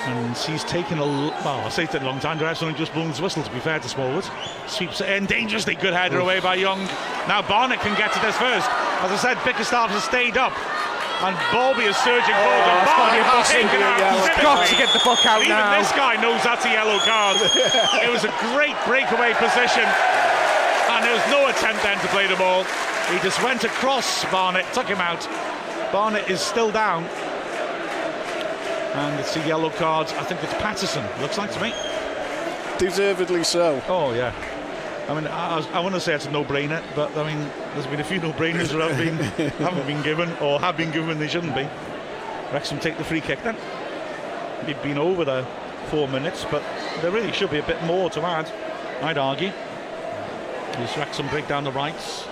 And 0.05 0.37
he's 0.37 0.65
taken 0.65 0.99
a 0.99 1.05
l- 1.07 1.31
well, 1.47 1.61
I 1.63 1.69
say 1.69 1.85
it's 1.85 1.95
a 1.95 2.01
long 2.01 2.19
time. 2.19 2.39
The 2.39 2.49
only 2.63 2.75
just 2.75 2.93
blown 2.93 3.09
his 3.09 3.21
whistle. 3.21 3.43
To 3.43 3.51
be 3.53 3.61
fair 3.61 3.79
to 3.79 3.89
Smallwood, 3.89 4.27
sweeps 4.67 5.01
it 5.01 5.09
in 5.09 5.27
dangerously. 5.27 5.77
Good 5.77 5.95
header 5.95 6.19
away 6.19 6.41
by 6.41 6.57
Young. 6.57 6.83
Now 7.31 7.41
Barnett 7.43 7.81
can 7.81 7.97
get 7.97 8.13
to 8.15 8.21
this 8.21 8.37
first. 8.37 8.67
As 8.99 9.11
I 9.15 9.17
said, 9.17 9.39
Bickerstaff 9.45 9.91
has 9.91 10.03
stayed 10.03 10.35
up, 10.37 10.51
and 11.23 11.39
Bowlby 11.55 11.87
is 11.87 11.95
surging 12.03 12.35
forward. 12.35 12.67
Oh, 12.67 12.83
and 12.83 12.87
Barnett 12.99 13.27
has 13.31 13.47
taken 13.55 13.79
out. 13.79 14.03
He's 14.03 14.43
got 14.43 14.67
to 14.67 14.75
get 14.75 14.91
the 14.93 14.99
fuck 14.99 15.23
out 15.23 15.39
Even 15.47 15.55
now. 15.55 15.79
this 15.79 15.93
guy 15.95 16.19
knows 16.19 16.43
that's 16.43 16.67
a 16.67 16.73
yellow 16.75 16.99
card. 17.07 17.39
it 18.03 18.11
was 18.11 18.27
a 18.27 18.33
great 18.51 18.75
breakaway 18.83 19.39
position, 19.39 19.87
and 19.87 20.99
there 21.07 21.15
was 21.15 21.27
no 21.31 21.47
attempt 21.47 21.79
then 21.87 21.99
to 22.03 22.09
play 22.11 22.27
the 22.27 22.37
ball. 22.37 22.67
He 23.07 23.23
just 23.23 23.39
went 23.43 23.63
across 23.63 24.27
Barnett, 24.35 24.67
took 24.75 24.87
him 24.91 24.99
out. 24.99 25.23
Barnett 25.95 26.27
is 26.31 26.41
still 26.41 26.71
down. 26.75 27.07
And 28.95 29.19
it's 29.21 29.37
a 29.37 29.47
yellow 29.47 29.71
card. 29.71 30.09
I 30.09 30.25
think 30.25 30.43
it's 30.43 30.53
Pattison. 30.55 31.05
Looks 31.21 31.39
like 31.39 31.51
to 31.53 31.63
me. 31.63 31.73
Deservedly 32.79 33.45
so. 33.45 33.83
Oh 33.89 34.13
yeah. 34.13 34.35
I 35.09 35.15
mean, 35.15 35.27
I, 35.27 35.59
I 35.73 35.81
want 35.81 35.95
to 35.95 36.01
say 36.01 36.15
it's 36.15 36.27
a 36.27 36.31
no-brainer, 36.31 36.83
but 36.95 37.17
I 37.17 37.35
mean, 37.35 37.51
there's 37.75 37.87
been 37.89 38.01
a 38.01 38.05
few 38.05 38.21
no-brainers 38.21 38.69
that 38.69 38.91
have 38.91 38.97
been, 38.97 39.51
haven't 39.59 39.87
been 39.87 40.03
given 40.03 40.33
or 40.41 40.61
have 40.61 40.77
been 40.77 40.93
given 40.93 41.19
they 41.19 41.27
shouldn't 41.27 41.55
be. 41.57 41.69
Wrexham 42.53 42.79
take 42.79 42.99
the 42.99 43.05
free 43.05 43.21
kick 43.21 43.43
then. 43.43 43.57
We've 44.67 44.81
been 44.83 44.99
over 44.99 45.25
the 45.25 45.47
four 45.87 46.07
minutes, 46.07 46.47
but 46.51 46.63
there 47.01 47.11
really 47.11 47.33
should 47.33 47.51
be 47.51 47.59
a 47.59 47.67
bit 47.67 47.83
more 47.85 48.11
to 48.11 48.21
add. 48.23 48.51
I'd 49.03 49.19
argue. 49.19 49.53
As 50.75 50.97
Wrexham 50.97 51.29
break 51.29 51.49
down 51.49 51.65
the 51.65 51.73
rights. 51.73 52.25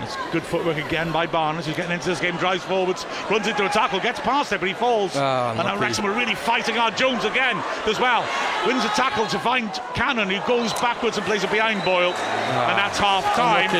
It's 0.00 0.16
good 0.32 0.42
footwork 0.42 0.76
again 0.76 1.10
by 1.12 1.26
Barnes, 1.26 1.66
who's 1.66 1.76
getting 1.76 1.92
into 1.92 2.08
this 2.08 2.20
game, 2.20 2.36
drives 2.36 2.64
forwards, 2.64 3.06
runs 3.30 3.46
into 3.46 3.64
a 3.64 3.68
tackle, 3.68 3.98
gets 4.00 4.20
past 4.20 4.52
it, 4.52 4.60
but 4.60 4.68
he 4.68 4.74
falls. 4.74 5.16
Oh, 5.16 5.20
and 5.20 5.56
now 5.58 5.62
unlucky. 5.62 5.80
Wrexham 5.80 6.06
are 6.06 6.12
really 6.16 6.34
fighting 6.34 6.74
hard. 6.76 6.96
Jones 6.96 7.24
again 7.24 7.56
as 7.86 7.98
well. 7.98 8.22
Wins 8.66 8.84
a 8.84 8.88
tackle 8.90 9.26
to 9.26 9.38
find 9.38 9.72
Cannon, 9.94 10.28
who 10.30 10.40
goes 10.46 10.72
backwards 10.74 11.16
and 11.16 11.26
plays 11.26 11.44
it 11.44 11.50
behind 11.50 11.82
Boyle. 11.84 12.12
and 12.12 12.78
that's 12.78 12.98
half 12.98 13.24
time. 13.34 13.70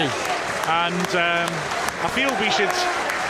And 0.68 1.08
um, 1.14 1.48
I 2.04 2.08
feel 2.14 2.28
we 2.40 2.50
should 2.50 2.72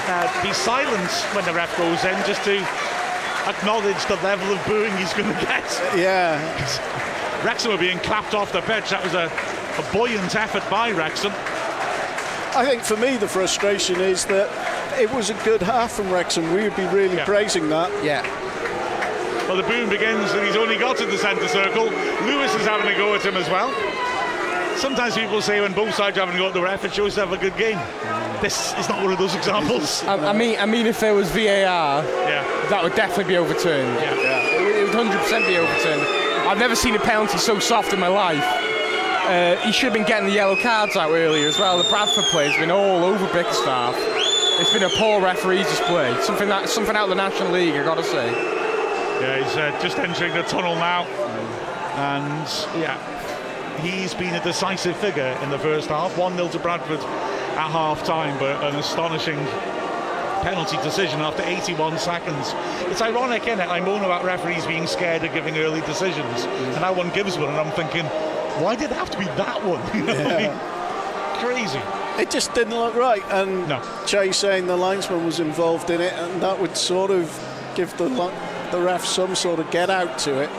uh, 0.09 0.43
be 0.43 0.53
silent 0.53 1.11
when 1.35 1.45
the 1.45 1.53
ref 1.53 1.77
goes 1.77 2.05
in 2.05 2.17
just 2.27 2.43
to 2.45 2.57
acknowledge 3.49 4.05
the 4.07 4.17
level 4.25 4.53
of 4.53 4.65
booing 4.67 4.97
he's 4.97 5.13
going 5.13 5.29
to 5.35 5.41
get. 5.45 5.65
Yeah. 5.97 6.41
Wrexham 7.45 7.73
are 7.73 7.79
being 7.79 7.99
clapped 7.99 8.35
off 8.35 8.53
the 8.53 8.63
pitch. 8.63 8.91
That 8.91 9.05
was 9.05 9.15
a, 9.15 9.27
a 9.79 9.93
buoyant 9.93 10.35
effort 10.35 10.65
by 10.71 10.91
Wrexham. 10.91 11.33
I 12.57 12.65
think 12.65 12.83
for 12.83 12.97
me 12.97 13.17
the 13.19 13.29
frustration 13.29 14.01
is 14.01 14.25
that 14.27 14.49
it 14.99 15.13
was 15.13 15.29
a 15.31 15.35
good 15.45 15.61
half 15.63 15.93
from 15.93 16.11
Wrexham. 16.11 16.53
We 16.55 16.63
would 16.63 16.77
be 16.77 16.87
really 16.87 17.17
Yeah. 17.17 17.25
praising 17.27 17.69
that. 17.69 17.91
Yeah. 18.03 18.23
Well, 19.47 19.57
the 19.57 19.63
boom 19.65 19.89
begins 19.91 20.33
and 20.33 20.45
he's 20.47 20.57
only 20.57 20.77
got 20.77 20.97
to 20.97 21.07
the 21.07 21.19
centre 21.19 21.47
circle. 21.49 21.85
Lewis 22.25 22.55
is 22.55 22.67
having 22.67 22.89
a 22.93 22.97
go 22.97 23.15
at 23.15 23.23
him 23.25 23.37
as 23.37 23.49
well. 23.51 23.73
Sometimes 24.77 25.15
people 25.17 25.41
say 25.41 25.61
when 25.61 25.73
both 25.73 25.95
sides 25.95 26.17
haven't 26.19 26.35
got 26.35 26.41
go 26.41 26.47
at 26.49 26.55
the 26.55 26.63
ref, 26.63 26.85
it 26.85 26.95
shows 26.95 27.15
they 27.15 27.21
have 27.23 27.33
a 27.33 27.37
good 27.37 27.57
game. 27.57 27.79
This 28.43 28.75
is 28.79 28.89
not 28.89 29.03
one 29.03 29.13
of 29.13 29.19
those 29.19 29.35
examples. 29.35 30.03
I, 30.05 30.17
I 30.31 30.33
mean, 30.33 30.59
I 30.59 30.67
mean, 30.67 30.87
if 30.87 31.01
there 31.01 31.15
was 31.15 31.31
VAR, 31.31 32.05
Yeah. 32.05 32.43
that 32.71 32.83
would 32.83 32.95
definitely 32.95 33.25
be 33.25 33.37
overturned. 33.37 33.95
Yeah. 34.01 34.13
It 34.15 34.83
would 34.85 34.93
100% 34.95 35.47
be 35.47 35.57
overturned. 35.57 36.03
I've 36.49 36.59
never 36.59 36.75
seen 36.77 36.95
a 36.95 36.99
penalty 36.99 37.39
so 37.39 37.59
soft 37.59 37.93
in 37.93 38.01
my 38.01 38.09
life. 38.09 38.45
Uh, 39.27 39.57
he 39.57 39.73
should 39.73 39.87
have 39.87 39.93
been 39.93 40.07
getting 40.07 40.29
the 40.29 40.35
yellow 40.35 40.55
cards 40.55 40.95
out 40.95 41.11
earlier 41.11 41.49
as 41.49 41.59
well. 41.59 41.83
The 41.83 41.89
Bradford 41.89 42.27
player's 42.27 42.57
been 42.59 42.71
all 42.71 43.03
over 43.03 43.27
Bickerstaff. 43.33 43.97
It's 44.61 44.73
been 44.73 44.85
a 44.85 44.89
poor 44.91 45.21
referee's 45.21 45.67
display. 45.67 46.17
Something 46.23 46.49
that, 46.49 46.69
something 46.69 46.95
out 46.95 47.05
of 47.05 47.09
the 47.09 47.17
National 47.17 47.51
League, 47.51 47.75
I 47.75 47.83
gotta 47.83 48.05
say. 48.05 48.33
Yeah, 49.21 49.43
he's 49.43 49.57
uh, 49.57 49.77
just 49.83 49.99
entering 49.99 50.33
the 50.33 50.45
tunnel 50.45 50.77
now. 50.77 51.03
And 51.97 52.81
yeah, 52.81 53.81
he's 53.81 54.15
been 54.15 54.33
a 54.33 54.43
decisive 54.45 54.97
figure 54.99 55.37
in 55.43 55.51
the 55.51 55.59
first 55.59 55.89
half. 55.89 56.17
1 56.17 56.37
0 56.37 56.49
to 56.51 56.59
Bradford 56.61 57.01
at 57.01 57.71
half 57.71 58.05
time, 58.05 58.39
but 58.39 58.63
an 58.63 58.77
astonishing 58.77 59.39
penalty 60.43 60.77
decision 60.85 61.21
after 61.21 61.43
81 61.43 61.99
seconds. 61.99 62.53
It's 62.93 63.03
ironic, 63.03 63.43
isn't 63.49 63.59
it? 63.59 63.69
I 63.69 63.81
moan 63.81 64.05
about 64.05 64.25
referees 64.25 64.65
being 64.67 64.87
scared 64.87 65.25
of 65.25 65.33
giving 65.33 65.57
early 65.59 65.81
decisions, 65.81 66.45
and 66.45 66.81
now 66.81 66.93
one 66.93 67.11
gives 67.11 67.37
one, 67.37 67.49
and 67.49 67.59
I'm 67.59 67.73
thinking, 67.73 68.07
why 68.63 68.75
did 68.77 68.91
it 68.91 68.97
have 68.97 69.11
to 69.11 69.19
be 69.19 69.25
that 69.25 69.63
one? 69.65 69.81
You 69.97 70.05
know 70.07 70.15
what 70.25 70.33
I 70.33 70.49
mean? 70.49 70.59
Crazy. 71.45 71.81
it 72.19 72.31
just 72.31 72.55
didn't 72.55 72.75
look 72.75 72.95
right. 72.95 73.23
And 73.31 73.69
No. 73.69 73.83
Che 74.07 74.33
saying 74.33 74.67
the 74.67 74.77
linesman 74.77 75.25
was 75.27 75.39
involved 75.41 75.91
in 75.91 76.01
it, 76.01 76.13
and 76.15 76.43
that 76.43 76.59
would 76.61 76.77
sort 76.77 77.11
of 77.11 77.29
give 77.75 77.97
the 77.99 78.09
the 78.73 78.81
ref 78.81 79.05
some 79.05 79.35
sort 79.37 79.61
of 79.61 79.71
get 79.71 79.91
out 79.91 80.19
to 80.21 80.41
it. 80.43 80.51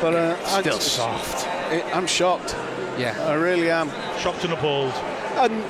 But 0.00 0.14
uh, 0.14 0.36
I 0.46 0.60
Still 0.60 0.74
just- 0.78 0.92
soft. 0.94 1.46
it, 1.72 1.84
I'm 1.96 2.06
shocked. 2.06 2.54
Yeah. 2.98 3.14
I 3.26 3.34
really 3.34 3.70
am. 3.70 3.88
Shocked 4.18 4.44
and 4.44 4.52
appalled. 4.52 4.92
And 5.36 5.62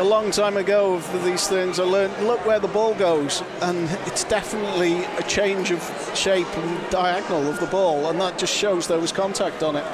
a 0.00 0.04
long 0.04 0.30
time 0.30 0.56
ago 0.56 0.94
of 0.94 1.24
these 1.24 1.46
things, 1.48 1.78
I 1.78 1.84
learned 1.84 2.26
look 2.26 2.44
where 2.46 2.58
the 2.58 2.68
ball 2.68 2.94
goes, 2.94 3.42
and 3.62 3.88
it's 4.06 4.24
definitely 4.24 5.04
a 5.18 5.22
change 5.22 5.70
of 5.70 5.80
shape 6.14 6.48
and 6.56 6.90
diagonal 6.90 7.48
of 7.48 7.60
the 7.60 7.66
ball, 7.66 8.08
and 8.10 8.20
that 8.20 8.38
just 8.38 8.54
shows 8.54 8.86
there 8.88 8.98
was 9.00 9.12
contact 9.12 9.62
on 9.62 9.76
it. 9.76 9.84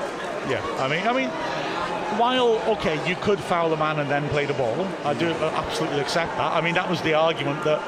Yeah, 0.48 0.64
I 0.78 0.88
mean, 0.88 1.06
I 1.06 1.12
mean, 1.12 1.30
while 2.18 2.58
okay, 2.76 2.96
you 3.08 3.16
could 3.16 3.40
foul 3.40 3.70
the 3.70 3.76
man 3.76 3.98
and 3.98 4.10
then 4.10 4.28
play 4.28 4.44
the 4.46 4.54
ball. 4.54 4.86
I 5.04 5.14
do 5.14 5.30
absolutely 5.30 6.00
accept 6.00 6.36
that. 6.36 6.52
I 6.52 6.60
mean, 6.60 6.74
that 6.74 6.88
was 6.88 7.00
the 7.02 7.14
argument 7.14 7.62
that 7.64 7.80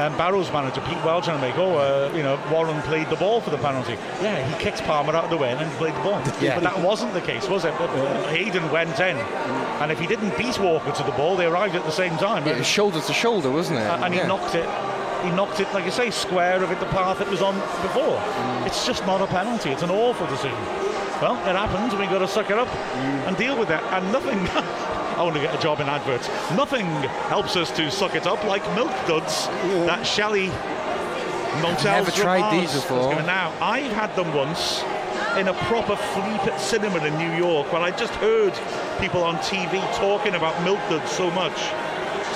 um, 0.00 0.16
Barrow's 0.16 0.52
manager 0.52 0.80
Pete 0.82 1.02
Welch 1.04 1.24
trying 1.24 1.40
to 1.40 1.46
make. 1.46 1.56
Oh, 1.56 1.76
uh, 1.76 2.12
you 2.14 2.22
know, 2.22 2.38
Warren 2.50 2.80
played 2.82 3.08
the 3.08 3.16
ball 3.16 3.40
for 3.40 3.50
the 3.50 3.58
penalty. 3.58 3.94
Yeah, 4.22 4.46
he 4.46 4.62
kicked 4.62 4.82
Palmer 4.84 5.14
out 5.14 5.24
of 5.24 5.30
the 5.30 5.36
way 5.36 5.50
and 5.50 5.60
then 5.60 5.70
played 5.76 5.94
the 5.94 6.02
ball. 6.02 6.22
Yeah. 6.40 6.54
But 6.54 6.62
that 6.64 6.80
wasn't 6.80 7.12
the 7.12 7.20
case, 7.20 7.48
was 7.48 7.66
it? 7.66 7.74
Uh, 7.74 8.28
Hayden 8.28 8.70
went 8.70 8.98
in, 8.98 9.16
and 9.16 9.92
if 9.92 9.98
he 9.98 10.06
didn't 10.06 10.36
beat 10.38 10.58
Walker 10.58 10.90
to 10.90 11.02
the 11.02 11.12
ball, 11.12 11.36
they 11.36 11.44
arrived 11.44 11.74
at 11.74 11.84
the 11.84 11.90
same 11.90 12.16
time. 12.16 12.46
It 12.46 12.56
was 12.56 12.66
shoulder 12.66 13.00
to 13.00 13.12
shoulder, 13.12 13.50
wasn't 13.50 13.78
it? 13.80 13.82
and 13.82 14.14
he 14.14 14.20
knocked 14.22 14.54
it. 14.54 14.68
He 15.22 15.30
knocked 15.32 15.60
it, 15.60 15.70
like 15.74 15.84
you 15.84 15.90
say, 15.90 16.10
square 16.10 16.62
of 16.62 16.70
it 16.70 16.80
the 16.80 16.86
path 16.86 17.20
it 17.20 17.28
was 17.28 17.42
on 17.42 17.54
before. 17.82 18.16
Mm. 18.16 18.66
It's 18.66 18.86
just 18.86 19.04
not 19.04 19.20
a 19.20 19.26
penalty. 19.26 19.68
It's 19.70 19.82
an 19.82 19.90
awful 19.90 20.26
decision. 20.28 20.56
Well, 21.20 21.34
it 21.48 21.54
happens. 21.56 21.94
we've 21.94 22.08
got 22.08 22.18
to 22.20 22.28
suck 22.28 22.50
it 22.50 22.58
up 22.58 22.68
Mm. 22.68 23.28
and 23.28 23.36
deal 23.36 23.58
with 23.58 23.70
it. 23.70 23.82
And 23.92 24.10
nothing. 24.12 24.38
I 25.18 25.22
want 25.22 25.34
to 25.34 25.42
get 25.42 25.54
a 25.54 25.58
job 25.60 25.80
in 25.80 25.88
adverts. 25.88 26.28
Nothing 26.56 26.86
helps 27.28 27.54
us 27.56 27.70
to 27.72 27.90
suck 27.90 28.14
it 28.14 28.26
up 28.26 28.42
like 28.44 28.62
milk 28.74 28.90
duds 29.06 29.48
that 29.86 30.06
Shelley 30.06 30.48
Motels 31.60 31.84
never 31.84 32.10
tried 32.10 32.50
these 32.58 32.72
before. 32.72 33.14
Now 33.22 33.52
I've 33.60 33.92
had 33.92 34.14
them 34.16 34.32
once 34.32 34.82
in 35.36 35.48
a 35.48 35.54
proper 35.68 35.96
flea 35.96 36.38
pit 36.42 36.58
cinema 36.58 37.04
in 37.04 37.18
New 37.18 37.32
York, 37.36 37.70
where 37.70 37.82
I 37.82 37.90
just 37.90 38.14
heard 38.14 38.54
people 38.98 39.22
on 39.22 39.36
TV 39.38 39.78
talking 39.96 40.34
about 40.36 40.62
milk 40.64 40.78
duds 40.88 41.10
so 41.10 41.30
much. 41.32 41.58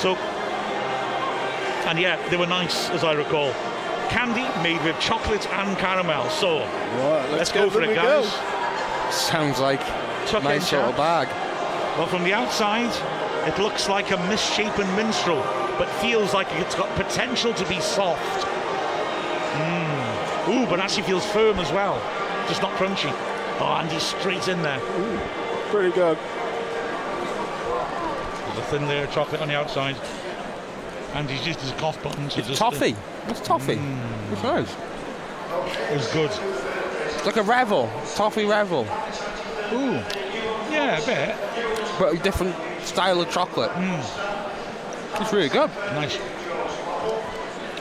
So 0.00 0.14
and 1.88 1.98
yeah, 1.98 2.16
they 2.28 2.36
were 2.36 2.46
nice, 2.46 2.90
as 2.90 3.02
I 3.04 3.12
recall. 3.12 3.52
Candy 4.10 4.44
made 4.62 4.82
with 4.84 4.98
chocolate 5.00 5.46
and 5.52 5.76
caramel. 5.78 6.28
So 6.30 6.58
Right, 6.58 7.22
let's, 7.30 7.32
let's 7.32 7.52
go 7.52 7.70
for 7.70 7.82
it, 7.82 7.94
guys. 7.94 8.26
go. 8.26 8.53
Guys. 9.14 9.26
Sounds 9.28 9.60
like 9.60 9.80
Tuck 10.26 10.42
a 10.42 10.44
nice 10.44 10.62
in, 10.62 10.78
sort 10.78 10.84
of 10.84 10.96
bag. 10.96 11.28
Well, 11.98 12.06
from 12.06 12.24
the 12.24 12.32
outside, 12.32 12.92
it 13.48 13.58
looks 13.60 13.88
like 13.88 14.10
a 14.10 14.16
misshapen 14.28 14.86
minstrel, 14.96 15.42
but 15.78 15.88
feels 16.00 16.34
like 16.34 16.48
it's 16.52 16.74
got 16.74 16.88
potential 16.96 17.54
to 17.54 17.68
be 17.68 17.80
soft. 17.80 18.46
Mm. 19.54 20.48
Ooh, 20.48 20.66
but 20.68 20.80
actually 20.80 21.04
feels 21.04 21.24
firm 21.26 21.58
as 21.58 21.70
well, 21.72 22.00
just 22.48 22.62
not 22.62 22.72
crunchy. 22.72 23.12
Oh, 23.60 23.76
and 23.80 23.90
he's 23.90 24.02
straight 24.02 24.48
in 24.48 24.62
there. 24.62 24.80
Pretty 25.70 25.94
good. 25.94 26.18
There's 28.46 28.58
a 28.58 28.62
thin 28.70 28.88
layer 28.88 29.04
of 29.04 29.12
chocolate 29.12 29.40
on 29.40 29.48
the 29.48 29.56
outside. 29.56 29.96
And 31.14 31.30
he's 31.30 31.46
used 31.46 31.60
his 31.60 31.70
cough 31.72 32.02
button 32.02 32.28
to 32.30 32.38
It's 32.40 32.48
just. 32.48 32.58
toffee. 32.58 32.96
It's 33.28 33.40
toffee. 33.40 33.76
Mm. 33.76 34.32
It's 34.32 34.42
nice. 34.42 34.76
It's 35.90 36.12
good. 36.12 36.30
It's 37.24 37.34
like 37.34 37.42
a 37.42 37.48
revel. 37.48 37.90
Toffee 38.16 38.44
revel. 38.44 38.82
Ooh. 39.72 39.94
Yeah, 40.70 41.00
a 41.00 41.06
bit. 41.06 41.34
But 41.98 42.14
a 42.14 42.18
different 42.18 42.54
style 42.82 43.18
of 43.22 43.30
chocolate. 43.30 43.70
Hmm. 43.70 45.22
It's 45.22 45.32
really 45.32 45.48
good. 45.48 45.70
Nice. 45.92 46.18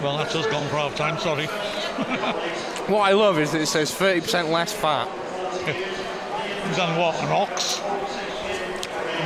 Well, 0.02 0.18
that's 0.18 0.34
us 0.34 0.45
gone 0.48 0.65
for 0.70 0.78
half 0.78 0.95
time, 0.95 1.20
sorry. 1.20 1.48
What 2.88 3.02
I 3.02 3.14
love 3.14 3.38
is 3.40 3.52
that 3.53 3.61
it 3.61 3.68
says 3.68 3.91
30% 3.91 4.49
less 4.49 4.74
fat, 4.74 5.07
on 6.80 6.98
what? 6.98 7.15
An 7.24 7.32
ox? 7.32 7.80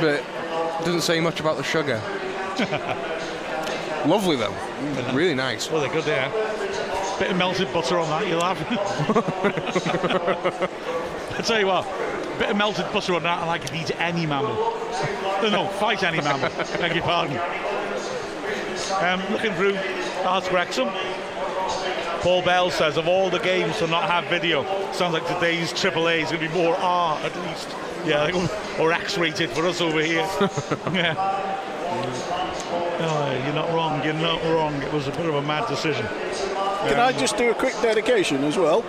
but 0.00 0.20
it 0.20 0.84
doesn't 0.84 1.00
say 1.00 1.18
much 1.18 1.40
about 1.40 1.56
the 1.56 1.64
sugar. 1.64 2.00
Lovely 4.06 4.36
though. 4.36 4.54
Really 5.12 5.34
nice. 5.34 5.70
Well, 5.70 5.80
they're 5.80 5.92
good 5.92 6.04
there. 6.04 6.30
Bit 7.18 7.32
of 7.32 7.36
melted 7.36 7.72
butter 7.72 7.98
on 7.98 8.08
that, 8.10 8.28
you'll 8.28 8.40
have. 8.40 8.58
I 11.38 11.42
tell 11.42 11.58
you 11.58 11.66
what, 11.66 11.84
bit 12.38 12.50
of 12.50 12.56
melted 12.56 12.90
butter 12.92 13.14
on 13.14 13.22
that, 13.24 13.40
and 13.40 13.50
I 13.50 13.58
could 13.58 13.74
eat 13.74 13.90
any 14.00 14.26
mammal. 14.26 14.54
No, 15.42 15.50
no, 15.50 15.66
fight 15.66 16.02
any 16.02 16.18
mammal. 16.18 16.50
Beg 16.78 16.94
your 16.94 17.04
pardon. 17.04 17.38
Um, 19.00 19.20
looking 19.32 19.52
through 19.54 19.74
Ask 20.24 20.50
Wrexham. 20.52 20.88
Paul 22.20 22.42
Bell 22.42 22.70
says 22.70 22.96
of 22.96 23.06
all 23.06 23.30
the 23.30 23.38
games 23.38 23.78
to 23.78 23.86
not 23.86 24.10
have 24.10 24.24
video, 24.24 24.64
sounds 24.92 25.12
like 25.12 25.26
today's 25.26 25.72
Triple 25.72 26.08
A 26.08 26.22
is 26.22 26.30
going 26.30 26.42
to 26.42 26.48
be 26.48 26.54
more 26.54 26.76
R 26.76 27.18
at 27.20 27.36
least. 27.36 27.68
Yeah, 28.04 28.24
like, 28.24 28.34
or 28.80 28.92
X-rated 28.92 29.50
for 29.50 29.66
us 29.66 29.80
over 29.80 30.00
here. 30.00 30.20
yeah. 30.92 31.14
Oh, 33.00 33.42
you're 33.44 33.54
not 33.54 33.72
wrong. 33.72 34.04
You're 34.04 34.14
not 34.14 34.42
wrong. 34.44 34.74
It 34.82 34.92
was 34.92 35.06
a 35.06 35.12
bit 35.12 35.26
of 35.26 35.34
a 35.34 35.42
mad 35.42 35.68
decision. 35.68 36.06
Can 36.88 37.00
I 37.00 37.12
just 37.12 37.36
do 37.36 37.50
a 37.50 37.54
quick 37.54 37.74
dedication 37.82 38.44
as 38.44 38.56
well? 38.56 38.82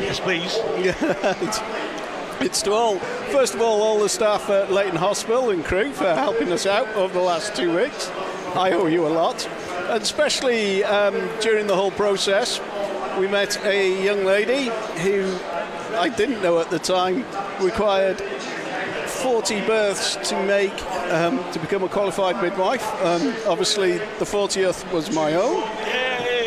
Yes, 0.00 0.20
please. 0.20 0.58
Yeah, 0.82 1.36
it's, 2.40 2.62
to 2.62 2.72
all, 2.72 2.98
first 3.30 3.54
of 3.54 3.62
all, 3.62 3.80
all 3.82 4.00
the 4.00 4.08
staff 4.08 4.50
at 4.50 4.72
Leighton 4.72 4.96
Hospital 4.96 5.50
and 5.50 5.64
Crewe 5.64 5.92
for 5.92 6.12
helping 6.14 6.52
us 6.52 6.66
out 6.66 6.88
over 6.96 7.14
the 7.14 7.20
last 7.24 7.54
two 7.54 7.74
weeks. 7.74 8.10
I 8.56 8.72
owe 8.72 8.86
you 8.86 9.06
a 9.06 9.08
lot. 9.08 9.46
And 9.88 10.02
especially 10.02 10.82
um, 10.82 11.14
during 11.40 11.68
the 11.68 11.76
whole 11.76 11.92
process, 11.92 12.60
we 13.18 13.28
met 13.28 13.64
a 13.64 14.04
young 14.04 14.24
lady 14.24 14.70
who 15.02 15.38
I 15.96 16.08
didn't 16.08 16.42
know 16.42 16.58
at 16.58 16.68
the 16.68 16.80
time 16.80 17.24
required 17.60 18.20
40 18.20 19.64
births 19.66 20.16
to 20.30 20.42
make 20.44 20.74
um, 21.12 21.38
to 21.52 21.58
become 21.60 21.84
a 21.84 21.88
qualified 21.88 22.42
midwife. 22.42 22.84
Um, 23.04 23.34
obviously, 23.46 23.98
the 24.18 24.24
40th 24.24 24.90
was 24.92 25.14
my 25.14 25.34
own. 25.34 25.62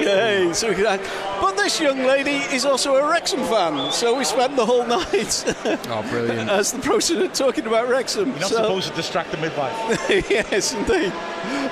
Yay! 0.02 0.54
So 0.54 0.70
we 0.70 0.76
could- 0.76 1.02
but 1.42 1.56
this 1.58 1.80
young 1.80 2.04
lady 2.06 2.38
is 2.56 2.66
also 2.66 2.96
a 2.96 3.10
Wrexham 3.10 3.40
fan, 3.46 3.92
so 3.92 4.16
we 4.18 4.24
spent 4.24 4.56
the 4.56 4.66
whole 4.66 4.86
night 4.98 5.44
Oh, 5.90 6.06
brilliant. 6.10 6.50
as 6.50 6.72
the 6.72 6.80
process 6.80 7.18
of 7.24 7.34
talking 7.34 7.66
about 7.68 7.88
Wrexham. 7.90 8.30
You're 8.32 8.40
not 8.40 8.50
So- 8.50 8.56
supposed 8.58 8.90
to 8.90 8.96
distract 8.96 9.32
the 9.32 9.38
midwife. 9.38 9.76
yes, 10.30 10.74
indeed. 10.74 11.12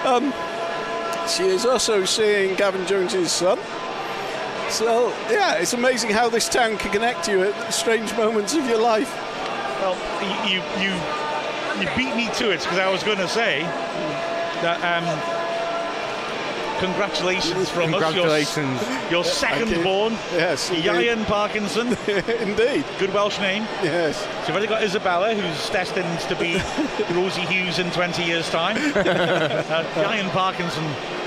Um, 0.05 0.33
she 1.27 1.43
is 1.43 1.65
also 1.65 2.03
seeing 2.05 2.55
Gavin 2.55 2.85
Jones's 2.85 3.31
son. 3.31 3.57
So, 4.69 5.09
yeah, 5.29 5.55
it's 5.55 5.73
amazing 5.73 6.09
how 6.11 6.29
this 6.29 6.49
town 6.49 6.77
can 6.77 6.91
connect 6.91 7.27
you 7.27 7.43
at 7.43 7.73
strange 7.73 8.11
moments 8.17 8.53
of 8.55 8.67
your 8.67 8.79
life. 8.81 9.13
Well, 9.81 9.95
you 10.47 10.55
you 10.55 10.61
you, 10.81 11.81
you 11.81 11.95
beat 11.95 12.15
me 12.15 12.29
to 12.35 12.51
it 12.51 12.61
because 12.61 12.79
I 12.79 12.89
was 12.89 13.03
going 13.03 13.17
to 13.19 13.27
say 13.27 13.61
that. 14.61 14.79
Um, 14.83 15.42
congratulations 16.83 17.69
from 17.69 17.91
Congratulations. 17.91 18.81
us. 18.81 19.01
Your, 19.03 19.11
your 19.11 19.23
second 19.23 19.69
you. 19.69 19.83
born, 19.83 20.13
Yes, 20.33 20.69
indeed. 20.69 20.83
Ieuan 20.85 21.25
Parkinson. 21.25 21.87
indeed. 22.41 22.83
Good 22.99 23.13
Welsh 23.13 23.39
name. 23.39 23.63
Yes. 23.81 24.17
So 24.19 24.27
you've 24.39 24.49
already 24.49 24.67
got 24.67 24.83
Isabella, 24.83 25.33
who's 25.33 25.69
destined 25.69 26.19
to 26.21 26.35
be 26.35 26.55
Rosie 27.15 27.41
Hughes 27.41 27.79
in 27.79 27.89
20 27.91 28.23
years' 28.23 28.49
time. 28.49 28.75
uh, 28.95 29.83
Ieuan 29.95 30.29
Parkinson, 30.31 30.83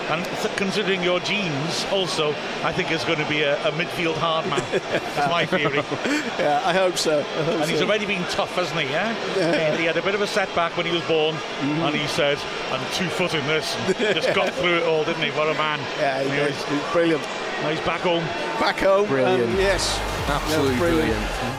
and 0.08 0.24
th- 0.24 0.56
considering 0.56 1.02
your 1.02 1.20
genes, 1.20 1.84
also, 1.90 2.30
I 2.62 2.72
think 2.72 2.90
is 2.92 3.04
going 3.04 3.18
to 3.18 3.28
be 3.28 3.42
a, 3.42 3.56
a 3.66 3.72
midfield 3.72 4.14
hard 4.16 4.46
man. 4.48 4.62
That's 4.72 5.30
my 5.30 5.46
theory. 5.46 5.82
Yeah, 6.38 6.60
I 6.64 6.72
hope 6.74 6.96
so. 6.98 7.20
I 7.20 7.22
hope 7.44 7.60
And 7.62 7.70
he's 7.70 7.80
already 7.82 8.04
been 8.06 8.22
tough, 8.24 8.54
hasn't 8.56 8.78
he? 8.80 8.88
Yeah. 8.90 9.16
Yeah. 9.36 9.72
He, 9.72 9.78
he 9.80 9.84
had 9.84 9.96
a 9.96 10.02
bit 10.02 10.14
of 10.14 10.20
a 10.20 10.26
setback 10.26 10.76
when 10.76 10.84
he 10.86 10.92
was 10.92 11.02
born, 11.04 11.34
mm-hmm. 11.34 11.82
and 11.82 11.96
he 11.96 12.06
said, 12.06 12.38
"I'm 12.70 12.84
two 12.92 13.08
foot 13.08 13.34
in 13.34 13.44
this." 13.46 13.74
And 13.86 13.96
just 14.14 14.34
got 14.34 14.52
through 14.54 14.76
it 14.78 14.82
all, 14.84 15.02
didn't 15.04 15.22
he? 15.22 15.30
What 15.30 15.48
a 15.48 15.54
man! 15.54 15.80
Yeah, 15.98 16.22
he 16.22 16.28
Anyway, 16.30 16.50
is. 16.50 16.64
He's 16.64 16.92
brilliant. 16.92 17.22
now 17.62 17.70
he's 17.70 17.80
back 17.80 18.02
home. 18.02 18.22
Back 18.60 18.78
home. 18.80 19.00
Um, 19.04 19.08
brilliant. 19.08 19.50
and 19.50 19.58
yes. 19.58 19.98
Absolutely 20.28 20.72
Yeah, 20.74 20.78
brilliant. 20.78 21.08
brilliant. 21.08 21.55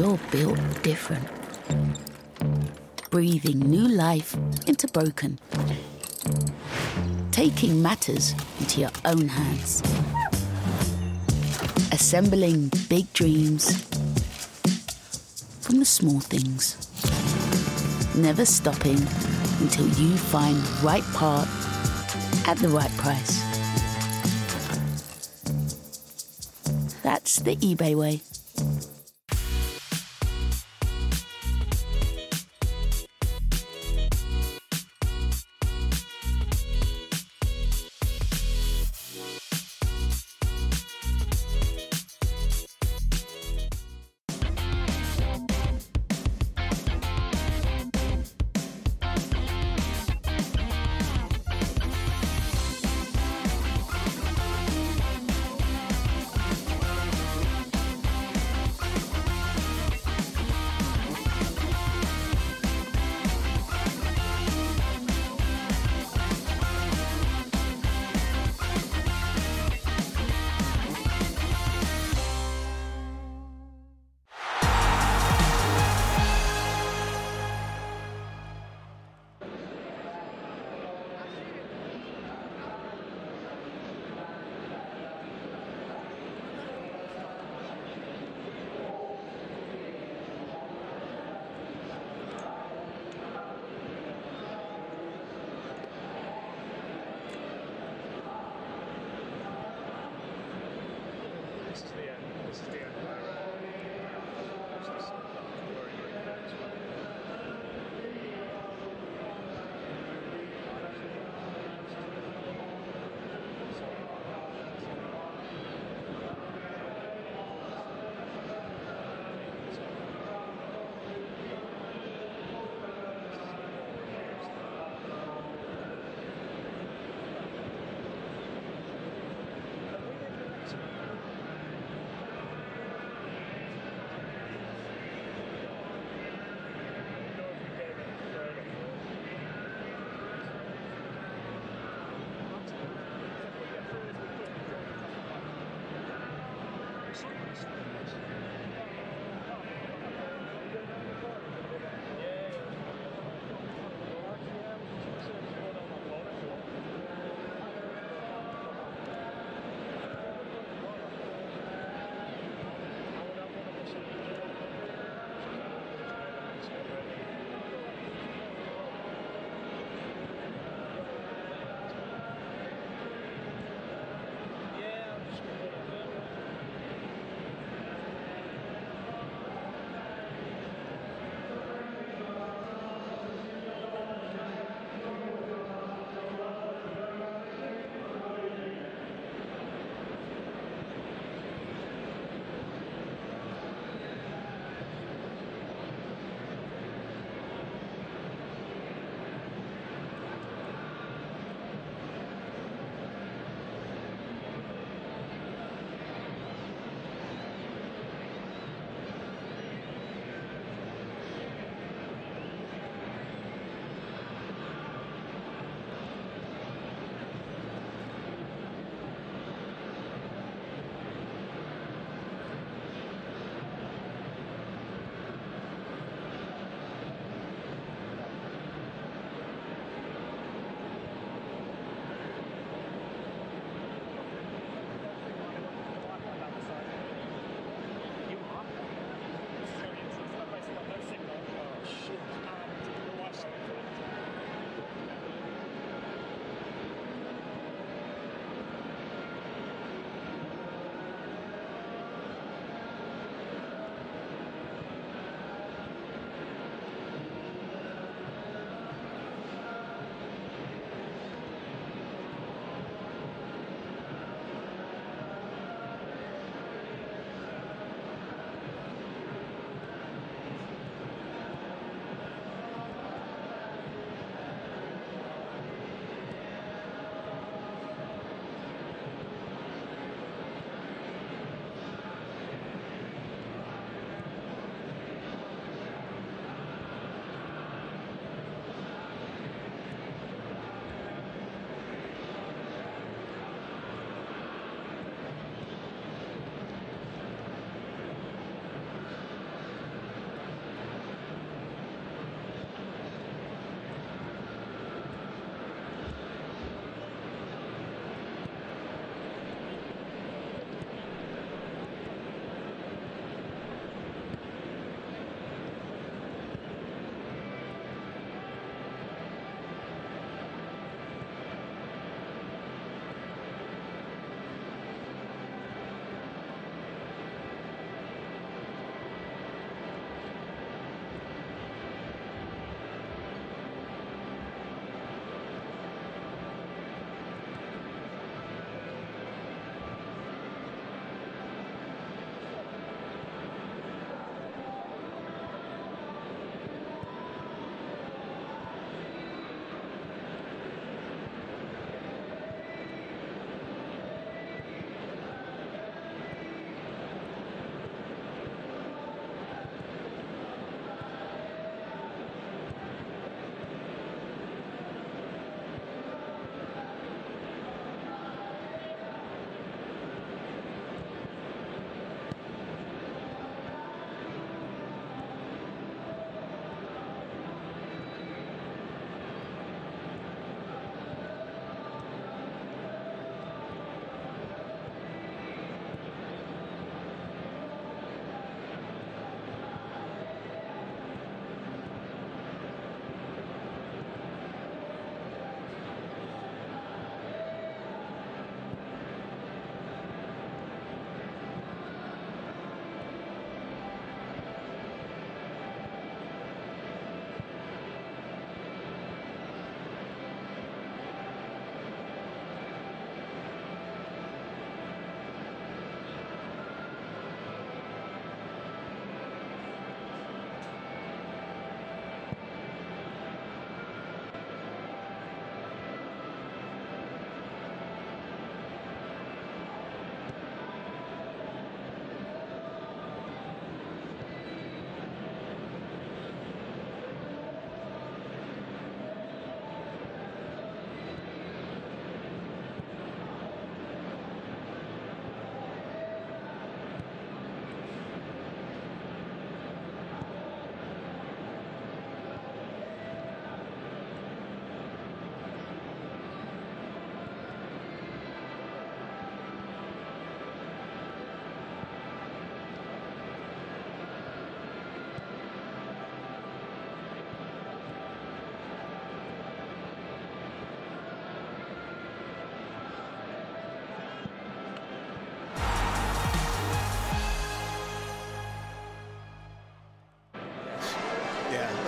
You're 0.00 0.18
built 0.30 0.58
different. 0.82 1.28
Breathing 3.10 3.58
new 3.58 3.86
life 3.86 4.34
into 4.66 4.88
broken. 4.88 5.38
Taking 7.30 7.82
matters 7.82 8.34
into 8.58 8.80
your 8.80 8.92
own 9.04 9.28
hands. 9.28 9.82
Assembling 11.92 12.72
big 12.88 13.12
dreams 13.12 13.84
from 15.60 15.80
the 15.80 15.84
small 15.84 16.20
things. 16.20 16.78
Never 18.16 18.46
stopping 18.46 19.02
until 19.60 19.86
you 20.00 20.16
find 20.16 20.56
the 20.56 20.80
right 20.82 21.04
part 21.12 21.46
at 22.48 22.56
the 22.56 22.70
right 22.70 22.92
price. 22.96 23.36
That's 27.02 27.36
the 27.36 27.56
eBay 27.56 27.94
way. 27.94 28.22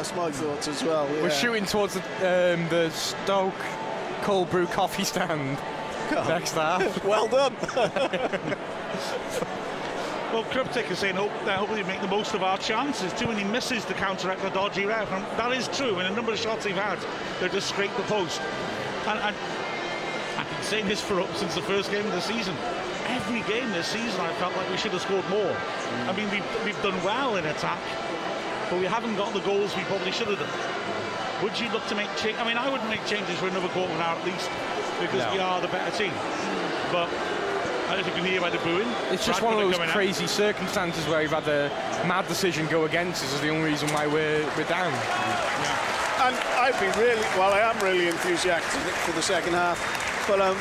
That's 0.03 0.17
my 0.17 0.33
thoughts 0.33 0.67
as 0.67 0.83
well. 0.83 1.07
We're 1.23 1.31
shooting 1.31 1.65
towards 1.65 1.95
the, 1.95 2.01
um, 2.01 2.69
the 2.71 2.91
Stoke 2.91 3.55
cold 4.23 4.51
brew 4.51 4.67
coffee 4.67 5.05
stand 5.05 5.57
next 6.11 6.55
half. 6.55 7.05
well 7.05 7.29
done. 7.29 7.55
Well, 10.33 10.45
Cryptic 10.45 10.91
is 10.91 10.99
saying, 10.99 11.17
hope, 11.17 11.31
uh, 11.47 11.59
hopefully 11.59 11.83
make 11.83 12.01
the 12.01 12.09
most 12.09 12.33
of 12.33 12.43
our 12.43 12.57
chances. 12.57 13.13
Too 13.13 13.27
many 13.27 13.45
misses 13.45 13.85
to 13.85 13.93
counteract 13.93 14.41
the 14.41 14.49
dodgy 14.49 14.87
ref. 14.87 15.13
And 15.13 15.23
that 15.39 15.53
is 15.53 15.69
true. 15.69 16.01
In 16.01 16.07
a 16.07 16.11
number 16.11 16.33
of 16.33 16.39
shots 16.39 16.65
they've 16.65 16.75
had, 16.75 16.99
they're 17.39 17.51
just 17.51 17.69
scraped 17.69 17.95
the 17.99 18.03
post. 18.05 18.41
And, 19.07 19.19
and 19.19 19.37
I've 20.39 20.49
been 20.49 20.63
saying 20.63 20.89
this 20.89 21.03
for 21.03 21.21
up 21.21 21.37
since 21.37 21.55
the 21.55 21.61
first 21.61 21.91
game 21.91 22.07
of 22.07 22.13
the 22.13 22.23
season. 22.23 22.57
Every 23.09 23.43
game 23.43 23.71
this 23.73 23.89
season, 23.89 24.19
I 24.23 24.33
felt 24.37 24.57
like 24.57 24.71
we 24.71 24.79
should 24.79 24.93
have 24.93 25.03
scored 25.03 25.29
more. 25.29 25.55
I 26.09 26.17
mean, 26.17 26.31
we've, 26.31 26.65
we've 26.65 26.83
done 26.83 26.97
well 27.05 27.37
in 27.37 27.45
attack, 27.45 27.79
but 28.73 28.81
we 28.81 28.87
haven't 28.87 29.15
got 29.17 29.35
the 29.35 29.41
goals 29.41 29.77
we 29.77 29.83
probably 29.83 30.11
should 30.11 30.29
have 30.29 30.39
done. 30.41 30.49
Would 31.45 31.61
you 31.61 31.69
look 31.73 31.87
to 31.89 31.95
make 31.95 32.09
change? 32.17 32.39
I 32.39 32.45
mean, 32.49 32.57
I 32.57 32.71
wouldn't 32.73 32.89
make 32.89 33.05
changes 33.05 33.37
for 33.37 33.47
another 33.49 33.69
quarter 33.69 33.93
of 33.93 33.97
an 34.01 34.03
hour 34.03 34.17
at 34.17 34.25
least, 34.25 34.49
because 34.99 35.21
No. 35.21 35.33
we 35.35 35.39
are 35.41 35.61
the 35.61 35.69
better 35.69 35.95
team. 35.95 36.13
But 36.91 37.11
as 37.93 38.07
you 38.07 38.13
can 38.17 38.25
hear 38.25 38.41
by 38.41 38.49
the 38.49 38.57
booing, 38.65 38.89
It's 39.13 39.27
just 39.29 39.41
Bradford 39.41 39.45
one 39.45 39.53
of 39.53 39.61
those 39.69 39.75
coming 39.77 39.91
out. 39.91 39.95
crazy 39.95 40.27
circumstances 40.27 41.07
where 41.07 41.21
you've 41.21 41.37
had 41.37 41.47
a 41.49 41.69
mad 42.09 42.27
decision 42.29 42.67
go 42.69 42.87
against 42.87 43.23
us 43.25 43.35
is 43.35 43.43
the 43.43 43.51
only 43.51 43.69
reason 43.69 43.93
why 43.93 44.07
we're, 44.07 44.41
we're 44.57 44.65
down. 44.65 44.89
And 46.25 46.33
I'd 46.65 46.79
be 46.81 46.89
really, 46.99 47.21
well, 47.37 47.53
I 47.53 47.61
am 47.61 47.79
really 47.85 48.09
enthusiastic 48.09 48.81
for 49.05 49.13
the 49.13 49.21
second 49.21 49.53
half, 49.53 49.77
but 50.27 50.41
um, 50.41 50.57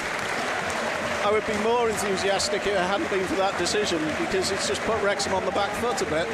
I 1.24 1.32
would 1.32 1.48
be 1.48 1.56
more 1.64 1.88
enthusiastic 1.90 2.68
if 2.68 2.74
it 2.76 2.78
hadn't 2.78 3.10
been 3.10 3.24
for 3.26 3.36
that 3.36 3.58
decision 3.58 4.04
because 4.20 4.52
it's 4.52 4.68
just 4.68 4.82
put 4.82 5.02
Wrexham 5.02 5.34
on 5.34 5.46
the 5.46 5.52
back 5.52 5.70
foot 5.80 6.02
a 6.02 6.06
bit. 6.12 6.28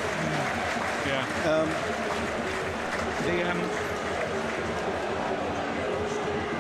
Um, 1.48 1.70
The, 3.24 3.50
um, 3.52 3.60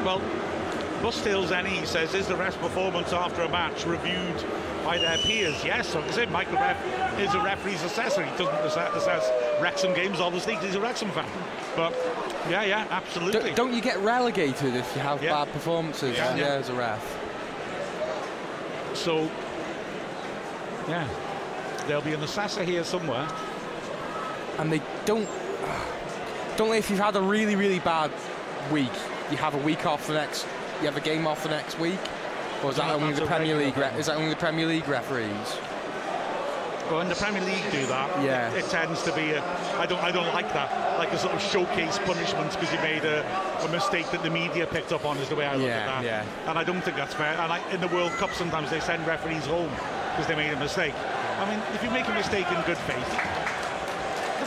well, 0.04 0.22
Bustales 1.02 1.52
NE 1.64 1.86
says, 1.86 2.14
is 2.14 2.28
the 2.28 2.36
ref's 2.36 2.58
performance 2.58 3.14
after 3.14 3.44
a 3.44 3.50
match 3.50 3.86
reviewed 3.86 4.44
by 4.84 4.98
their 4.98 5.18
peers? 5.18 5.64
Yes, 5.64 5.88
so 5.90 6.02
I 6.02 6.12
say 6.12 6.26
Michael 6.26 6.56
Ref 6.56 6.78
is 7.20 7.34
a 7.34 7.40
referee's 7.42 7.84
assessor. 7.84 8.24
He 8.24 8.32
doesn't 8.38 8.66
assess, 8.96 9.30
Wrexham 9.62 9.94
games, 9.94 10.20
obviously, 10.20 10.56
'cause 10.56 10.66
he's 10.66 10.76
a 10.76 10.82
Wrexham 10.82 11.12
fan. 11.12 11.26
But, 11.76 11.94
yeah, 12.50 12.64
yeah, 12.64 12.86
absolutely. 12.92 13.52
Don't, 13.52 13.56
don't 13.56 13.74
you 13.74 13.82
get 13.82 13.98
relegated 14.00 14.76
if 14.76 14.94
you 14.96 15.02
have 15.02 15.22
Yeah. 15.24 15.34
bad 15.44 15.54
performances? 15.54 16.18
Yeah. 16.18 16.36
Yeah, 16.36 16.46
as 16.46 16.70
a 16.70 16.74
ref. 16.74 17.18
So, 18.94 19.30
yeah, 20.90 21.06
there'll 21.88 22.02
be 22.02 22.14
an 22.14 22.24
assessor 22.24 22.64
here 22.64 22.84
somewhere. 22.84 23.28
And 24.60 24.72
they 24.72 24.82
don't. 25.06 25.28
Don't 26.58 26.74
if 26.74 26.90
you've 26.90 27.00
had 27.00 27.16
a 27.16 27.22
really, 27.22 27.56
really 27.56 27.80
bad 27.80 28.12
week, 28.72 28.92
you 29.30 29.38
have 29.38 29.54
a 29.54 29.60
week 29.60 29.86
off 29.86 30.08
the 30.08 30.14
next. 30.14 30.48
You 30.80 30.86
have 30.88 30.98
a 30.98 31.02
game 31.02 31.28
off 31.28 31.44
the 31.44 31.50
next 31.50 31.80
week? 31.80 32.00
Or 32.64 32.72
is 32.72 32.78
that 32.78 32.88
No, 32.88 32.96
only 32.96 33.14
the 33.14 33.26
Premier 33.26 33.56
League? 33.56 33.78
Re- 33.78 33.92
is 33.98 34.08
that 34.08 34.16
only 34.18 34.30
the 34.30 34.36
Premier 34.36 34.66
League 34.66 34.88
referees? 34.88 35.58
Well, 36.90 37.00
when 37.00 37.10
the 37.10 37.16
Premier 37.16 37.42
League 37.44 37.70
do 37.72 37.86
that, 37.88 38.24
Yeah. 38.24 38.50
it, 38.54 38.64
it 38.64 38.70
tends 38.70 39.04
to 39.04 39.12
be 39.14 39.32
a. 39.32 39.44
I 39.78 39.86
don't. 39.86 40.02
I 40.02 40.10
don't 40.12 40.34
like 40.34 40.52
that. 40.54 40.98
Like 40.98 41.12
a 41.12 41.18
sort 41.20 41.34
of 41.36 41.42
showcase 41.42 42.00
punishment 42.00 42.50
because 42.54 42.72
you 42.74 42.80
made 42.80 43.04
a, 43.06 43.22
a 43.64 43.68
mistake 43.70 44.10
that 44.12 44.24
the 44.24 44.30
media 44.32 44.66
picked 44.66 44.92
up 44.92 45.06
on. 45.06 45.18
Is 45.18 45.30
the 45.30 45.36
way 45.36 45.46
I 45.46 45.56
look 45.58 45.68
Yeah, 45.68 45.78
at 45.80 45.86
that. 46.02 46.04
yeah. 46.04 46.50
And 46.50 46.58
I 46.58 46.64
don't 46.64 46.82
think 46.82 46.98
that's 46.98 47.14
fair. 47.14 47.34
And 47.40 47.52
I, 47.54 47.60
in 47.72 47.82
the 47.82 47.90
World 47.90 48.14
Cup, 48.14 48.32
sometimes 48.34 48.72
they 48.72 48.80
send 48.80 49.06
referees 49.06 49.46
home 49.46 49.70
because 50.12 50.26
they 50.28 50.36
made 50.36 50.52
a 50.54 50.60
mistake. 50.60 50.94
I 51.40 51.46
mean, 51.52 51.62
if 51.76 51.84
you 51.84 51.92
make 51.92 52.08
a 52.08 52.14
mistake 52.14 52.48
in 52.52 52.60
good 52.64 52.78
faith, 52.80 53.47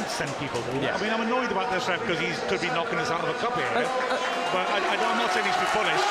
don't 0.01 0.11
send 0.11 0.33
people. 0.39 0.61
Yeah. 0.81 0.97
I 0.97 1.03
mean, 1.03 1.13
I'm 1.13 1.21
annoyed 1.21 1.53
about 1.53 1.71
this 1.71 1.87
ref 1.89 2.01
because 2.01 2.19
he 2.19 2.33
could 2.49 2.61
be 2.61 2.69
knocking 2.69 2.99
us 2.99 3.11
out 3.11 3.21
of 3.21 3.29
a 3.29 3.39
cup 3.39 3.55
here. 3.55 3.69
Uh, 3.77 3.85
uh, 3.85 4.17
but 4.53 4.65
I, 4.73 4.81
I, 4.81 4.95
I'm 4.97 5.19
not 5.19 5.31
saying 5.33 5.45
he 5.45 5.53
should 5.53 5.61
be 5.61 5.77
punished. 5.77 6.09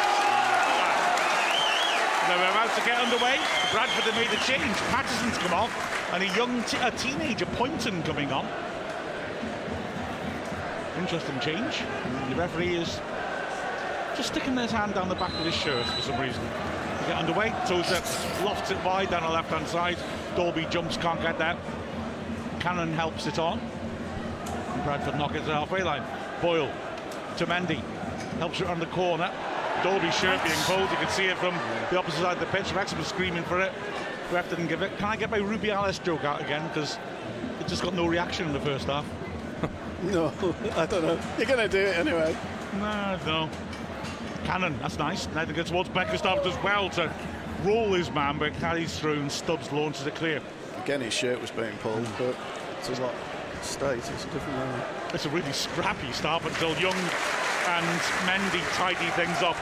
Now 2.29 2.37
we're 2.37 2.53
about 2.53 2.69
to 2.77 2.83
get 2.85 3.01
underway. 3.01 3.41
Bradford 3.73 4.05
have 4.05 4.15
made 4.15 4.29
a 4.29 4.41
change. 4.45 4.77
Pattison's 4.93 5.37
come 5.39 5.53
off, 5.53 5.73
and 6.13 6.21
a 6.21 6.29
young 6.37 6.61
a 6.85 6.91
teenager, 6.91 7.47
Pointon, 7.57 8.05
coming 8.05 8.31
on. 8.31 8.45
Interesting 10.99 11.39
change. 11.39 11.81
The 12.29 12.35
referee 12.35 12.75
is 12.75 13.01
just 14.15 14.29
sticking 14.29 14.55
his 14.57 14.71
hand 14.71 14.93
down 14.93 15.09
the 15.09 15.15
back 15.15 15.33
of 15.33 15.45
his 15.45 15.55
shirt 15.55 15.85
for 15.85 16.01
some 16.01 16.21
reason. 16.21 16.43
We 16.43 17.07
get 17.07 17.17
underway. 17.17 17.49
Tozer 17.65 18.01
lofts 18.45 18.69
it 18.69 18.77
wide 18.83 19.09
down 19.09 19.23
the 19.23 19.29
left-hand 19.29 19.67
side. 19.67 19.97
Dalby 20.35 20.67
jumps, 20.69 20.97
can't 20.97 21.21
get 21.21 21.39
that. 21.39 21.57
Cannon 22.59 22.93
helps 22.93 23.25
it 23.25 23.39
on. 23.39 23.61
Bradford 24.83 25.15
knock 25.15 25.35
it 25.35 25.39
to 25.39 25.45
the 25.45 25.53
halfway 25.53 25.83
line. 25.83 26.03
Boyle 26.41 26.71
to 27.37 27.45
Mendy. 27.45 27.79
Helps 28.39 28.61
it 28.61 28.67
on 28.67 28.79
the 28.79 28.85
corner. 28.87 29.31
Dalby 29.83 30.11
shirt 30.11 30.43
being 30.43 30.55
pulled. 30.63 30.89
You 30.89 30.97
can 30.97 31.09
see 31.09 31.25
it 31.25 31.37
from 31.37 31.55
the 31.89 31.97
opposite 31.97 32.19
side 32.19 32.33
of 32.33 32.39
the 32.39 32.45
pitch. 32.47 32.71
Wrexham 32.73 32.97
was 32.97 33.07
screaming 33.07 33.43
for 33.43 33.61
it. 33.61 33.71
Ref 34.31 34.49
didn't 34.49 34.67
give 34.67 34.81
it. 34.81 34.95
Can 34.97 35.05
I 35.05 35.15
get 35.15 35.29
my 35.29 35.39
Rubiales 35.39 36.03
joke 36.03 36.23
out 36.23 36.41
again? 36.41 36.67
Because 36.67 36.97
it 37.59 37.67
just 37.67 37.81
got 37.81 37.93
no 37.93 38.05
reaction 38.05 38.45
in 38.45 38.53
the 38.53 38.59
first 38.59 38.87
half. 38.87 39.05
no, 40.03 40.33
I 40.75 40.85
don't 40.85 41.01
know. 41.03 41.19
You're 41.37 41.47
going 41.47 41.59
to 41.59 41.69
do 41.69 41.79
it 41.79 41.97
anyway. 41.97 42.35
No, 42.77 43.19
no. 43.25 43.49
Cannon, 44.43 44.77
that's 44.79 44.97
nice. 44.97 45.27
It 45.27 45.55
gets 45.55 45.69
towards 45.69 45.89
Bickerstaff 45.89 46.45
as 46.45 46.63
well 46.63 46.89
to 46.91 47.11
roll 47.63 47.93
his 47.93 48.11
man, 48.11 48.37
but 48.37 48.53
carries 48.55 48.97
through 48.99 49.19
and 49.19 49.31
Stubbs 49.31 49.71
launches 49.71 50.05
it 50.07 50.15
clear. 50.15 50.41
Again, 50.83 51.01
his 51.01 51.13
shirt 51.13 51.41
was 51.41 51.51
being 51.51 51.75
pulled, 51.77 52.07
but 52.17 52.35
it's 52.79 52.89
a 52.89 53.01
lot 53.01 53.13
state. 53.63 53.97
It's 53.97 54.25
a 54.25 54.29
different 54.29 54.57
one. 54.57 54.81
It's 55.13 55.25
a 55.25 55.29
really 55.29 55.51
scrappy 55.51 56.11
start 56.11 56.43
until 56.43 56.77
Young 56.79 56.95
and 57.67 57.85
Mendy 58.25 58.61
tidy 58.75 59.09
things 59.11 59.41
up. 59.41 59.57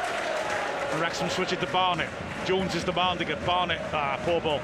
And 0.91 1.01
Wrexham 1.01 1.29
switch 1.29 1.53
it 1.53 1.59
to 1.59 1.67
Barnett. 1.67 2.09
Jones 2.45 2.75
is 2.75 2.83
demanding 2.83 3.27
it. 3.27 3.45
Barnett, 3.45 3.81
ah, 3.93 4.19
poor 4.23 4.39
ball. 4.39 4.61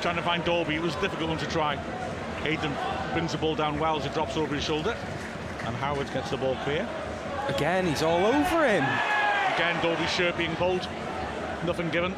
Trying 0.00 0.16
to 0.16 0.22
find 0.22 0.44
Dalby. 0.44 0.76
It 0.76 0.82
was 0.82 0.94
a 0.96 1.00
difficult 1.00 1.30
one 1.30 1.38
to 1.38 1.46
try. 1.46 1.76
Hayden 2.42 2.72
brings 3.12 3.32
the 3.32 3.38
ball 3.38 3.54
down 3.54 3.78
well 3.78 3.98
as 3.98 4.06
it 4.06 4.14
drops 4.14 4.36
over 4.36 4.54
his 4.54 4.64
shoulder. 4.64 4.96
And 5.66 5.74
Howard 5.76 6.12
gets 6.12 6.30
the 6.30 6.36
ball 6.36 6.56
clear. 6.64 6.88
Again, 7.48 7.86
he's 7.86 8.02
all 8.02 8.24
over 8.24 8.66
him. 8.66 8.84
Again, 9.54 9.82
Dalby's 9.82 10.10
shirt 10.10 10.36
being 10.36 10.54
pulled. 10.56 10.88
Nothing 11.64 11.90
given. 11.90 12.14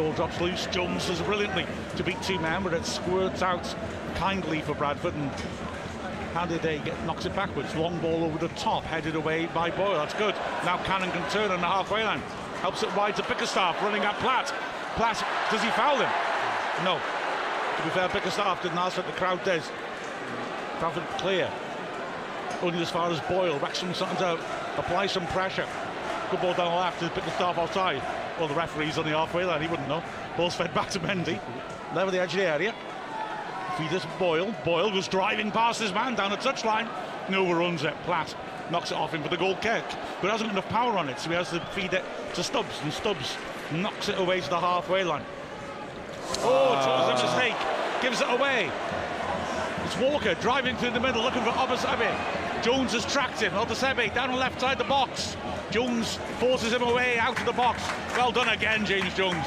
Ball 0.00 0.12
drops 0.14 0.40
loose. 0.40 0.64
Jones 0.68 1.06
does 1.06 1.20
brilliantly 1.20 1.66
to 1.96 2.02
beat 2.02 2.20
two 2.22 2.38
men, 2.38 2.62
but 2.62 2.72
it 2.72 2.86
squirts 2.86 3.42
out 3.42 3.76
kindly 4.14 4.62
for 4.62 4.72
Bradford. 4.72 5.12
And 5.12 5.30
how 6.32 6.46
did 6.46 6.62
they 6.62 6.78
get 6.78 6.98
knocks 7.04 7.26
it 7.26 7.36
backwards? 7.36 7.76
Long 7.76 7.98
ball 7.98 8.24
over 8.24 8.38
the 8.38 8.48
top, 8.54 8.82
headed 8.84 9.14
away 9.14 9.44
by 9.52 9.70
Boyle. 9.70 9.98
That's 9.98 10.14
good. 10.14 10.34
Now 10.64 10.78
Cannon 10.84 11.10
can 11.10 11.30
turn 11.30 11.50
on 11.50 11.60
the 11.60 11.66
halfway 11.66 12.02
line. 12.02 12.20
Helps 12.62 12.82
it 12.82 12.96
wide 12.96 13.14
to 13.16 13.22
Bickerstaff, 13.24 13.82
running 13.82 14.02
at 14.02 14.14
Platt. 14.20 14.46
Platt, 14.96 15.22
does 15.50 15.62
he 15.62 15.68
foul 15.72 15.96
him? 15.98 16.08
No. 16.82 16.98
To 17.76 17.82
be 17.82 17.90
fair, 17.90 18.08
Bickerstaff 18.08 18.62
didn't 18.62 18.78
ask 18.78 18.96
what 18.96 19.04
the 19.04 19.12
crowd 19.12 19.44
does. 19.44 19.70
Bradford 20.78 21.06
clear. 21.18 21.52
Only 22.62 22.80
as 22.80 22.88
far 22.88 23.10
as 23.10 23.20
Boyle. 23.20 23.58
Wrexham 23.58 23.92
starting 23.92 24.16
to 24.16 24.32
apply 24.78 25.08
some 25.08 25.26
pressure. 25.26 25.68
Good 26.30 26.40
ball 26.40 26.54
down 26.54 26.70
the 26.70 26.76
left 26.78 27.00
to 27.00 27.10
Bickerstaff 27.10 27.58
offside. 27.58 28.00
Well, 28.40 28.48
the 28.48 28.54
referee's 28.54 28.96
on 28.96 29.04
the 29.04 29.10
halfway 29.10 29.44
line, 29.44 29.60
he 29.60 29.68
wouldn't 29.68 29.86
know. 29.86 30.02
Ball's 30.34 30.54
fed 30.54 30.72
back 30.72 30.88
to 30.90 31.00
Mendy. 31.00 31.38
Level 31.94 32.10
the 32.10 32.22
edge 32.22 32.32
of 32.32 32.40
the 32.40 32.46
area. 32.46 32.74
Feeders 33.76 34.06
Boyle. 34.18 34.54
Boyle 34.64 34.90
was 34.90 35.08
driving 35.08 35.50
past 35.50 35.78
his 35.78 35.92
man 35.92 36.14
down 36.14 36.30
the 36.30 36.38
touchline. 36.38 36.88
And 37.26 37.36
overruns 37.36 37.84
it. 37.84 37.92
Platt 38.04 38.34
knocks 38.70 38.92
it 38.92 38.96
off 38.96 39.12
him 39.12 39.22
for 39.22 39.28
the 39.28 39.36
goal 39.36 39.56
kick. 39.56 39.84
But 40.22 40.30
hasn't 40.30 40.48
got 40.48 40.52
enough 40.52 40.70
power 40.70 40.96
on 40.96 41.10
it, 41.10 41.18
so 41.20 41.28
he 41.28 41.36
has 41.36 41.50
to 41.50 41.60
feed 41.72 41.92
it 41.92 42.02
to 42.32 42.42
Stubbs. 42.42 42.80
And 42.82 42.90
Stubbs 42.90 43.36
knocks 43.72 44.08
it 44.08 44.18
away 44.18 44.40
to 44.40 44.48
the 44.48 44.58
halfway 44.58 45.04
line. 45.04 45.24
Oh, 46.38 46.76
it's 46.78 46.86
a 46.86 47.26
ah. 47.26 47.36
mistake. 47.36 48.00
Gives 48.00 48.22
it 48.22 48.40
away. 48.40 48.70
It's 49.84 49.98
Walker 49.98 50.32
driving 50.40 50.76
through 50.76 50.92
the 50.92 51.00
middle 51.00 51.22
looking 51.22 51.42
for 51.42 51.50
Osadebe. 51.50 52.62
Jones 52.62 52.94
has 52.94 53.04
tracked 53.04 53.42
him. 53.42 53.52
Osadebe 53.52 54.14
down 54.14 54.32
the 54.32 54.38
left 54.38 54.62
side 54.62 54.72
of 54.72 54.78
the 54.78 54.84
box. 54.84 55.36
Jones 55.70 56.16
forces 56.38 56.72
him 56.72 56.82
away 56.82 57.18
out 57.18 57.38
of 57.38 57.46
the 57.46 57.52
box. 57.52 57.82
Well 58.16 58.32
done 58.32 58.48
again, 58.48 58.84
James 58.84 59.14
Jones. 59.14 59.44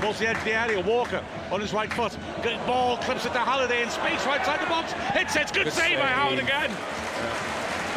Balls 0.00 0.18
the 0.18 0.28
edge 0.28 0.36
of 0.38 0.44
the 0.44 0.52
area. 0.52 0.80
Walker 0.80 1.22
on 1.50 1.60
his 1.60 1.72
right 1.72 1.92
foot. 1.92 2.16
Good 2.42 2.58
ball 2.66 2.96
clips 2.98 3.24
it 3.24 3.32
to 3.32 3.38
Halliday 3.38 3.82
in 3.82 3.90
space 3.90 4.24
right 4.26 4.44
side 4.44 4.60
the 4.60 4.66
box. 4.66 4.92
Hits 5.14 5.36
it. 5.36 5.52
Good, 5.52 5.64
Good 5.64 5.72
save 5.72 5.98
by. 5.98 6.06
Howard 6.06 6.38
again. 6.38 6.70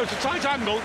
It's 0.00 0.12
a 0.12 0.16
tight 0.16 0.44
angle. 0.46 0.80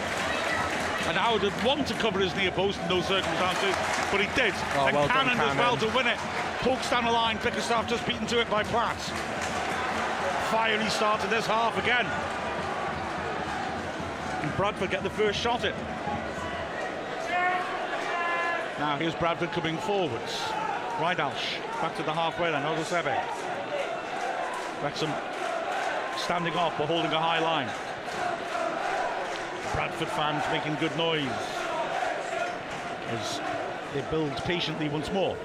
And 1.07 1.17
Howard 1.17 1.43
had 1.43 1.65
wanted 1.65 1.88
to 1.88 1.93
cover 1.95 2.19
his 2.19 2.35
near 2.35 2.51
post 2.51 2.80
in 2.81 2.88
those 2.88 3.05
circumstances, 3.05 3.76
but 4.11 4.19
he 4.19 4.27
did. 4.35 4.53
Oh, 4.73 4.88
and 4.88 4.95
well 4.95 5.07
done, 5.07 5.27
Cannon 5.27 5.39
as 5.39 5.55
well 5.55 5.77
to 5.77 5.88
win 5.95 6.07
it. 6.07 6.17
Pokes 6.65 6.89
down 6.89 7.05
the 7.05 7.11
line. 7.11 7.38
Bickerstaff 7.43 7.88
just 7.88 8.05
beaten 8.07 8.26
to 8.27 8.39
it 8.41 8.49
by 8.49 8.63
Platt. 8.63 8.97
Fiery 10.49 10.89
start 10.89 11.22
to 11.22 11.27
this 11.27 11.45
half 11.45 11.77
again. 11.77 12.07
And 14.41 14.55
Bradford 14.57 14.89
get 14.89 15.03
the 15.03 15.09
first 15.11 15.39
shot 15.39 15.63
in. 15.63 15.73
Now 18.77 18.97
here's 18.97 19.15
Bradford 19.15 19.53
coming 19.53 19.77
forwards. 19.77 20.41
Ridehalgh 20.97 21.61
back 21.81 21.95
to 21.95 22.03
the 22.03 22.11
halfway 22.11 22.52
line. 22.52 22.64
Osadebe. 22.64 23.15
Wrexham 24.84 25.14
standing 26.18 26.53
off 26.56 26.77
but 26.77 26.88
holding 26.88 27.11
a 27.14 27.19
high 27.19 27.39
line. 27.39 27.69
Bradford 29.73 30.10
fans 30.10 30.43
making 30.52 30.76
good 30.76 30.95
noise 30.97 31.26
as 33.07 33.39
they 33.93 34.02
build 34.11 34.35
patiently 34.43 34.89
once 34.89 35.10
more. 35.14 35.38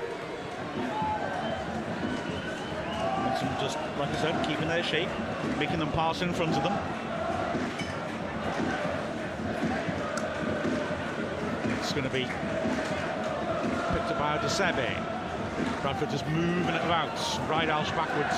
Wrexham 3.24 3.48
just, 3.60 3.78
like 3.96 4.08
I 4.08 4.16
said, 4.20 4.44
keeping 4.44 4.66
their 4.66 4.82
shape, 4.82 5.08
making 5.56 5.78
them 5.78 5.92
pass 5.92 6.20
in 6.22 6.32
front 6.32 6.56
of 6.56 6.64
them. 6.64 6.76
It's 11.78 11.92
going 11.92 12.04
to 12.04 12.10
be 12.10 12.28
picked 13.92 14.10
up 14.10 14.18
by 14.18 14.38
Sebe. 14.48 14.94
Bradford 15.82 16.10
just 16.10 16.26
moving 16.28 16.74
it 16.74 16.84
about, 16.84 17.14
Ridehalgh 17.48 17.90
backwards. 17.96 18.36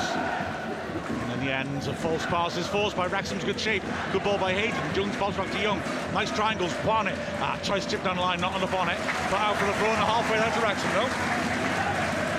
And 1.23 1.33
in 1.33 1.47
the 1.47 1.53
end, 1.53 1.89
a 1.89 1.95
false 1.95 2.25
pass 2.27 2.57
is 2.57 2.67
forced 2.67 2.97
by 2.97 3.07
Wrexham's 3.07 3.45
good 3.45 3.59
shape. 3.59 3.83
Good 4.13 4.25
ball 4.25 4.39
by 4.39 4.53
Hayden. 4.53 4.95
Jones 4.95 5.17
balls 5.17 5.37
back 5.37 5.51
to 5.51 5.61
Young. 5.61 5.81
Nice 6.13 6.31
triangles. 6.31 6.73
Barnett 6.85 7.19
ah, 7.41 7.59
tries 7.63 7.85
to 7.85 7.91
chip 7.93 8.05
down 8.05 8.17
the 8.17 8.23
line, 8.23 8.41
not 8.41 8.55
on 8.55 8.61
the 8.61 8.67
bonnet. 8.69 8.99
But 9.31 9.41
out 9.41 9.57
for 9.57 9.67
the 9.67 9.75
throw 9.75 9.89
and 9.89 9.99
halfway 9.99 10.39
down 10.39 10.53
to 10.53 10.61
Wrexham, 10.61 10.93
no? 10.95 11.07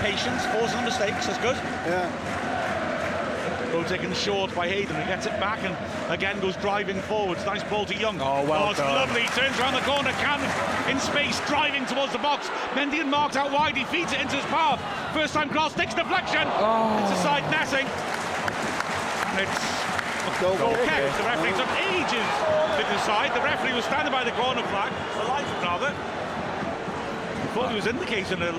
Patience, 0.02 0.45
forcing 0.48 0.80
the 0.80 0.85
mistakes, 0.85 1.27
that's 1.27 1.40
good. 1.40 1.56
Yeah. 1.85 2.42
Ball 3.73 3.83
taken 3.85 4.13
short 4.13 4.53
by 4.53 4.67
Hayden. 4.67 4.95
He 4.95 5.07
gets 5.07 5.25
it 5.25 5.33
back 5.39 5.57
and 5.63 5.75
again 6.13 6.39
goes 6.39 6.55
driving 6.57 7.01
forwards. 7.01 7.43
Nice 7.43 7.63
ball 7.63 7.85
to 7.87 7.95
Young. 7.95 8.21
Oh, 8.21 8.45
well 8.45 8.67
oh, 8.67 8.69
it's 8.69 8.79
done. 8.79 8.93
lovely. 8.93 9.23
Turns 9.33 9.59
around 9.59 9.73
the 9.73 9.81
corner. 9.81 10.11
Cannon 10.21 10.45
in 10.91 10.99
space, 10.99 11.41
driving 11.47 11.85
towards 11.87 12.13
the 12.13 12.19
box. 12.19 12.49
Mendy 12.77 13.01
and 13.01 13.09
marked 13.09 13.35
out 13.35 13.51
wide. 13.51 13.75
He 13.75 13.83
feeds 13.85 14.13
it 14.13 14.21
into 14.21 14.35
his 14.35 14.45
path. 14.45 14.77
First 15.11 15.33
time 15.33 15.49
cross, 15.49 15.73
takes 15.73 15.95
deflection. 15.95 16.45
Oh. 16.45 17.01
It's 17.01 17.19
a 17.19 17.23
side 17.23 17.49
netting. 17.49 17.89
And 19.33 19.41
it's 19.41 19.83
Goal 20.39 20.57
goal 20.57 20.75
kick. 20.75 21.09
The 21.17 21.23
referee 21.23 21.55
took 21.57 21.69
ages 21.93 22.29
to 22.77 22.83
decide. 22.93 23.33
The 23.33 23.41
referee 23.41 23.73
was 23.73 23.85
standing 23.85 24.11
by 24.11 24.23
the 24.23 24.31
corner 24.31 24.63
flag, 24.69 24.91
the 25.17 25.23
linesman 25.25 25.61
rather. 25.61 25.89
He 25.89 27.47
thought 27.53 27.69
he 27.69 27.75
was 27.75 27.87
indicating 27.87 28.41
a 28.41 28.51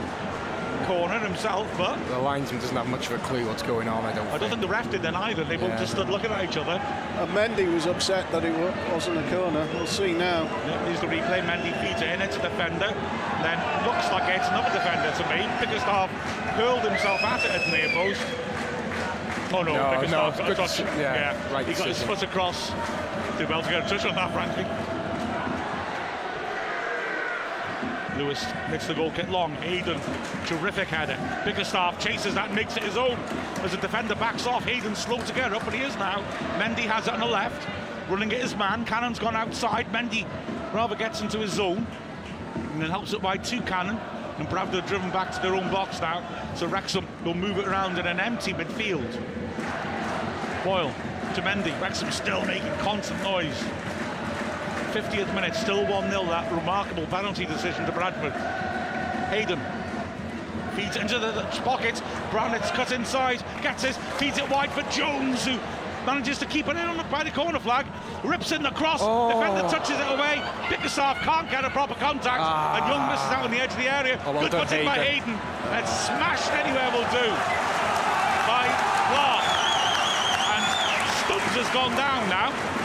corner 0.87 1.19
himself, 1.19 1.67
but 1.79 1.97
The 2.09 2.19
linesman 2.19 2.61
doesn't 2.61 2.77
have 2.77 2.87
much 2.89 3.07
of 3.07 3.13
a 3.13 3.19
clue 3.27 3.47
what's 3.47 3.63
going 3.63 3.89
on, 3.89 4.05
I 4.05 4.13
don't 4.13 4.27
I 4.27 4.31
think. 4.31 4.41
don't 4.41 4.51
think 4.51 4.61
the 4.63 4.69
ref 4.69 4.91
did 4.91 5.03
then 5.03 5.17
either. 5.17 5.45
They 5.45 5.57
both 5.57 5.79
just 5.79 5.93
stood 5.93 6.09
looking 6.09 6.31
at 6.31 6.45
each 6.45 6.57
other. 6.57 6.73
And 7.19 7.31
Mendy 7.31 7.73
was 7.73 7.87
upset 7.87 8.31
that 8.33 8.45
it 8.45 8.55
wasn't 8.93 9.19
a 9.19 9.23
corner. 9.35 9.67
We'll 9.75 9.87
see 9.87 10.13
now. 10.13 10.45
Yeah, 10.67 10.85
Here's 10.87 11.01
the 11.01 11.07
replay. 11.07 11.41
Mendy 11.45 11.73
feeds 11.81 12.03
it 12.03 12.09
in. 12.11 12.21
It's 12.23 12.37
a 12.37 12.43
defender. 12.43 12.93
Then 13.43 13.59
looks 13.87 14.11
like 14.13 14.25
it's 14.35 14.49
another 14.49 14.71
defender 14.73 15.11
to 15.17 15.25
me. 15.31 15.47
Bickerstaff 15.61 16.11
hurled 16.57 16.83
himself 16.83 17.23
at 17.25 17.45
it 17.45 17.51
at 17.51 17.65
the 17.65 17.71
near 17.77 17.89
post. 17.93 18.21
Oh 19.53 19.63
no, 19.63 19.75
No, 19.75 19.91
Bickerstaff 20.01 20.11
no, 20.11 20.39
got 20.39 20.41
a 20.41 20.45
good 20.45 20.57
touch. 20.57 20.81
s- 20.81 20.99
yeah, 20.99 21.53
right 21.53 21.67
he 21.67 21.75
got 21.75 21.87
his 21.89 21.97
decision. 21.99 22.09
foot 22.09 22.23
across. 22.23 22.71
Too 23.39 23.47
well 23.49 23.63
to 23.63 23.71
get 23.71 23.87
a 23.87 23.89
touch 23.89 24.05
on 24.05 24.15
that, 24.17 24.33
frankly. 24.33 24.65
Lewis 28.19 28.45
makes 28.71 28.87
the 28.87 28.95
goal 28.95 29.11
kick 29.11 29.29
long. 29.29 29.55
Hayden, 29.57 30.01
terrific 30.47 30.89
header. 30.89 31.19
Bickerstaff 31.45 31.99
chases 31.99 32.35
that, 32.35 32.53
makes 32.55 32.77
it 32.77 32.83
his 32.83 32.97
own. 32.97 33.19
As 33.63 33.73
the 33.73 33.79
defender 33.79 34.15
backs 34.15 34.47
off, 34.47 34.65
Hayden's 34.65 34.99
slow 34.99 35.21
to 35.21 35.33
get 35.33 35.53
up, 35.53 35.65
but 35.65 35.75
he 35.75 35.81
is 35.81 35.97
now. 35.97 36.23
Mendy 36.59 36.83
has 36.83 37.07
it 37.09 37.15
on 37.15 37.21
the 37.21 37.27
left, 37.27 37.69
running 38.09 38.33
at 38.33 38.41
his 38.41 38.57
man. 38.57 38.85
Cannon's 38.85 39.19
gone 39.19 39.37
outside. 39.37 39.87
Mendy 39.93 40.27
rather 40.73 40.95
gets 40.97 41.21
into 41.21 41.39
his 41.39 41.53
zone 41.53 41.87
and 42.55 42.83
then 42.83 42.91
helps 42.91 43.13
it 43.13 43.23
by 43.23 43.37
two 43.37 43.61
Cannon. 43.63 43.99
And 44.39 44.49
Bradford 44.49 44.85
are 44.85 44.87
driven 44.87 45.11
back 45.11 45.33
to 45.33 45.41
their 45.41 45.55
own 45.55 45.71
box 45.71 46.01
now. 46.01 46.23
So 46.57 46.67
Wrexham 46.67 47.07
will 47.25 47.35
move 47.35 47.59
it 47.59 47.69
around 47.69 47.99
in 47.99 48.07
an 48.07 48.19
empty 48.19 48.53
midfield. 48.53 49.09
Boyle 50.65 50.93
to 51.35 51.43
Mendy. 51.43 51.79
Wrexham 51.81 52.11
still 52.11 52.45
making 52.45 52.73
constant 52.79 53.23
noise. 53.23 53.65
50th 54.95 55.35
minute, 55.35 55.57
still 55.57 55.85
1 55.85 56.09
0. 56.09 56.25
That 56.27 56.51
remarkable 56.53 57.05
penalty 57.07 57.45
decision 57.45 57.85
to 57.87 57.91
Bradford. 57.91 58.33
Hayden 59.27 59.59
feeds 60.77 60.95
into 60.95 61.19
the, 61.19 61.33
the 61.33 61.43
pocket. 61.63 62.01
Brownet's 62.31 62.71
cut 62.71 62.93
inside, 62.93 63.43
gets 63.61 63.83
it, 63.83 63.97
feeds 64.23 64.39
it 64.39 64.49
wide 64.49 64.71
for 64.71 64.83
Jones, 64.95 65.45
who 65.45 65.59
manages 66.07 66.39
to 66.39 66.47
keep 66.47 66.69
it 66.69 66.77
in 66.77 66.87
on 66.87 66.97
the, 66.97 67.03
by 67.11 67.25
the 67.25 67.33
corner 67.33 67.59
flag. 67.59 67.87
Rips 68.23 68.53
in 68.53 68.63
the 68.63 68.71
cross, 68.71 69.01
oh. 69.03 69.35
defender 69.35 69.67
touches 69.69 69.99
it 69.99 70.07
away. 70.15 70.41
Bickerstaff 70.71 71.19
can't 71.27 71.51
get 71.51 71.65
a 71.65 71.71
proper 71.71 71.95
contact, 71.95 72.39
and 72.39 72.47
ah. 72.47 72.87
Young 72.87 73.11
misses 73.11 73.33
out 73.35 73.45
on 73.47 73.51
the 73.51 73.59
edge 73.59 73.73
of 73.73 73.79
the 73.79 73.91
area. 73.91 74.23
Oh, 74.25 74.31
well 74.31 74.43
Good 74.43 74.53
put 74.53 74.71
in 74.71 74.85
by 74.85 75.03
Hayden. 75.03 75.35
Hayden, 75.35 75.75
and 75.75 75.89
smashed 75.89 76.53
anywhere 76.55 76.87
will 76.95 77.11
do 77.11 77.27
by 78.47 78.71
Clark. 79.11 79.43
And 80.55 80.63
Stubbs 81.27 81.55
has 81.59 81.69
gone 81.75 81.97
down 81.99 82.31
now. 82.31 82.84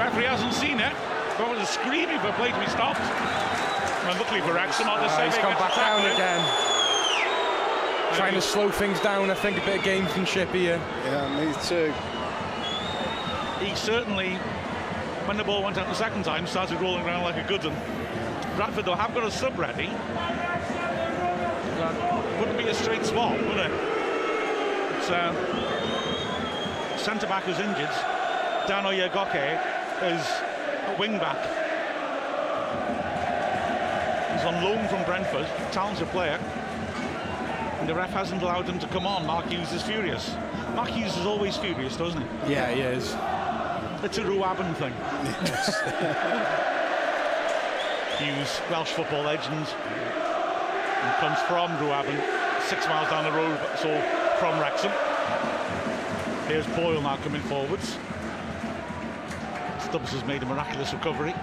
Referee 0.00 0.24
hasn't 0.24 0.54
seen 0.54 0.80
it. 0.80 0.94
But 1.36 1.50
was 1.50 1.60
a 1.60 1.66
screaming 1.66 2.18
for 2.20 2.32
play 2.32 2.50
to 2.52 2.58
be 2.58 2.66
stopped. 2.68 3.00
And 3.00 4.18
luckily 4.18 4.40
for 4.40 4.52
Wrexham, 4.54 4.88
I'll 4.88 4.96
just 5.02 5.14
Ah, 5.14 5.18
say 5.18 5.26
he's 5.26 5.36
they 5.36 5.42
gone 5.42 5.52
back 5.60 5.74
down 5.76 6.00
tackle 6.00 6.06
it. 6.08 6.14
again. 6.14 6.40
Trying 8.16 8.34
to 8.34 8.40
slow 8.40 8.70
things 8.70 8.98
down, 9.00 9.30
I 9.30 9.34
think 9.34 9.56
a 9.58 9.60
bit 9.64 9.76
of 9.78 9.84
gamesmanship 9.84 10.50
here. 10.52 10.80
Yeah, 11.04 11.28
me 11.38 11.52
too. 11.62 11.92
He 13.64 13.74
certainly, 13.76 14.34
when 15.28 15.36
the 15.36 15.44
ball 15.44 15.62
went 15.62 15.76
out 15.78 15.86
the 15.86 15.94
second 15.94 16.24
time, 16.24 16.46
started 16.46 16.80
rolling 16.80 17.04
around 17.06 17.22
like 17.22 17.36
a 17.36 17.46
good 17.46 17.62
one. 17.64 17.76
Bradford, 18.56 18.86
though, 18.86 18.94
have 18.96 19.14
got 19.14 19.24
a 19.24 19.30
sub 19.30 19.58
ready. 19.58 19.86
That 21.76 21.94
wouldn't 22.40 22.58
be 22.58 22.68
a 22.68 22.74
straight 22.74 23.04
swap, 23.06 23.32
would 23.32 23.58
it? 23.58 23.70
It's 24.98 25.10
uh, 25.10 25.32
centre 26.96 27.26
back 27.26 27.44
who's 27.44 27.58
injured. 27.60 27.90
Dan 28.66 28.84
Oyegoke 28.84 29.60
is 30.02 30.26
a 30.86 30.96
wing 30.98 31.18
back. 31.18 31.36
He's 34.32 34.44
on 34.44 34.62
loan 34.64 34.88
from 34.88 35.04
Brentford, 35.04 35.46
talented 35.72 36.08
player. 36.08 36.38
And 37.78 37.88
the 37.88 37.94
ref 37.94 38.10
hasn't 38.10 38.42
allowed 38.42 38.66
him 38.66 38.78
to 38.78 38.86
come 38.88 39.06
on. 39.06 39.26
Mark 39.26 39.46
Hughes 39.46 39.72
is 39.72 39.82
furious. 39.82 40.34
Mark 40.74 40.88
Hughes 40.88 41.16
is 41.16 41.26
always 41.26 41.56
furious, 41.56 41.96
doesn't 41.96 42.20
he? 42.20 42.52
Yeah, 42.52 42.70
he 42.70 42.80
is. 42.80 43.14
It's 44.02 44.16
a 44.16 44.22
Ruabon 44.22 44.74
thing. 44.76 44.92
Hughes, 48.18 48.60
Welsh 48.70 48.92
football 48.92 49.22
legend, 49.22 49.56
and 49.56 51.16
comes 51.16 51.38
from 51.40 51.70
Ruabon, 51.78 52.18
six 52.62 52.86
miles 52.86 53.08
down 53.10 53.24
the 53.24 53.32
road, 53.32 53.58
so 53.76 54.00
from 54.38 54.58
Wrexham. 54.60 54.92
Here's 56.48 56.66
Boyle 56.68 57.00
now 57.02 57.16
coming 57.18 57.42
forwards. 57.42 57.96
Stubbs 59.90 60.12
has 60.12 60.24
made 60.24 60.40
a 60.40 60.46
miraculous 60.46 60.92
recovery. 60.92 61.34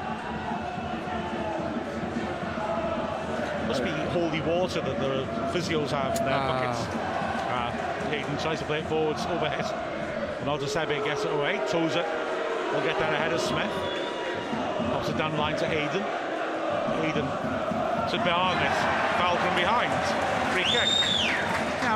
Must 3.68 3.84
be 3.84 3.90
holy 4.16 4.40
water 4.40 4.80
that 4.80 5.00
the 5.02 5.28
physios 5.52 5.90
have 5.92 6.16
in 6.18 6.24
their 6.24 6.34
Ah. 6.34 6.48
buckets. 6.48 6.88
Uh, 6.88 8.10
Hayden 8.10 8.38
tries 8.38 8.60
to 8.60 8.66
play 8.66 8.80
it 8.80 8.86
forwards, 8.86 9.26
overhead. 9.26 9.66
Ronaldo 10.46 10.64
Sebe 10.64 11.04
gets 11.04 11.26
it 11.26 11.32
away, 11.34 11.60
toes 11.68 11.98
it. 11.98 12.06
Will 12.72 12.80
get 12.88 12.98
that 13.00 13.14
ahead 13.14 13.34
of 13.34 13.42
Smith. 13.42 13.70
Pops 14.94 15.10
it 15.10 15.18
down 15.18 15.34
the 15.34 15.38
line 15.38 15.58
to 15.58 15.66
Hayden. 15.68 16.04
Hayden 17.04 17.26
to 17.28 18.18
Barnett. 18.24 18.78
Foul 19.20 19.36
from 19.36 19.56
behind. 19.58 19.92
Free 20.54 20.64
kick. 20.64 20.88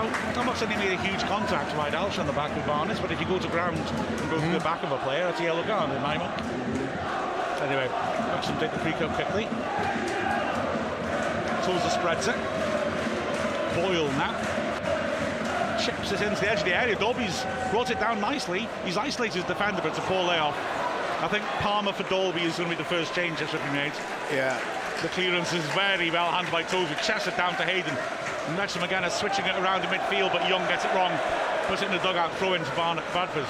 Now, 0.01 0.41
I'm 0.41 0.45
not 0.47 0.57
saying 0.57 0.71
he 0.71 0.77
made 0.77 0.93
a 0.93 1.01
huge 1.03 1.21
contact 1.25 1.75
Ridehalgh 1.75 2.17
on 2.17 2.25
the 2.25 2.33
back 2.33 2.57
of 2.57 2.65
Barnes, 2.65 2.99
but 2.99 3.11
if 3.11 3.19
you 3.19 3.27
go 3.27 3.37
to 3.37 3.47
ground 3.49 3.77
and 3.77 4.29
go 4.31 4.39
through 4.39 4.53
the 4.53 4.59
back 4.59 4.81
of 4.81 4.91
a 4.91 4.97
player, 4.99 5.25
that's 5.25 5.39
a 5.39 5.43
yellow 5.43 5.61
card 5.61 5.91
in 5.91 6.01
my 6.01 6.17
book. 6.17 6.31
Anyway, 7.61 7.87
Wrexham 8.33 8.57
take 8.57 8.71
the 8.71 8.79
free 8.79 8.93
kick 8.93 9.11
quickly. 9.11 9.45
Toes 11.61 11.83
the 11.83 11.89
spreads 11.89 12.27
it. 12.27 12.35
Boyle 13.75 14.09
now. 14.17 14.33
Chips 15.77 16.11
it 16.11 16.21
into 16.21 16.41
the 16.41 16.49
edge 16.49 16.59
of 16.59 16.65
the 16.65 16.75
area. 16.75 16.95
Dalby's 16.95 17.45
brought 17.69 17.91
it 17.91 17.99
down 17.99 18.19
nicely. 18.19 18.67
He's 18.83 18.97
isolated 18.97 19.35
his 19.35 19.45
defender, 19.45 19.83
but 19.83 19.89
it's 19.89 19.99
a 19.99 20.07
poor 20.09 20.23
layoff. 20.23 20.57
I 21.21 21.27
think 21.27 21.43
Palmer 21.61 21.93
for 21.93 22.09
Dalby 22.09 22.41
is 22.41 22.57
going 22.57 22.71
to 22.71 22.75
be 22.75 22.81
the 22.81 22.89
first 22.89 23.13
change 23.13 23.37
that 23.37 23.49
should 23.51 23.63
be 23.65 23.71
made. 23.73 23.93
Yeah. 24.31 24.59
The 25.03 25.09
clearance 25.09 25.53
is 25.53 25.63
very 25.77 26.09
well 26.09 26.31
handled 26.31 26.51
by 26.51 26.63
Toby. 26.63 26.95
Chests 27.03 27.27
it 27.27 27.37
down 27.37 27.55
to 27.57 27.63
Hayden. 27.63 27.95
Again 28.59 29.03
is 29.05 29.13
switching 29.13 29.45
it 29.45 29.55
around 29.55 29.83
in 29.83 29.89
midfield, 29.89 30.33
but 30.33 30.47
Young 30.49 30.61
gets 30.67 30.83
it 30.83 30.93
wrong. 30.93 31.11
Puts 31.67 31.81
it 31.81 31.85
in 31.85 31.91
the 31.91 32.03
dugout, 32.03 32.35
throw 32.37 32.53
into 32.53 32.69
Barnett, 32.71 33.05
Bradford. 33.11 33.45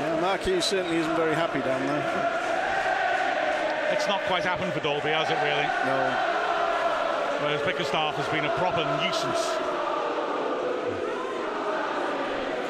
Yeah, 0.00 0.20
Mark 0.20 0.42
Hughes 0.42 0.64
certainly 0.64 0.98
isn't 0.98 1.16
very 1.16 1.34
happy 1.34 1.60
down 1.60 1.86
there. 1.86 2.04
It's 3.92 4.06
not 4.06 4.20
quite 4.22 4.44
happened 4.44 4.72
for 4.72 4.80
Dalby, 4.80 5.08
has 5.08 5.30
it 5.30 5.38
really? 5.42 5.66
No. 5.86 6.10
Whereas 7.42 7.62
Bickerstaff 7.62 8.16
has 8.16 8.28
been 8.28 8.44
a 8.44 8.54
proper 8.56 8.84
nuisance. 9.02 9.46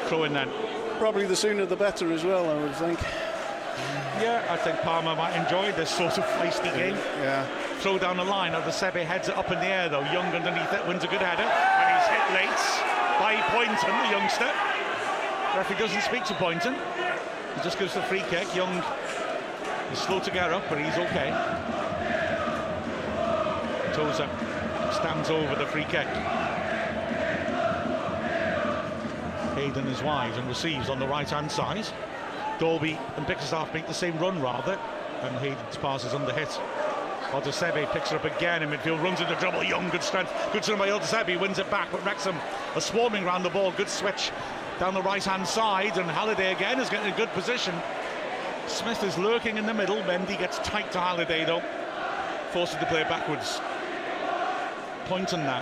Throw 0.07 0.23
in 0.23 0.33
then. 0.33 0.49
Probably 0.97 1.25
the 1.25 1.35
sooner 1.35 1.65
the 1.65 1.75
better 1.75 2.11
as 2.13 2.23
well, 2.23 2.49
I 2.49 2.53
would 2.61 2.75
think. 2.75 2.99
Yeah, 4.21 4.45
I 4.49 4.57
think 4.57 4.79
Palmer 4.81 5.15
might 5.15 5.35
enjoy 5.35 5.71
this 5.73 5.89
sort 5.89 6.17
of 6.17 6.23
feisty 6.25 6.73
game. 6.75 6.95
Yeah. 7.19 7.45
Throw 7.79 7.97
down 7.97 8.17
the 8.17 8.23
line. 8.23 8.51
Now 8.51 8.59
the 8.59 8.71
Sebe 8.71 9.05
heads 9.05 9.29
it 9.29 9.37
up 9.37 9.51
in 9.51 9.59
the 9.59 9.67
air 9.67 9.89
though. 9.89 10.03
Young 10.11 10.33
underneath 10.33 10.71
it 10.73 10.85
wins 10.87 11.03
a 11.03 11.07
good 11.07 11.21
header. 11.21 11.43
And 11.43 11.87
he's 11.95 12.07
hit 12.11 12.25
late 12.35 12.63
by 13.19 13.35
Pointon, 13.51 13.95
the 14.03 14.09
youngster. 14.11 14.51
Referee 15.57 15.79
doesn't 15.79 16.01
speak 16.01 16.23
to 16.25 16.33
Pointon. 16.35 16.75
He 17.55 17.63
just 17.63 17.79
gives 17.79 17.93
the 17.93 18.01
free 18.03 18.23
kick. 18.29 18.53
Young 18.55 18.83
He's 19.89 19.99
slow 19.99 20.19
to 20.19 20.31
get 20.31 20.51
up, 20.51 20.63
but 20.69 20.77
he's 20.77 20.95
okay. 20.97 21.31
Tozer 23.93 24.29
stands 24.93 25.31
over 25.31 25.55
the 25.55 25.65
free 25.65 25.85
kick. 25.85 26.07
Hayden 29.55 29.87
is 29.87 30.03
wide 30.03 30.33
and 30.37 30.47
receives 30.47 30.89
on 30.89 30.99
the 30.99 31.07
right 31.07 31.27
hand 31.27 31.51
side. 31.51 31.87
Dalby 32.59 32.99
and 33.15 33.25
Bickerstaff 33.25 33.73
make 33.73 33.87
the 33.87 33.93
same 33.93 34.17
run 34.19 34.39
rather, 34.39 34.79
and 35.21 35.35
Hayden's 35.37 35.77
pass 35.77 36.05
is 36.05 36.13
under 36.13 36.33
hit. 36.33 36.59
Osadebe 37.31 37.91
picks 37.91 38.11
it 38.11 38.15
up 38.15 38.25
again 38.25 38.63
in 38.63 38.69
midfield, 38.69 39.01
runs 39.03 39.21
into 39.21 39.35
trouble. 39.35 39.63
Young, 39.63 39.89
good 39.89 40.03
strength, 40.03 40.33
good 40.51 40.63
strength 40.63 40.79
by 40.79 40.89
Osadebe, 40.89 41.39
wins 41.39 41.59
it 41.59 41.69
back, 41.69 41.91
but 41.91 42.03
Wrexham 42.03 42.35
are 42.75 42.81
swarming 42.81 43.23
around 43.23 43.43
the 43.43 43.49
ball. 43.49 43.71
Good 43.71 43.89
switch 43.89 44.31
down 44.79 44.93
the 44.93 45.01
right 45.01 45.23
hand 45.23 45.47
side, 45.47 45.97
and 45.97 46.09
Halliday 46.09 46.51
again 46.53 46.79
is 46.79 46.89
getting 46.89 47.11
a 47.11 47.17
good 47.17 47.29
position. 47.29 47.75
Smith 48.67 49.03
is 49.03 49.17
lurking 49.17 49.57
in 49.57 49.65
the 49.65 49.73
middle. 49.73 49.97
Mendy 50.03 50.37
gets 50.37 50.57
tight 50.59 50.91
to 50.91 50.99
Halliday 50.99 51.45
though, 51.45 51.61
forces 52.51 52.79
the 52.79 52.85
play 52.85 53.03
backwards. 53.03 53.59
Pointon 55.05 55.43
now. 55.43 55.61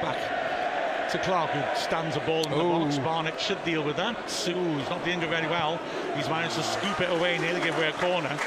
Back 0.00 1.10
to 1.10 1.18
Clark, 1.18 1.50
who 1.50 1.80
stands 1.80 2.16
a 2.16 2.20
ball 2.20 2.44
in 2.44 2.50
the 2.50 2.64
Ooh. 2.64 2.84
box. 2.84 2.98
Barnett 2.98 3.40
should 3.40 3.62
deal 3.64 3.82
with 3.82 3.96
that. 3.96 4.16
Ooh, 4.48 4.78
he's 4.78 4.88
not 4.88 5.04
dealing 5.04 5.22
it 5.22 5.28
very 5.28 5.48
well. 5.48 5.80
He's 6.16 6.28
managed 6.28 6.54
to 6.54 6.62
scoop 6.62 7.00
it 7.00 7.10
away, 7.10 7.38
nearly 7.38 7.60
give 7.60 7.76
away 7.76 7.88
a 7.88 7.92
corner. 7.92 8.38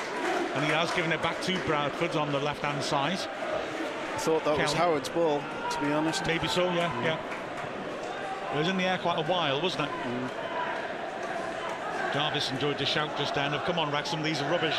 And 0.55 0.63
he 0.65 0.71
has 0.71 0.91
given 0.91 1.11
it 1.11 1.21
back 1.21 1.41
to 1.43 1.57
Bradford 1.65 2.15
on 2.15 2.31
the 2.31 2.39
left 2.39 2.61
hand 2.61 2.83
side. 2.83 3.19
I 4.13 4.17
thought 4.17 4.45
that 4.45 4.57
was 4.57 4.73
Howard's 4.73 5.09
ball, 5.09 5.41
to 5.71 5.81
be 5.81 5.91
honest. 5.91 6.25
Maybe 6.27 6.47
so, 6.47 6.65
yeah, 6.73 6.89
mm. 6.91 7.03
yeah. 7.03 7.19
It 8.53 8.57
was 8.59 8.67
in 8.67 8.77
the 8.77 8.83
air 8.83 8.99
quite 8.99 9.17
a 9.17 9.23
while, 9.23 9.59
wasn't 9.61 9.89
it? 9.89 9.89
Mm. 9.89 10.29
Jarvis 12.13 12.51
enjoyed 12.51 12.77
the 12.77 12.85
shout 12.85 13.17
just 13.17 13.33
then 13.33 13.53
of, 13.55 13.63
come 13.63 13.79
on, 13.79 13.91
Wrexham, 13.91 14.21
these 14.21 14.39
are 14.41 14.51
rubbish. 14.51 14.77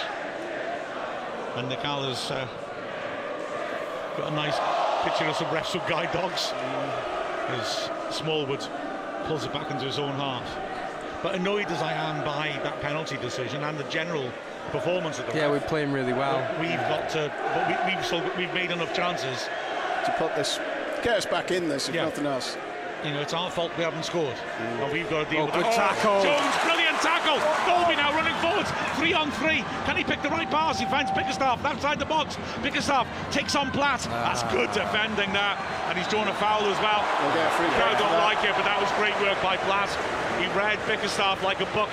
And 1.57 1.69
Nical 1.69 2.09
has 2.09 2.31
uh, 2.31 2.47
got 4.17 4.33
a 4.33 4.35
nice 4.35 4.57
picture 5.03 5.25
of 5.25 5.35
some 5.35 5.49
refs 5.49 5.75
with 5.75 5.89
guide 5.89 6.13
dogs. 6.13 6.53
Mm. 6.53 7.59
As 7.59 7.91
Smallwood 8.17 8.67
pulls 9.25 9.45
it 9.45 9.53
back 9.53 9.71
into 9.71 9.85
his 9.85 9.99
own 9.99 10.13
half. 10.13 10.49
But 11.23 11.35
annoyed 11.35 11.67
as 11.67 11.83
I 11.83 11.93
am 11.93 12.25
by 12.25 12.59
that 12.63 12.81
penalty 12.81 13.17
decision 13.17 13.65
and 13.65 13.77
the 13.77 13.85
general 13.85 14.31
performance 14.71 15.19
of 15.19 15.27
the 15.27 15.35
Yeah, 15.37 15.47
ref, 15.47 15.63
we're 15.63 15.69
playing 15.69 15.93
really 15.93 16.13
well. 16.13 16.39
we've 16.61 16.77
got 16.89 17.09
to, 17.11 17.33
but 17.55 17.69
we, 17.69 17.95
we've 17.95 18.05
still 18.05 18.23
we've 18.37 18.53
made 18.55 18.71
enough 18.71 18.95
chances 18.95 19.49
To 20.07 20.11
put 20.19 20.35
this, 20.37 20.59
get 21.03 21.17
us 21.17 21.25
back 21.27 21.51
in 21.51 21.69
this, 21.69 21.89
if 21.89 21.95
Yeah. 21.95 22.05
nothing 22.05 22.27
else. 22.27 22.57
You 23.05 23.13
know, 23.13 23.21
it's 23.21 23.33
our 23.35 23.51
fault 23.51 23.71
we 23.77 23.85
haven't 23.85 24.05
scored. 24.05 24.33
Mm. 24.37 24.85
And 24.85 24.93
we've 24.93 25.09
got 25.11 25.25
to 25.25 25.31
deal 25.31 25.43
Oh, 25.43 25.45
with 25.47 25.55
good 25.55 25.65
that. 25.65 25.97
tackle. 25.97 26.23
Jones, 26.25 26.57
brilliant 26.65 26.97
tackle. 27.05 27.37
Dalby 27.69 27.97
now 27.97 28.13
running 28.17 28.33
forwards. 28.41 28.71
Three 28.97 29.13
on 29.13 29.31
three. 29.33 29.65
Can 29.85 29.97
he 29.97 30.05
pick 30.05 30.21
the 30.23 30.29
right 30.31 30.49
pass? 30.51 30.79
He 30.81 30.87
finds 30.87 31.11
Bickerstaff 31.13 31.65
outside 31.65 31.99
the 31.99 32.05
box. 32.09 32.37
Bickerstaff 32.63 33.07
takes 33.31 33.55
on 33.57 33.71
Platt. 33.73 34.07
Ah. 34.11 34.33
That's 34.33 34.43
good 34.53 34.73
defending 34.73 35.33
that. 35.33 35.57
And 35.89 35.99
he's 35.99 36.09
drawn 36.09 36.29
a 36.29 36.35
foul 36.35 36.65
as 36.65 36.81
well. 36.81 37.05
We'll 37.25 37.33
get 37.37 37.45
a 37.49 37.51
free 37.57 37.67
The 37.69 37.77
crowd 37.77 37.99
don't 37.99 38.19
like 38.25 38.41
it, 38.45 38.53
but 38.57 38.65
that 38.65 38.81
was 38.81 38.91
great 38.97 39.17
work 39.21 39.37
by 39.43 39.57
Platt. 39.69 39.89
He 40.41 40.47
read 40.57 40.79
Bickerstaff 40.89 41.43
like 41.45 41.61
a 41.61 41.67
book, 41.77 41.89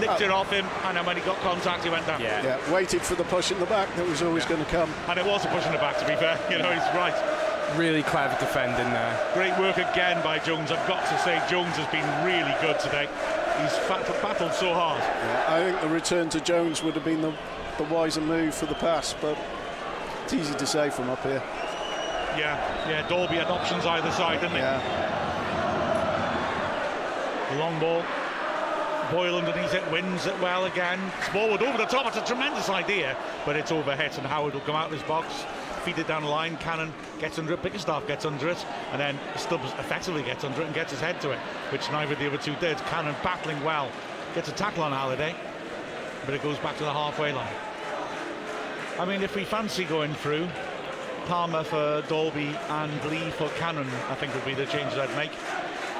nicked 0.00 0.20
Oh. 0.20 0.24
it 0.24 0.30
off 0.30 0.50
him, 0.52 0.66
and 0.84 0.96
then 0.96 1.04
when 1.06 1.16
he 1.16 1.22
got 1.22 1.36
contact, 1.40 1.84
he 1.84 1.90
went 1.90 2.06
down. 2.06 2.20
Yeah, 2.20 2.42
yeah, 2.42 2.72
waited 2.72 3.02
for 3.02 3.14
the 3.14 3.24
push 3.24 3.50
in 3.50 3.58
the 3.58 3.66
back 3.66 3.94
that 3.96 4.06
was 4.06 4.22
always 4.22 4.44
going 4.44 4.64
to 4.64 4.70
come. 4.70 4.92
And 5.08 5.18
it 5.18 5.24
was 5.26 5.44
a 5.44 5.48
push 5.48 5.64
in 5.66 5.72
the 5.72 5.78
back, 5.78 5.98
to 5.98 6.06
be 6.06 6.14
fair. 6.16 6.38
You 6.50 6.58
know, 6.58 6.70
he's 6.72 6.82
right. 6.94 7.14
Really 7.76 8.02
clever 8.02 8.34
defending 8.40 8.90
there. 8.92 9.30
Great 9.34 9.56
work 9.58 9.76
again 9.76 10.22
by 10.24 10.38
Jones. 10.38 10.70
I've 10.72 10.88
got 10.88 11.04
to 11.06 11.18
say, 11.18 11.40
Jones 11.50 11.76
has 11.76 11.86
been 11.92 12.06
really 12.24 12.54
good 12.62 12.80
today. 12.80 13.06
He's 13.60 13.76
fat, 13.86 14.06
battled 14.22 14.54
so 14.54 14.72
hard. 14.72 15.00
Yeah, 15.00 15.44
I 15.48 15.60
think 15.64 15.80
the 15.82 15.88
return 15.88 16.28
to 16.30 16.40
Jones 16.40 16.82
would 16.82 16.94
have 16.94 17.04
been 17.04 17.20
the, 17.20 17.32
the 17.76 17.84
wiser 17.84 18.20
move 18.22 18.54
for 18.54 18.64
the 18.66 18.74
pass, 18.76 19.14
but 19.20 19.36
it's 20.24 20.32
easy 20.32 20.54
to 20.54 20.66
say 20.66 20.88
from 20.88 21.10
up 21.10 21.22
here. 21.22 21.42
Yeah, 22.38 22.56
yeah. 22.88 23.06
Dalby 23.08 23.34
had 23.36 23.48
options 23.48 23.84
either 23.84 24.10
side, 24.12 24.40
didn't 24.40 24.56
he? 24.56 24.62
Yeah. 24.62 24.80
The 27.50 27.58
long 27.58 27.78
ball. 27.80 28.02
Boyle 29.10 29.36
underneath 29.36 29.72
it, 29.72 29.90
wins 29.90 30.26
it 30.26 30.38
well 30.40 30.66
again. 30.66 31.00
Smallwood 31.30 31.62
over 31.62 31.78
the 31.78 31.86
top. 31.86 32.06
It's 32.06 32.16
a 32.16 32.24
tremendous 32.24 32.68
idea, 32.68 33.16
but 33.46 33.56
it's 33.56 33.72
overhit, 33.72 34.18
and 34.18 34.26
Howard 34.26 34.52
will 34.52 34.60
come 34.60 34.76
out 34.76 34.86
of 34.86 34.92
his 34.92 35.02
box, 35.04 35.46
feed 35.82 35.98
it 35.98 36.06
down 36.06 36.22
the 36.24 36.28
line. 36.28 36.58
Cannon 36.58 36.92
gets 37.18 37.38
under 37.38 37.54
it, 37.54 37.62
Bickerstaff 37.62 38.06
gets 38.06 38.26
under 38.26 38.48
it, 38.48 38.66
and 38.92 39.00
then 39.00 39.18
Stubbs 39.36 39.72
effectively 39.78 40.22
gets 40.22 40.44
under 40.44 40.60
it 40.60 40.66
and 40.66 40.74
gets 40.74 40.90
his 40.90 41.00
head 41.00 41.20
to 41.22 41.30
it, 41.30 41.38
which 41.70 41.90
neither 41.90 42.12
of 42.12 42.18
the 42.18 42.26
other 42.26 42.36
two 42.36 42.54
did. 42.56 42.76
Cannon 42.86 43.14
battling 43.22 43.62
well, 43.64 43.90
gets 44.34 44.48
a 44.48 44.52
tackle 44.52 44.82
on 44.82 44.92
Halliday, 44.92 45.34
but 46.26 46.34
it 46.34 46.42
goes 46.42 46.58
back 46.58 46.76
to 46.76 46.84
the 46.84 46.92
halfway 46.92 47.32
line. 47.32 47.54
I 48.98 49.06
mean, 49.06 49.22
if 49.22 49.34
we 49.34 49.44
fancy 49.44 49.84
going 49.84 50.12
through, 50.12 50.48
Palmer 51.26 51.62
for 51.62 52.02
Dalby 52.08 52.54
and 52.68 53.04
Lee 53.04 53.30
for 53.30 53.48
Cannon, 53.50 53.88
I 54.10 54.14
think 54.16 54.34
would 54.34 54.44
be 54.44 54.54
the 54.54 54.66
changes 54.66 54.98
I'd 54.98 55.14
make. 55.16 55.30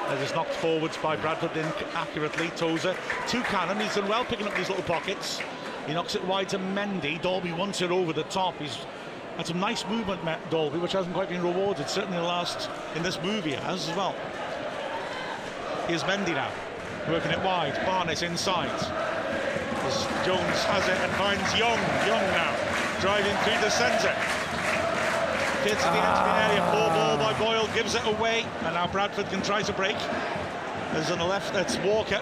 As 0.09 0.19
it's 0.23 0.33
knocked 0.33 0.55
forwards 0.55 0.97
by 0.97 1.15
Bradford 1.15 1.55
inaccurately. 1.55 2.49
Tozer 2.55 2.95
to 3.27 3.41
Cannon. 3.43 3.79
He's 3.79 3.93
done 3.93 4.07
well 4.07 4.25
picking 4.25 4.47
up 4.47 4.55
these 4.55 4.67
little 4.67 4.83
pockets. 4.83 5.39
He 5.85 5.93
knocks 5.93 6.15
it 6.15 6.23
wide 6.25 6.49
to 6.49 6.57
Mendy. 6.57 7.21
Dalby 7.21 7.51
wants 7.51 7.81
it 7.81 7.91
over 7.91 8.11
the 8.11 8.23
top. 8.23 8.57
He's 8.57 8.77
had 9.37 9.45
some 9.45 9.59
nice 9.59 9.85
movement, 9.85 10.21
Dalby, 10.49 10.79
which 10.79 10.93
hasn't 10.93 11.13
quite 11.13 11.29
been 11.29 11.43
rewarded. 11.43 11.87
Certainly 11.87 12.17
in 12.17 12.23
the 12.23 12.27
last 12.27 12.69
in 12.95 13.03
this 13.03 13.21
movie 13.21 13.51
has 13.51 13.87
as 13.87 13.95
well. 13.95 14.15
Here's 15.87 16.03
Mendy 16.03 16.33
now, 16.33 16.51
working 17.07 17.31
it 17.31 17.39
wide. 17.43 17.75
Barnes 17.85 18.23
inside. 18.23 18.69
As 18.71 20.05
Jones 20.25 20.63
has 20.65 20.87
it 20.87 20.97
and 20.97 21.11
finds 21.13 21.57
Young. 21.57 21.79
Young 22.07 22.25
now 22.33 22.79
driving 22.99 23.35
through 23.43 23.61
the 23.61 23.69
centre. 23.69 24.38
Fits 25.63 25.83
in 25.85 25.91
the 25.93 25.99
edge 25.99 26.17
of 26.17 26.25
the 26.25 26.35
area. 26.47 26.61
Poor 26.71 26.89
ball 26.89 27.17
by 27.17 27.37
Boyle 27.37 27.67
gives 27.75 27.95
it 27.95 28.05
away, 28.05 28.45
and 28.61 28.75
now 28.75 28.87
Bradford 28.87 29.29
can 29.29 29.41
try 29.41 29.61
to 29.61 29.73
break. 29.73 29.97
There's 30.93 31.11
on 31.11 31.19
the 31.19 31.25
left, 31.25 31.53
it's 31.55 31.77
Walker 31.77 32.21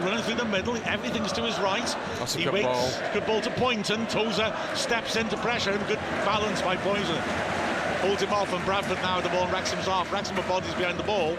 running 0.00 0.22
through 0.22 0.36
the 0.36 0.44
middle. 0.44 0.76
Everything's 0.84 1.32
to 1.32 1.42
his 1.42 1.58
right. 1.60 1.86
That's 2.18 2.34
a 2.34 2.38
he 2.38 2.44
good 2.44 2.54
waits. 2.54 2.66
ball. 2.66 3.12
Good 3.12 3.26
ball 3.26 3.40
to 3.42 3.50
Pointon. 3.50 4.06
Tozer 4.08 4.54
steps 4.74 5.16
into 5.16 5.36
pressure 5.36 5.70
and 5.70 5.86
good 5.86 5.98
balance 6.24 6.62
by 6.62 6.76
Pointon. 6.76 7.20
Holds 8.00 8.22
him 8.22 8.32
off, 8.32 8.52
and 8.52 8.64
Bradford 8.64 8.98
now 8.98 9.16
with 9.16 9.24
the 9.24 9.30
ball 9.30 9.46
Wrexham's 9.48 9.86
half. 9.86 10.10
Wrexham 10.12 10.36
have 10.36 10.48
bodies 10.48 10.74
behind 10.74 10.98
the 10.98 11.04
ball. 11.04 11.36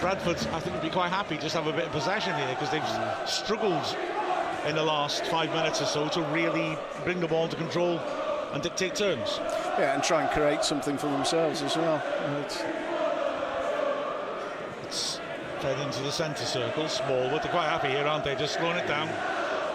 Bradford, 0.00 0.38
I 0.52 0.60
think, 0.60 0.74
would 0.74 0.82
be 0.82 0.90
quite 0.90 1.10
happy 1.10 1.36
just 1.36 1.54
have 1.54 1.66
a 1.66 1.72
bit 1.72 1.84
of 1.84 1.92
possession 1.92 2.34
here 2.36 2.48
because 2.48 2.70
they've 2.70 3.28
struggled 3.28 3.96
in 4.66 4.74
the 4.74 4.82
last 4.82 5.26
five 5.26 5.50
minutes 5.50 5.80
or 5.82 5.86
so 5.86 6.08
to 6.08 6.22
really 6.32 6.76
bring 7.04 7.20
the 7.20 7.28
ball 7.28 7.48
to 7.48 7.56
control 7.56 8.00
and 8.52 8.62
dictate 8.62 8.94
terms. 8.94 9.38
Yeah, 9.78 9.94
and 9.94 10.02
try 10.02 10.22
and 10.22 10.30
create 10.30 10.64
something 10.64 10.98
for 10.98 11.06
themselves 11.06 11.62
as 11.62 11.76
well. 11.76 12.02
It's, 12.44 12.62
It's 14.84 15.20
fed 15.60 15.78
into 15.80 16.02
the 16.02 16.12
centre 16.12 16.44
circle. 16.44 16.88
Smallwood, 16.88 17.42
they're 17.42 17.52
quite 17.52 17.68
happy 17.68 17.88
here, 17.88 18.06
aren't 18.06 18.24
they? 18.24 18.34
Just 18.34 18.54
slowing 18.54 18.76
it 18.76 18.86
down, 18.86 19.08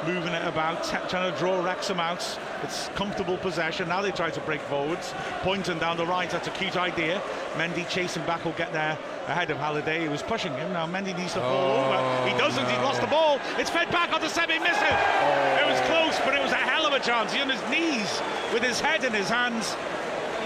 moving 0.05 0.33
it 0.33 0.45
about, 0.47 0.83
trying 1.09 1.31
to 1.31 1.37
draw 1.39 1.63
Wrexham 1.63 1.99
out. 1.99 2.23
It's 2.63 2.87
comfortable 2.89 3.37
possession. 3.37 3.87
Now 3.89 4.01
they 4.01 4.11
try 4.11 4.29
to 4.29 4.39
break 4.41 4.61
forwards. 4.61 5.13
Pointon 5.41 5.79
down 5.79 5.97
the 5.97 6.05
right, 6.05 6.29
that's 6.29 6.47
a 6.47 6.51
cute 6.51 6.77
idea. 6.77 7.21
Mendy 7.55 7.87
chasing 7.89 8.23
back 8.25 8.45
will 8.45 8.53
get 8.53 8.71
there 8.73 8.97
ahead 9.27 9.49
of 9.51 9.57
Halliday. 9.57 10.01
He 10.01 10.07
was 10.07 10.21
pushing 10.21 10.53
him. 10.53 10.73
Now 10.73 10.85
Mendy 10.85 11.17
needs 11.17 11.33
to 11.33 11.39
fall 11.39 11.51
Oh, 11.51 11.93
over. 12.23 12.29
He 12.31 12.37
doesn't. 12.37 12.65
He's 12.67 12.77
lost 12.79 13.01
the 13.01 13.07
ball. 13.07 13.39
It's 13.57 13.69
fed 13.69 13.91
back 13.91 14.13
onto 14.13 14.27
Semi. 14.29 14.59
Miss 14.59 14.77
it. 14.77 14.83
Oh. 14.91 15.61
It 15.61 15.67
was 15.71 15.79
close, 15.87 16.19
but 16.25 16.35
it 16.35 16.41
was 16.43 16.51
a 16.51 16.55
hell 16.55 16.85
of 16.85 16.93
a 16.93 16.99
chance. 16.99 17.33
He 17.33 17.41
on 17.41 17.49
his 17.49 17.61
knees 17.69 18.21
with 18.53 18.63
his 18.63 18.79
head 18.79 19.03
in 19.03 19.13
his 19.13 19.29
hands. 19.29 19.75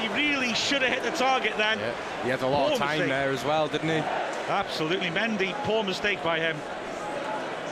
He 0.02 0.08
really 0.10 0.54
should 0.54 0.82
have 0.82 0.94
hit 0.94 1.04
the 1.04 1.12
target 1.18 1.54
then. 1.58 1.78
Yeah. 1.80 1.94
He 2.24 2.30
had 2.30 2.42
a 2.42 2.48
lot 2.48 2.64
Poor 2.68 2.74
of 2.74 2.80
time 2.80 2.90
mistake. 3.00 3.10
there 3.10 3.32
as 3.32 3.44
well, 3.44 3.68
didn't 3.68 3.90
he? 3.90 3.98
Absolutely. 4.50 5.10
Mendy, 5.10 5.54
poor 5.66 5.84
mistake 5.84 6.24
by 6.24 6.40
him. 6.40 6.56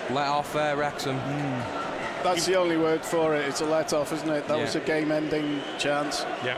Let 0.09 0.27
off 0.27 0.53
there, 0.53 0.77
Wrexham. 0.77 1.17
Mm. 1.19 2.23
that's 2.23 2.45
the 2.45 2.55
only 2.55 2.77
word 2.77 3.05
for 3.05 3.35
it. 3.35 3.47
It's 3.47 3.61
a 3.61 3.65
let 3.65 3.93
off, 3.93 4.11
isn't 4.11 4.29
it? 4.29 4.47
That 4.47 4.57
Yeah. 4.57 4.63
was 4.63 4.75
a 4.75 4.79
game 4.79 5.11
ending 5.11 5.61
chance. 5.77 6.25
Yeah. 6.43 6.57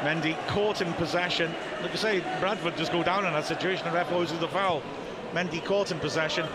Mendy 0.00 0.36
caught 0.48 0.82
in 0.82 0.92
possession. 0.94 1.54
Like 1.80 1.92
I 1.92 1.96
say, 1.96 2.24
Bradford 2.40 2.76
just 2.76 2.92
go 2.92 3.02
down 3.02 3.24
in 3.24 3.32
that 3.32 3.46
situation. 3.46 3.86
and 3.86 3.94
ref 3.94 4.10
loses 4.12 4.38
the 4.38 4.48
foul. 4.48 4.82
Mendy 5.32 5.64
caught 5.64 5.90
in 5.90 5.98
possession, 5.98 6.46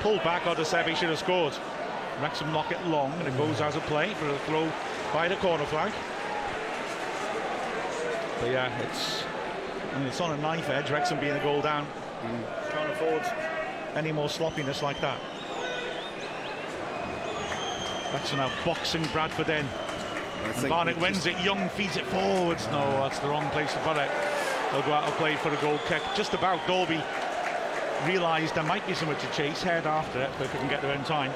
pulled 0.00 0.22
back. 0.22 0.42
Osadebe 0.44 0.96
should 0.96 1.08
have 1.08 1.18
scored. 1.18 1.52
Wrexham 2.22 2.52
knock 2.52 2.70
it 2.70 2.82
long, 2.86 3.12
and 3.14 3.28
it 3.28 3.34
mm. 3.34 3.38
goes 3.38 3.60
out 3.60 3.76
of 3.76 3.82
play 3.84 4.14
for 4.14 4.28
a 4.28 4.38
throw 4.40 4.70
by 5.12 5.28
the 5.28 5.36
corner 5.36 5.64
flag. 5.66 5.92
But 8.40 8.50
yeah, 8.50 8.78
it's 8.82 9.24
I 9.94 9.98
mean, 9.98 10.08
it's 10.08 10.20
on 10.20 10.30
a 10.38 10.40
knife 10.42 10.68
edge. 10.68 10.90
Wrexham 10.90 11.18
being 11.20 11.36
a 11.36 11.42
goal 11.42 11.60
down, 11.60 11.86
mm. 12.22 12.70
can't 12.70 12.90
afford 12.90 13.55
any 13.96 14.12
more 14.12 14.28
sloppiness 14.28 14.82
like 14.82 15.00
that. 15.00 15.18
That's 18.12 18.32
now 18.34 18.50
boxing 18.64 19.04
Bradford 19.12 19.48
in. 19.48 19.66
Barnett 20.68 20.96
wins 20.98 21.24
just- 21.24 21.38
it. 21.38 21.44
Young 21.44 21.68
feeds 21.70 21.96
it 21.96 22.06
forwards. 22.06 22.66
No, 22.70 22.90
that's 23.02 23.18
the 23.18 23.28
wrong 23.28 23.48
place 23.50 23.72
to 23.72 23.78
put 23.80 23.96
it. 23.96 24.10
They'll 24.70 24.82
go 24.82 24.92
out 24.92 25.04
and 25.04 25.12
play 25.14 25.36
for 25.36 25.52
a 25.52 25.56
goal 25.56 25.78
kick. 25.88 26.02
Just 26.14 26.34
about 26.34 26.64
Dalby 26.66 27.02
realised 28.06 28.54
there 28.54 28.62
might 28.64 28.86
be 28.86 28.94
somewhere 28.94 29.18
to 29.18 29.26
chase, 29.32 29.62
head 29.62 29.86
after 29.86 30.20
it, 30.20 30.30
but 30.38 30.44
if 30.46 30.52
we 30.52 30.60
can 30.60 30.68
get 30.68 30.82
there 30.82 30.92
in 30.94 31.02
time. 31.04 31.32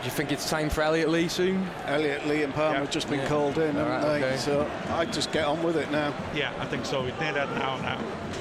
Do 0.00 0.04
you 0.06 0.10
think 0.10 0.32
it's 0.32 0.50
time 0.50 0.68
for 0.68 0.82
Elliot 0.82 1.08
Lee 1.08 1.28
soon? 1.28 1.68
Elliot 1.86 2.26
Lee 2.26 2.42
and 2.42 2.52
Palmer 2.52 2.78
have 2.78 2.90
just 2.90 3.08
been 3.08 3.26
called 3.26 3.58
in, 3.58 3.76
All 3.76 3.84
haven't 3.84 4.08
right, 4.10 4.20
they? 4.20 4.26
okay. 4.26 4.36
So 4.36 4.70
I'd 4.90 5.12
just 5.12 5.30
get 5.32 5.44
on 5.46 5.62
with 5.62 5.76
it 5.76 5.90
now. 5.90 6.12
Yeah, 6.34 6.52
I 6.58 6.66
think 6.66 6.84
so. 6.84 7.02
We've 7.02 7.18
near 7.20 7.32
that 7.32 7.48
now. 7.54 7.76
Now, 7.78 7.98
It's, 8.30 8.38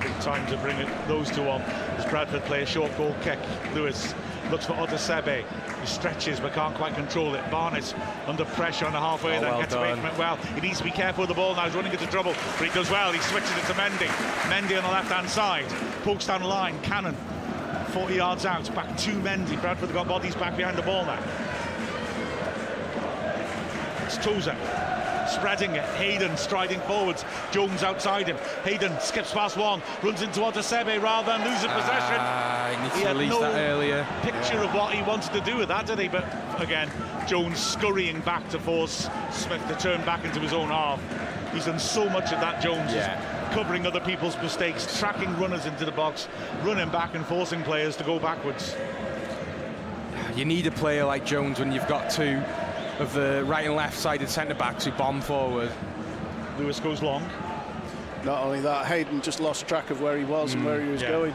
I 0.00 0.04
think 0.04 0.20
time 0.20 0.46
to 0.46 0.56
bring 0.56 0.78
it, 0.78 0.88
those 1.08 1.30
two 1.30 1.42
on. 1.48 1.60
As 1.60 2.06
Bradford 2.06 2.42
play 2.44 2.62
a 2.62 2.66
short 2.66 2.96
goal 2.96 3.14
kick, 3.22 3.38
Lewis 3.74 4.14
looks 4.50 4.64
for 4.64 4.72
Osadebe. 4.72 5.44
He 5.80 5.86
stretches 5.86 6.40
but 6.40 6.54
can't 6.54 6.74
quite 6.74 6.94
control 6.94 7.34
it. 7.34 7.50
Barnett 7.50 7.94
under 8.26 8.46
pressure 8.46 8.86
on 8.86 8.92
the 8.92 8.98
halfway, 8.98 9.36
Oh, 9.36 9.40
then 9.42 9.50
well 9.50 9.60
gets 9.60 9.74
away 9.74 9.88
done. 9.90 9.98
from 10.00 10.06
it 10.06 10.18
well. 10.18 10.36
He 10.54 10.60
needs 10.62 10.78
to 10.78 10.84
be 10.84 10.90
careful 10.90 11.22
with 11.22 11.28
the 11.28 11.34
ball 11.34 11.54
now. 11.54 11.66
He's 11.66 11.74
running 11.74 11.92
into 11.92 12.06
trouble, 12.06 12.32
but 12.58 12.66
he 12.66 12.72
does 12.72 12.90
well. 12.90 13.12
He 13.12 13.20
switches 13.20 13.50
it 13.50 13.66
to 13.66 13.74
Mendy. 13.74 14.06
Mendy 14.48 14.76
on 14.78 14.84
the 14.84 14.90
left-hand 14.90 15.28
side, 15.28 15.66
pokes 16.02 16.26
down 16.26 16.40
the 16.40 16.48
line. 16.48 16.80
Cannon, 16.80 17.14
40 17.90 18.14
yards 18.14 18.46
out, 18.46 18.74
back 18.74 18.96
to 18.96 19.10
Mendy. 19.10 19.60
Bradford 19.60 19.90
have 19.90 19.92
got 19.92 20.08
bodies 20.08 20.34
back 20.34 20.56
behind 20.56 20.78
the 20.78 20.82
ball 20.82 21.04
now. 21.04 21.18
It's 24.06 24.16
Tozer 24.16 24.56
spreading 25.30 25.76
it. 25.76 25.84
Hayden 25.96 26.36
striding 26.36 26.80
forwards. 26.80 27.24
Jones 27.52 27.82
outside 27.82 28.26
him. 28.26 28.36
Hayden 28.64 28.98
skips 29.00 29.32
past 29.32 29.56
one, 29.56 29.82
runs 30.02 30.22
into 30.22 30.40
Sebe 30.40 31.00
rather 31.00 31.32
than 31.32 31.40
losing 31.40 31.70
possession. 31.70 32.16
Ah, 32.18 32.70
he 32.74 32.82
needs 32.82 32.94
He 32.96 33.02
to 33.02 33.08
had 33.08 33.16
no 33.28 33.40
that 33.40 33.54
earlier. 33.54 34.06
Picture 34.22 34.58
of 34.58 34.74
what 34.74 34.94
he 34.94 35.02
wanted 35.02 35.32
to 35.32 35.40
do 35.40 35.56
with 35.56 35.68
that, 35.68 35.86
did 35.86 35.98
he? 35.98 36.08
But 36.08 36.24
again, 36.60 36.90
Jones 37.26 37.58
scurrying 37.58 38.20
back 38.20 38.48
to 38.50 38.58
force 38.58 39.08
Smith 39.30 39.66
to 39.68 39.76
turn 39.76 40.04
back 40.04 40.24
into 40.24 40.40
his 40.40 40.52
own 40.52 40.68
half. 40.68 41.00
He's 41.52 41.66
done 41.66 41.78
so 41.78 42.08
much 42.08 42.32
of 42.32 42.40
that, 42.40 42.62
Jones. 42.62 42.90
is 42.90 42.96
Yeah. 42.96 43.50
Covering 43.52 43.86
other 43.86 44.00
people's 44.00 44.36
mistakes, 44.38 44.98
tracking 44.98 45.36
runners 45.38 45.66
into 45.66 45.84
the 45.84 45.92
box, 45.92 46.28
running 46.62 46.88
back 46.90 47.14
and 47.14 47.26
forcing 47.26 47.62
players 47.62 47.96
to 47.96 48.04
go 48.04 48.18
backwards. 48.18 48.76
You 50.36 50.44
need 50.44 50.66
a 50.66 50.70
player 50.70 51.04
like 51.04 51.26
Jones 51.26 51.58
when 51.58 51.72
you've 51.72 51.88
got 51.88 52.10
two 52.10 52.40
of 53.00 53.12
the 53.14 53.42
right 53.46 53.66
and 53.66 53.74
left 53.74 53.98
sided 53.98 54.28
centre 54.28 54.54
backs 54.54 54.84
who 54.84 54.92
bomb 54.92 55.20
forward. 55.20 55.72
Lewis 56.58 56.78
goes 56.78 57.02
long. 57.02 57.24
Not 58.24 58.42
only 58.42 58.60
that, 58.60 58.86
Hayden 58.86 59.22
just 59.22 59.40
lost 59.40 59.66
track 59.66 59.90
of 59.90 60.02
where 60.02 60.16
he 60.18 60.24
was 60.24 60.52
and 60.52 60.62
mm, 60.62 60.66
where 60.66 60.80
he 60.82 60.90
was 60.90 61.00
yeah. 61.00 61.10
going. 61.10 61.34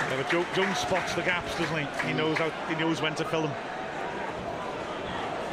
Yeah, 0.00 0.16
but 0.16 0.30
Jo- 0.30 0.46
Jones 0.54 0.78
spots 0.78 1.14
the 1.14 1.22
gaps, 1.22 1.56
doesn't 1.58 1.76
he? 1.76 2.08
He 2.08 2.12
knows 2.12 2.38
how 2.38 2.50
he 2.68 2.74
knows 2.74 3.00
when 3.00 3.14
to 3.14 3.24
fill 3.24 3.42
them. 3.42 3.52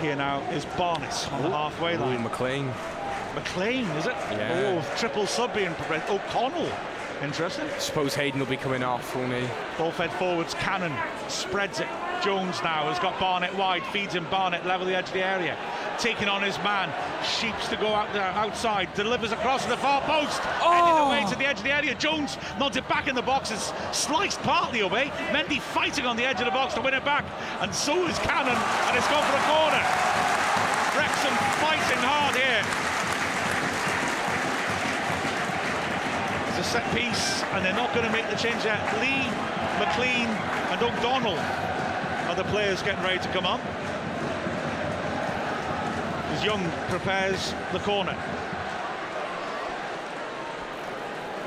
Here 0.02 0.16
now 0.16 0.42
is 0.52 0.66
Barnett 0.78 1.32
on 1.34 1.44
the 1.44 1.50
halfway 1.50 1.96
Ooh, 1.96 2.00
line. 2.00 2.24
McClean. 2.24 2.74
McClean, 3.36 3.98
is 3.98 4.08
it? 4.08 4.16
Yeah. 4.32 4.82
Oh, 4.82 4.98
triple 4.98 5.28
sub 5.28 5.54
being 5.54 5.74
prepared. 5.76 6.04
O'Connell. 6.10 6.72
Interesting. 7.22 7.66
Suppose 7.78 8.16
Hayden 8.16 8.40
will 8.40 8.48
be 8.48 8.58
coming 8.58 8.84
off, 8.84 9.16
won't 9.16 9.34
he? 9.34 9.48
Ball 9.78 9.92
fed 9.92 10.12
forwards, 10.14 10.54
Cannon 10.56 10.94
spreads 11.30 11.80
it. 11.80 11.88
Jones 12.24 12.62
now 12.64 12.90
has 12.90 13.00
got 13.00 13.20
Barnett 13.20 13.54
wide, 13.56 13.84
feeds 13.88 14.16
him 14.16 14.26
Barnett, 14.30 14.66
level 14.66 14.86
the 14.88 14.96
edge 14.96 15.08
of 15.08 15.14
the 15.14 15.26
area. 15.26 15.58
Taking 15.98 16.28
on 16.28 16.42
his 16.42 16.58
man, 16.60 16.92
Sheeps 17.24 17.68
to 17.70 17.78
go 17.78 17.88
out 17.94 18.12
there 18.14 18.24
outside, 18.24 18.94
delivers 18.94 19.32
across 19.32 19.64
to 19.64 19.70
the 19.70 19.78
far 19.78 20.02
post, 20.02 20.40
heading 20.60 20.98
away 21.08 21.24
oh. 21.26 21.30
to 21.30 21.38
the 21.38 21.46
edge 21.46 21.58
of 21.58 21.64
the 21.64 21.74
area. 21.74 21.96
Jones 21.96 22.38
nods 22.60 22.78
it 22.78 22.88
back 22.88 23.08
in 23.08 23.16
the 23.16 23.22
box, 23.22 23.52
is 23.52 23.74
sliced 23.92 24.42
partly 24.42 24.82
away. 24.82 25.12
Mendy 25.32 25.60
fighting 25.60 26.06
on 26.06 26.18
the 26.18 26.26
edge 26.26 26.40
of 26.40 26.46
the 26.46 26.52
box 26.52 26.74
to 26.76 26.82
win 26.82 26.94
it 26.94 27.06
back, 27.06 27.26
and 27.62 27.74
so 27.74 28.08
is 28.08 28.18
Cannon, 28.20 28.58
and 28.58 28.98
it's 28.98 29.08
gone 29.08 29.24
for 29.24 29.38
a 29.38 29.46
corner. 29.46 29.84
Wrexham 30.98 31.36
fighting 31.62 32.02
hard 32.04 32.36
here. 32.36 32.64
It's 36.50 36.68
a 36.68 36.72
set 36.72 36.86
piece, 36.96 37.44
and 37.54 37.66
they're 37.66 37.74
not 37.74 37.94
going 37.94 38.06
to 38.06 38.12
make 38.12 38.30
the 38.30 38.38
change 38.38 38.64
yet. 38.64 38.80
Lee, 39.00 39.28
McClean, 39.80 40.30
and 40.72 40.82
O'Connell 40.82 41.75
the 42.36 42.44
players 42.46 42.82
getting 42.82 43.04
ready 43.04 43.20
to 43.20 43.28
come 43.30 43.46
on. 43.46 43.62
As 46.32 46.44
Young 46.44 46.64
prepares 46.90 47.54
the 47.72 47.80
corner. 47.80 48.16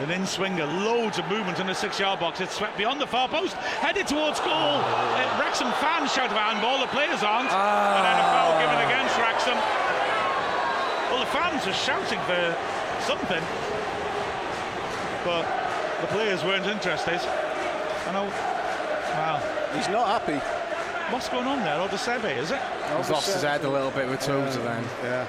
An 0.00 0.10
in 0.10 0.24
swinger, 0.26 0.64
loads 0.64 1.18
of 1.18 1.28
movement 1.28 1.58
in 1.58 1.66
the 1.66 1.74
six 1.74 1.98
yard 1.98 2.20
box. 2.20 2.40
It's 2.40 2.54
swept 2.54 2.78
beyond 2.78 3.00
the 3.00 3.06
far 3.06 3.28
post, 3.28 3.54
headed 3.82 4.06
towards 4.06 4.38
goal. 4.40 4.48
Uh, 4.80 5.38
Wrexham 5.40 5.72
fans 5.82 6.12
shout 6.12 6.30
about 6.30 6.54
handball, 6.54 6.80
the 6.80 6.86
players 6.86 7.22
aren't. 7.22 7.50
And 7.50 8.04
then 8.06 8.16
a 8.16 8.26
foul 8.32 8.54
given 8.62 8.78
against 8.86 9.18
Wrexham. 9.18 9.58
Well, 11.10 11.20
the 11.20 11.32
fans 11.34 11.66
are 11.66 11.74
shouting 11.74 12.20
for 12.24 12.56
something, 13.04 13.42
but 15.24 15.44
the 16.00 16.06
players 16.06 16.44
weren't 16.44 16.66
interested. 16.66 17.20
I 18.06 18.12
know. 18.12 18.24
Wow. 19.18 19.42
He's 19.74 19.88
not 19.88 20.06
happy. 20.06 20.57
What's 21.08 21.32
going 21.32 21.48
on 21.48 21.64
there? 21.64 21.80
Osadebe, 21.80 22.36
is 22.36 22.52
it? 22.52 22.60
He's 22.92 23.08
lost 23.08 23.32
his 23.32 23.40
head 23.40 23.64
a 23.64 23.70
little 23.70 23.90
bit 23.90 24.04
with 24.12 24.20
Tozer 24.20 24.60
then. 24.60 24.84
Yeah. 25.00 25.24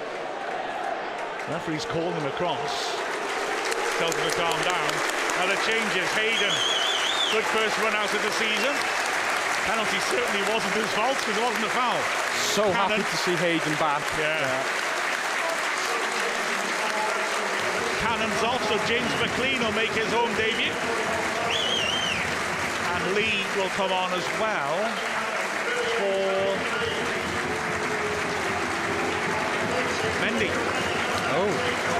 Referee's 1.47 1.88
calling 1.88 2.11
him 2.19 2.27
across. 2.27 2.99
Tells 3.95 4.11
him 4.11 4.27
to 4.27 4.35
calm 4.35 4.60
down. 4.68 4.91
Now 5.39 5.47
the 5.47 5.56
changes. 5.64 6.03
Hayden. 6.19 6.51
Good 7.31 7.47
first 7.56 7.80
run 7.80 7.95
out 7.95 8.11
of 8.11 8.19
the 8.19 8.34
season. 8.35 8.76
Penalty 9.72 10.03
certainly 10.11 10.43
wasn't 10.51 10.76
his 10.76 10.91
fault 10.99 11.15
because 11.15 11.39
it 11.39 11.45
wasn't 11.47 11.64
a 11.64 11.72
foul. 11.72 11.95
So 12.51 12.68
Cannon. 12.76 12.99
happy 12.99 13.07
to 13.07 13.18
see 13.23 13.35
Hayden 13.39 13.76
back. 13.80 14.03
Yeah. 14.19 14.51
Cannon's 18.03 18.43
off, 18.43 18.60
so 18.68 18.76
James 18.84 19.07
McClean 19.23 19.64
will 19.64 19.72
make 19.80 19.95
his 19.95 20.11
home 20.11 20.35
debut. 20.35 20.76
And 22.84 23.15
Lee 23.15 23.47
will 23.56 23.72
come 23.80 23.95
on 23.95 24.11
as 24.11 24.27
well 24.43 24.76
for 25.99 26.30
Mendy. 30.19 30.49
Oh, 31.31 31.47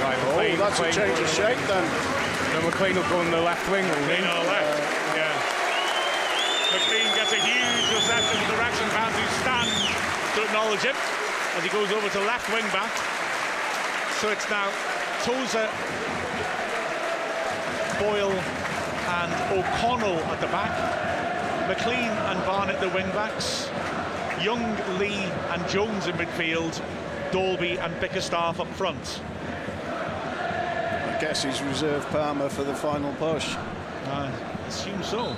right. 0.04 0.18
Oh, 0.20 0.36
McClean- 0.36 0.58
that's 0.58 0.78
a 0.80 0.92
change 0.92 1.18
of 1.18 1.24
going- 1.24 1.56
shape 1.56 1.60
then. 1.66 1.84
No, 2.52 2.60
McClean 2.68 2.94
will 2.94 3.08
go 3.08 3.20
on 3.20 3.30
the 3.30 3.40
left 3.40 3.68
wing, 3.70 3.84
McClean 3.86 4.26
on 4.28 4.44
the 4.44 4.50
left, 4.50 4.82
yeah. 5.16 5.32
McClean 6.74 7.08
gets 7.14 7.32
a 7.32 7.40
huge 7.40 7.86
reception 7.94 8.36
from 8.42 8.48
the 8.54 8.58
Wrexham 8.60 8.88
fans 8.90 9.14
who 9.16 9.26
stand 9.40 9.70
to 10.34 10.42
acknowledge 10.44 10.82
him 10.82 10.96
as 11.56 11.62
he 11.62 11.68
goes 11.70 11.90
over 11.92 12.08
to 12.08 12.20
left 12.26 12.48
wing 12.52 12.66
back. 12.74 12.90
So 14.20 14.28
it's 14.30 14.48
now 14.50 14.68
Tozer, 15.22 15.68
Boyle, 17.98 18.32
and 18.32 19.32
O'Connell 19.58 20.18
at 20.32 20.40
the 20.40 20.46
back. 20.48 20.72
McClean 21.68 22.10
and 22.30 22.44
Barnett 22.46 22.80
the 22.80 22.88
wing 22.90 23.08
backs. 23.12 23.68
Young, 24.42 24.76
Lee, 24.98 25.24
and 25.50 25.68
Jones 25.68 26.06
in 26.06 26.16
midfield. 26.16 26.80
Dalby 27.32 27.78
and 27.78 27.98
Bickerstaff 28.00 28.60
up 28.60 28.68
front. 28.68 29.20
I 29.86 31.18
guess 31.20 31.42
he's 31.44 31.62
reserved 31.62 32.06
Palmer 32.08 32.48
for 32.48 32.64
the 32.64 32.74
final 32.74 33.12
push. 33.14 33.54
I 34.06 34.32
assume 34.66 35.02
so. 35.02 35.36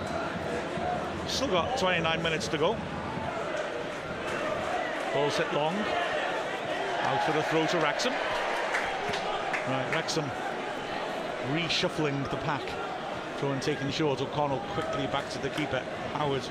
Still 1.27 1.49
got 1.49 1.79
29 1.79 2.23
minutes 2.23 2.49
to 2.49 2.59
go. 2.59 2.77
Ball 5.13 5.31
set 5.31 5.53
long. 5.55 5.75
Out 7.03 7.25
for 7.25 7.33
the 7.33 7.43
throw 7.45 7.67
to 7.67 7.79
Wrexham. 7.79 8.13
Right, 9.69 9.91
Wrexham 9.93 10.31
reshuffling 11.51 12.31
the 12.31 12.37
pack. 12.39 12.63
Throw 13.39 13.53
and 13.53 13.61
taking 13.63 13.91
short. 13.91 14.21
O'Connell 14.21 14.61
quickly 14.75 15.07
back 15.09 15.29
to 15.31 15.39
the 15.41 15.51
keeper, 15.51 15.83
Howard. 16.15 16.43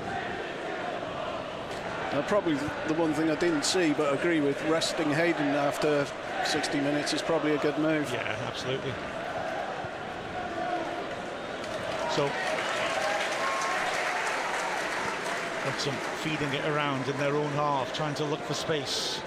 Now, 2.12 2.20
probably 2.22 2.54
the 2.88 2.94
one 2.94 3.14
thing 3.14 3.30
I 3.30 3.36
didn't 3.36 3.64
see, 3.64 3.94
but 3.94 4.12
agree 4.12 4.40
with, 4.40 4.62
resting 4.68 5.10
Hayden 5.10 5.48
after 5.48 6.06
60 6.44 6.78
minutes 6.80 7.14
is 7.14 7.22
probably 7.22 7.54
a 7.54 7.58
good 7.58 7.78
move. 7.78 8.10
Yeah, 8.12 8.36
absolutely. 8.46 8.92
So 12.10 12.30
Wrexham 15.64 15.94
feeding 16.20 16.52
it 16.52 16.64
around 16.66 17.08
in 17.08 17.16
their 17.16 17.34
own 17.34 17.50
half, 17.52 17.94
trying 17.94 18.14
to 18.16 18.24
look 18.24 18.40
for 18.40 18.52
space. 18.52 19.20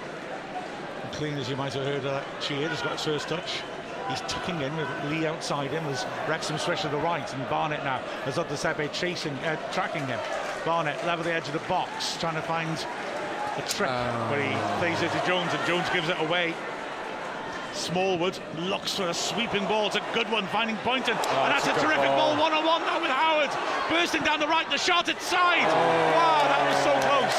And 1.02 1.12
clean 1.14 1.38
as 1.40 1.50
you 1.50 1.56
might 1.56 1.74
have 1.74 1.86
heard 1.86 2.04
that 2.04 2.24
cheer, 2.40 2.70
has 2.70 2.84
got 2.84 2.92
his 2.92 3.04
first 3.04 3.30
touch. 3.30 3.62
He's 4.10 4.22
tucking 4.22 4.62
in 4.62 4.78
with 4.78 4.88
Lee 5.06 5.26
outside 5.26 5.72
him 5.72 5.84
as 5.86 6.06
Wrexham 6.30 6.60
switch 6.60 6.82
to 6.82 6.90
the 6.90 6.98
right 6.98 7.34
and 7.34 7.50
Barnett 7.50 7.84
now 7.84 8.04
as 8.26 8.36
Osadebe 8.36 8.92
chasing, 8.92 9.34
uh, 9.40 9.56
tracking 9.72 10.06
him. 10.06 10.20
Barnett 10.66 11.06
level 11.06 11.24
the 11.24 11.32
edge 11.32 11.48
of 11.48 11.54
the 11.54 11.68
box, 11.70 12.18
trying 12.18 12.34
to 12.36 12.42
find 12.42 12.74
a 13.56 13.62
trick, 13.70 13.88
but 13.88 14.42
he 14.42 14.50
ah. 14.52 14.78
plays 14.80 15.02
it 15.02 15.12
to 15.12 15.22
Jones 15.28 15.54
and 15.54 15.66
Jones 15.68 15.88
gives 15.94 16.10
it 16.10 16.20
away. 16.20 16.54
Smallwood 17.74 18.40
looks 18.58 18.96
for 18.96 19.10
a 19.10 19.14
sweeping 19.14 19.66
ball. 19.68 19.88
It's 19.88 19.96
a 19.96 20.04
good 20.14 20.30
one, 20.32 20.48
finding 20.48 20.76
Pointon. 20.78 21.14
Ah, 21.16 21.46
and 21.46 21.54
that's 21.54 21.66
that's 21.66 21.78
a 21.78 21.86
a, 21.86 21.88
terrific 21.88 22.10
ball. 22.10 22.36
ball. 22.36 22.50
One 22.50 22.54
on 22.54 22.66
one 22.66 22.82
now 22.82 23.00
with 23.00 23.12
Howard. 23.12 23.52
Bursting 23.90 24.24
down 24.24 24.40
the 24.40 24.48
right, 24.48 24.70
the 24.72 24.78
shot 24.78 25.08
inside. 25.08 25.68
Oh. 25.68 25.76
Wow, 26.18 26.42
that 26.50 26.62
was 26.66 26.80
so 26.82 26.94
close. 27.06 27.38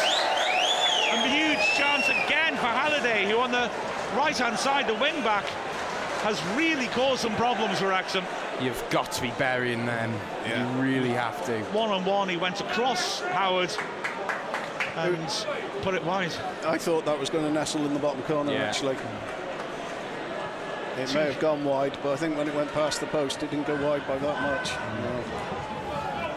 And 1.10 1.24
a 1.24 1.32
huge 1.34 1.64
chance 1.74 2.06
again 2.08 2.54
for 2.56 2.70
Halliday, 2.70 3.28
who 3.28 3.38
on 3.38 3.50
the 3.50 3.68
right 4.14 4.36
hand 4.36 4.58
side, 4.58 4.86
the 4.86 4.94
wing 4.94 5.20
back, 5.24 5.44
has 6.22 6.40
really 6.54 6.86
caused 6.88 7.22
some 7.22 7.34
problems 7.36 7.80
for 7.80 7.88
Wrexham. 7.88 8.24
You've 8.60 8.82
got 8.90 9.12
to 9.12 9.22
be 9.22 9.30
burying 9.38 9.84
them. 9.84 10.12
Yeah. 10.46 10.74
You 10.76 10.82
really 10.82 11.10
have 11.10 11.44
to. 11.46 11.58
One 11.76 11.90
on 11.90 12.04
one, 12.04 12.28
he 12.28 12.36
went 12.36 12.60
across 12.60 13.20
Howard 13.20 13.74
and 14.96 15.46
put 15.82 15.94
it 15.94 16.02
wide. 16.04 16.32
I 16.64 16.78
thought 16.78 17.04
that 17.04 17.18
was 17.18 17.28
going 17.28 17.44
to 17.44 17.50
nestle 17.52 17.84
in 17.84 17.92
the 17.92 18.00
bottom 18.00 18.22
corner, 18.22 18.52
Yeah. 18.52 18.64
actually. 18.64 18.96
It 20.98 21.12
may 21.12 21.24
have 21.24 21.38
gone 21.40 21.62
wide, 21.64 21.98
but 22.02 22.12
I 22.14 22.16
think 22.16 22.38
when 22.38 22.48
it 22.48 22.54
went 22.54 22.72
past 22.72 23.00
the 23.00 23.06
post, 23.08 23.42
it 23.42 23.50
didn't 23.50 23.66
go 23.66 23.74
wide 23.86 24.06
by 24.08 24.16
that 24.16 24.40
much. 24.40 24.72
No. 25.02 25.22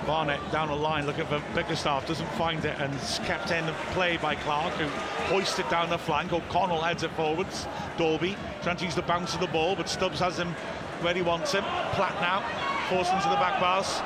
Barnett 0.06 0.40
down 0.52 0.68
the 0.70 0.76
line 0.76 1.06
looking 1.06 1.26
for 1.28 1.42
Bickerstaff, 1.54 2.06
doesn't 2.08 2.30
find 2.32 2.66
it 2.66 2.76
and 2.80 2.94
it's 2.96 3.20
kept 3.20 3.52
in 3.52 3.64
play 3.92 4.18
by 4.18 4.34
Clark 4.36 4.74
who 4.74 4.88
hoists 5.34 5.60
it 5.60 5.70
down 5.70 5.90
the 5.90 5.98
flank. 5.98 6.34
O'Connell 6.34 6.82
heads 6.82 7.04
it 7.04 7.12
forwards. 7.12 7.68
Dalby 7.98 8.36
trying 8.64 8.76
to 8.78 8.86
use 8.86 8.96
the 8.96 9.04
bounce 9.04 9.34
of 9.36 9.40
the 9.40 9.48
ball, 9.48 9.76
but 9.76 9.88
Stubbs 9.88 10.20
has 10.20 10.38
him 10.38 10.54
where 11.02 11.14
he 11.14 11.22
wants 11.22 11.52
him. 11.52 11.64
Platt 11.94 12.16
now 12.22 12.44
forced 12.90 13.14
into 13.14 13.30
the 13.30 13.36
back 13.36 13.60
bars. 13.60 14.02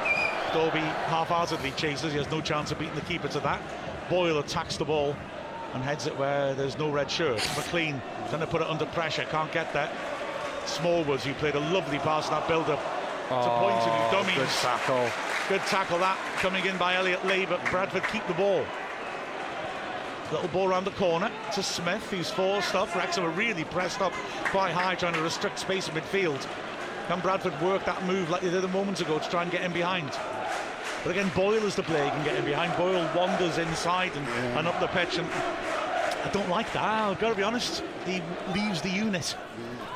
Dalby 0.54 0.80
half-heartedly 1.10 1.72
chases, 1.72 2.12
he 2.12 2.18
has 2.18 2.30
no 2.30 2.42
chance 2.42 2.72
of 2.72 2.80
beating 2.80 2.96
the 2.96 3.02
keeper 3.02 3.28
to 3.30 3.40
that. 3.40 3.62
Boyle 4.10 4.40
attacks 4.40 4.78
the 4.78 4.86
ball 4.86 5.16
and 5.74 5.84
heads 5.84 6.06
it 6.06 6.16
where 6.18 6.54
there's 6.54 6.78
no 6.78 6.92
red 6.92 7.10
shirt. 7.10 7.40
McClean 7.40 8.00
trying 8.30 8.42
to 8.42 8.48
put 8.48 8.62
it 8.62 8.68
under 8.68 8.86
pressure, 8.88 9.26
can't 9.32 9.52
get 9.52 9.74
that. 9.74 9.92
Smallwoods, 10.66 11.22
who 11.22 11.34
played 11.34 11.56
a 11.56 11.60
lovely 11.60 11.98
pass 12.00 12.30
that 12.30 12.48
build-up 12.48 12.80
to 12.80 13.36
oh, 13.36 13.60
Pointon, 13.60 14.06
who 14.06 14.12
dummies. 14.12 14.36
Good 14.36 14.48
tackle. 14.62 15.10
Good 15.50 15.62
tackle 15.62 15.98
that 16.00 16.18
coming 16.38 16.66
in 16.66 16.78
by 16.78 16.96
Elliot 16.96 17.26
Lee, 17.26 17.46
but 17.46 17.64
Bradford 17.72 18.04
keep 18.12 18.26
the 18.28 18.34
ball. 18.34 18.64
Little 20.32 20.48
ball 20.50 20.70
around 20.70 20.86
the 20.86 20.92
corner 20.92 21.32
to 21.54 21.62
Smith, 21.62 22.10
who's 22.10 22.30
forced 22.30 22.76
up. 22.76 22.94
Wrexham 22.96 23.26
are 23.26 23.30
really 23.32 23.66
pressed 23.66 24.02
up 24.02 24.14
quite 24.46 24.72
high, 24.72 24.96
trying 24.96 25.14
to 25.14 25.22
restrict 25.22 25.60
space 25.60 25.90
in 25.90 25.96
midfield. 25.96 26.48
Can 27.08 27.20
Bradford 27.20 27.60
work 27.62 27.84
that 27.86 28.06
move 28.06 28.30
like 28.30 28.42
they 28.42 28.50
did 28.50 28.64
a 28.64 28.70
moment 28.70 29.02
ago 29.02 29.20
to 29.20 29.30
try 29.30 29.44
and 29.44 29.52
get 29.52 29.62
him 29.62 29.74
behind? 29.74 30.10
But 31.04 31.12
again, 31.12 31.30
Boyle 31.36 31.66
is 31.66 31.76
the 31.76 31.84
player, 31.84 32.06
he 32.06 32.12
can 32.12 32.24
get 32.24 32.36
in 32.38 32.46
behind. 32.46 32.76
Boyle 32.78 33.10
wanders 33.14 33.58
inside 33.58 34.16
and, 34.16 34.26
and 34.58 34.68
up 34.68 34.80
the 34.80 34.88
pitch, 34.88 35.18
and 35.18 35.28
I 36.24 36.30
don't 36.32 36.48
like 36.48 36.72
that. 36.72 36.82
Ah, 36.82 37.12
I've 37.12 37.20
got 37.20 37.30
to 37.30 37.36
be 37.36 37.44
honest. 37.44 37.84
He 38.06 38.22
leaves 38.54 38.82
the 38.82 38.90
unit. 38.90 39.36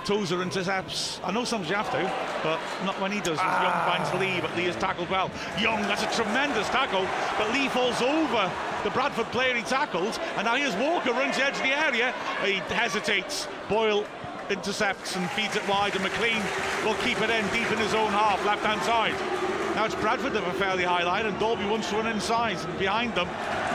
Tozer 0.03 0.41
intercepts. 0.41 1.21
I 1.23 1.31
know 1.31 1.45
sometimes 1.45 1.69
you 1.69 1.75
have 1.75 1.91
to, 1.91 2.01
but 2.43 2.59
not 2.85 2.99
when 2.99 3.11
he 3.13 3.19
does. 3.19 3.38
Young 3.38 3.47
ah. 3.47 3.95
finds 3.95 4.13
Lee, 4.19 4.41
but 4.41 4.55
Lee 4.57 4.65
is 4.65 4.75
tackled 4.75 5.09
well. 5.09 5.31
Young, 5.59 5.81
that's 5.84 6.03
a 6.03 6.21
tremendous 6.21 6.67
tackle, 6.69 7.07
but 7.38 7.51
Lee 7.53 7.69
falls 7.69 8.01
over 8.01 8.51
the 8.84 8.89
Bradford 8.89 9.27
player 9.27 9.55
he 9.55 9.63
tackled, 9.63 10.19
and 10.35 10.45
now 10.45 10.55
here's 10.55 10.75
Walker 10.75 11.11
runs 11.11 11.38
the 11.38 11.45
edge 11.45 11.55
of 11.55 11.63
the 11.63 11.77
area. 11.77 12.13
He 12.43 12.55
hesitates. 12.73 13.47
Boyle 13.69 14.05
intercepts 14.51 15.15
and 15.15 15.29
feeds 15.31 15.55
it 15.55 15.67
wide, 15.67 15.95
and 15.95 16.03
McClean 16.05 16.41
will 16.85 16.95
keep 17.03 17.21
it 17.21 17.29
in 17.29 17.43
deep 17.47 17.71
in 17.71 17.77
his 17.77 17.93
own 17.93 18.11
half, 18.11 18.43
left 18.45 18.63
hand 18.65 18.81
side. 18.83 19.15
Now 19.75 19.85
it's 19.85 19.95
Bradford 19.95 20.33
have 20.33 20.47
a 20.47 20.53
fairly 20.53 20.83
high 20.83 21.03
line, 21.03 21.25
and 21.25 21.37
Dalby 21.39 21.65
wants 21.65 21.89
to 21.89 21.97
run 21.97 22.07
inside, 22.07 22.57
and 22.57 22.79
behind 22.79 23.15
them, 23.15 23.27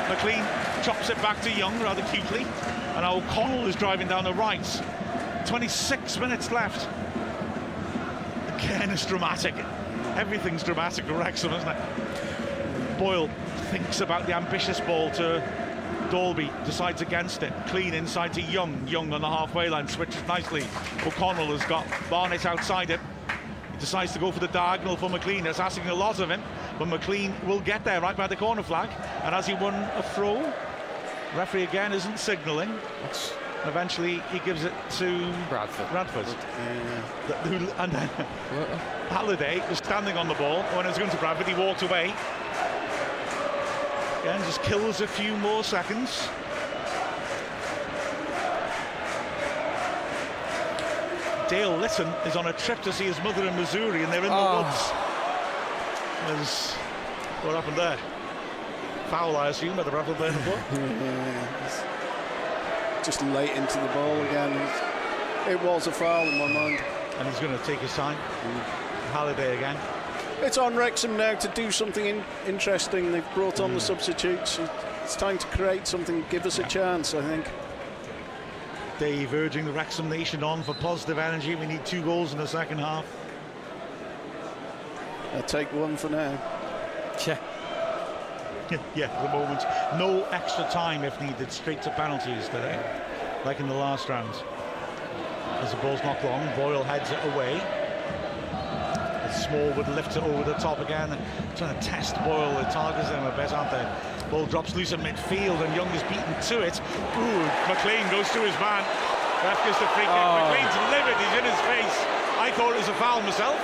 McClean 0.09 0.45
chops 0.83 1.11
it 1.11 1.17
back 1.23 1.41
to 1.43 1.51
Young 1.53 1.79
rather 1.81 2.03
cutely, 2.05 2.47
and 2.97 3.05
O'Connell 3.05 3.67
is 3.67 3.77
driving 3.77 4.09
down 4.09 4.25
the 4.25 4.35
right. 4.35 4.83
26 5.47 6.19
minutes 6.19 6.51
left. 6.51 6.89
Again, 8.57 8.91
it's 8.91 9.07
dramatic. 9.07 9.55
Everything's 10.17 10.63
dramatic 10.63 11.05
at 11.07 11.17
Wrexham, 11.17 11.53
isn't 11.53 11.69
it? 11.69 12.99
Boyle 12.99 13.29
thinks 13.71 14.01
about 14.01 14.27
the 14.27 14.35
ambitious 14.35 14.81
ball 14.81 15.11
to 15.13 15.43
Dalby, 16.13 16.51
decides 16.67 17.01
against 17.01 17.43
it. 17.43 17.55
Clean 17.69 17.95
inside 17.95 18.35
to 18.35 18.43
Young. 18.43 18.87
Young 18.87 19.15
on 19.15 19.23
the 19.23 19.29
halfway 19.31 19.71
line, 19.71 19.89
switches 19.89 20.23
nicely. 20.29 20.63
O'Connell 21.07 21.47
has 21.57 21.65
got 21.65 21.87
Barnett 22.11 22.45
outside 22.45 22.91
it. 22.91 23.01
He 23.73 23.79
decides 23.79 24.13
to 24.13 24.19
go 24.19 24.31
for 24.31 24.39
the 24.39 24.49
diagonal 24.49 24.95
for 24.95 25.09
McClean. 25.09 25.43
That's 25.43 25.59
asking 25.59 25.89
a 25.89 25.95
lot 25.95 26.21
of 26.21 26.31
him, 26.31 26.43
but 26.79 26.89
McClean 26.89 27.33
will 27.47 27.61
get 27.61 27.83
there 27.83 27.99
right 28.03 28.15
by 28.15 28.27
the 28.27 28.37
corner 28.37 28.63
flag. 28.63 28.91
And 29.25 29.35
as 29.35 29.47
he 29.47 29.55
won 29.55 29.73
a 29.73 30.03
throw, 30.15 30.53
referee 31.35 31.63
again 31.63 31.95
isn't 31.95 32.19
signalling. 32.19 32.79
Eventually, 33.65 34.23
he 34.33 34.39
gives 34.41 34.65
it 34.65 34.73
to 34.99 35.33
Bradford. 35.49 35.89
Bradford. 35.93 36.27
The- 36.27 37.35
who- 37.49 37.71
and 37.79 37.91
then 37.91 38.09
Halliday 39.09 39.67
was 39.67 39.79
standing 39.79 40.19
on 40.19 40.29
the 40.29 40.35
ball. 40.35 40.63
When 40.77 40.85
it 40.85 40.91
was 40.91 40.99
going 40.99 41.11
to 41.11 41.17
Bradford, 41.17 41.47
he 41.49 41.55
walked 41.55 41.81
away. 41.81 42.13
Again, 44.23 44.41
just 44.43 44.63
kills 44.63 45.01
a 45.01 45.07
few 45.07 45.37
more 45.39 45.65
seconds. 45.65 46.29
Dale 51.49 51.77
Litton 51.77 52.09
is 52.27 52.37
on 52.37 52.47
a 52.47 52.53
trip 52.55 52.81
to 52.83 52.93
see 52.93 53.05
his 53.05 53.23
mother 53.23 53.47
in 53.47 53.55
Missouri, 53.57 54.03
and 54.03 54.13
they're 54.13 54.25
in 54.25 54.31
the 54.31 54.35
Oh. 54.35 54.63
woods. 54.63 54.93
There's 56.29 56.73
what 57.43 57.55
happened 57.57 57.77
there? 57.77 57.99
Foul, 59.11 59.37
I 59.37 59.49
assume, 59.49 59.77
by 59.77 59.83
the 59.83 59.91
player 59.91 60.33
ball. 60.33 60.59
Just 63.05 63.21
late 63.23 63.51
into 63.51 63.79
the 63.81 63.89
ball 63.89 64.23
again. 64.23 64.53
It 65.49 65.61
was 65.61 65.89
a 65.89 65.93
foul 65.93 66.27
in 66.29 66.39
my 66.39 66.47
mind. 66.47 66.81
and 67.19 67.29
he's 67.29 67.39
going 67.41 67.57
to 67.57 67.65
take 67.65 67.81
his 67.81 67.93
time. 67.95 68.17
Mm. 68.17 68.63
Halliday 69.13 69.57
again. 69.57 69.77
It's 70.43 70.59
on 70.59 70.75
Wrexham 70.75 71.17
now 71.17 71.35
to 71.35 71.49
do 71.55 71.71
something 71.71 72.05
in- 72.05 72.25
interesting. 72.49 73.13
They've 73.13 73.25
brought 73.33 73.61
on 73.61 73.75
the 73.75 73.79
mm. 73.79 73.83
substitutes. 73.83 74.59
It's 75.05 75.15
time 75.15 75.39
to 75.39 75.47
create 75.47 75.87
something, 75.87 76.25
give 76.31 76.47
us 76.47 76.59
a 76.59 76.65
chance, 76.65 77.15
I 77.15 77.23
think. 77.23 77.49
Dave 78.99 79.33
urging 79.33 79.65
the 79.65 79.73
Wrexham 79.73 80.11
Nation 80.11 80.43
on 80.43 80.65
for 80.65 80.75
positive 80.75 81.19
energy. 81.19 81.55
We 81.55 81.67
need 81.67 81.87
two 81.87 82.03
goals 82.03 82.33
in 82.33 82.39
the 82.39 82.47
second 82.47 82.79
half. 82.79 83.05
I'll 85.35 85.45
take 85.45 85.73
one 85.73 85.97
for 85.97 86.09
now. 86.09 86.33
Yeah. 87.25 87.39
yeah, 88.97 89.07
for 89.17 89.29
the 89.29 89.39
moment. 89.39 89.65
No 89.97 90.25
extra 90.33 90.69
time 90.71 91.05
if 91.05 91.21
needed. 91.21 91.53
Straight 91.53 91.83
to 91.83 91.91
penalties 91.91 92.47
today, 92.47 92.81
like 93.45 93.61
in 93.61 93.69
the 93.69 93.75
last 93.75 94.09
round. 94.09 94.35
As 95.61 95.71
the 95.71 95.77
ball's 95.77 96.03
not 96.03 96.23
long, 96.25 96.45
Boyle 96.57 96.83
heads 96.83 97.13
it 97.13 97.33
away. 97.33 97.63
Smallwood 99.33 99.89
lifts 99.89 100.17
it 100.17 100.23
over 100.23 100.45
the 100.45 100.55
top 100.59 100.79
again, 100.81 101.17
trying 101.57 101.79
to 101.79 101.81
test 101.85 102.17
Boyle. 102.25 102.55
The 102.55 102.69
targets 102.71 103.09
them 103.09 103.25
a 103.25 103.35
bit, 103.37 103.53
aren't 103.53 103.71
they? 103.71 103.85
Ball 104.31 104.47
drops 104.47 104.75
loose 104.75 104.93
in 104.93 105.01
midfield, 105.01 105.61
and 105.65 105.75
Young 105.75 105.89
is 105.97 106.03
beaten 106.05 106.35
to 106.53 106.63
it. 106.63 106.81
Ooh, 107.17 107.45
McClean 107.69 108.05
goes 108.11 108.29
to 108.33 108.41
his 108.41 108.57
man. 108.61 108.85
Ref 109.45 109.59
gives 109.65 109.79
the 109.81 109.89
free 109.97 110.07
kick. 110.07 110.13
Oh. 110.13 110.39
McClean's 110.39 110.77
livid. 110.95 111.17
He's 111.19 111.37
in 111.41 111.45
his 111.45 111.61
face. 111.67 111.97
I 112.39 112.51
thought 112.55 112.73
it 112.73 112.79
was 112.79 112.89
a 112.89 112.95
foul 112.95 113.21
myself, 113.23 113.59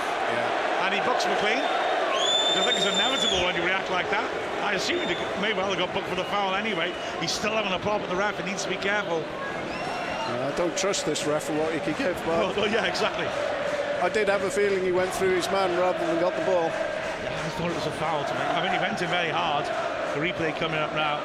and 0.85 0.93
he 0.93 0.99
books 1.01 1.25
McClean. 1.25 1.61
I 1.61 2.63
think 2.63 2.77
it's 2.77 2.85
inevitable 2.85 3.45
when 3.45 3.55
you 3.55 3.63
react 3.63 3.89
like 3.91 4.09
that. 4.09 4.29
I 4.63 4.73
assume 4.73 5.07
he 5.07 5.15
may 5.41 5.53
well 5.53 5.69
have 5.69 5.77
got 5.77 5.93
booked 5.93 6.07
for 6.07 6.15
the 6.15 6.25
foul 6.25 6.55
anyway. 6.55 6.93
He's 7.21 7.31
still 7.31 7.51
having 7.51 7.71
a 7.71 7.79
problem 7.79 8.01
with 8.01 8.11
the 8.11 8.17
ref. 8.17 8.37
He 8.39 8.49
needs 8.49 8.63
to 8.63 8.69
be 8.69 8.75
careful. 8.75 9.23
Uh, 10.29 10.51
I 10.53 10.57
don't 10.57 10.75
trust 10.77 11.05
this 11.05 11.25
ref 11.25 11.43
for 11.43 11.53
what 11.53 11.73
he 11.73 11.79
could 11.79 11.97
give, 11.97 12.15
Well, 12.27 12.49
but 12.49 12.57
well, 12.63 12.71
yeah, 12.71 12.85
exactly. 12.85 13.25
I 14.01 14.07
did 14.07 14.29
have 14.29 14.43
a 14.43 14.49
feeling 14.49 14.83
he 14.83 14.93
went 14.93 15.11
through 15.13 15.35
his 15.35 15.47
man 15.51 15.77
rather 15.77 15.99
than 16.05 16.19
got 16.21 16.33
the 16.37 16.45
ball. 16.45 16.65
I 16.67 17.49
thought 17.57 17.69
it 17.69 17.75
was 17.75 17.85
a 17.85 17.91
foul 17.91 18.23
to 18.23 18.33
me. 18.33 18.39
I 18.39 18.63
mean, 18.63 18.71
he 18.71 18.79
went 18.79 19.01
in 19.01 19.09
very 19.09 19.29
hard. 19.29 19.65
The 20.15 20.21
replay 20.21 20.55
coming 20.57 20.79
up 20.79 20.93
now. 20.93 21.21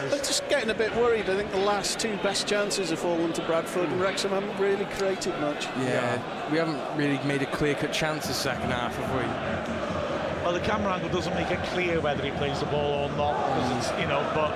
I'm 0.00 0.10
just 0.10 0.46
getting 0.48 0.70
a 0.70 0.74
bit 0.74 0.94
worried. 0.96 1.28
I 1.30 1.36
think 1.36 1.50
the 1.50 1.58
last 1.58 1.98
two 1.98 2.16
best 2.18 2.46
chances 2.46 2.90
have 2.90 2.98
fallen 2.98 3.32
to 3.34 3.42
Bradford, 3.42 3.84
and 3.84 3.94
hmm. 3.94 4.02
Wrexham 4.02 4.30
haven't 4.32 4.56
really 4.58 4.84
created 4.96 5.38
much. 5.40 5.64
Yeah, 5.78 6.50
we 6.50 6.58
haven't 6.58 6.80
really 6.96 7.22
made 7.26 7.42
a 7.42 7.46
clear-cut 7.46 7.92
chance 7.92 8.26
the 8.26 8.34
second 8.34 8.70
half, 8.70 8.96
have 8.96 9.14
we? 9.14 10.44
Well, 10.44 10.54
the 10.54 10.60
camera 10.60 10.94
angle 10.94 11.10
doesn't 11.10 11.34
make 11.34 11.50
it 11.50 11.62
clear 11.64 12.00
whether 12.00 12.24
he 12.24 12.30
plays 12.32 12.60
the 12.60 12.66
ball 12.66 13.08
or 13.08 13.16
not, 13.16 13.34
because 13.46 13.76
it's, 13.78 13.90
hmm. 13.90 14.00
you 14.02 14.08
know, 14.08 14.30
but 14.34 14.52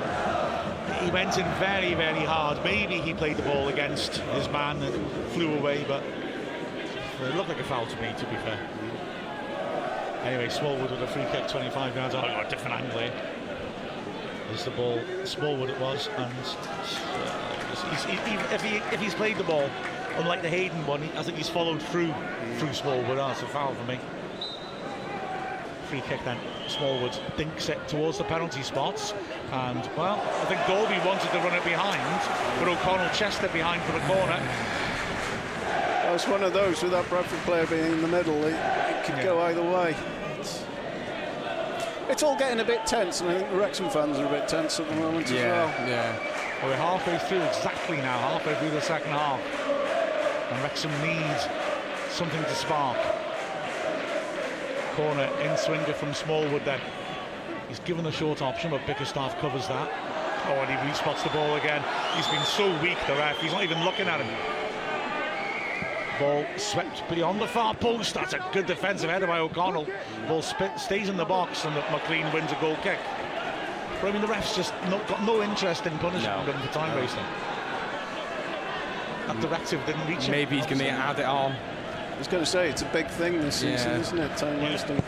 he 1.03 1.11
went 1.11 1.36
in 1.39 1.47
very, 1.55 1.95
very 1.95 2.24
hard. 2.24 2.62
Maybe 2.62 2.99
he 2.99 3.15
played 3.15 3.36
the 3.36 3.43
ball 3.43 3.69
against 3.69 4.16
his 4.16 4.49
man 4.49 4.82
and 4.82 5.11
flew 5.32 5.55
away, 5.55 5.85
but 5.89 6.03
it 7.26 7.34
looked 7.36 7.48
like 7.48 7.60
a 7.60 7.64
foul 7.64 7.86
to 7.86 7.96
me, 8.01 8.12
to 8.18 8.26
be 8.26 8.36
fair. 8.36 8.59
Anyway, 10.22 10.48
Smallwood 10.48 10.90
with 10.90 11.02
a 11.02 11.06
free 11.06 11.24
kick 11.32 11.48
25 11.48 11.96
yards. 11.96 12.14
Oh, 12.14 12.22
got 12.22 12.46
a 12.46 12.48
different 12.48 12.80
angle 12.80 12.98
here. 12.98 13.12
Is 14.52 14.64
the 14.64 14.70
ball 14.72 15.01
Smallwood 15.24 15.70
it 15.70 15.80
was, 15.80 16.09
and 16.16 16.32
uh, 16.32 17.90
he's, 17.90 18.05
he, 18.05 18.12
he, 18.12 18.34
if, 18.55 18.62
he, 18.62 18.76
if 18.94 19.01
he's 19.01 19.14
played 19.14 19.36
the 19.36 19.44
ball, 19.44 19.68
unlike 20.16 20.42
the 20.42 20.48
Hayden 20.48 20.86
one, 20.86 21.02
I 21.16 21.22
think 21.22 21.36
he's 21.36 21.48
followed 21.48 21.82
through 21.82 22.14
through 22.59 22.72
Smallwood. 22.72 23.18
That's 23.18 23.42
a 23.42 23.46
foul 23.46 23.74
for 23.74 23.84
me 23.84 23.98
free 25.94 26.01
kick 26.09 26.24
then. 26.24 26.38
Smallwood 26.66 27.16
dinks 27.36 27.68
it 27.68 27.78
towards 27.86 28.18
the 28.18 28.24
penalty 28.24 28.62
spots. 28.62 29.14
And, 29.52 29.88
well, 29.96 30.20
I 30.42 30.44
think 30.46 30.60
Dalby 30.66 30.98
wanted 31.06 31.30
to 31.30 31.38
run 31.38 31.55
it 31.55 31.64
behind, 31.64 32.02
but 32.59 32.68
O'Connell 32.68 33.12
chested 33.14 33.44
it 33.44 33.52
behind 33.52 33.82
for 33.82 33.92
the 33.92 34.01
corner. 34.01 34.40
It's 36.15 36.28
one 36.28 36.45
of 36.45 36.53
those 36.53 36.81
with 36.81 36.93
that 36.93 37.09
Bradford 37.09 37.41
player 37.41 37.66
being 37.66 37.91
in 37.91 38.01
the 38.01 38.07
middle. 38.07 38.45
It, 38.45 38.55
it 38.55 39.05
could 39.05 39.20
go 39.24 39.41
either 39.41 39.65
way. 39.65 39.97
It's, 40.39 40.65
it's 42.09 42.23
all 42.23 42.39
getting 42.39 42.61
a 42.61 42.65
bit 42.65 42.86
tense, 42.86 43.20
and 43.20 43.31
I 43.31 43.39
think 43.39 43.51
the 43.51 43.57
Wrexham 43.57 43.91
fans 43.91 44.19
are 44.19 44.27
a 44.27 44.28
bit 44.28 44.47
tense 44.47 44.78
at 44.78 44.89
the 44.89 44.95
moment 44.95 45.27
as 45.27 45.32
well. 45.32 45.69
yeah. 45.89 46.16
Well, 46.62 46.70
we're 46.70 46.77
halfway 46.77 47.19
through 47.19 47.43
exactly 47.43 47.97
now, 47.97 48.16
halfway 48.16 48.55
through 48.61 48.70
the 48.70 48.81
second 48.81 49.11
half. 49.11 49.41
And 50.53 50.62
Wrexham 50.62 50.93
needs 51.03 51.49
something 52.11 52.43
to 52.45 52.55
spark. 52.55 52.97
Corner 54.95 55.28
in 55.43 55.57
swinger 55.59 55.95
from 55.95 56.15
Smallwood 56.15 56.65
then. 56.65 56.81
He's 57.66 57.81
given 57.81 58.07
a 58.07 58.12
short 58.12 58.41
option, 58.41 58.70
but 58.70 58.86
Bickerstaff 58.86 59.36
covers 59.41 59.66
that. 59.66 59.91
Oh, 60.47 60.53
and 60.53 60.70
he 60.70 60.77
respots 60.77 61.24
the 61.24 61.31
ball 61.31 61.57
again. 61.57 61.82
He's 62.15 62.28
been 62.28 62.45
so 62.45 62.70
weak, 62.81 62.99
the 63.09 63.15
ref. 63.15 63.41
He's 63.41 63.51
not 63.51 63.65
even 63.65 63.85
looking 63.85 64.07
at 64.07 64.20
him. 64.20 64.53
Ball 66.19 66.47
swept 66.57 67.09
beyond 67.09 67.41
the 67.41 67.47
far 67.49 67.74
post. 67.74 68.15
That's 68.15 68.35
a 68.35 68.45
good 68.53 68.66
defensive 68.66 69.11
header 69.11 69.27
by 69.27 69.39
O'Connell. 69.39 69.86
Ball 70.28 70.43
spit, 70.43 70.78
stays 70.78 71.09
in 71.09 71.16
the 71.16 71.24
box, 71.24 71.65
and 71.65 71.74
McClean 71.74 72.32
wins 72.32 72.53
a 72.53 72.57
goal 72.61 72.77
kick. 72.82 72.99
But 74.01 74.09
I 74.09 74.12
mean, 74.12 74.23
the 74.23 74.28
refs 74.28 74.55
just 74.55 74.73
not, 74.91 75.07
got 75.09 75.23
no 75.24 75.43
interest 75.43 75.86
in 75.86 75.99
punishing 75.99 76.28
No. 76.28 76.45
them 76.47 76.61
for 76.61 76.73
time 76.73 76.95
No. 76.95 77.01
wasting. 77.01 77.24
That 79.27 79.41
directive 79.41 79.85
didn't 79.86 80.07
reach 80.07 80.24
him. 80.24 80.32
Maybe 80.32 80.57
he's 80.57 80.66
going 80.66 80.78
to 80.78 80.89
add 80.91 81.19
it 81.19 81.24
on. 81.24 81.53
I 81.53 82.19
was 82.19 82.28
going 82.28 82.45
to 82.45 82.49
say, 82.51 82.69
it's 82.69 82.82
a 82.82 82.86
big 82.86 83.09
thing 83.09 83.41
this 83.41 83.57
season, 83.57 83.93
Yeah. 83.93 83.99
isn't 84.01 84.19
it? 84.19 84.36
Time 84.36 84.62
wasting. 84.62 85.03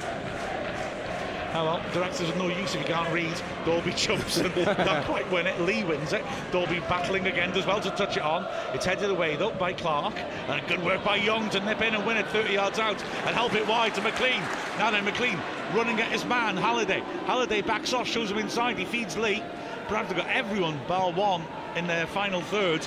Oh 1.59 1.65
well, 1.65 1.93
directors 1.95 2.29
of 2.29 2.37
no 2.37 2.49
use 2.49 2.75
if 2.75 2.83
you 2.83 2.87
can't 2.87 3.11
read. 3.11 3.33
Dalby 3.65 3.93
jumps 3.93 4.37
and 4.37 4.55
not 4.67 5.07
quite 5.07 5.31
win 5.33 5.47
it. 5.47 5.59
Lee 5.63 5.85
wins 5.85 6.13
it. 6.13 6.23
Dalby 6.53 6.81
battling 6.81 7.27
again, 7.29 7.51
does 7.51 7.65
well 7.65 7.81
to 7.81 7.89
touch 7.93 8.19
it 8.19 8.23
on. 8.23 8.47
It's 8.75 8.85
headed 8.85 9.09
away 9.09 9.37
though 9.37 9.53
by 9.53 9.73
Clark. 9.73 10.15
And 10.49 10.69
good 10.69 10.85
work 10.85 11.03
by 11.03 11.17
Young 11.17 11.49
to 11.51 11.61
nip 11.61 11.81
in 11.81 11.95
and 11.95 12.07
win 12.07 12.19
it 12.19 12.27
30 12.29 12.53
yards 12.53 12.79
out 12.79 13.03
and 13.25 13.35
help 13.35 13.55
it 13.55 13.67
wide 13.67 13.95
to 13.95 14.03
McClean. 14.03 14.39
Now 14.77 14.91
then, 14.91 15.07
McClean 15.07 15.41
running 15.75 15.99
at 15.99 16.13
his 16.13 16.27
man, 16.27 16.59
Halliday. 16.59 17.01
Halliday 17.25 17.63
backs 17.63 17.95
off, 17.95 18.07
shows 18.07 18.31
him 18.31 18.37
inside. 18.37 18.77
He 18.77 18.85
feeds 18.85 19.17
Lee. 19.17 19.43
Bradford 19.89 20.19
got 20.19 20.29
everyone, 20.29 20.79
bar 20.87 21.11
one, 21.11 21.43
in 21.75 21.87
their 21.87 22.07
final 22.07 22.43
third. 22.43 22.87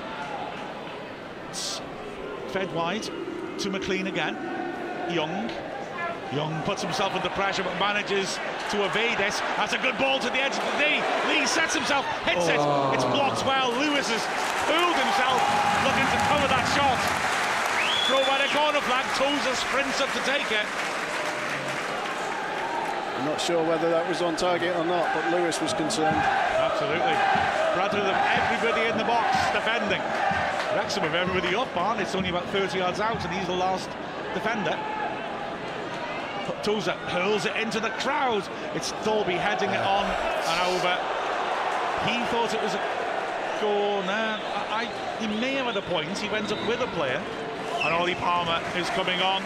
It's 1.50 1.82
fed 2.50 2.72
wide 2.76 3.02
to 3.02 3.72
McClean 3.72 4.08
again. 4.08 4.36
Young. 5.12 5.50
Young 6.34 6.62
puts 6.62 6.84
himself 6.84 7.16
under 7.16 7.30
pressure 7.30 7.64
but 7.64 7.80
manages 7.80 8.38
to 8.70 8.86
evade 8.86 9.18
it. 9.18 9.34
That's 9.58 9.74
a 9.74 9.82
good 9.82 9.98
ball 9.98 10.20
to 10.20 10.30
the 10.30 10.42
edge 10.42 10.54
of 10.54 10.62
the 10.62 10.78
knee. 10.78 11.02
Lee 11.26 11.46
sets 11.50 11.74
himself, 11.74 12.06
hits 12.24 12.46
it. 12.48 12.62
Oh. 12.62 12.94
It's 12.94 13.04
blocked 13.04 13.42
well. 13.46 13.74
Lewis 13.74 14.06
has 14.14 14.22
fooled 14.70 14.98
himself 14.98 15.42
looking 15.86 16.06
to 16.06 16.20
cover 16.30 16.48
that 16.48 16.66
shot. 16.78 17.00
Throw 18.06 18.22
by 18.30 18.38
the 18.42 18.50
corner 18.54 18.82
flag. 18.86 19.06
Tozer 19.18 19.56
sprints 19.58 20.02
up 20.02 20.10
to 20.14 20.22
take 20.26 20.50
it. 20.54 20.66
I'm 23.18 23.26
not 23.26 23.42
sure 23.42 23.62
whether 23.66 23.90
that 23.90 24.08
was 24.08 24.22
on 24.22 24.38
target 24.38 24.76
or 24.78 24.86
not, 24.86 25.14
but 25.14 25.28
Lewis 25.34 25.60
was 25.60 25.74
concerned. 25.74 26.16
Absolutely. 26.16 27.18
Rather 27.76 28.00
than 28.00 28.16
everybody 28.38 28.88
in 28.88 28.98
the 28.98 29.04
box 29.04 29.36
defending. 29.52 30.02
Wrexham 30.78 31.04
have 31.04 31.16
everybody 31.16 31.56
up 31.56 31.76
on. 31.76 32.00
It's 32.00 32.16
only 32.16 32.30
about 32.30 32.46
30 32.50 32.78
yards 32.78 33.00
out, 33.00 33.24
and 33.26 33.34
he's 33.34 33.48
the 33.48 33.58
last 33.58 33.90
defender. 34.34 34.78
Tozer 36.64 36.94
hurls 37.12 37.46
it 37.46 37.56
into 37.56 37.80
the 37.80 37.90
crowd. 38.02 38.48
It's 38.76 38.92
Dalby 39.04 39.34
heading 39.34 39.70
it 39.70 39.80
on 39.80 40.06
and 40.06 40.58
over. 40.76 40.94
He 42.08 42.18
thought 42.32 42.54
it 42.54 42.62
was 42.62 42.74
a 42.76 42.84
corner. 43.60 44.40
I, 44.40 44.88
I, 44.88 45.20
he 45.20 45.28
may 45.40 45.54
have 45.56 45.68
had 45.68 45.78
a 45.78 45.82
point. 45.84 46.18
He 46.18 46.30
went 46.30 46.52
up 46.52 46.60
with 46.68 46.80
a 46.82 46.88
player, 46.96 47.22
and 47.84 47.94
Ollie 47.94 48.16
Palmer 48.16 48.62
is 48.78 48.90
coming 48.92 49.20
on. 49.22 49.44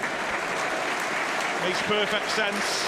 Makes 1.65 1.81
perfect 1.83 2.29
sense. 2.31 2.85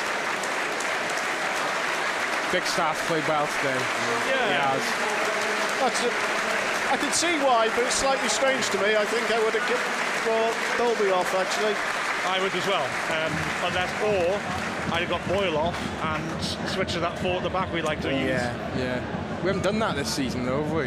Bickerstaff 2.52 3.00
played 3.08 3.28
well 3.28 3.48
today. 3.60 3.80
Yeah. 4.30 4.48
He 4.48 4.56
has. 4.60 4.84
That's 5.82 6.04
it. 6.06 6.14
I 6.92 6.98
can 6.98 7.12
see 7.12 7.36
why, 7.42 7.68
but 7.76 7.84
it's 7.84 7.96
slightly 7.96 8.30
strange 8.30 8.70
to 8.70 8.78
me. 8.78 8.96
I 8.96 9.04
think 9.06 9.32
I 9.32 9.44
would 9.44 9.54
have 9.56 9.66
kept 9.66 9.84
brought 10.24 10.56
Dalby 10.78 11.12
off, 11.12 11.34
actually. 11.34 11.74
I 12.27 12.39
would 12.41 12.53
as 12.53 12.68
well, 12.68 12.84
um, 12.84 13.34
unless 13.68 13.91
or 14.02 14.93
I'd 14.93 15.03
have 15.03 15.10
got 15.10 15.27
Boyle 15.27 15.57
off 15.57 15.77
and 16.03 16.69
switched 16.69 16.93
to 16.93 16.99
that 17.02 17.18
four 17.19 17.34
at 17.38 17.43
the 17.43 17.49
back 17.49 17.72
we 17.73 17.81
like 17.81 18.02
to 18.02 18.10
use. 18.11 18.30
Yeah, 18.30 18.77
yeah. 18.77 19.41
We 19.41 19.47
haven't 19.47 19.64
done 19.64 19.80
that 19.80 19.95
this 19.95 20.14
season, 20.14 20.45
though, 20.45 20.64
have 20.64 20.72
we? 20.72 20.85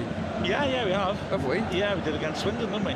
yeah, 0.48 0.64
yeah, 0.66 0.84
we 0.84 0.90
have. 0.92 1.16
Have 1.30 1.44
we? 1.44 1.58
Yeah, 1.76 1.94
we 1.94 2.00
did 2.02 2.14
against 2.14 2.42
Swindon, 2.42 2.70
didn't 2.70 2.84
we? 2.84 2.92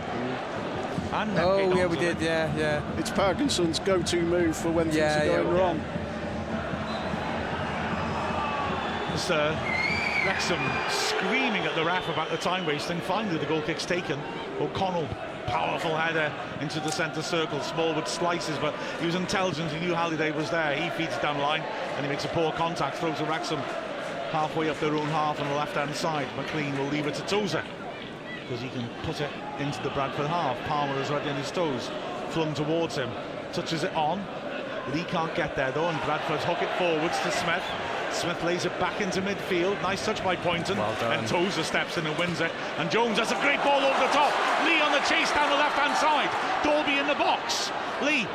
And 1.12 1.39
Oh, 1.39 1.59
yeah, 1.59 1.86
we 1.86 1.97
also. 1.97 2.01
did. 2.01 2.20
Yeah, 2.20 2.56
yeah. 2.56 2.82
It's 2.98 3.10
Parkinson's 3.10 3.78
go-to 3.81 4.23
move 4.23 4.56
for 4.56 4.70
when 4.70 4.90
Yeah, 4.93 5.19
things 5.20 5.31
are 5.31 5.43
going 5.43 5.56
yeah. 5.56 5.60
wrong. 5.62 5.81
It's, 9.14 9.31
uh, 9.31 9.55
Wrexham 10.27 10.60
screaming 10.89 11.62
at 11.64 11.74
the 11.74 11.85
ref 11.85 12.09
about 12.09 12.31
the 12.31 12.36
time 12.39 12.64
wasting. 12.64 13.01
Finally, 13.01 13.39
the 13.39 13.47
goal 13.47 13.60
kick's 13.62 13.85
taken. 13.85 14.19
O'Connell, 14.60 15.06
powerful 15.43 15.97
header 15.97 16.32
into 16.60 16.81
the 16.81 16.90
centre 16.90 17.23
circle. 17.23 17.60
Smallwood 17.60 18.09
slices, 18.09 18.59
but 18.59 18.74
he 19.01 19.06
was 19.06 19.14
intelligent. 19.14 19.70
He 19.70 19.85
knew 19.85 19.94
Halliday 19.94 20.31
was 20.31 20.51
there. 20.51 20.74
He 20.74 20.90
feeds 20.90 21.16
down 21.19 21.36
the 21.36 21.43
line 21.43 21.62
and 21.97 22.05
he 22.05 22.10
makes 22.10 22.24
a 22.24 22.28
poor 22.28 22.52
contact. 22.52 22.97
Throws 22.97 23.19
to 23.19 23.24
Wrexham 23.24 23.60
halfway 24.31 24.70
up 24.70 24.78
their 24.81 24.94
own 24.94 25.09
half 25.09 25.40
on 25.40 25.48
the 25.48 25.55
left-hand 25.55 25.94
side. 25.94 26.27
McClean 26.36 26.77
will 26.78 26.86
leave 26.86 27.06
it 27.06 27.14
to 27.14 27.23
Tozer 27.23 27.62
because 28.43 28.60
he 28.62 28.69
can 28.70 28.89
put 29.02 29.20
it 29.20 29.31
into 29.59 29.82
the 29.82 29.90
Bradford 29.90 30.27
half. 30.27 30.59
Palmer 30.66 30.98
is 31.01 31.10
ready 31.10 31.31
on 31.31 31.36
his 31.36 31.51
toes, 31.51 31.90
flung 32.31 32.55
towards 32.55 32.97
him, 32.97 33.10
touches 33.52 33.85
it 33.85 33.94
on. 33.94 34.24
Lee 34.93 35.05
can't 35.05 35.35
get 35.35 35.55
there 35.55 35.70
though, 35.70 35.89
and 35.89 36.01
Bradford 36.02 36.40
hook 36.40 36.62
it 36.62 36.70
forwards 36.78 37.19
to 37.20 37.31
Smith. 37.31 37.62
Smith 38.12 38.43
lays 38.44 38.64
it 38.64 38.78
back 38.78 39.01
into 39.01 39.20
midfield. 39.22 39.80
Nice 39.82 40.05
touch 40.05 40.22
by 40.22 40.36
Pointon. 40.36 40.76
Well 40.76 41.12
and 41.12 41.26
Tozer 41.26 41.62
steps 41.62 41.97
in 41.97 42.06
and 42.06 42.16
wins 42.18 42.40
it. 42.40 42.52
And 42.78 42.90
Jones 42.90 43.18
has 43.18 43.32
a 43.32 43.40
great 43.40 43.62
ball 43.64 43.80
over 43.80 43.98
the 43.98 44.12
top. 44.12 44.32
Lee 44.64 44.80
on 44.80 44.93
the 44.93 45.02
chase 45.09 45.32
down 45.32 45.51
the 45.51 45.56
left 45.56 45.78
hand 45.78 45.97
side. 45.97 46.30
Dalby 46.62 46.98
in 46.98 47.06
the 47.06 47.14
box. 47.14 47.70
Lee. 48.02 48.26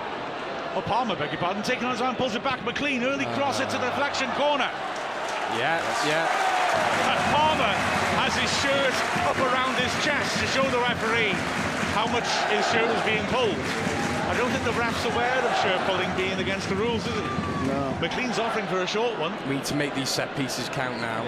Oh, 0.76 0.82
Palmer, 0.82 1.16
beg 1.16 1.32
your 1.32 1.40
pardon. 1.40 1.64
Taking 1.64 1.86
on 1.86 1.92
his 1.92 2.02
hand, 2.02 2.18
pulls 2.18 2.36
it 2.36 2.44
back. 2.44 2.60
McClean, 2.62 3.02
early 3.04 3.26
cross 3.34 3.60
into 3.60 3.78
the 3.78 3.90
deflection 3.90 4.30
corner. 4.32 4.70
Yeah, 5.56 5.82
yeah. 6.06 6.28
And 7.08 7.20
Palmer 7.34 7.74
has 8.20 8.36
his 8.36 8.52
shirt 8.62 8.94
up 9.26 9.38
around 9.40 9.74
his 9.80 9.94
chest 10.04 10.38
to 10.40 10.48
show 10.48 10.64
the 10.70 10.80
referee 10.80 11.34
how 11.96 12.06
much 12.08 12.28
his 12.54 12.66
shirt 12.70 12.86
was 12.86 13.02
being 13.06 13.26
pulled. 13.34 13.97
I 14.28 14.36
don't 14.38 14.52
think 14.52 14.64
the 14.66 14.74
ref's 14.74 15.06
aware 15.06 15.40
of 15.40 15.56
shirt 15.62 15.80
pulling 15.88 16.14
being 16.18 16.40
against 16.40 16.68
the 16.70 16.76
rules, 16.76 17.06
is 17.08 17.14
he? 17.14 17.22
No. 17.68 17.98
McClean's 18.00 18.40
offering 18.40 18.68
for 18.68 18.82
a 18.82 18.88
short 18.88 19.18
one. 19.20 19.34
We 19.48 19.56
need 19.56 19.66
to 19.66 19.76
make 19.76 19.96
these 19.96 20.10
set 20.10 20.36
pieces 20.36 20.70
count 20.70 21.00
now. 21.00 21.24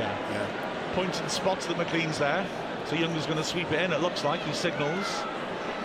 Points 0.94 1.20
and 1.20 1.30
spots 1.32 1.66
that 1.68 1.78
McClean's 1.78 2.18
there. 2.20 2.46
So 2.86 2.96
Young 2.96 3.16
is 3.16 3.26
going 3.26 3.38
to 3.38 3.44
sweep 3.44 3.72
it 3.72 3.82
in, 3.82 3.94
it 3.94 4.02
looks 4.02 4.24
like. 4.24 4.42
He 4.42 4.54
signals. 4.54 5.24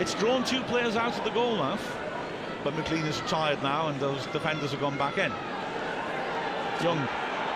It's 0.00 0.14
drawn 0.14 0.42
two 0.44 0.62
players 0.62 0.96
out 0.96 1.16
of 1.16 1.24
the 1.24 1.30
goal 1.30 1.56
mouth. 1.56 1.84
But 2.64 2.74
McClean 2.74 3.06
is 3.06 3.20
tired 3.28 3.62
now 3.62 3.88
and 3.88 4.00
those 4.00 4.26
defenders 4.28 4.72
have 4.72 4.80
gone 4.80 4.96
back 4.98 5.18
in. 5.18 5.32
Young 6.82 7.06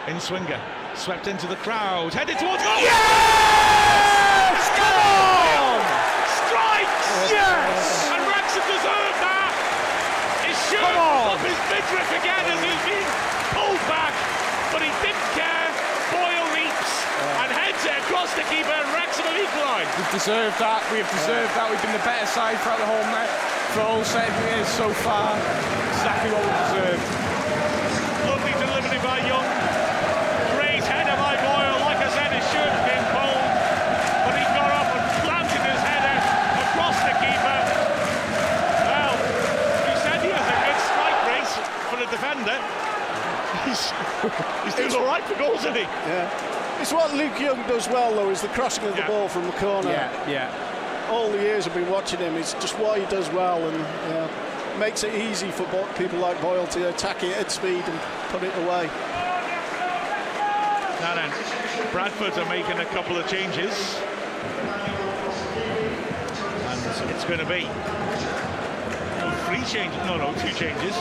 in 0.06 0.20
swinger. 0.20 0.60
Swept 0.94 1.26
into 1.26 1.46
the 1.46 1.56
crowd. 1.56 2.14
Headed 2.14 2.38
towards 2.38 2.62
goal. 2.62 2.78
Yes! 2.78 4.68
Come 4.76 4.98
on! 5.00 5.80
Strikes! 6.46 7.32
Yes! 7.32 8.08
And 8.12 8.22
Wrexham 8.24 8.64
deserved 8.68 9.18
that! 9.24 9.52
His 10.44 10.58
shirt 10.68 10.82
up 10.82 11.40
his 11.40 11.56
midriff 11.72 12.10
again 12.18 12.44
as 12.52 12.60
he's 12.60 12.84
being 12.88 13.10
pulled 13.56 13.84
back. 13.88 14.12
But 14.72 14.84
he 14.84 14.90
didn't 15.00 15.28
care. 15.36 15.68
Boyle 16.12 16.48
leaps 16.56 16.92
and 17.44 17.52
heads 17.52 17.84
it 17.84 17.96
across 18.04 18.32
the 18.32 18.44
keeper 18.48 18.72
and 18.72 18.88
Wrexham 18.96 19.28
have 19.28 19.38
equalised. 19.38 19.96
We've 20.08 20.24
deserved 20.24 20.56
that. 20.56 20.80
We've 20.88 21.04
deserved 21.20 21.52
that. 21.52 21.68
We've 21.68 21.84
been 21.84 21.92
the 21.92 22.00
better 22.00 22.24
side 22.32 22.56
throughout 22.64 22.80
the 22.80 22.88
whole 22.88 23.04
match 23.12 23.28
For 23.76 23.84
all 23.84 24.00
seven 24.08 24.32
years 24.48 24.64
so 24.72 24.88
far. 25.04 25.36
Exactly 25.36 26.32
what 26.32 26.40
we 26.40 26.52
deserved. 26.64 27.04
Lovely 28.24 28.56
delivery 28.56 29.04
by 29.04 29.20
Young. 29.28 29.44
Great 30.56 30.80
header 30.80 31.12
by 31.12 31.36
Boyle. 31.44 31.84
Like 31.84 32.00
I 32.00 32.08
said, 32.08 32.32
his 32.32 32.40
shirt 32.48 32.72
was 32.72 32.84
being 32.88 33.06
pulled. 33.12 33.52
But 34.24 34.34
he 34.40 34.48
got 34.56 34.70
up 34.80 34.88
and 34.96 35.04
planted 35.28 35.60
his 35.60 35.80
header 35.84 36.18
across 36.56 36.96
the 37.04 37.12
keeper. 37.20 37.58
Well, 38.88 39.12
he 39.12 39.94
said 40.08 40.24
he 40.24 40.32
has 40.32 40.48
a 40.48 40.56
good 40.56 40.80
strike 40.88 41.20
race 41.28 41.54
for 41.92 41.96
the 42.00 42.08
defender. 42.08 42.56
He's, 43.68 43.92
he's 44.64 44.72
doing 44.72 44.94
all 44.96 45.04
right 45.04 45.24
for 45.24 45.36
goals, 45.36 45.60
isn't 45.68 45.76
he? 45.76 45.82
Yeah. 45.82 46.57
It's 46.80 46.92
what 46.92 47.12
Luke 47.14 47.38
Young 47.40 47.60
does 47.66 47.88
well, 47.88 48.14
though, 48.14 48.30
is 48.30 48.40
the 48.40 48.48
crossing 48.48 48.84
of 48.84 48.92
the 48.94 49.00
Yeah. 49.00 49.08
ball 49.08 49.28
from 49.28 49.46
the 49.46 49.52
corner. 49.52 49.90
Yeah, 49.90 50.10
yeah. 50.28 51.10
All 51.10 51.28
the 51.30 51.38
years 51.38 51.66
I've 51.66 51.74
been 51.74 51.90
watching 51.90 52.20
him, 52.20 52.36
it's 52.36 52.52
just 52.54 52.78
what 52.78 52.98
he 52.98 53.06
does 53.06 53.28
well 53.30 53.58
and 53.66 53.78
yeah, 54.10 54.28
makes 54.78 55.02
it 55.02 55.14
easy 55.14 55.50
for 55.50 55.64
people 55.96 56.18
like 56.18 56.40
Boyle 56.40 56.66
to 56.68 56.88
attack 56.88 57.22
it 57.24 57.36
at 57.36 57.50
speed 57.50 57.82
and 57.84 58.00
put 58.30 58.42
it 58.42 58.54
away. 58.58 58.88
Now 61.00 61.14
then, 61.14 61.30
Bradford 61.92 62.36
are 62.38 62.48
making 62.48 62.78
a 62.78 62.84
couple 62.86 63.16
of 63.16 63.26
changes. 63.28 63.98
And 66.68 67.10
it's 67.10 67.24
going 67.24 67.38
to 67.40 67.46
be 67.46 67.64
no, 69.18 69.30
three 69.46 69.64
changes. 69.64 69.98
No, 70.06 70.16
no, 70.16 70.32
two 70.34 70.52
changes. 70.52 70.94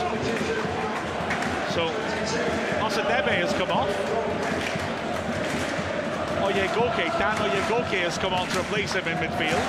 So, 1.74 1.90
Osadebe 2.82 3.34
has 3.36 3.54
come 3.54 3.70
off. 3.72 3.90
Oyegoke, 6.48 7.12
Dan 7.20 7.36
Oyegoke 7.44 8.08
has 8.08 8.18
come 8.18 8.32
on 8.32 8.48
to 8.48 8.60
replace 8.64 8.96
him 8.96 9.04
in 9.04 9.20
midfield. 9.20 9.68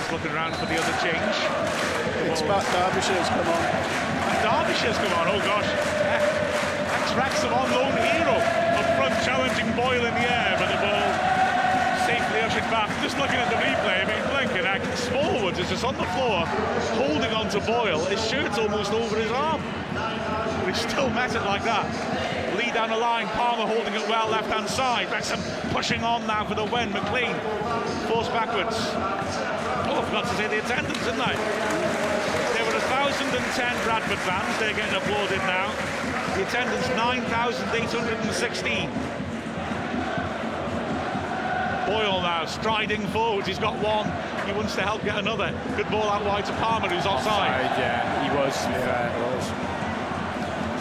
He's 0.00 0.08
looking 0.08 0.32
around 0.32 0.56
for 0.56 0.64
the 0.64 0.80
other 0.80 0.96
change. 1.04 1.36
It's 2.32 2.40
back 2.48 2.64
Derbyshire's 2.72 3.28
come 3.28 3.44
on. 3.44 3.60
And 3.60 4.40
Derbyshire's 4.40 4.96
come 4.96 5.12
on, 5.20 5.28
oh 5.28 5.40
gosh. 5.44 5.68
Eh, 5.68 6.96
Ex-Wrexham 6.96 7.52
on 7.52 7.68
loan 7.76 7.92
hero 8.08 8.40
up 8.80 8.88
front 8.96 9.20
challenging 9.20 9.68
Boyle 9.76 10.00
in 10.00 10.14
the 10.16 10.26
air, 10.32 10.56
but 10.56 10.72
the 10.72 10.80
ball 10.80 11.04
safely 12.08 12.40
ushered 12.40 12.64
back. 12.72 12.88
Just 13.04 13.20
looking 13.20 13.36
at 13.36 13.52
the 13.52 13.60
replay, 13.60 14.00
I 14.00 14.08
mean, 14.08 14.24
blinking 14.32 14.64
heck. 14.64 14.80
Smallwoods 14.96 15.60
is 15.60 15.68
just 15.68 15.84
on 15.84 15.92
the 16.00 16.08
floor, 16.16 16.48
holding 16.96 17.36
on 17.36 17.52
to 17.52 17.60
Boyle. 17.60 18.00
His 18.08 18.24
shirt's 18.24 18.56
almost 18.56 18.96
over 18.96 19.20
his 19.20 19.30
arm. 19.30 19.60
But 19.92 20.72
he 20.72 20.88
still 20.88 21.10
met 21.10 21.36
it 21.36 21.44
like 21.44 21.64
that. 21.64 22.13
Down 22.74 22.90
the 22.90 22.96
line, 22.98 23.28
Palmer 23.28 23.66
holding 23.72 23.94
it 23.94 24.02
well, 24.08 24.28
left 24.28 24.50
hand 24.50 24.68
side. 24.68 25.08
Wrexham 25.12 25.38
pushing 25.70 26.02
on 26.02 26.26
now 26.26 26.44
for 26.44 26.56
the 26.56 26.64
win. 26.64 26.90
McClean 26.90 27.30
forced 28.10 28.32
backwards. 28.32 28.74
Oh, 29.86 30.02
I 30.02 30.04
forgot 30.04 30.26
to 30.26 30.34
say 30.34 30.48
the 30.48 30.58
attendance, 30.58 30.98
didn't 31.06 31.22
I? 31.22 31.38
There 32.52 32.66
were 32.66 32.74
1,010 32.74 33.84
Bradford 33.86 34.18
fans. 34.26 34.58
They're 34.58 34.74
getting 34.74 34.96
applauded 34.96 35.38
now. 35.46 35.70
The 36.34 36.42
attendance 36.42 36.88
9,816. 36.98 38.90
Boyle 41.86 42.20
now 42.26 42.44
striding 42.44 43.06
forwards. 43.14 43.46
He's 43.46 43.60
got 43.60 43.78
one. 43.78 44.10
He 44.46 44.52
wants 44.52 44.74
to 44.74 44.82
help 44.82 45.04
get 45.04 45.16
another. 45.16 45.54
Good 45.76 45.88
ball 45.92 46.10
out 46.10 46.24
wide 46.24 46.44
to 46.46 46.52
Palmer, 46.54 46.88
who's 46.88 47.06
offside. 47.06 47.54
Offside, 47.54 47.78
yeah, 47.78 48.02
he 48.26 48.30
was. 48.34 48.50
To 48.50 48.66
be 48.66 48.74
fair. 48.82 49.14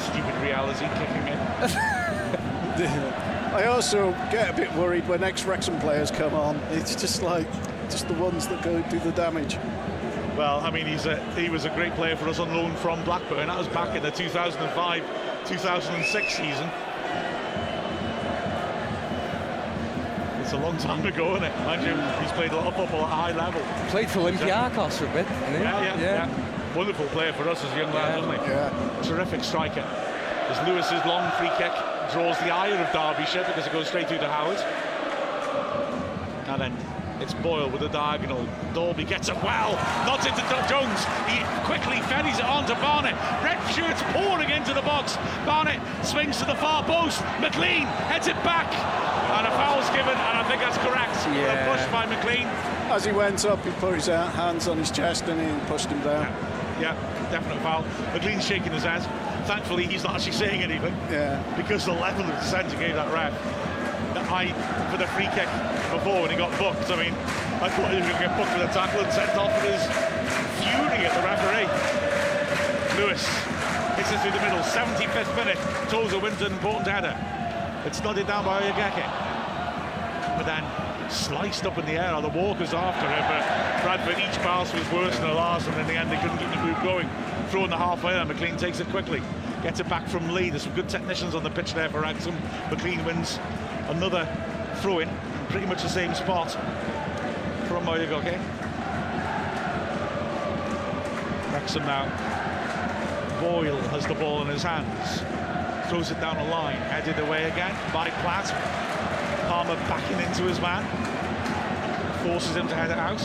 Stupid 0.10 0.36
reality 0.41 0.90
kicking 0.98 1.28
in. 1.28 1.33
I 3.53 3.65
also 3.68 4.11
get 4.31 4.49
a 4.49 4.53
bit 4.53 4.72
worried 4.73 5.07
when 5.07 5.23
ex-Wrexham 5.23 5.80
players 5.80 6.10
come 6.11 6.34
on. 6.34 6.57
It's 6.72 6.95
just 6.95 7.22
like 7.22 7.48
just 7.90 8.07
the 8.07 8.15
ones 8.15 8.48
that 8.48 8.64
go 8.64 8.81
do 8.90 8.99
the 8.99 9.11
damage. 9.11 9.57
Well, 10.35 10.60
I 10.61 10.72
mean, 10.72 10.88
he's 10.88 11.06
a, 11.06 11.23
he 11.35 11.49
was 11.49 11.65
a 11.65 11.69
great 11.69 11.94
player 11.94 12.15
for 12.15 12.27
us 12.27 12.40
on 12.40 12.52
loan 12.53 12.76
from 12.77 13.03
Blackburn. 13.03 13.48
That 13.48 13.57
was 13.57 13.68
back 13.68 13.95
in 13.95 14.02
the 14.02 14.11
2005-2006 14.11 16.31
season. 16.31 16.69
It's 20.41 20.53
a 20.53 20.57
long 20.57 20.77
time 20.77 21.06
ago, 21.06 21.35
isn't 21.35 21.44
it? 21.44 21.56
Mind 21.60 21.84
you, 21.84 21.95
he's 22.22 22.31
played 22.34 22.52
a 22.52 22.56
lot 22.56 22.68
of 22.68 22.76
football 22.76 23.06
at 23.06 23.11
a 23.11 23.15
high 23.15 23.31
level. 23.31 23.61
Played 23.90 24.10
for 24.10 24.19
Olympiacos 24.19 24.98
for 24.98 25.06
a 25.06 25.14
bit, 25.14 25.27
didn't 25.27 25.57
he? 25.57 25.61
Yeah, 25.61 25.84
yeah, 25.84 25.99
yeah. 26.27 26.76
Wonderful 26.76 27.06
player 27.07 27.31
for 27.34 27.48
us 27.48 27.64
as 27.64 27.72
a 27.73 27.77
young 27.77 27.94
lad, 27.94 28.19
wasn't 28.19 28.44
he? 28.44 28.49
Yeah. 28.49 28.99
Terrific 29.03 29.44
striker. 29.44 29.85
As 30.54 30.68
Lewis's 30.68 31.04
long 31.06 31.26
free 31.32 31.50
kick 31.58 31.74
draws 32.14 32.38
the 32.46 32.54
ire 32.54 32.78
of 32.78 32.94
Derbyshire 32.94 33.44
because 33.48 33.66
it 33.66 33.74
goes 33.74 33.88
straight 33.88 34.08
through 34.08 34.20
to 34.20 34.30
Howard. 34.30 34.62
And 36.46 36.62
then 36.62 36.78
it's 37.20 37.34
Boyle 37.34 37.72
with 37.72 37.82
a 37.82 37.90
diagonal. 37.90 38.46
Dalby 38.72 39.04
gets 39.04 39.30
it 39.30 39.36
well. 39.42 39.74
Not 40.06 40.22
into 40.22 40.46
Jones. 40.70 41.06
He 41.26 41.42
quickly 41.66 41.98
ferries 42.06 42.38
it 42.38 42.46
on 42.46 42.68
to 42.68 42.76
Barnett. 42.76 43.18
Red 43.42 43.58
shirts 43.74 44.04
pouring 44.14 44.52
into 44.52 44.76
the 44.76 44.84
box. 44.84 45.18
Barnett 45.44 45.82
swings 46.06 46.38
to 46.38 46.46
the 46.46 46.56
far 46.56 46.84
post. 46.84 47.18
McClean 47.42 47.90
heads 48.06 48.28
it 48.28 48.38
back. 48.46 48.70
And 49.34 49.48
a 49.48 49.52
foul's 49.58 49.90
given, 49.90 50.14
and 50.14 50.38
I 50.38 50.46
think 50.48 50.62
that's 50.62 50.78
correct. 50.86 51.18
Yeah. 51.34 51.66
A 51.66 51.74
push 51.74 51.92
by 51.92 52.06
McClean. 52.06 52.46
As 52.94 53.04
he 53.04 53.12
went 53.12 53.44
up, 53.46 53.66
he 53.66 53.72
put 53.82 53.96
his 53.96 54.08
uh, 54.08 54.28
hands 54.28 54.68
on 54.68 54.78
his 54.78 54.92
chest 54.92 55.24
and 55.24 55.42
he 55.42 55.66
pushed 55.68 55.88
him 55.88 56.00
down. 56.02 56.32
Yeah, 56.80 56.94
definite 57.32 57.60
foul. 57.64 57.84
McClean's 58.14 58.46
shaking 58.46 58.72
his 58.72 58.84
head. 58.84 59.02
Thankfully, 59.45 59.86
he's 59.86 60.03
not 60.03 60.15
actually 60.15 60.34
saying 60.34 60.64
anything. 60.64 60.95
Yeah. 61.11 61.41
Because 61.57 61.86
the 61.86 61.94
level 61.94 62.26
of 62.26 62.40
dissent 62.40 62.72
he 62.72 62.78
gave 62.80 62.95
that 62.95 63.11
ref. 63.14 63.34
That 64.14 64.30
I, 64.32 64.53
for 64.91 64.98
the 64.98 65.07
free 65.07 65.28
kick 65.36 65.49
before 65.91 66.22
when 66.22 66.32
he 66.32 66.38
got 66.38 66.52
booked, 66.57 66.90
I 66.91 66.95
mean, 66.95 67.14
I 67.60 67.68
thought 67.68 67.91
he 67.91 67.98
was 67.99 68.07
going 68.07 68.20
to 68.22 68.28
get 68.28 68.38
booked 68.38 68.53
with 68.53 68.70
a 68.70 68.74
tackle 68.74 69.02
and 69.02 69.11
sent 69.11 69.36
off 69.36 69.52
with 69.60 69.74
his 69.74 69.84
fury 70.64 71.03
at 71.03 71.11
the 71.11 71.24
referee. 71.26 71.68
Lewis 72.99 73.26
hits 73.98 74.11
it 74.11 74.20
through 74.22 74.32
the 74.32 74.44
middle, 74.45 74.64
75th 74.64 75.36
minute. 75.36 75.57
Tozer 75.90 76.20
wins 76.20 76.41
an 76.41 76.53
important 76.53 76.88
header. 76.88 77.18
It's 77.86 78.02
nodded 78.03 78.28
down 78.28 78.45
by 78.45 78.61
Oyegoke. 78.61 79.06
But 80.38 80.45
then 80.45 80.64
sliced 81.10 81.65
up 81.65 81.78
in 81.78 81.86
the 81.86 81.94
air. 81.94 82.14
Are 82.14 82.22
the 82.22 82.30
Walker's 82.30 82.74
after 82.74 83.07
him, 83.07 83.24
but 83.28 83.44
Bradford 83.84 84.18
each 84.18 84.38
pass 84.41 84.74
was 84.74 84.90
worse 84.91 85.18
than 85.18 85.28
the 85.30 85.36
last, 85.36 85.68
and 85.68 85.80
in 85.80 85.88
the 85.88 85.95
end 85.95 86.11
they 86.11 86.18
couldn't 86.18 86.38
get 86.38 86.49
the 86.52 86.61
move 86.65 86.82
going. 86.82 87.10
Throw 87.54 87.66
in 87.66 87.70
the 87.70 87.78
halfway, 87.78 88.16
and 88.16 88.28
McClean 88.28 88.58
takes 88.58 88.80
it 88.80 88.88
quickly. 88.88 89.22
Gets 89.62 89.80
it 89.80 89.88
back 89.88 90.08
from 90.08 90.34
Lee. 90.34 90.50
There's 90.50 90.64
some 90.64 90.74
good 90.74 90.90
technicians 90.90 91.36
on 91.36 91.44
the 91.44 91.52
pitch 91.52 91.76
there 91.76 91.88
for 91.88 92.02
Wrexham. 92.02 92.36
McClean 92.72 93.06
wins 93.06 93.38
another 93.90 94.28
throw 94.78 94.98
in, 94.98 95.10
pretty 95.50 95.68
much 95.68 95.84
the 95.84 95.88
same 95.88 96.16
spot 96.16 96.50
from 97.68 97.86
Oyegoke. 97.86 98.40
Wrexham 101.54 101.86
now. 101.86 102.06
Boyle 103.40 103.80
has 103.90 104.08
the 104.08 104.16
ball 104.16 104.42
in 104.42 104.48
his 104.48 104.64
hands. 104.64 105.22
Throws 105.92 106.10
it 106.10 106.20
down 106.20 106.38
a 106.38 106.50
line, 106.50 106.78
headed 106.78 107.20
away 107.20 107.44
again 107.44 107.76
by 107.94 108.10
Platt. 108.24 108.50
Palmer 109.48 109.76
backing 109.88 110.20
into 110.28 110.42
his 110.46 110.60
man. 110.60 110.84
Forces 112.24 112.56
him 112.56 112.68
to 112.68 112.74
head 112.74 112.90
it 112.90 112.98
out. 112.98 113.22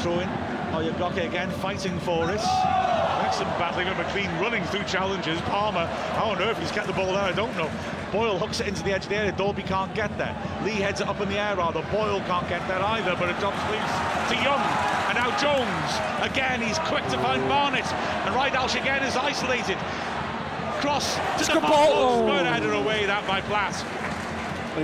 Throw 0.00 0.18
in. 0.20 0.28
Oyegoke 0.72 1.28
again 1.28 1.50
fighting 1.50 1.98
for 2.00 2.30
it. 2.30 2.91
Wrexham 3.32 3.48
battling 3.58 3.88
with 3.88 3.96
McClean 3.96 4.28
running 4.42 4.62
through 4.64 4.84
challenges. 4.84 5.40
Palmer, 5.42 5.86
how 6.20 6.32
on 6.32 6.42
earth 6.42 6.58
he's 6.58 6.70
kept 6.70 6.86
the 6.86 6.92
ball 6.92 7.06
there, 7.06 7.24
I 7.24 7.32
don't 7.32 7.56
know. 7.56 7.70
Boyle 8.12 8.38
hooks 8.38 8.60
it 8.60 8.68
into 8.68 8.82
the 8.82 8.92
edge 8.92 9.04
of 9.04 9.08
the 9.08 9.16
area. 9.16 9.32
Dalby 9.32 9.62
can't 9.62 9.94
get 9.94 10.12
there. 10.18 10.36
Lee 10.64 10.76
heads 10.76 11.00
it 11.00 11.08
up 11.08 11.18
in 11.22 11.30
the 11.30 11.40
air 11.40 11.56
rather. 11.56 11.80
Boyle 11.88 12.20
can't 12.28 12.46
get 12.46 12.60
there 12.68 12.82
either, 12.82 13.16
but 13.16 13.30
it 13.30 13.38
drops 13.40 13.56
loose 13.72 13.94
to 14.28 14.36
Young. 14.44 14.60
And 15.08 15.16
now 15.16 15.32
Jones. 15.40 15.90
Again, 16.20 16.60
he's 16.60 16.76
quick 16.92 17.04
to 17.08 17.16
find 17.24 17.40
Barnett. 17.48 17.88
And 18.28 18.36
Ridehalgh 18.36 18.76
again 18.78 19.02
is 19.02 19.16
isolated. 19.16 19.80
Cross 20.84 21.16
to 21.40 21.56
the 21.56 21.60
post. 21.64 22.28
Good 22.28 22.44
header 22.44 22.74
away, 22.74 23.06
that 23.06 23.24
by 23.26 23.40
Platt. 23.48 23.72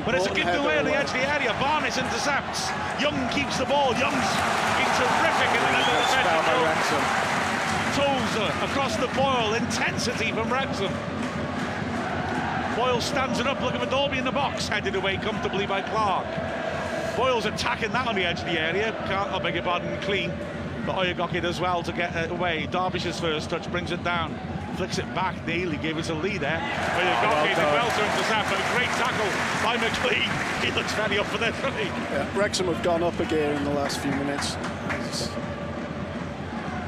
But 0.06 0.14
it's 0.14 0.24
a 0.24 0.32
given 0.32 0.56
away 0.56 0.78
on 0.78 0.86
the 0.86 0.96
edge 0.96 1.12
of 1.12 1.20
the 1.20 1.28
area. 1.28 1.52
Barnett 1.60 1.98
intercepts. 2.00 2.72
Young 2.96 3.28
keeps 3.28 3.60
the 3.60 3.68
ball. 3.68 3.92
Young's 3.92 4.32
been 4.80 4.92
terrific 4.96 5.52
in 5.52 5.60
the 5.60 5.72
middle 5.76 5.92
of 5.92 7.28
the 7.28 7.37
bench. 7.98 8.36
Uh, 8.36 8.64
across 8.64 8.96
the 8.96 9.08
Boyle. 9.08 9.54
Intensity 9.54 10.32
from 10.32 10.52
Wrexham. 10.52 10.92
Boyle 12.76 13.00
stands 13.00 13.40
it 13.40 13.46
up, 13.46 13.60
looking 13.60 13.80
for 13.80 13.86
Dalby 13.86 14.18
in 14.18 14.24
the 14.24 14.32
box. 14.32 14.68
Headed 14.68 14.94
away 14.94 15.16
comfortably 15.16 15.66
by 15.66 15.82
Clark. 15.82 16.26
Boyle's 17.16 17.46
attacking 17.46 17.90
that 17.92 18.06
on 18.06 18.14
the 18.14 18.24
edge 18.24 18.38
of 18.38 18.46
the 18.46 18.60
area. 18.60 18.92
Can't, 19.08 19.30
I 19.32 19.38
beg 19.40 19.54
your 19.54 19.64
pardon, 19.64 20.00
clean. 20.02 20.32
But 20.86 20.96
Oyegoke 20.96 21.42
does 21.42 21.60
well 21.60 21.82
to 21.82 21.92
get 21.92 22.14
it 22.14 22.30
away. 22.30 22.68
Derbyshire's 22.70 23.18
first 23.18 23.50
touch 23.50 23.68
brings 23.72 23.90
it 23.90 24.04
down. 24.04 24.38
Flicks 24.76 24.98
it 24.98 25.14
back, 25.14 25.44
nearly 25.44 25.76
gave 25.78 25.98
it 25.98 26.08
a 26.08 26.14
lead 26.14 26.40
there. 26.40 26.60
Oyegoke 26.60 27.48
did 27.48 27.58
well 27.58 27.90
to 27.90 28.04
intercept, 28.04 28.50
but 28.50 28.60
a 28.60 28.76
great 28.76 28.88
tackle 28.96 29.26
by 29.64 29.76
McClean. 29.76 30.44
He 30.58 30.72
looks 30.72 30.92
very 30.94 31.18
up 31.18 31.26
for 31.26 31.38
this, 31.38 31.54
doesn't 31.62 31.78
he? 31.78 31.86
Yeah, 31.86 32.28
Wrexham 32.36 32.66
have 32.66 32.82
gone 32.82 33.02
up 33.02 33.18
a 33.20 33.24
gear 33.24 33.52
in 33.52 33.62
the 33.62 33.70
last 33.70 34.00
few 34.00 34.10
minutes. 34.10 34.56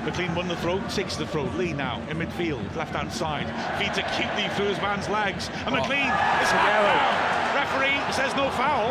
McClean 0.05 0.35
won 0.35 0.49
the 0.49 0.57
throw, 0.57 0.81
takes 0.89 1.17
the 1.17 1.27
throw. 1.27 1.45
Lee 1.61 1.73
now 1.73 2.01
in 2.09 2.19
midfield, 2.19 2.65
left 2.75 2.95
hand 2.95 3.13
side. 3.13 3.47
Feeds 3.79 3.99
acutely 3.99 4.49
through 4.57 4.73
his 4.73 4.81
man's 4.81 5.09
legs. 5.09 5.51
And 5.67 5.75
oh. 5.75 5.79
McClean 5.79 6.09
is 6.41 6.51
down. 6.51 7.31
Referee 7.53 8.01
says 8.13 8.35
no 8.37 8.49
foul. 8.57 8.89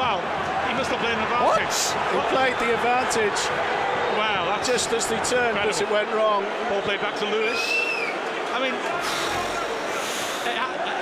Well, 0.00 0.24
he 0.68 0.72
must 0.72 0.88
have 0.88 1.00
played 1.04 1.14
an 1.14 1.24
advantage. 1.28 1.76
What? 2.16 2.24
He 2.24 2.32
played 2.32 2.56
the 2.56 2.72
advantage. 2.72 3.40
Well, 4.16 4.48
that's 4.48 4.68
just 4.68 4.92
as 4.92 5.06
they 5.06 5.20
turned 5.28 5.58
as 5.58 5.80
it 5.80 5.90
went 5.90 6.08
wrong. 6.12 6.44
Ball 6.68 6.80
played 6.82 7.00
back 7.00 7.16
to 7.20 7.26
Lewis. 7.28 7.60
I 8.52 8.60
mean, 8.60 8.72
it, 10.48 10.56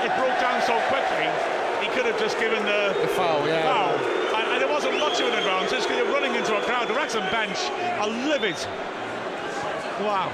it 0.07 0.12
broke 0.19 0.39
down 0.43 0.59
so 0.66 0.74
quickly. 0.90 1.27
He 1.82 1.89
could 1.94 2.07
have 2.07 2.19
just 2.19 2.39
given 2.39 2.62
the, 2.65 2.98
the 3.01 3.09
foul, 3.15 3.47
yeah. 3.47 3.62
Foul. 3.62 3.94
And, 4.35 4.47
and 4.55 4.62
it 4.62 4.69
wasn't 4.69 4.98
much 4.98 5.20
of 5.20 5.27
an 5.31 5.39
advantage 5.39 5.82
because 5.82 5.97
you're 5.97 6.12
running 6.12 6.35
into 6.35 6.57
a 6.57 6.62
crowd. 6.62 6.89
The 6.89 6.94
Wrexham 6.94 7.23
bench 7.31 7.59
are 8.02 8.09
livid. 8.27 8.59
Wow. 10.01 10.33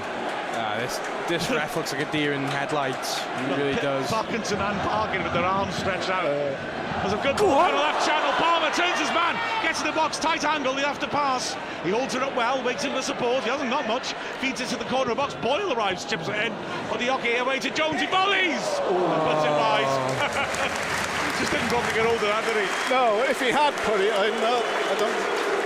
Ah, 0.59 0.77
this 0.79 0.99
this 1.27 1.51
ref 1.51 1.75
looks 1.75 1.91
like 1.91 2.01
a 2.07 2.11
deer 2.11 2.33
in 2.33 2.43
headlights. 2.45 3.19
He 3.19 3.53
really 3.55 3.75
does. 3.75 4.07
Parkinson 4.07 4.59
and 4.59 4.79
Parkin 4.81 5.21
with 5.23 5.33
their 5.33 5.43
arms 5.45 5.75
stretched 5.75 6.09
out. 6.09 6.23
There's 6.23 7.13
a 7.13 7.21
good 7.21 7.37
ball 7.37 7.51
on 7.51 7.71
the 7.71 7.77
left 7.77 8.07
channel. 8.07 8.31
Palmer 8.41 8.73
turns 8.73 8.97
his 8.97 9.11
man, 9.11 9.37
gets 9.61 9.81
in 9.81 9.87
the 9.87 9.93
box, 9.93 10.17
tight 10.17 10.43
angle. 10.45 10.73
He'll 10.73 10.87
have 10.87 10.99
to 10.99 11.07
pass. 11.07 11.55
He 11.83 11.91
holds 11.91 12.15
it 12.15 12.23
up 12.23 12.35
well, 12.35 12.63
waits 12.63 12.85
in 12.85 12.93
for 12.93 13.01
support. 13.01 13.43
He 13.43 13.49
hasn't 13.49 13.69
got 13.69 13.87
much. 13.87 14.13
Feeds 14.41 14.61
it 14.61 14.69
to 14.69 14.77
the 14.77 14.85
corner 14.85 15.11
of 15.11 15.17
the 15.17 15.21
box. 15.21 15.35
Boyle 15.35 15.73
arrives, 15.73 16.05
chips 16.05 16.27
it 16.27 16.35
in. 16.35 16.53
Oyegoke 16.89 17.39
away 17.39 17.59
to 17.59 17.69
Jones. 17.69 18.01
He 18.01 18.07
volleys. 18.07 18.63
And 18.87 19.21
puts 19.29 19.43
it 19.45 19.53
wide. 19.53 19.85
Just 21.37 21.51
didn't 21.51 21.69
probably 21.69 21.93
get 21.93 22.07
hold 22.07 22.17
of 22.17 22.33
that, 22.33 22.41
did 22.49 22.57
he? 22.57 22.67
No, 22.89 23.21
if 23.29 23.39
he 23.39 23.51
had 23.51 23.75
put 23.85 24.01
it, 24.01 24.11
I, 24.15 24.33
no, 24.41 24.57
I 24.57 24.95
don't, 24.97 25.17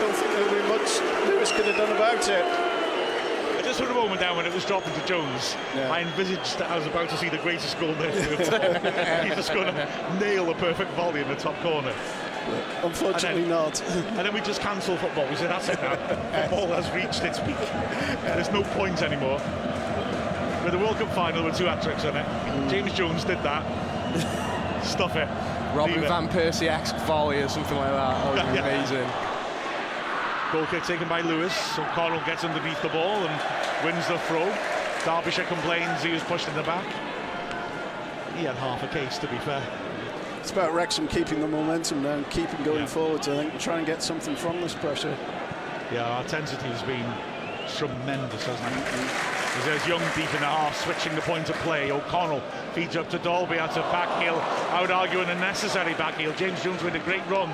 don't 0.04 0.16
think 0.20 0.32
there 0.36 0.44
would 0.44 0.52
be 0.52 0.68
much 0.68 1.00
Lewis 1.32 1.52
could 1.54 1.66
have 1.66 1.78
done 1.78 1.96
about 1.96 2.28
it. 2.28 2.71
Just 3.72 3.84
for 3.84 3.90
a 3.90 3.94
moment 3.94 4.20
there 4.20 4.36
when 4.36 4.46
it 4.46 4.54
was 4.54 4.66
dropping 4.66 4.94
to 4.96 5.06
Jones, 5.06 5.56
yeah. 5.74 5.90
I 5.90 6.02
envisaged 6.02 6.60
that 6.60 6.70
I 6.70 6.78
was 6.78 6.86
about 6.88 7.08
to 7.08 7.18
see 7.18 7.30
the 7.30 7.38
greatest 7.38 7.80
goal 7.80 7.94
the 7.94 8.12
He's 9.24 9.36
just 9.36 9.54
going 9.54 9.74
to 9.74 10.18
nail 10.20 10.52
a 10.52 10.56
perfect 10.56 10.92
volley 10.92 11.22
in 11.22 11.30
the 11.30 11.38
top 11.38 11.56
corner. 11.62 11.94
But 12.48 12.84
unfortunately 12.88 13.44
And 13.44 13.50
then- 13.52 13.64
not. 13.64 13.82
and 14.18 14.28
then 14.28 14.34
we 14.34 14.42
just 14.42 14.60
cancel 14.60 14.98
football. 14.98 15.26
We 15.30 15.38
said, 15.38 15.52
that's 15.52 15.70
it 15.70 15.82
now. 15.82 15.96
football 16.50 16.68
has 16.68 16.92
reached 16.92 17.24
its 17.24 17.40
peak. 17.40 17.56
There's 18.26 18.52
no 18.52 18.62
point 18.62 19.04
anymore. 19.04 19.40
With 20.66 20.74
the 20.74 20.78
World 20.78 20.98
Cup 20.98 21.14
final 21.14 21.46
with 21.46 21.56
two 21.58 21.64
hat 21.64 21.82
tricks 21.82 22.04
in 22.04 22.14
it, 22.14 22.70
James 22.70 22.92
Jones 22.92 23.24
did 23.24 23.42
that. 23.42 23.64
Stuff 24.84 25.16
it. 25.16 25.30
Robin. 25.74 26.02
Van 26.02 26.28
Persie 26.28 26.68
ex 26.68 26.92
volley 27.08 27.42
or 27.42 27.48
something 27.48 27.78
like 27.78 27.92
that. 27.92 28.36
That 28.36 28.46
would 28.48 28.54
be 28.54 28.60
amazing. 28.60 29.31
Goal 30.52 30.66
kick 30.66 30.84
taken 30.84 31.08
by 31.08 31.22
Lewis. 31.22 31.54
O'Connell 31.80 32.20
gets 32.26 32.44
underneath 32.44 32.82
the 32.82 32.90
ball 32.90 33.26
and 33.26 33.86
wins 33.86 34.06
the 34.08 34.18
throw. 34.20 34.46
Derbyshire 35.06 35.46
complains 35.46 36.04
he 36.04 36.12
was 36.12 36.22
pushed 36.24 36.48
in 36.48 36.56
the 36.56 36.64
back. 36.64 36.86
He 38.36 38.44
had 38.44 38.56
half 38.58 38.84
a 38.84 38.88
case, 38.90 39.18
to 39.20 39.28
be 39.28 39.38
fair. 39.40 39.64
It's 40.42 40.52
about 40.52 40.74
Wrexham 40.74 41.08
keeping 41.08 41.40
the 41.40 41.48
momentum 41.48 42.04
down, 42.04 42.26
keeping 42.26 42.64
going 42.66 42.82
Yeah. 42.82 42.86
forwards. 42.88 43.30
I 43.30 43.36
think 43.38 43.60
try 43.60 43.78
and 43.78 43.86
get 43.86 44.04
something 44.04 44.36
from 44.36 44.60
this 44.60 44.74
pressure. 44.74 45.16
Yeah, 45.92 46.04
our 46.04 46.22
intensity 46.22 46.68
has 46.68 46.82
been 46.84 47.06
tremendous, 47.78 48.46
hasn't 48.46 48.68
it? 48.76 48.84
Mm-hmm. 48.86 49.60
As 49.60 49.66
There's 49.66 49.88
Young 49.88 50.02
deep 50.16 50.34
in 50.34 50.42
the 50.42 50.48
half, 50.48 50.76
switching 50.84 51.16
the 51.16 51.22
point 51.22 51.50
of 51.50 51.56
play. 51.58 51.92
O'Connell 51.92 52.42
feeds 52.74 52.98
up 52.98 53.10
to 53.12 53.20
Dalby 53.20 53.58
out 53.60 53.78
of 53.78 53.90
back 53.92 54.10
heel. 54.22 54.42
I 54.72 54.82
would 54.82 54.92
argue 54.92 55.20
an 55.22 55.30
unnecessary 55.30 55.94
back 55.94 56.16
heel. 56.16 56.34
James 56.34 56.62
Jones 56.64 56.84
with 56.84 56.96
a 56.96 57.00
great 57.00 57.26
run. 57.30 57.50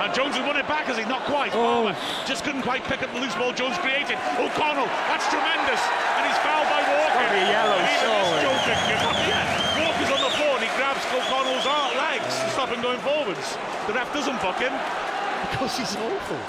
And 0.00 0.14
Jones 0.16 0.32
has 0.32 0.44
won 0.48 0.56
it 0.56 0.64
back, 0.64 0.88
has 0.88 0.96
he? 0.96 1.04
Not 1.04 1.28
quite. 1.28 1.52
Oh. 1.52 1.60
Palmer 1.60 1.96
just 2.24 2.40
couldn't 2.40 2.64
quite 2.64 2.80
pick 2.88 3.04
up 3.04 3.12
the 3.12 3.20
loose 3.20 3.36
ball 3.36 3.52
Jones 3.52 3.76
created. 3.84 4.16
O'Connell, 4.40 4.88
that's 5.12 5.28
tremendous. 5.28 5.80
And 6.16 6.22
he's 6.24 6.40
fouled 6.40 6.68
by 6.72 6.80
Walker. 6.80 7.24
Be 7.36 7.44
yellow, 7.44 7.80
surely. 8.00 8.40
yeah. 9.28 9.44
Walker's 9.76 10.08
on 10.08 10.22
the 10.24 10.32
floor 10.40 10.56
and 10.56 10.64
he 10.64 10.72
grabs 10.80 11.04
O'Connell's 11.12 11.68
legs 12.00 12.32
to 12.32 12.48
stop 12.56 12.72
him 12.72 12.80
going 12.80 13.00
forwards. 13.04 13.60
The 13.86 13.92
ref 13.92 14.08
doesn't 14.16 14.40
book 14.40 14.56
him 14.56 14.72
because 15.52 15.76
he's 15.76 15.92
awful. 15.96 16.40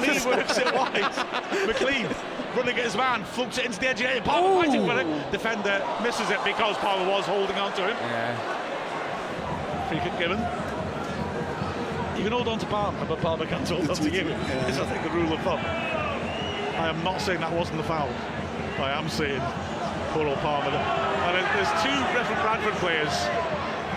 Lee 0.00 0.24
works 0.24 0.56
it 0.56 0.72
wide. 0.72 1.12
McClean 1.68 2.08
running 2.56 2.78
at 2.78 2.84
his 2.84 2.96
man, 2.96 3.24
floats 3.24 3.58
it 3.58 3.66
into 3.66 3.80
the 3.80 3.88
edge 3.88 4.00
of 4.00 4.14
the. 4.14 4.20
Palmer 4.22 4.64
fighting 4.64 4.86
for 4.86 4.96
it. 4.98 5.06
Defender 5.30 5.84
misses 6.02 6.30
it 6.30 6.40
because 6.44 6.76
Palmer 6.78 7.04
was 7.10 7.26
holding 7.26 7.56
on 7.56 7.72
to 7.76 7.82
him. 7.82 7.96
Yeah. 8.00 8.32
Free 9.88 10.00
kick 10.00 10.18
given. 10.18 10.63
You 12.24 12.30
can 12.30 12.38
hold 12.38 12.48
on 12.48 12.58
to 12.58 12.66
Palmer, 12.68 13.04
but 13.04 13.20
Palmer 13.20 13.44
can't 13.44 13.68
hold 13.68 13.90
on 13.90 13.96
to 13.96 14.10
you. 14.10 14.24
It's, 14.66 14.78
I 14.78 14.86
think, 14.86 15.02
the 15.02 15.10
rule 15.10 15.30
of 15.34 15.40
thumb. 15.40 15.58
I 15.58 16.88
am 16.88 17.04
not 17.04 17.20
saying 17.20 17.40
that 17.40 17.52
wasn't 17.52 17.76
the 17.76 17.84
foul. 17.84 18.08
I 18.78 18.92
am 18.92 19.10
saying 19.10 19.42
poor 20.14 20.26
old 20.26 20.38
Palmer. 20.38 20.70
And 20.70 21.36
there's 21.36 21.68
two 21.84 22.16
different 22.16 22.40
Bradford 22.40 22.72
players 22.80 23.12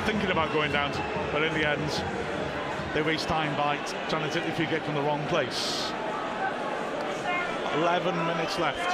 thinking 0.05 0.29
about 0.29 0.51
going 0.51 0.73
down, 0.73 0.91
to, 0.91 1.01
but 1.31 1.41
in 1.41 1.53
the 1.53 1.65
end, 1.65 2.03
they 2.93 3.01
waste 3.01 3.29
time 3.29 3.55
by 3.55 3.77
trying 4.09 4.29
to 4.29 4.33
take 4.33 4.45
the 4.45 4.51
free 4.51 4.65
kick 4.65 4.83
from 4.83 4.95
the 4.95 5.01
wrong 5.03 5.25
place. 5.27 5.93
11 7.75 8.13
minutes 8.27 8.59
left. 8.59 8.93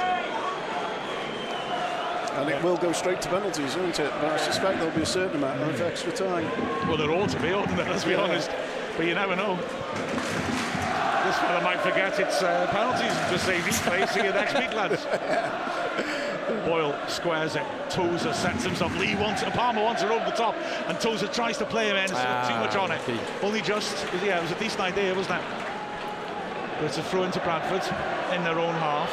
And 2.34 2.48
it 2.50 2.62
will 2.62 2.76
go 2.76 2.92
straight 2.92 3.20
to 3.22 3.28
penalties, 3.30 3.76
won't 3.76 3.98
it? 3.98 4.12
But 4.20 4.30
I 4.30 4.36
suspect 4.36 4.78
there'll 4.78 4.94
be 4.94 5.02
a 5.02 5.06
certain 5.06 5.38
amount 5.38 5.60
of 5.60 5.76
hmm. 5.76 5.86
extra 5.86 6.12
time. 6.12 6.44
Well, 6.86 6.96
there 6.96 7.10
ought 7.10 7.30
to 7.30 7.40
be, 7.40 7.52
oughtn't 7.52 7.76
there? 7.76 7.90
Let's 7.90 8.04
be 8.04 8.12
Yeah. 8.12 8.20
honest. 8.20 8.50
But 8.96 9.06
you 9.06 9.14
never 9.14 9.34
know. 9.34 9.56
This 9.56 11.38
fella 11.38 11.62
might 11.62 11.80
forget 11.80 12.20
it's 12.20 12.42
uh, 12.42 12.68
penalties 12.70 13.42
say 13.42 13.58
replay. 13.58 14.08
See 14.08 14.22
you 14.22 14.30
next 14.30 14.54
week, 14.54 14.72
lads. 14.72 15.06
Boyle 16.66 16.94
squares 17.08 17.56
it. 17.56 17.64
Tozer 17.90 18.32
sets 18.32 18.62
himself. 18.64 18.96
Lee 18.98 19.14
wants 19.16 19.42
it. 19.42 19.52
Palmer 19.52 19.82
wants 19.82 20.02
it 20.02 20.10
over 20.10 20.24
the 20.24 20.36
top, 20.36 20.54
and 20.86 21.00
Tozer 21.00 21.26
tries 21.26 21.58
to 21.58 21.66
play 21.66 21.88
him 21.88 21.96
in. 21.96 22.08
Ah, 22.12 22.46
too 22.48 22.56
much 22.60 22.76
on 22.76 22.90
it. 22.92 23.00
okay. 23.08 23.18
Only 23.42 23.62
just. 23.62 24.06
Yeah, 24.22 24.38
it 24.38 24.42
was 24.42 24.52
a 24.52 24.58
decent 24.58 24.80
idea, 24.82 25.14
wasn't 25.14 25.40
it? 25.40 25.46
But 26.78 26.84
it's 26.84 26.98
a 26.98 27.02
throw 27.02 27.24
into 27.24 27.40
Bradford 27.40 27.82
in 28.34 28.44
their 28.44 28.58
own 28.58 28.74
half. 28.74 29.10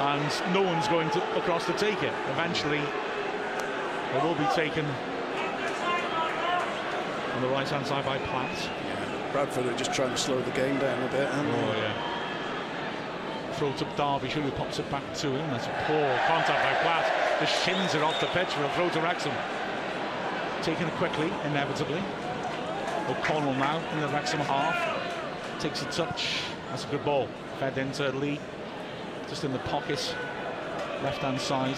And 0.00 0.54
no 0.54 0.60
one's 0.60 0.88
going 0.88 1.08
to 1.10 1.38
across 1.38 1.64
to 1.66 1.72
take 1.74 2.02
it. 2.02 2.12
Eventually, 2.30 2.78
it 2.80 4.22
will 4.22 4.34
be 4.34 4.46
taken 4.54 4.84
on 7.34 7.42
the 7.42 7.48
right 7.48 7.68
hand 7.68 7.86
side 7.86 8.04
by 8.04 8.18
Platt. 8.18 8.70
Bradford 9.32 9.66
are 9.66 9.76
just 9.76 9.92
trying 9.92 10.10
to 10.10 10.16
slow 10.16 10.40
the 10.40 10.50
game 10.52 10.78
down 10.78 11.02
a 11.02 11.10
bit. 11.10 11.28
aren't 11.28 11.48
oh, 11.48 11.52
they? 11.52 11.58
Oh, 11.58 11.76
yeah. 11.76 12.14
Throw 13.54 13.72
to 13.72 13.84
Derbyshire, 13.96 14.42
who 14.42 14.50
pops 14.52 14.78
it 14.78 14.88
back 14.90 15.02
to 15.14 15.28
him. 15.28 15.50
That's 15.50 15.66
a 15.66 15.84
poor 15.86 16.06
contact 16.26 16.62
by 16.62 16.74
Platt. 16.82 17.40
The 17.40 17.46
shins 17.46 17.94
are 17.94 18.04
off 18.04 18.20
the 18.20 18.26
pitch 18.28 18.48
for 18.48 18.64
a 18.64 18.70
throw 18.70 18.88
to 18.90 19.00
Wrexham. 19.00 19.34
Taking 20.62 20.86
it 20.86 20.94
quickly, 20.94 21.26
inevitably. 21.44 22.02
O'Connell 23.08 23.54
now 23.54 23.82
in 23.92 24.00
the 24.00 24.08
Wrexham 24.08 24.40
half. 24.40 25.60
Takes 25.60 25.82
a 25.82 25.86
touch. 25.86 26.40
That's 26.70 26.84
a 26.84 26.88
good 26.88 27.04
ball. 27.04 27.28
Fed 27.58 27.76
into 27.78 28.10
Lee. 28.12 28.40
Just 29.28 29.44
in 29.44 29.52
the 29.52 29.58
pocket. 29.60 30.14
Left 31.02 31.18
hand 31.18 31.40
side. 31.40 31.76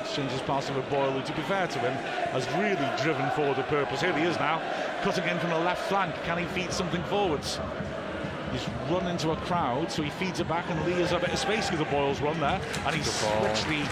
Exchanges 0.00 0.40
passing 0.42 0.74
with 0.74 0.88
Boyle, 0.88 1.10
who, 1.10 1.22
to 1.22 1.32
be 1.32 1.42
fair 1.42 1.66
to 1.66 1.78
him, 1.80 1.92
has 2.32 2.46
really 2.54 2.88
driven 3.02 3.30
forward 3.32 3.56
the 3.56 3.62
purpose. 3.64 4.00
Here 4.00 4.16
he 4.16 4.24
is 4.24 4.38
now, 4.38 4.58
cutting 5.02 5.24
in 5.24 5.38
from 5.38 5.50
the 5.50 5.58
left 5.58 5.88
flank. 5.88 6.14
Can 6.24 6.38
he 6.38 6.44
feed 6.46 6.72
something 6.72 7.02
forwards? 7.04 7.60
He's 8.52 8.66
run 8.90 9.06
into 9.06 9.30
a 9.30 9.36
crowd, 9.36 9.92
so 9.92 10.02
he 10.02 10.10
feeds 10.10 10.40
it 10.40 10.48
back, 10.48 10.68
and 10.70 10.84
Lee 10.86 10.92
has 10.92 11.12
a 11.12 11.18
bit 11.18 11.30
of 11.30 11.38
space 11.38 11.68
because 11.68 11.84
the 11.84 11.90
Boyle's 11.90 12.20
run 12.20 12.38
there, 12.40 12.60
and 12.86 12.94
he 12.94 13.02
switchly 13.02 13.82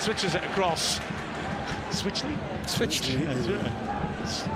switches 0.00 0.34
it 0.34 0.44
across. 0.44 1.00
Switchly? 1.90 2.36
Switchly. 2.66 3.99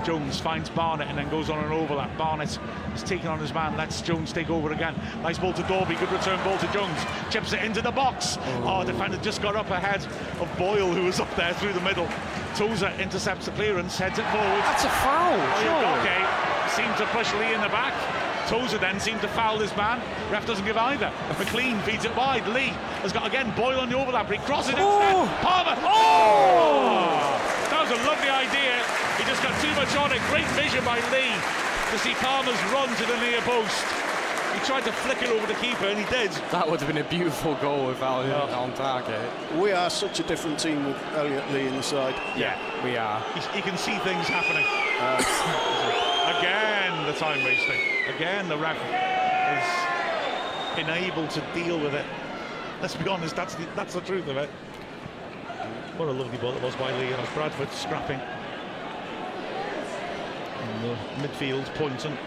Jones 0.03 0.39
finds 0.39 0.69
Barnett 0.69 1.07
and 1.07 1.17
then 1.17 1.29
goes 1.29 1.49
on 1.49 1.63
an 1.63 1.71
overlap. 1.71 2.15
Barnett 2.17 2.59
is 2.93 3.03
taking 3.03 3.27
on 3.27 3.39
his 3.39 3.53
man, 3.53 3.75
lets 3.77 4.01
Jones 4.01 4.31
take 4.31 4.49
over 4.49 4.71
again. 4.71 4.95
Nice 5.21 5.37
ball 5.37 5.53
to 5.53 5.63
Dalby, 5.63 5.95
good 5.95 6.11
return 6.11 6.41
ball 6.43 6.57
to 6.57 6.67
Jones. 6.71 6.99
Chips 7.29 7.53
it 7.53 7.63
into 7.63 7.81
the 7.81 7.91
box. 7.91 8.37
Oh, 8.63 8.83
defender 8.85 9.17
just 9.17 9.41
got 9.41 9.55
up 9.55 9.69
ahead 9.69 10.05
of 10.41 10.57
Boyle, 10.57 10.91
who 10.91 11.05
was 11.05 11.19
up 11.19 11.33
there 11.35 11.53
through 11.55 11.73
the 11.73 11.81
middle. 11.81 12.07
Tozer 12.55 12.93
intercepts 12.99 13.45
the 13.45 13.51
clearance, 13.51 13.97
heads 13.97 14.17
it 14.17 14.25
forward. 14.31 14.63
That's 14.63 14.85
a 14.85 14.89
foul. 14.89 15.35
Oh, 15.35 15.61
surely. 15.61 15.85
Okay, 15.99 16.21
seemed 16.71 16.97
to 16.97 17.05
push 17.15 17.33
Lee 17.35 17.53
in 17.53 17.61
the 17.61 17.69
back. 17.69 17.93
Tozer 18.47 18.77
then 18.77 18.99
seemed 18.99 19.21
to 19.21 19.27
foul 19.29 19.57
this 19.57 19.75
man. 19.75 19.99
Ref 20.31 20.45
doesn't 20.45 20.65
give 20.65 20.77
either. 20.77 21.11
McClean 21.31 21.81
feeds 21.81 22.05
it 22.05 22.15
wide. 22.15 22.47
Lee 22.47 22.69
has 23.01 23.11
got 23.11 23.25
again 23.25 23.51
Boyle 23.55 23.79
on 23.79 23.89
the 23.89 23.97
overlap. 23.97 24.31
He 24.31 24.37
crosses 24.37 24.69
it 24.69 24.77
instead. 24.77 25.15
Oh. 25.15 25.39
Palmer. 25.41 25.75
Oh! 25.81 27.41
That 27.71 27.81
was 27.81 27.91
a 27.91 28.01
lovely 28.07 28.29
idea. 28.29 28.64
He 29.55 29.67
just 29.67 29.77
got 29.77 29.79
too 29.79 29.79
much 29.79 29.95
on 29.95 30.11
it. 30.11 30.21
Great 30.29 30.47
vision 30.55 30.83
by 30.83 30.97
Lee 31.11 31.31
to 31.91 31.99
see 31.99 32.13
Palmer's 32.15 32.61
run 32.73 32.89
to 32.95 33.05
the 33.05 33.17
near 33.21 33.39
post. 33.41 33.85
He 34.53 34.59
tried 34.65 34.83
to 34.85 34.91
flick 34.91 35.21
it 35.21 35.29
over 35.29 35.45
the 35.47 35.53
keeper 35.55 35.85
and 35.85 35.99
he 35.99 36.05
did. 36.05 36.31
That 36.51 36.69
would 36.69 36.79
have 36.79 36.87
been 36.87 37.03
a 37.03 37.09
beautiful 37.09 37.55
goal 37.55 37.89
if 37.91 38.01
Al 38.01 38.21
on 38.53 38.73
target. 38.73 39.19
We 39.57 39.71
are 39.71 39.89
such 39.89 40.19
a 40.19 40.23
different 40.23 40.59
team 40.59 40.85
with 40.85 40.97
Elliot 41.13 41.43
Lee 41.51 41.67
in 41.67 41.75
the 41.75 41.83
side. 41.83 42.15
Yeah, 42.37 42.57
we 42.83 42.97
are. 42.97 43.21
He, 43.33 43.57
he 43.57 43.61
can 43.61 43.77
see 43.77 43.97
things 43.99 44.27
happening. 44.27 44.65
Uh, 44.99 46.35
Again, 46.39 47.05
the 47.05 47.13
time 47.13 47.43
wasting. 47.43 47.79
Again, 48.15 48.49
the 48.49 48.57
ref 48.57 48.77
is 48.77 50.83
unable 50.83 51.27
to 51.27 51.41
deal 51.53 51.79
with 51.79 51.93
it. 51.93 52.05
Let's 52.81 52.95
be 52.95 53.07
honest, 53.07 53.35
that's 53.35 53.55
the, 53.55 53.65
that's 53.75 53.93
the 53.93 54.01
truth 54.01 54.27
of 54.27 54.37
it. 54.37 54.49
What 55.97 56.09
a 56.09 56.11
lovely 56.11 56.37
ball 56.39 56.53
it 56.53 56.61
was 56.61 56.75
by 56.75 56.91
Lee, 56.97 57.11
and 57.11 57.21
it's 57.21 57.31
Bradford 57.33 57.71
scrapping. 57.71 58.19
In 60.65 60.81
the 60.81 60.95
midfield, 61.27 61.65
Pointon. 61.75 62.17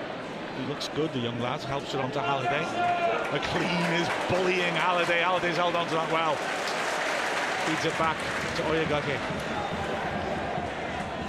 He 0.59 0.67
looks 0.67 0.89
good, 0.89 1.13
the 1.13 1.19
young 1.19 1.41
lad. 1.41 1.61
Helps 1.63 1.95
it 1.95 2.01
on 2.01 2.11
to 2.13 2.21
Halliday. 2.21 2.65
McClean 3.31 4.01
is 4.01 4.09
bullying 4.29 4.75
Halliday. 4.75 5.21
Halliday's 5.21 5.57
held 5.57 5.75
on 5.75 5.87
to 5.89 5.95
that 5.95 6.13
well. 6.13 6.35
Feeds 7.67 7.85
it 7.85 7.99
back 7.99 8.17
to 8.57 8.63
Oyegoke. 8.63 9.19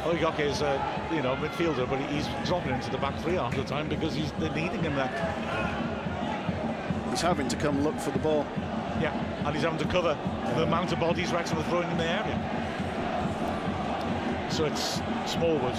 Oyegoke 0.04 0.40
is 0.40 0.62
a 0.62 0.80
you 1.12 1.22
know 1.22 1.36
midfielder, 1.36 1.90
but 1.90 2.00
he's 2.10 2.28
dropping 2.46 2.74
into 2.74 2.90
the 2.90 2.98
back 2.98 3.18
three 3.20 3.34
half 3.34 3.56
the 3.56 3.64
time 3.64 3.90
because 3.90 4.14
he's 4.14 4.32
they're 4.34 4.54
needing 4.54 4.82
him 4.84 4.96
there. 4.96 5.10
He's 7.10 7.22
having 7.22 7.48
to 7.48 7.56
come 7.56 7.84
look 7.84 8.00
for 8.00 8.12
the 8.12 8.20
ball. 8.20 8.46
Yeah, 9.02 9.14
and 9.46 9.56
he's 9.56 9.64
having 9.64 9.80
to 9.80 9.88
cover 9.88 10.18
the 10.56 10.64
amount 10.64 10.92
of 10.92 11.00
bodies 11.00 11.32
Wrexham 11.32 11.58
are 11.58 11.64
throwing 11.64 11.90
in 11.90 11.98
the 11.98 12.06
area. 12.06 12.38
So 14.52 14.66
it's 14.66 15.02
Smallwood 15.26 15.76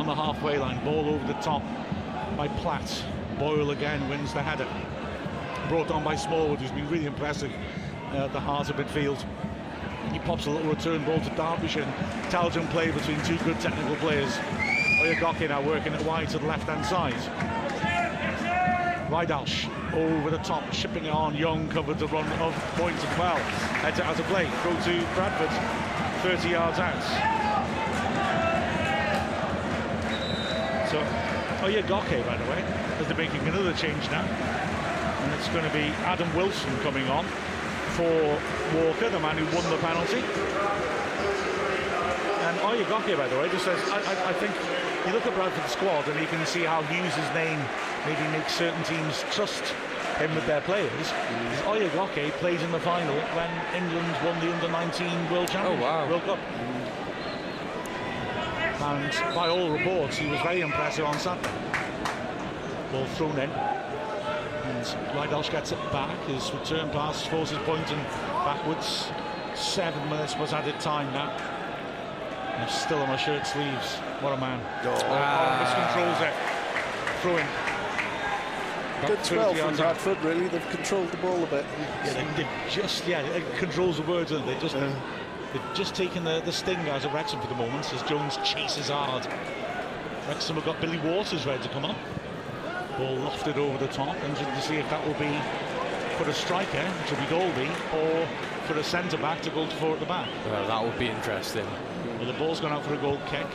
on 0.00 0.06
the 0.06 0.14
halfway 0.14 0.56
line, 0.56 0.82
ball 0.82 1.10
over 1.10 1.26
the 1.26 1.38
top 1.40 1.62
by 2.34 2.48
Platt. 2.48 3.04
Boyle 3.38 3.70
again 3.72 4.08
wins 4.08 4.32
the 4.32 4.42
header. 4.42 4.66
Brought 5.68 5.90
on 5.90 6.02
by 6.02 6.16
Smallwood, 6.16 6.58
who's 6.58 6.70
been 6.70 6.88
really 6.88 7.04
impressive 7.04 7.52
uh, 8.14 8.24
at 8.24 8.32
the 8.32 8.40
heart 8.40 8.70
of 8.70 8.76
midfield. 8.76 9.22
He 10.10 10.18
pops 10.20 10.46
a 10.46 10.50
little 10.50 10.70
return 10.72 11.04
ball 11.04 11.20
to 11.20 11.30
Derbyshire. 11.36 11.86
Intelligent 12.24 12.70
play 12.70 12.90
between 12.90 13.22
two 13.24 13.36
good 13.44 13.60
technical 13.60 13.94
players. 13.96 14.32
Oyegoke 15.02 15.46
now 15.46 15.60
working 15.60 15.92
it 15.92 16.02
wide 16.06 16.30
to 16.30 16.38
the 16.38 16.46
left-hand 16.46 16.86
side. 16.86 17.12
Ridehalgh 19.10 19.68
over 19.92 20.30
the 20.30 20.38
top, 20.38 20.72
shipping 20.72 21.04
it 21.04 21.12
on. 21.12 21.36
Young 21.36 21.68
covered 21.68 21.98
the 21.98 22.06
run 22.06 22.26
of 22.40 22.54
Point 22.76 22.96
as 22.96 23.18
well. 23.18 23.36
Heads 23.36 24.00
out 24.00 24.18
of 24.18 24.24
play. 24.26 24.44
Go 24.64 24.70
to 24.70 25.14
Bradford, 25.14 25.50
30 26.22 26.48
yards 26.48 26.78
out. 26.78 27.39
Oyegoke, 31.60 32.26
by 32.26 32.36
the 32.36 32.44
way, 32.50 32.64
as 32.98 33.06
they're 33.06 33.16
making 33.16 33.46
another 33.46 33.74
change 33.74 34.10
now. 34.10 34.24
And 34.24 35.32
it's 35.34 35.48
going 35.48 35.64
to 35.64 35.72
be 35.72 35.92
Adam 36.08 36.34
Wilson 36.34 36.74
coming 36.78 37.06
on 37.08 37.26
for 37.96 38.40
Walker, 38.74 39.10
the 39.10 39.20
man 39.20 39.36
who 39.36 39.44
won 39.54 39.68
the 39.68 39.76
penalty. 39.78 40.24
And 42.48 42.56
Oyegoke, 42.60 43.16
by 43.16 43.28
the 43.28 43.38
way, 43.38 43.50
just 43.50 43.64
says, 43.64 43.78
I, 43.90 43.98
I, 44.00 44.30
I 44.30 44.32
think 44.40 44.54
you 45.06 45.12
look 45.12 45.26
at 45.26 45.34
Bradford's 45.34 45.72
squad 45.72 46.08
and 46.08 46.18
you 46.18 46.26
can 46.26 46.44
see 46.46 46.62
how 46.62 46.82
Hughes' 46.84 47.16
name 47.34 47.60
maybe 48.06 48.26
makes 48.36 48.54
certain 48.54 48.82
teams 48.84 49.22
trust 49.30 49.62
him 50.16 50.34
with 50.34 50.46
their 50.46 50.62
players. 50.62 50.90
Mm. 51.08 51.90
Oyegoke 51.90 52.30
plays 52.40 52.62
in 52.62 52.72
the 52.72 52.80
final 52.80 53.14
when 53.36 53.50
England 53.76 54.16
won 54.24 54.40
the 54.40 54.52
under-19 54.52 55.30
World 55.30 55.48
Championship, 55.48 55.82
oh, 55.82 55.84
wow. 55.84 56.08
World 56.08 56.22
Cup. 56.24 56.38
And 58.82 59.12
by 59.34 59.48
all 59.48 59.70
reports, 59.70 60.16
he 60.16 60.26
was 60.28 60.40
very 60.40 60.62
impressive 60.62 61.04
on 61.04 61.18
Saturday. 61.18 61.50
Ball 62.90 63.06
thrown 63.06 63.38
in. 63.38 63.50
And 63.50 64.84
Ridehalgh 65.14 65.50
gets 65.50 65.72
it 65.72 65.78
back. 65.92 66.18
His 66.26 66.50
return 66.52 66.88
pass 66.90 67.26
forces 67.26 67.58
Pointon 67.58 68.02
backwards. 68.44 69.10
Seven 69.54 70.08
minutes 70.08 70.36
was 70.36 70.52
added 70.54 70.80
time 70.80 71.12
now. 71.12 71.30
I'm 72.56 72.68
still 72.68 72.98
on 72.98 73.08
my 73.08 73.16
shirt 73.16 73.46
sleeves. 73.46 73.96
What 74.20 74.32
a 74.32 74.36
man. 74.38 74.60
Oh, 74.84 74.94
oh 74.94 75.60
miscontrols 75.62 76.20
it. 76.26 76.34
Throw 77.20 77.36
in. 77.36 77.46
Good 79.06 79.24
12 79.24 79.58
from 79.58 79.76
Bradford, 79.76 80.22
really. 80.22 80.48
They've 80.48 80.68
controlled 80.68 81.10
the 81.10 81.16
ball 81.18 81.42
a 81.42 81.46
bit. 81.46 81.64
Yeah, 82.04 82.12
they, 82.12 82.42
they 82.42 82.48
just, 82.68 83.06
yeah, 83.06 83.22
it 83.22 83.44
controls 83.56 83.96
the 83.96 84.02
words, 84.02 84.32
and 84.32 84.46
they 84.46 84.58
just, 84.58 84.76
uh, 84.76 84.94
they've 85.52 85.74
just 85.74 85.94
taken 85.94 86.24
the, 86.24 86.40
the 86.44 86.52
sting 86.52 86.88
out 86.88 87.04
of 87.04 87.12
Wrexham 87.12 87.40
for 87.40 87.48
the 87.48 87.54
moment 87.54 87.92
as 87.92 88.02
Jones 88.02 88.38
chases 88.44 88.88
hard. 88.88 89.26
Wrexham 90.28 90.56
have 90.56 90.64
got 90.64 90.80
Billy 90.80 90.98
Waters 90.98 91.46
ready 91.46 91.62
to 91.62 91.68
come 91.70 91.84
on. 91.84 91.96
Ball 92.96 93.16
lofted 93.16 93.56
over 93.56 93.78
the 93.78 93.92
top, 93.92 94.16
and 94.16 94.36
to 94.36 94.60
see 94.60 94.76
if 94.76 94.88
that 94.90 95.04
will 95.06 95.14
be 95.14 95.38
for 96.16 96.28
a 96.28 96.34
striker, 96.34 96.84
which 96.84 97.10
will 97.10 97.18
be 97.18 97.26
Dalby, 97.26 97.70
or 97.94 98.26
for 98.66 98.78
a 98.78 98.84
centre 98.84 99.16
back 99.16 99.40
to 99.42 99.50
go 99.50 99.66
for 99.66 99.94
at 99.94 100.00
the 100.00 100.06
back. 100.06 100.28
Well, 100.46 100.66
that 100.66 100.84
would 100.84 100.98
be 100.98 101.08
interesting. 101.08 101.66
Well, 102.18 102.26
the 102.26 102.38
ball's 102.38 102.60
gone 102.60 102.72
out 102.72 102.84
for 102.84 102.94
a 102.94 102.98
goal 102.98 103.18
kick, 103.26 103.46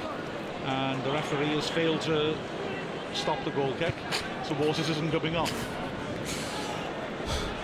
and 0.66 1.04
the 1.04 1.12
referee 1.12 1.50
has 1.50 1.70
failed 1.70 2.02
to 2.02 2.36
stop 3.14 3.44
the 3.46 3.52
goal 3.52 3.74
kick, 3.80 3.94
so 4.44 4.56
Waters 4.56 4.90
isn't 4.90 5.12
coming 5.12 5.36
off. 5.36 5.54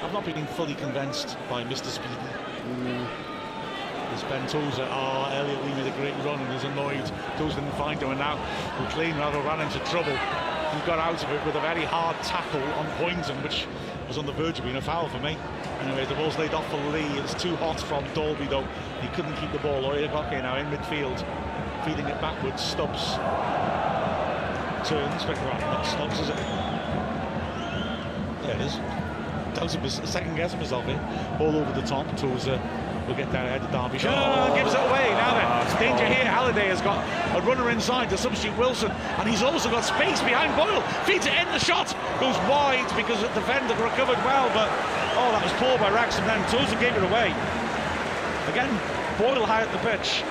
I've 0.03 0.13
not 0.13 0.25
been 0.25 0.45
fully 0.47 0.75
convinced 0.75 1.37
by 1.49 1.63
Mr. 1.63 1.85
Speedie. 1.85 2.15
Mm. 2.67 3.30
As 4.13 4.23
Ben 4.23 4.45
Tozer, 4.47 4.83
oh, 4.83 4.89
ah, 4.91 5.33
Elliot 5.33 5.63
Lee 5.63 5.73
made 5.73 5.87
a 5.87 5.95
great 5.97 6.15
run 6.25 6.39
and 6.39 6.53
is 6.53 6.63
annoyed. 6.63 7.05
Tozer 7.37 7.59
didn't 7.59 7.75
find 7.75 8.01
him, 8.01 8.09
and 8.09 8.19
now 8.19 8.37
McClean 8.77 9.17
rather 9.17 9.39
ran 9.41 9.61
into 9.61 9.79
trouble. 9.91 10.11
He 10.11 10.79
got 10.85 10.99
out 10.99 11.23
of 11.23 11.29
it 11.31 11.45
with 11.45 11.55
a 11.55 11.61
very 11.61 11.83
hard 11.83 12.15
tackle 12.23 12.63
on 12.75 12.85
Pointon, 12.97 13.41
which 13.43 13.67
was 14.07 14.17
on 14.17 14.25
the 14.25 14.33
verge 14.33 14.59
of 14.59 14.65
being 14.65 14.77
a 14.77 14.81
foul 14.81 15.07
for 15.09 15.19
me. 15.19 15.37
Anyway, 15.79 16.05
the 16.05 16.15
ball's 16.15 16.37
laid 16.37 16.53
off 16.53 16.69
for 16.69 16.77
Lee. 16.91 17.07
It's 17.19 17.33
too 17.33 17.55
hot 17.57 17.79
from 17.79 18.03
Dalby, 18.13 18.47
though. 18.47 18.67
He 19.01 19.07
couldn't 19.09 19.35
keep 19.37 19.51
the 19.51 19.59
ball. 19.59 19.83
Oyegoke 19.83 20.41
now 20.41 20.57
in 20.57 20.67
midfield, 20.67 21.19
feeding 21.85 22.05
it 22.05 22.19
backwards. 22.21 22.61
Stubbs 22.61 23.15
turns, 24.85 25.23
but 25.25 25.37
right, 25.37 25.61
not 25.61 25.85
Stubbs, 25.85 26.19
is 26.19 26.29
it? 26.29 26.35
There 28.41 28.55
it 28.55 28.61
is. 28.61 28.75
That 29.55 29.63
was 29.63 29.99
a 29.99 30.07
second 30.07 30.35
guess 30.35 30.55
myself 30.55 30.85
here. 30.85 30.99
All 31.39 31.55
over 31.55 31.71
the 31.79 31.85
top. 31.85 32.07
Tozer 32.17 32.59
will 33.11 33.17
get 33.17 33.31
down 33.31 33.45
ahead 33.45 33.61
of 33.61 33.71
Derbyshire. 33.71 34.07
Oh, 34.07 34.55
gives 34.55 34.73
it 34.73 34.79
away. 34.79 35.11
Now 35.19 35.35
then, 35.35 35.43
oh, 35.43 35.79
danger 35.79 36.07
here. 36.07 36.23
Halliday 36.23 36.67
has 36.71 36.81
got 36.81 37.03
a 37.35 37.41
runner 37.45 37.69
inside 37.69 38.09
to 38.09 38.17
substitute 38.17 38.57
Wilson, 38.57 38.91
and 38.91 39.27
he's 39.27 39.43
also 39.43 39.69
got 39.69 39.83
space 39.83 40.21
behind 40.21 40.55
Boyle. 40.55 40.81
Feeds 41.03 41.25
it 41.25 41.35
in, 41.35 41.45
the 41.51 41.59
shot 41.59 41.91
goes 42.19 42.37
wide 42.47 42.87
because 42.95 43.19
the 43.21 43.27
defender 43.35 43.75
recovered 43.83 44.17
well, 44.23 44.47
but 44.55 44.71
oh, 45.19 45.29
that 45.35 45.43
was 45.43 45.51
poor 45.59 45.77
by 45.77 45.91
Wrexham. 45.91 46.25
Then 46.25 46.39
Tozer 46.47 46.79
gave 46.79 46.95
it 46.95 47.03
away. 47.03 47.35
Again, 48.47 48.71
Boyle 49.19 49.45
high 49.45 49.67
at 49.67 49.71
the 49.75 49.83
pitch. 49.83 50.23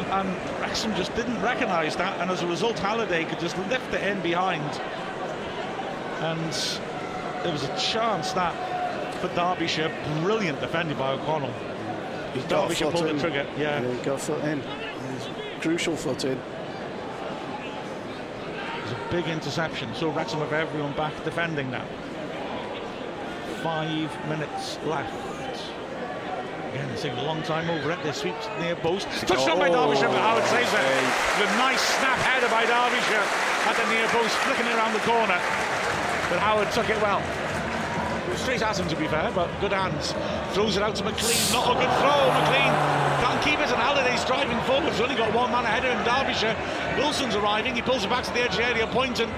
And, 0.00 0.06
and 0.08 0.60
Wrexham 0.60 0.94
just 0.96 1.14
didn't 1.14 1.40
recognise 1.42 1.96
that, 1.96 2.18
and 2.20 2.30
as 2.30 2.42
a 2.42 2.46
result, 2.46 2.78
Halliday 2.78 3.24
could 3.26 3.40
just 3.40 3.58
lift 3.68 3.92
it 3.92 4.02
in 4.02 4.20
behind. 4.22 4.80
And 6.24 6.52
there 7.44 7.52
was 7.52 7.64
a 7.64 7.78
chance 7.78 8.32
that 8.32 8.71
for 9.22 9.34
Derbyshire, 9.36 9.90
brilliant 10.20 10.60
defending 10.60 10.98
by 10.98 11.12
O'Connell. 11.12 11.54
He's 12.34 12.42
Derbyshire 12.44 12.90
pulled 12.90 13.06
in. 13.06 13.16
the 13.16 13.22
trigger. 13.22 13.46
Yeah. 13.56 13.80
yeah, 13.80 13.94
he 13.94 14.04
got 14.04 14.20
foot 14.20 14.42
in. 14.44 14.60
Crucial 15.60 15.94
foot 15.94 16.24
in. 16.24 16.38
It's 18.82 18.92
a 18.92 19.08
big 19.12 19.28
interception. 19.28 19.94
So 19.94 20.10
Wrexham 20.10 20.40
have 20.40 20.52
everyone 20.52 20.92
back 20.94 21.14
defending 21.22 21.70
now. 21.70 21.86
Five 23.62 24.10
minutes 24.28 24.78
left. 24.86 25.14
Again, 26.72 26.90
it's 26.90 27.02
taking 27.02 27.18
a 27.18 27.24
long 27.24 27.42
time 27.44 27.70
over 27.70 27.92
it. 27.92 28.02
They 28.02 28.10
sweep 28.10 28.34
near 28.58 28.74
post. 28.74 29.06
Touchdown 29.28 29.54
oh, 29.54 29.58
by 29.58 29.68
Derbyshire, 29.68 30.08
but 30.08 30.18
Howard 30.18 30.44
saves 30.50 30.72
it. 30.72 30.82
With 31.38 31.46
a 31.48 31.58
nice 31.58 31.80
snap 31.80 32.18
header 32.18 32.48
by 32.48 32.66
Derbyshire 32.66 33.26
at 33.70 33.76
the 33.76 33.86
near 33.94 34.08
post, 34.08 34.34
flicking 34.42 34.66
it 34.66 34.74
around 34.74 34.94
the 34.94 35.04
corner. 35.06 35.38
But 36.28 36.40
Howard 36.40 36.72
took 36.72 36.90
it 36.90 37.00
well 37.00 37.22
straight 38.42 38.62
at 38.62 38.78
him 38.78 38.88
to 38.88 38.96
be 38.96 39.06
fair, 39.06 39.30
but 39.34 39.48
good 39.60 39.72
hands. 39.72 40.12
Throws 40.52 40.76
it 40.76 40.82
out 40.82 40.96
to 40.96 41.04
McClean, 41.04 41.52
not 41.52 41.70
a 41.70 41.78
good 41.78 41.92
throw. 42.02 42.20
McClean 42.34 42.74
can't 43.22 43.42
keep 43.42 43.58
it, 43.60 43.70
and 43.70 43.78
Halliday's 43.78 44.24
driving 44.24 44.58
forward. 44.66 44.90
He's 44.90 45.00
only 45.00 45.14
got 45.14 45.32
one 45.32 45.52
man 45.52 45.64
ahead 45.64 45.84
of 45.84 45.94
him, 45.94 46.02
Derbyshire. 46.04 46.56
Wilson's 46.98 47.36
arriving, 47.36 47.76
he 47.76 47.82
pulls 47.82 48.04
it 48.04 48.10
back 48.10 48.24
to 48.24 48.32
the 48.32 48.40
edge 48.40 48.50
of 48.50 48.56
the 48.58 48.66
area, 48.66 48.86
Pointon 48.88 49.30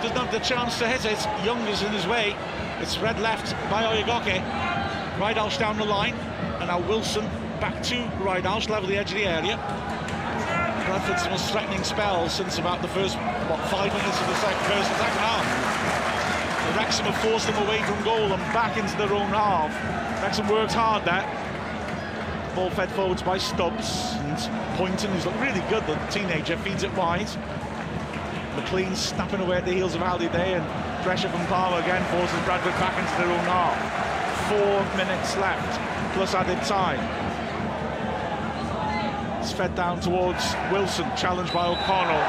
doesn't 0.00 0.16
have 0.16 0.32
the 0.32 0.38
chance 0.40 0.78
to 0.78 0.88
hit 0.88 1.04
it. 1.04 1.20
Young 1.44 1.60
is 1.68 1.82
in 1.82 1.92
his 1.92 2.06
way. 2.06 2.34
It's 2.80 2.96
red 2.98 3.20
left 3.20 3.52
by 3.70 3.84
Oyegoke. 3.84 4.40
Ridehalgh 5.20 5.58
down 5.58 5.76
the 5.76 5.84
line, 5.84 6.14
and 6.60 6.68
now 6.68 6.80
Wilson 6.88 7.26
back 7.60 7.82
to 7.84 7.96
Ridehalgh, 8.24 8.70
level 8.70 8.88
the 8.88 8.96
edge 8.96 9.12
of 9.12 9.18
the 9.18 9.26
area. 9.26 9.56
Bradford's 10.86 11.28
most 11.28 11.52
threatening 11.52 11.84
spell 11.84 12.30
since 12.30 12.56
about 12.56 12.80
the 12.80 12.88
first, 12.88 13.16
what, 13.18 13.60
five 13.68 13.92
minutes 13.92 14.18
of 14.18 14.26
the 14.26 14.34
second, 14.36 14.64
first 14.64 14.88
and 14.88 14.96
second 14.96 15.18
half. 15.20 15.99
Wrexham 16.76 17.06
have 17.06 17.18
forced 17.18 17.46
them 17.46 17.56
away 17.66 17.82
from 17.82 18.02
goal 18.04 18.32
and 18.32 18.42
back 18.52 18.76
into 18.76 18.96
their 18.96 19.12
own 19.12 19.28
half. 19.28 19.70
Wrexham 20.22 20.48
worked 20.48 20.72
hard 20.72 21.04
there. 21.04 21.24
Ball 22.54 22.70
fed 22.70 22.90
forwards 22.92 23.22
by 23.22 23.38
Stubbs 23.38 24.14
and 24.14 24.36
Pointon, 24.76 25.10
who's 25.10 25.26
looked 25.26 25.40
really 25.40 25.62
good, 25.68 25.86
the 25.86 25.96
teenager, 26.10 26.56
feeds 26.58 26.82
it 26.82 26.92
wide. 26.94 27.28
McClean 28.56 28.94
snapping 28.96 29.40
away 29.40 29.58
at 29.58 29.64
the 29.64 29.72
heels 29.72 29.94
of 29.94 30.00
Halliday 30.00 30.54
and 30.54 30.64
pressure 31.04 31.28
from 31.28 31.46
Palmer 31.46 31.78
again 31.78 32.04
forces 32.10 32.38
Bradford 32.44 32.72
back 32.74 32.98
into 32.98 33.14
their 33.22 33.30
own 33.30 33.44
half. 33.46 33.78
Four 34.48 34.96
minutes 34.96 35.36
left, 35.36 35.80
plus 36.14 36.34
added 36.34 36.60
time. 36.66 37.00
It's 39.40 39.52
fed 39.52 39.74
down 39.74 40.00
towards 40.00 40.54
Wilson, 40.70 41.06
challenged 41.16 41.52
by 41.52 41.66
O'Connell, 41.66 42.24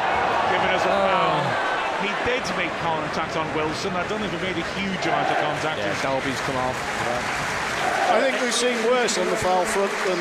giving 0.52 0.70
us 0.70 0.84
a 0.84 0.88
foul. 0.88 1.68
Oh. 1.68 1.71
He 2.02 2.10
did 2.26 2.42
make 2.58 2.74
contact 2.82 3.38
on 3.38 3.46
Wilson. 3.56 3.94
I 3.94 4.08
don't 4.08 4.20
think 4.20 4.34
he 4.34 4.42
made 4.42 4.58
a 4.58 4.68
huge 4.74 5.06
amount 5.06 5.30
of 5.30 5.38
contact. 5.38 5.78
Yeah, 5.78 6.02
Dalby's 6.02 6.40
come 6.42 6.56
off. 6.58 6.74
Yeah. 6.74 8.18
I 8.18 8.22
think 8.22 8.42
we've 8.42 8.54
seen 8.54 8.76
worse 8.90 9.20
on 9.20 9.28
the 9.28 9.36
foul 9.36 9.64
front 9.66 9.92
than 10.08 10.18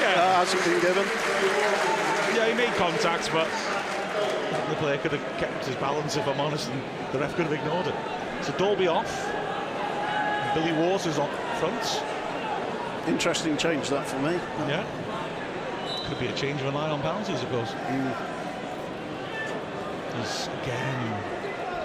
yeah. 0.00 0.16
uh, 0.16 0.36
hasn't 0.40 0.64
been 0.64 0.80
given. 0.80 1.04
Yeah, 2.34 2.48
he 2.48 2.54
made 2.54 2.74
contact, 2.76 3.30
but 3.32 3.48
the 4.70 4.76
player 4.76 4.96
could 4.96 5.12
have 5.12 5.38
kept 5.38 5.66
his 5.66 5.76
balance, 5.76 6.16
if 6.16 6.26
I'm 6.26 6.40
honest, 6.40 6.70
and 6.70 6.82
the 7.12 7.18
ref 7.18 7.36
could 7.36 7.46
have 7.46 7.52
ignored 7.52 7.86
it. 7.86 7.94
So 8.42 8.56
Dalby 8.56 8.88
off. 8.88 9.12
Billy 10.54 10.72
Waters 10.72 11.18
on 11.18 11.28
front. 11.60 12.02
Interesting 13.06 13.58
change 13.58 13.90
that 13.90 14.06
for 14.06 14.18
me. 14.20 14.40
Yeah. 14.66 14.86
Could 16.08 16.18
be 16.18 16.28
a 16.28 16.32
change 16.32 16.60
of 16.62 16.66
a 16.66 16.70
line 16.70 16.90
on 16.90 17.02
penalties, 17.02 17.42
of 17.42 17.50
course. 17.50 17.72
Mm 17.72 18.39
again 20.62 21.22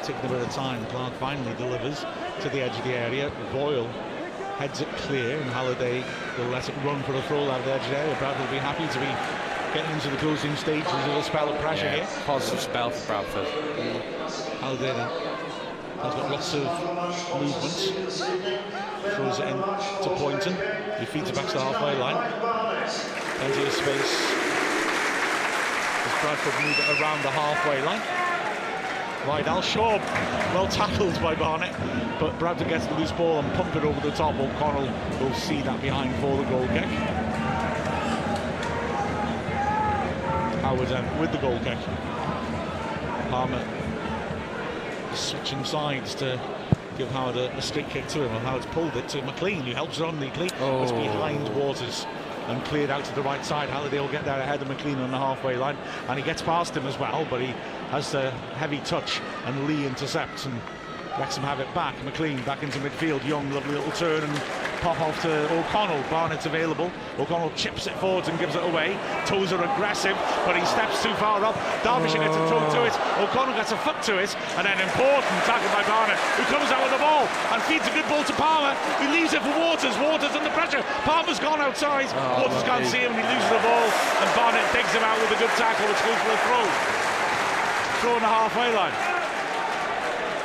taking 0.04 0.26
a 0.26 0.30
bit 0.30 0.42
of 0.42 0.52
time. 0.52 0.86
Clark 0.88 1.14
finally 1.14 1.54
delivers 1.56 2.06
to 2.42 2.50
the 2.50 2.62
edge 2.62 2.78
of 2.78 2.84
the 2.84 2.94
area. 2.94 3.32
Boyle 3.52 3.88
heads 4.58 4.82
it 4.82 4.88
clear, 5.08 5.40
and 5.40 5.50
Halliday 5.52 6.04
will 6.38 6.50
let 6.50 6.70
it 6.70 6.76
run 6.84 7.02
for 7.04 7.14
a 7.14 7.22
throw 7.24 7.50
out 7.50 7.60
of 7.60 7.66
the 7.66 7.74
edge 7.74 7.84
of 7.84 7.90
the 7.90 7.98
area. 7.98 8.16
Bradford 8.20 8.46
will 8.46 8.52
be 8.52 8.60
happy 8.60 8.88
to 8.88 9.00
be 9.00 9.12
getting 9.74 9.92
into 9.96 10.10
the 10.10 10.18
closing 10.18 10.56
stages 10.56 10.88
of 10.88 11.18
a 11.18 11.24
spell 11.24 11.50
of 11.50 11.60
pressure 11.60 11.86
yeah, 11.86 12.06
here. 12.06 12.24
Positive 12.26 12.60
spell 12.60 12.90
for 12.90 13.08
Bradford. 13.08 13.48
Halliday 14.60 14.94
has 14.94 16.14
got 16.14 16.32
lots 16.32 16.54
of 16.54 16.64
movements. 17.42 17.90
Throws 19.16 19.40
it 19.40 19.48
in 19.48 19.58
to 19.58 20.10
Pointon. 20.16 20.56
He 21.00 21.06
feeds 21.06 21.30
it 21.30 21.36
back 21.36 21.48
to 21.48 21.54
the 21.54 21.64
halfway 21.64 21.98
line. 21.98 22.20
Plenty 23.40 23.64
of 23.66 23.74
space 23.74 24.46
as 26.06 26.14
Bradford 26.22 26.54
move 26.64 26.78
it 26.78 27.02
around 27.02 27.24
the 27.24 27.32
halfway 27.32 27.82
line. 27.82 28.25
Ridehalgh, 29.26 29.76
well 30.54 30.68
tackled 30.68 31.20
by 31.20 31.34
Barnett, 31.34 31.76
but 32.20 32.38
Bradford 32.38 32.70
gets 32.70 32.86
the 32.86 32.94
loose 32.94 33.12
ball 33.12 33.40
and 33.40 33.54
pump 33.56 33.76
it 33.76 33.84
over 33.84 34.00
the 34.00 34.16
top. 34.16 34.36
O'Connell 34.36 34.88
will 35.20 35.34
see 35.34 35.62
that 35.64 35.82
behind 35.82 36.16
for 36.18 36.38
the 36.38 36.44
goal 36.44 36.68
kick. 36.68 36.86
Howard 40.62 40.92
um, 40.92 41.20
with 41.20 41.32
the 41.32 41.40
goal 41.40 41.58
kick. 41.60 41.80
Palmer 43.30 43.66
switching 45.16 45.64
sides 45.66 46.14
to 46.16 46.40
give 46.98 47.10
Howard 47.10 47.38
a, 47.38 47.52
a 47.58 47.62
straight 47.64 47.90
kick 47.90 48.08
to 48.10 48.24
him, 48.24 48.32
and 48.32 48.46
Howard's 48.46 48.68
pulled 48.68 48.96
it 48.96 49.08
to 49.10 49.22
McClean, 49.22 49.62
who 49.62 49.74
helps 49.74 50.00
on 50.02 50.20
neatly. 50.20 50.52
Oh. 50.60 50.84
It's 50.84 50.92
behind 50.92 51.50
Waters 51.56 52.06
and 52.48 52.64
cleared 52.66 52.90
out 52.90 53.04
to 53.06 53.16
the 53.16 53.22
right 53.22 53.44
side. 53.46 53.70
Halliday 53.70 54.00
will 54.00 54.12
get 54.12 54.26
there 54.26 54.40
ahead 54.40 54.62
of 54.62 54.68
McClean 54.68 54.98
on 54.98 55.12
the 55.12 55.18
halfway 55.18 55.56
line, 55.56 55.78
and 56.08 56.20
he 56.20 56.26
gets 56.26 56.42
past 56.42 56.76
him 56.76 56.86
as 56.86 56.98
well, 57.00 57.26
but 57.30 57.42
he 57.42 57.54
has 57.90 58.14
a 58.14 58.32
heavy 58.58 58.80
touch, 58.80 59.22
and 59.46 59.68
Lee 59.68 59.86
intercepts, 59.86 60.46
and 60.46 60.60
Wrexham 61.20 61.44
have 61.44 61.60
it 61.60 61.74
back. 61.74 61.96
McClean 61.98 62.46
back 62.46 62.62
into 62.62 62.80
midfield. 62.80 63.26
Young, 63.26 63.50
lovely 63.52 63.76
little 63.76 63.92
turn 63.94 64.24
and 64.24 64.75
pop 64.86 65.02
off 65.02 65.18
to 65.26 65.34
O'Connell. 65.50 65.98
Barnett's 66.14 66.46
available. 66.46 66.94
O'Connell 67.18 67.50
chips 67.58 67.90
it 67.90 67.98
forwards 67.98 68.30
and 68.30 68.38
gives 68.38 68.54
it 68.54 68.62
away. 68.62 68.94
Toes 69.26 69.50
are 69.50 69.58
aggressive, 69.58 70.14
but 70.46 70.54
he 70.54 70.62
steps 70.62 71.02
too 71.02 71.10
far 71.18 71.42
up. 71.42 71.58
Derbyshire 71.82 72.22
gets 72.22 72.38
a 72.38 72.46
toe 72.46 72.62
to 72.70 72.86
it. 72.86 72.94
O'Connell 73.18 73.58
gets 73.58 73.74
a 73.74 73.82
foot 73.82 73.98
to 74.06 74.22
it, 74.22 74.30
and 74.54 74.62
then 74.62 74.78
important 74.78 75.34
tackle 75.50 75.74
by 75.74 75.82
Barnett, 75.90 76.22
who 76.38 76.46
comes 76.54 76.70
out 76.70 76.86
with 76.86 76.94
the 76.94 77.02
ball 77.02 77.26
and 77.50 77.58
feeds 77.66 77.82
a 77.90 77.94
good 77.98 78.06
ball 78.06 78.22
to 78.30 78.36
Palmer. 78.38 78.78
He 79.02 79.10
leaves 79.10 79.34
it 79.34 79.42
for 79.42 79.58
Waters. 79.58 79.98
Waters 79.98 80.38
under 80.38 80.54
pressure. 80.54 80.86
Palmer's 81.02 81.42
gone 81.42 81.66
outside. 81.66 82.06
Oh, 82.14 82.46
Waters 82.46 82.62
can't 82.62 82.86
see 82.86 83.02
him, 83.02 83.18
he 83.18 83.26
loses 83.26 83.50
the 83.50 83.62
ball. 83.66 83.90
And 84.22 84.30
Barnett 84.38 84.70
digs 84.70 84.94
him 84.94 85.02
out 85.02 85.18
with 85.18 85.34
a 85.34 85.40
good 85.42 85.54
tackle, 85.58 85.90
which 85.90 86.02
goes 86.06 86.20
for 86.22 86.30
a 86.30 86.40
throw. 86.46 86.66
Throw 88.06 88.14
on 88.14 88.22
the 88.22 88.30
halfway 88.30 88.70
line. 88.70 89.15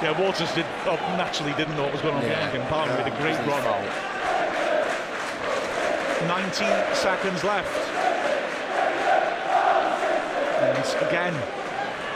Yeah, 0.02 0.18
Waters 0.18 0.52
did 0.54 0.64
oh, 0.86 0.96
naturally 1.16 1.52
didn't 1.54 1.76
know 1.76 1.82
what 1.84 1.92
was 1.92 2.00
going 2.00 2.14
on 2.14 2.22
Yeah. 2.22 2.50
behind 2.50 2.56
him. 2.56 2.66
Palmer 2.68 2.96
made 2.96 3.12
a 3.12 3.16
great 3.20 3.36
run. 3.46 3.62
fault. 3.62 3.84
19 6.26 6.94
seconds 6.94 7.44
left. 7.44 7.68
And 10.60 11.08
again, 11.08 11.34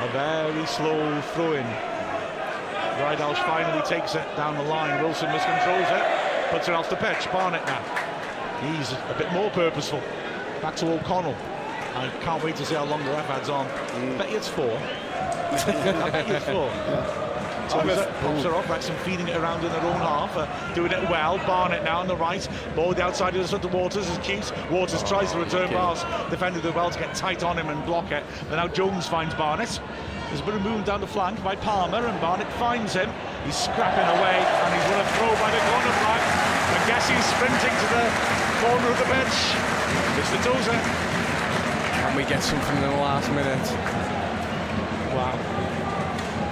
a 0.01 0.09
very 0.13 0.67
slow 0.67 1.21
throw 1.35 1.53
in. 1.53 1.67
Ridehalgh 3.01 3.37
finally 3.45 3.83
takes 3.83 4.15
it 4.15 4.25
down 4.37 4.57
the 4.57 4.63
line. 4.63 5.03
Wilson 5.03 5.29
miscontrols 5.29 5.91
it, 5.91 6.51
puts 6.51 6.69
it 6.69 6.75
off 6.75 6.89
the 6.89 6.97
pitch. 6.97 7.31
Barnett 7.33 7.67
now. 7.67 7.83
He's 8.63 8.93
a 8.93 9.15
bit 9.19 9.31
more 9.33 9.51
purposeful. 9.51 10.01
Back 10.63 10.77
to 10.77 10.91
O'Connell. 10.93 11.37
I 11.95 12.09
can't 12.23 12.43
wait 12.43 12.57
to 12.57 12.65
see 12.65 12.75
how 12.75 12.85
long 12.85 13.05
the 13.05 13.11
ref 13.11 13.29
adds 13.31 13.49
on. 13.49 13.67
Mm. 13.69 14.19
bet 14.19 14.31
you 14.31 14.37
it's 14.39 14.49
four. 14.49 14.71
I 15.53 16.11
bet 16.11 16.29
you 16.29 16.35
it's 16.35 16.45
four. 16.47 17.24
Tozer 17.69 18.13
pops 18.21 18.43
her 18.45 18.55
off, 18.55 18.69
Wrexham 18.69 18.97
feeding 18.99 19.29
it 19.29 19.37
around 19.37 19.65
in 19.65 19.73
their 19.73 19.83
own 19.83 20.01
half, 20.01 20.37
uh, 20.37 20.75
doing 20.75 20.93
it 20.93 21.03
well. 21.11 21.39
Barnett 21.39 21.85
now 21.85 22.01
on 22.01 22.09
the 22.09 22.17
right, 22.17 22.47
ball 22.75 22.95
the 22.95 23.03
outside 23.03 23.35
of 23.37 23.43
the 23.43 23.49
centre. 23.49 23.69
Waters 23.69 24.09
is 24.09 24.19
cute. 24.19 24.53
Waters 24.71 25.03
tries 25.03 25.33
to 25.33 25.39
return 25.39 25.69
pass, 25.69 26.03
defended 26.31 26.65
it 26.65 26.75
well 26.75 26.91
to 26.91 26.99
get 26.99 27.15
tight 27.15 27.43
on 27.43 27.59
him 27.59 27.69
and 27.69 27.85
block 27.87 28.11
it. 28.13 28.25
But 28.49 28.57
now 28.57 28.69
Jones 28.69 29.07
finds 29.07 29.35
Barnett. 29.35 29.81
There's 30.29 30.41
a 30.41 30.45
bit 30.45 30.55
of 30.55 30.63
movement 30.63 30.87
down 30.87 31.01
the 31.01 31.07
flank 31.07 31.43
by 31.45 31.55
Palmer, 31.55 32.05
and 32.07 32.21
Barnett 32.21 32.53
finds 32.55 32.95
him. 32.95 33.11
He's 33.45 33.57
scrapping 33.57 34.09
away, 34.19 34.37
and 34.41 34.75
he's 34.75 34.89
going 34.91 35.05
to 35.05 35.11
throw 35.15 35.31
by 35.39 35.51
the 35.51 35.63
corner 35.71 35.95
flag. 36.03 36.45
I 36.75 36.87
guess 36.89 37.09
he's 37.09 37.25
sprinting 37.37 37.71
to 37.71 37.87
the 37.95 38.05
corner 38.67 38.89
of 38.91 38.99
the 38.99 39.09
bench. 39.13 39.37
Mr. 40.19 40.43
Tozer. 40.43 40.73
And 40.73 42.17
we 42.17 42.25
get 42.25 42.43
something 42.43 42.77
in 42.77 42.83
the 42.83 42.97
last 42.97 43.31
minute. 43.31 44.14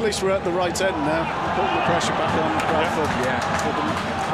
At 0.03 0.07
least 0.07 0.23
we're 0.24 0.31
at 0.31 0.43
the 0.43 0.51
right 0.51 0.81
end 0.81 0.97
now. 1.07 1.23
Putting 1.55 1.77
the 1.77 1.87
pressure 1.87 2.12
back 2.19 2.35
on 2.35 2.59
Bradford. 2.59 3.07
Yeah. 3.24 3.39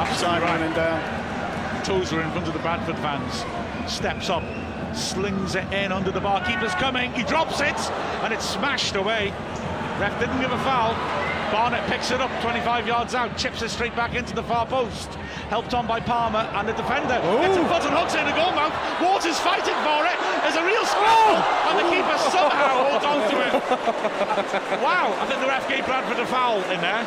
Absolutely 0.00 0.26
time 0.26 0.42
right. 0.42 0.60
running 0.60 0.74
down. 0.74 1.84
Tozer 1.84 2.22
in 2.22 2.30
front 2.30 2.48
of 2.48 2.54
the 2.54 2.58
Bradford 2.60 2.96
fans. 3.00 3.44
Steps 3.86 4.30
up, 4.30 4.42
slings 4.96 5.56
it 5.56 5.70
in 5.70 5.92
under 5.92 6.10
the 6.10 6.22
bar. 6.22 6.42
Keeper's 6.46 6.74
coming. 6.76 7.12
He 7.12 7.22
drops 7.22 7.60
it, 7.60 7.78
and 8.24 8.32
it's 8.32 8.48
smashed 8.48 8.96
away. 8.96 9.28
Ref 10.00 10.18
didn't 10.18 10.40
give 10.40 10.52
a 10.52 10.58
foul. 10.64 10.94
Barnett 11.52 11.88
picks 11.88 12.10
it 12.10 12.20
up 12.20 12.30
25 12.42 12.86
yards 12.86 13.14
out, 13.14 13.36
chips 13.36 13.62
it 13.62 13.70
straight 13.70 13.96
back 13.96 14.14
into 14.14 14.34
the 14.34 14.42
far 14.42 14.66
post. 14.66 15.08
Helped 15.48 15.72
on 15.72 15.86
by 15.86 15.98
Palmer 16.00 16.44
and 16.52 16.68
the 16.68 16.74
defender. 16.74 17.16
Gets 17.40 17.56
a 17.56 17.64
foot 17.64 17.84
and 17.88 17.96
hooks 17.96 18.14
it 18.14 18.20
in 18.20 18.26
the 18.26 18.36
goal 18.36 18.52
mouth. 18.52 18.72
Waters 19.00 19.38
fighting 19.40 19.76
for 19.80 20.04
it. 20.04 20.16
There's 20.44 20.60
a 20.60 20.64
real 20.64 20.84
scramble, 20.84 21.40
oh! 21.40 21.68
and 21.68 21.76
the 21.80 21.86
keeper 21.88 22.16
somehow 22.28 22.84
holds 22.84 23.04
on 23.04 23.18
to 23.32 23.36
it. 23.48 23.52
wow, 24.84 25.16
I 25.18 25.26
think 25.26 25.40
the 25.40 25.46
ref 25.46 25.68
gave 25.68 25.86
Bradford 25.86 26.18
a 26.18 26.26
foul 26.26 26.60
in 26.70 26.80
there. 26.80 27.06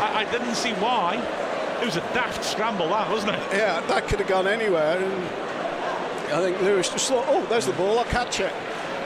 I, 0.00 0.24
I 0.24 0.30
didn't 0.30 0.54
see 0.54 0.72
why. 0.74 1.16
It 1.82 1.84
was 1.84 1.96
a 1.96 2.04
daft 2.12 2.44
scramble, 2.44 2.88
that 2.88 3.10
wasn't 3.10 3.34
it? 3.34 3.42
Yeah, 3.52 3.80
that 3.86 4.08
could 4.08 4.18
have 4.18 4.28
gone 4.28 4.48
anywhere. 4.48 4.98
And 4.98 6.34
I 6.34 6.40
think 6.42 6.60
Lewis 6.62 6.88
just 6.88 7.08
thought, 7.08 7.24
oh, 7.28 7.44
there's 7.46 7.66
the 7.66 7.72
ball, 7.72 7.98
I'll 7.98 8.04
catch 8.06 8.40
it. 8.40 8.52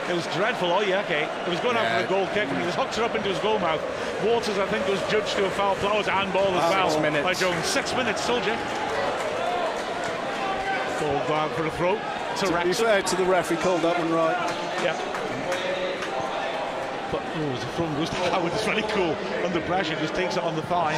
It 0.09 0.13
was 0.15 0.25
dreadful. 0.35 0.71
Oh 0.71 0.81
yeah, 0.81 1.01
okay. 1.01 1.23
It 1.45 1.49
was 1.49 1.59
going 1.61 1.77
out 1.77 1.83
Yeah. 1.83 1.99
for 1.99 2.05
a 2.05 2.09
goal 2.09 2.27
kick, 2.33 2.49
and 2.49 2.57
he 2.59 2.65
was 2.65 2.75
hooked 2.75 2.97
it 2.97 3.03
up 3.03 3.15
into 3.15 3.29
his 3.29 3.39
goal 3.39 3.57
mouth. 3.59 3.81
Waters, 4.25 4.57
I 4.59 4.65
think, 4.67 4.87
was 4.87 4.99
judged 5.09 5.35
to 5.37 5.45
a 5.45 5.49
foul 5.51 5.75
play. 5.75 5.89
Oh, 5.91 5.95
it 5.95 5.97
was 5.99 6.07
handball 6.07 6.47
as 6.57 6.63
Ah, 6.63 6.69
well 6.71 6.89
six 6.89 7.01
minutes. 7.01 7.23
by 7.23 7.33
Jones. 7.33 7.65
Six 7.65 7.95
minutes, 7.95 8.25
told 8.27 8.45
you. 8.45 8.53
Ball 10.99 11.21
go 11.27 11.33
out 11.33 11.51
for 11.55 11.65
a 11.65 11.71
throw 11.71 11.95
to 11.95 12.45
To 12.45 12.63
be 12.63 12.73
fair 12.73 13.01
to 13.01 13.15
the 13.15 13.23
ref, 13.25 13.49
he 13.49 13.55
called 13.57 13.81
that 13.81 13.97
one 13.99 14.11
right. 14.13 14.37
Yeah. 14.83 14.95
But 17.13 17.21
oh, 17.35 17.49
the 17.53 17.65
front 17.77 17.95
goes 17.95 18.09
to 18.09 18.15
Howard. 18.15 18.51
It's 18.53 18.67
really 18.67 18.81
cool. 18.89 19.15
Under 19.45 19.61
pressure, 19.61 19.95
just 19.97 20.15
takes 20.15 20.35
it 20.35 20.43
on 20.43 20.55
the 20.55 20.63
thigh, 20.63 20.95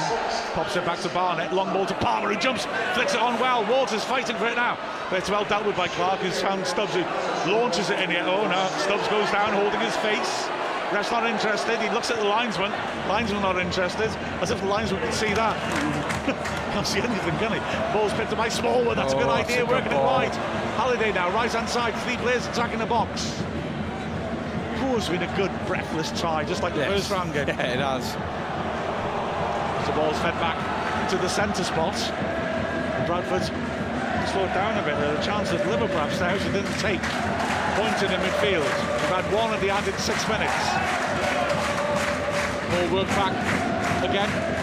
pops 0.53 0.77
it 0.77 0.85
back 0.85 0.99
to 1.01 1.09
Barnett. 1.09 1.51
Long 1.53 1.73
ball 1.73 1.85
to 1.85 1.93
Palmer, 1.95 2.33
who 2.33 2.39
jumps, 2.39 2.65
flicks 2.93 3.13
it 3.13 3.19
on 3.19 3.37
well. 3.37 3.65
Waters 3.69 4.05
fighting 4.05 4.37
for 4.37 4.47
it 4.47 4.55
now. 4.55 4.79
But 5.09 5.19
it's 5.19 5.29
well 5.29 5.43
dealt 5.43 5.65
with 5.65 5.75
by 5.75 5.89
Clark, 5.89 6.21
who's 6.21 6.41
found 6.41 6.65
Stubbs, 6.65 6.93
who 6.95 7.01
launches 7.51 7.89
it 7.89 7.99
in 7.99 8.09
here. 8.09 8.23
Oh 8.25 8.47
no, 8.47 8.65
Stubbs 8.79 9.05
goes 9.09 9.29
down, 9.31 9.51
holding 9.51 9.81
his 9.81 9.95
face. 9.97 10.47
Ref's 10.93 11.11
not 11.11 11.25
interested. 11.27 11.77
He 11.81 11.89
looks 11.89 12.09
at 12.09 12.17
the 12.17 12.23
linesman. 12.23 12.71
Linesman 13.09 13.41
not 13.41 13.59
interested. 13.59 14.09
As 14.39 14.51
if 14.51 14.61
the 14.61 14.67
linesman 14.67 15.01
could 15.01 15.13
see 15.13 15.33
that. 15.33 15.55
Can't 16.73 16.87
see 16.87 16.99
anything, 16.99 17.35
can 17.39 17.51
he? 17.51 17.59
Ball's 17.91 18.13
picked 18.13 18.31
up 18.31 18.37
by 18.37 18.47
Smallwood. 18.47 18.97
That's 18.97 19.11
a 19.11 19.17
good 19.17 19.25
Oh, 19.25 19.31
a 19.31 19.43
idea. 19.43 19.65
Working 19.65 19.91
it 19.91 19.97
wide. 19.97 20.33
Halliday 20.77 21.11
now, 21.11 21.29
right 21.31 21.51
hand 21.51 21.67
side. 21.67 21.93
Three 22.03 22.15
players 22.17 22.45
attacking 22.47 22.79
the 22.79 22.85
box. 22.85 23.43
It's 24.97 25.09
been 25.09 25.23
a 25.23 25.35
good 25.35 25.51
breathless 25.67 26.17
try, 26.19 26.45
just 26.45 26.63
like 26.63 26.73
the 26.73 26.79
Yes. 26.79 26.89
first 26.89 27.11
round 27.11 27.33
game. 27.33 27.47
Yeah, 27.49 27.61
it 27.61 27.79
has. 27.79 28.13
The 29.85 29.91
ball's 29.91 30.17
fed 30.19 30.33
back 30.39 30.57
to 31.09 31.17
the 31.17 31.27
centre 31.27 31.63
spot. 31.63 31.93
Bradford 33.05 33.43
slowed 34.31 34.53
down 34.53 34.77
a 34.79 34.83
bit. 34.83 34.97
There 34.97 35.15
a 35.15 35.23
chance 35.23 35.51
that 35.51 35.67
Liverpool 35.67 35.97
upstairs 35.99 36.43
it 36.45 36.51
didn't 36.53 36.79
take. 36.79 37.01
Pointed 37.75 38.11
in 38.11 38.19
midfield. 38.21 38.63
We've 38.63 39.11
had 39.11 39.25
one 39.33 39.53
at 39.53 39.59
the 39.59 39.69
added 39.69 39.95
six 39.99 40.25
minutes. 40.29 40.63
Ball 42.71 42.95
work 43.03 43.07
back 43.09 43.35
again 44.03 44.54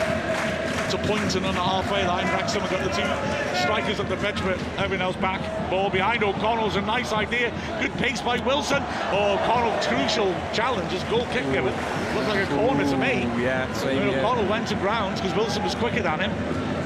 to 1.03 1.09
Pointon 1.09 1.45
on 1.45 1.55
the 1.55 1.61
halfway 1.63 2.07
line. 2.07 2.27
Wrexham 2.29 2.63
have 2.63 2.71
got 2.71 2.83
the 2.83 2.91
two 2.91 3.63
strikers 3.63 4.01
at 4.01 4.09
the 4.09 4.17
pitch, 4.17 4.37
but 4.43 4.59
everyone 4.79 5.03
else 5.03 5.17
back. 5.17 5.41
Ball 5.71 5.91
behind 5.91 6.23
O'Connell's 6.23 6.77
a 6.77 6.81
nice 6.83 7.13
idea. 7.13 7.51
Good 7.81 7.93
pace 7.95 8.21
by 8.21 8.39
Wilson. 8.45 8.83
Oh, 9.13 9.35
O'Connell's 9.39 9.87
crucial 9.87 10.35
challenge, 10.53 10.91
his 10.91 11.03
goal 11.05 11.27
kick 11.33 11.45
given. 11.53 11.73
Looked 12.15 12.29
like 12.29 12.49
a 12.49 12.55
corner 12.55 12.85
to 12.85 12.97
me. 12.97 13.23
Yeah, 13.43 13.73
same 13.75 13.99
mean, 13.99 14.09
here. 14.09 14.19
O'Connell 14.19 14.47
went 14.49 14.69
to 14.69 14.75
ground 14.77 15.17
because 15.17 15.35
Wilson 15.35 15.63
was 15.63 15.75
quicker 15.75 16.03
than 16.03 16.21
him, 16.21 16.31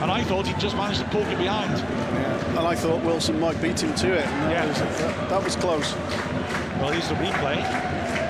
and 0.03 0.11
I 0.11 0.23
thought 0.25 0.47
he'd 0.47 0.59
just 0.61 0.77
managed 0.77 1.01
to 1.01 1.09
poke 1.09 1.27
it 1.29 1.39
behind. 1.39 1.73
And 2.57 2.67
I 2.67 2.75
thought 2.75 3.03
Wilson 3.03 3.39
might 3.39 3.61
beat 3.61 3.81
him 3.83 3.95
to 3.95 4.13
it. 4.15 4.25
That, 4.25 4.51
Yeah. 4.51 4.67
was, 4.67 4.79
that, 4.79 5.29
that 5.29 5.45
was 5.45 5.57
close. 5.57 5.95
Well, 6.81 6.91
here's 6.91 7.09
the 7.09 7.15
replay, 7.17 7.57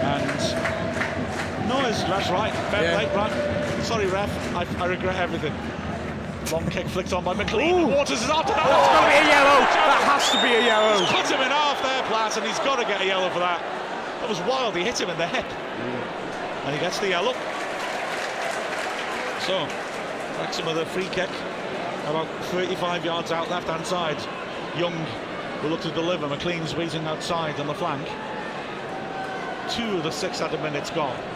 and 0.03 1.69
no, 1.69 1.85
it's, 1.87 2.03
that's 2.05 2.31
right. 2.31 2.53
Fair 2.71 2.83
Yeah. 2.83 3.05
play, 3.05 3.17
right? 3.17 3.85
Sorry, 3.85 4.07
ref. 4.07 4.31
I, 4.57 4.65
I 4.81 4.87
regret 4.87 5.17
everything. 5.17 5.53
Long 6.51 6.67
kick 6.71 6.87
flicked 6.87 7.13
on 7.13 7.25
by 7.25 7.35
McClean. 7.35 7.95
Waters 7.95 8.23
is 8.23 8.31
after 8.31 8.55
that. 8.55 8.65
That's 8.65 8.89
got 8.89 9.05
to 9.05 9.13
be 9.13 9.21
a 9.21 9.29
yellow. 9.29 9.61
That 9.69 10.03
has 10.09 10.31
to 10.33 10.41
be 10.41 10.53
a 10.55 10.65
yellow. 10.65 10.99
He's 10.99 11.11
cut 11.11 11.29
him 11.29 11.41
in 11.43 11.53
half 11.53 11.83
there, 11.83 12.03
Platt, 12.05 12.37
and 12.39 12.47
he's 12.47 12.59
got 12.61 12.77
to 12.77 12.87
get 12.87 13.03
a 13.03 13.05
yellow 13.05 13.29
for 13.29 13.41
that. 13.41 13.61
That 14.21 14.29
was 14.31 14.41
wild. 14.49 14.75
He 14.75 14.83
hit 14.83 14.99
him 14.99 15.11
in 15.11 15.19
the 15.19 15.27
hip, 15.27 15.45
and 16.65 16.75
he 16.75 16.81
gets 16.81 16.99
the 17.01 17.09
yellow. 17.09 17.35
So, 19.45 19.69
Wrexham 20.41 20.65
with 20.65 20.79
a 20.79 20.87
free 20.87 21.09
kick, 21.13 21.29
about 22.09 22.27
35 22.45 23.05
yards 23.05 23.33
out, 23.33 23.51
left-hand 23.51 23.85
side. 23.85 24.17
Young 24.79 24.97
will 25.63 25.69
look 25.69 25.83
to 25.83 25.91
deliver. 25.91 26.29
McClean's 26.29 26.75
waiting 26.75 27.05
outside 27.05 27.61
on 27.61 27.67
the 27.67 27.75
flank. 27.75 28.09
Two 29.69 29.99
of 29.99 30.03
the 30.03 30.11
six 30.11 30.41
added 30.41 30.63
minutes 30.63 30.89
gone. 30.89 31.36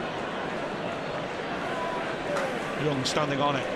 Young 2.85 3.05
standing 3.05 3.41
on 3.41 3.57
it. 3.57 3.67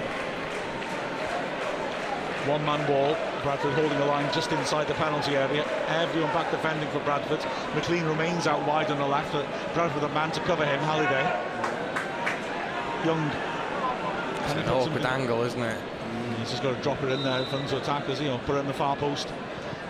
One 2.48 2.64
man 2.64 2.86
wall. 2.90 3.16
Bradford 3.42 3.74
holding 3.74 3.98
the 3.98 4.06
line 4.06 4.32
just 4.32 4.50
inside 4.52 4.88
the 4.88 4.94
penalty 4.94 5.36
area. 5.36 5.64
Everyone 5.88 6.32
back 6.32 6.50
defending 6.50 6.88
for 6.90 7.00
Bradford. 7.00 7.40
McClean 7.72 8.08
remains 8.08 8.46
out 8.46 8.66
wide 8.66 8.90
on 8.90 8.98
the 8.98 9.06
left. 9.06 9.32
Bradford 9.74 10.02
the 10.02 10.08
man 10.08 10.30
to 10.32 10.40
cover 10.40 10.64
him. 10.64 10.80
Halliday. 10.80 11.24
Young. 13.04 13.30
It's 14.44 14.52
an 14.54 14.68
awkward 14.68 15.04
angle, 15.04 15.42
isn't 15.42 15.60
it? 15.60 15.78
Mm, 15.78 16.38
he's 16.38 16.50
just 16.50 16.62
got 16.62 16.76
to 16.76 16.82
drop 16.82 17.02
it 17.02 17.12
in 17.12 17.22
there 17.22 17.40
in 17.40 17.46
front 17.46 17.70
of 17.70 17.82
attackers, 17.82 18.20
you 18.20 18.28
know, 18.28 18.38
put 18.46 18.56
it 18.56 18.60
in 18.60 18.66
the 18.66 18.74
far 18.74 18.96
post. 18.96 19.28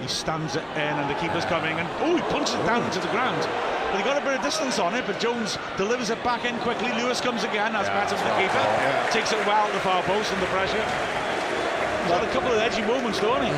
He 0.00 0.08
stands 0.08 0.56
it 0.56 0.64
in 0.74 0.94
and 0.98 1.08
the 1.08 1.14
keeper's 1.20 1.44
coming 1.44 1.78
and 1.78 1.88
oh 2.00 2.16
he 2.16 2.22
punches 2.32 2.54
it 2.54 2.66
down 2.66 2.82
into 2.82 2.98
the 2.98 3.08
ground. 3.08 3.73
But 3.94 4.02
he 4.02 4.08
got 4.10 4.20
a 4.20 4.24
bit 4.26 4.34
of 4.34 4.42
distance 4.42 4.80
on 4.80 4.92
it, 4.96 5.06
but 5.06 5.20
Jones 5.20 5.56
delivers 5.76 6.10
it 6.10 6.20
back 6.24 6.44
in 6.44 6.58
quickly. 6.58 6.90
Lewis 7.00 7.20
comes 7.20 7.44
again, 7.44 7.72
that's 7.72 7.86
Yeah, 7.86 8.02
better 8.02 8.16
for 8.16 8.24
the 8.24 8.34
keeper. 8.42 8.54
not 8.58 8.66
yeah. 8.82 9.08
Takes 9.12 9.30
it 9.30 9.38
well 9.46 9.68
at 9.68 9.72
the 9.72 9.78
far 9.78 10.02
post 10.02 10.32
under 10.32 10.46
pressure. 10.46 10.82
He's 10.82 12.10
had 12.10 12.24
a 12.24 12.32
couple 12.32 12.50
of 12.50 12.58
edgy 12.58 12.82
moments, 12.82 13.20
don't 13.20 13.44
he? 13.46 13.52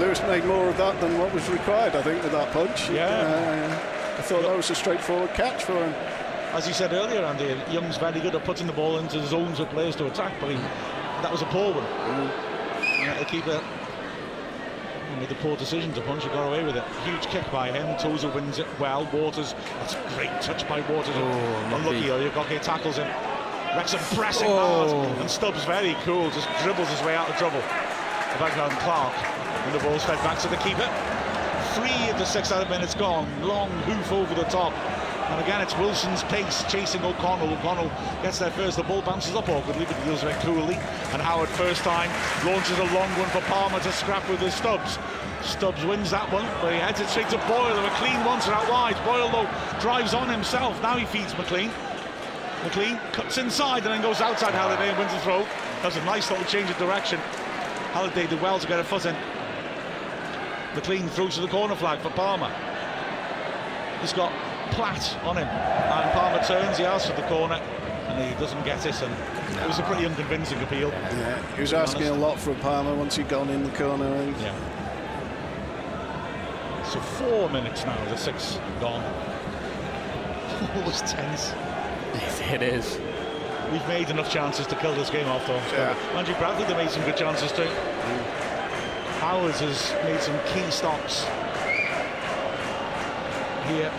Lewis 0.00 0.20
made 0.22 0.44
more 0.44 0.68
of 0.68 0.76
that 0.76 1.00
than 1.00 1.16
what 1.20 1.32
was 1.32 1.48
required, 1.48 1.94
I 1.94 2.02
think, 2.02 2.20
with 2.20 2.32
that 2.32 2.50
punch. 2.52 2.90
Yeah. 2.90 3.06
Uh, 3.06 4.18
I 4.18 4.22
thought 4.22 4.42
that 4.42 4.56
was 4.56 4.68
a 4.70 4.74
straightforward 4.74 5.32
catch 5.34 5.62
for 5.62 5.74
him. 5.74 5.94
As 6.52 6.66
you 6.66 6.74
said 6.74 6.92
earlier, 6.92 7.24
Andy, 7.24 7.56
Young's 7.72 7.96
very 7.96 8.18
good 8.18 8.34
at 8.34 8.42
putting 8.44 8.66
the 8.66 8.72
ball 8.72 8.98
into 8.98 9.20
the 9.20 9.26
zones 9.28 9.60
of 9.60 9.70
players 9.70 9.94
to 9.96 10.06
attack, 10.08 10.32
but 10.40 10.50
he, 10.50 10.56
that 11.22 11.30
was 11.30 11.42
a 11.42 11.46
poor 11.46 11.72
one. 11.74 11.84
Yeah, 12.98 13.16
the 13.20 13.24
keeper 13.24 13.62
made 15.16 15.28
the 15.28 15.34
poor 15.36 15.56
decision 15.56 15.92
to 15.94 16.00
punch, 16.02 16.22
he 16.24 16.28
got 16.30 16.46
away 16.46 16.64
with 16.64 16.76
it. 16.76 16.84
Huge 17.04 17.26
kick 17.26 17.50
by 17.50 17.70
him, 17.70 17.96
Tozer 17.98 18.28
wins 18.30 18.58
it 18.58 18.66
well. 18.78 19.08
Waters, 19.12 19.54
that's 19.78 19.94
a 19.94 20.02
great 20.16 20.30
touch 20.40 20.68
by 20.68 20.80
Waters. 20.92 21.14
Oh, 21.16 21.72
Unlucky, 21.74 22.10
lucky. 22.10 22.28
Oyegoke 22.30 22.60
tackles 22.62 22.96
him. 22.96 23.06
Wrexham 23.76 24.00
pressing 24.16 24.48
Oh. 24.50 25.04
hard, 25.06 25.18
and 25.20 25.30
Stubbs 25.30 25.64
very 25.64 25.94
cool, 26.04 26.30
just 26.30 26.48
dribbles 26.62 26.88
his 26.88 27.00
way 27.02 27.14
out 27.14 27.28
of 27.28 27.36
trouble. 27.36 27.60
The 27.60 28.38
background 28.38 28.72
Clark, 28.80 29.12
and 29.66 29.74
the 29.74 29.78
ball's 29.80 30.04
fed 30.04 30.18
back 30.24 30.38
to 30.40 30.48
the 30.48 30.56
keeper. 30.56 30.88
Three 31.74 32.10
of 32.10 32.18
the 32.18 32.24
six 32.24 32.50
out 32.50 32.62
of 32.62 32.68
minutes 32.70 32.94
gone, 32.94 33.28
long 33.42 33.70
hoof 33.86 34.10
over 34.12 34.34
the 34.34 34.44
top. 34.44 34.72
And 35.30 35.40
again, 35.40 35.60
it's 35.60 35.76
Wilson's 35.76 36.24
pace 36.24 36.64
chasing 36.64 37.04
O'Connell. 37.04 37.52
O'Connell 37.52 37.88
gets 38.20 38.40
there 38.40 38.50
first. 38.50 38.76
The 38.76 38.82
ball 38.82 39.00
bounces 39.00 39.34
up 39.36 39.48
awkwardly, 39.48 39.84
but 39.84 39.96
he 39.96 40.04
deals 40.04 40.24
with 40.24 40.36
it 40.36 40.42
coolly. 40.42 40.74
And 41.14 41.22
Howard, 41.22 41.48
first 41.50 41.82
time, 41.82 42.10
launches 42.44 42.76
a 42.78 42.84
long 42.92 43.08
one 43.14 43.28
for 43.28 43.40
Palmer 43.42 43.78
to 43.78 43.92
scrap 43.92 44.28
with 44.28 44.40
his 44.40 44.54
Stubbs. 44.54 44.98
Stubbs 45.42 45.84
wins 45.84 46.10
that 46.10 46.30
one, 46.32 46.44
but 46.60 46.72
he 46.72 46.80
heads 46.80 47.00
it 47.00 47.08
straight 47.08 47.28
to 47.30 47.38
Boyle. 47.46 47.78
And 47.78 47.86
McClean 47.86 48.26
wants 48.26 48.48
it 48.48 48.52
out 48.52 48.68
wide. 48.68 48.96
Boyle, 49.04 49.30
though, 49.30 49.48
drives 49.80 50.14
on 50.14 50.28
himself. 50.28 50.82
Now 50.82 50.96
he 50.96 51.06
feeds 51.06 51.32
McClean. 51.34 51.70
McClean 52.62 52.98
cuts 53.12 53.38
inside 53.38 53.84
and 53.84 53.94
then 53.94 54.02
goes 54.02 54.20
outside 54.20 54.52
Halliday 54.52 54.90
and 54.90 54.98
wins 54.98 55.12
the 55.12 55.20
throw. 55.20 55.46
That's 55.80 55.96
a 55.96 56.04
nice 56.04 56.28
little 56.28 56.44
change 56.46 56.68
of 56.68 56.76
direction. 56.76 57.20
Halliday 57.94 58.26
did 58.26 58.42
well 58.42 58.58
to 58.58 58.66
get 58.66 58.80
a 58.80 58.84
foot 58.84 59.06
in. 59.06 59.14
McClean 60.74 61.08
throws 61.08 61.36
to 61.36 61.40
the 61.40 61.48
corner 61.48 61.76
flag 61.76 62.00
for 62.00 62.10
Palmer. 62.10 62.52
He's 64.00 64.12
got 64.12 64.32
Platt 64.72 65.18
on 65.24 65.36
him, 65.36 65.48
and 65.48 66.12
Palmer 66.12 66.42
turns. 66.44 66.78
He 66.78 66.84
asks 66.84 67.08
for 67.08 67.16
the 67.16 67.26
corner, 67.28 67.54
and 67.54 68.32
he 68.32 68.40
doesn't 68.40 68.64
get 68.64 68.84
it. 68.86 69.02
And 69.02 69.12
it 69.60 69.66
was 69.66 69.78
a 69.78 69.82
pretty 69.82 70.06
unconvincing 70.06 70.60
appeal. 70.62 70.90
Yeah, 70.90 71.54
he 71.54 71.60
was 71.62 71.70
to 71.70 71.76
be 71.76 71.82
asking 71.82 72.06
a 72.06 72.14
lot 72.14 72.38
from 72.38 72.56
Palmer 72.56 72.94
once 72.94 73.16
he'd 73.16 73.28
gone 73.28 73.50
in 73.50 73.62
the 73.62 73.70
corner. 73.70 74.06
And 74.06 74.36
Yeah. 74.40 74.54
So 76.84 77.00
four 77.00 77.48
minutes 77.50 77.84
now. 77.84 78.04
The 78.06 78.16
six 78.16 78.58
gone. 78.80 79.02
Always 80.76 81.00
tense. 81.02 81.52
It 82.50 82.62
is. 82.62 82.98
We've 83.70 83.86
made 83.86 84.10
enough 84.10 84.30
chances 84.30 84.66
to 84.66 84.74
kill 84.74 84.94
this 84.96 85.10
game 85.10 85.28
off, 85.28 85.46
though. 85.46 85.62
Yeah. 85.72 85.94
Andrew 86.14 86.34
Bradley, 86.34 86.64
they 86.64 86.74
made 86.74 86.90
some 86.90 87.04
good 87.04 87.16
chances 87.16 87.52
too. 87.52 87.62
Mm. 87.62 88.40
Howard 89.20 89.52
has 89.52 89.94
made 90.02 90.20
some 90.20 90.36
key 90.46 90.68
stops. 90.70 91.24
Here, 93.68 93.92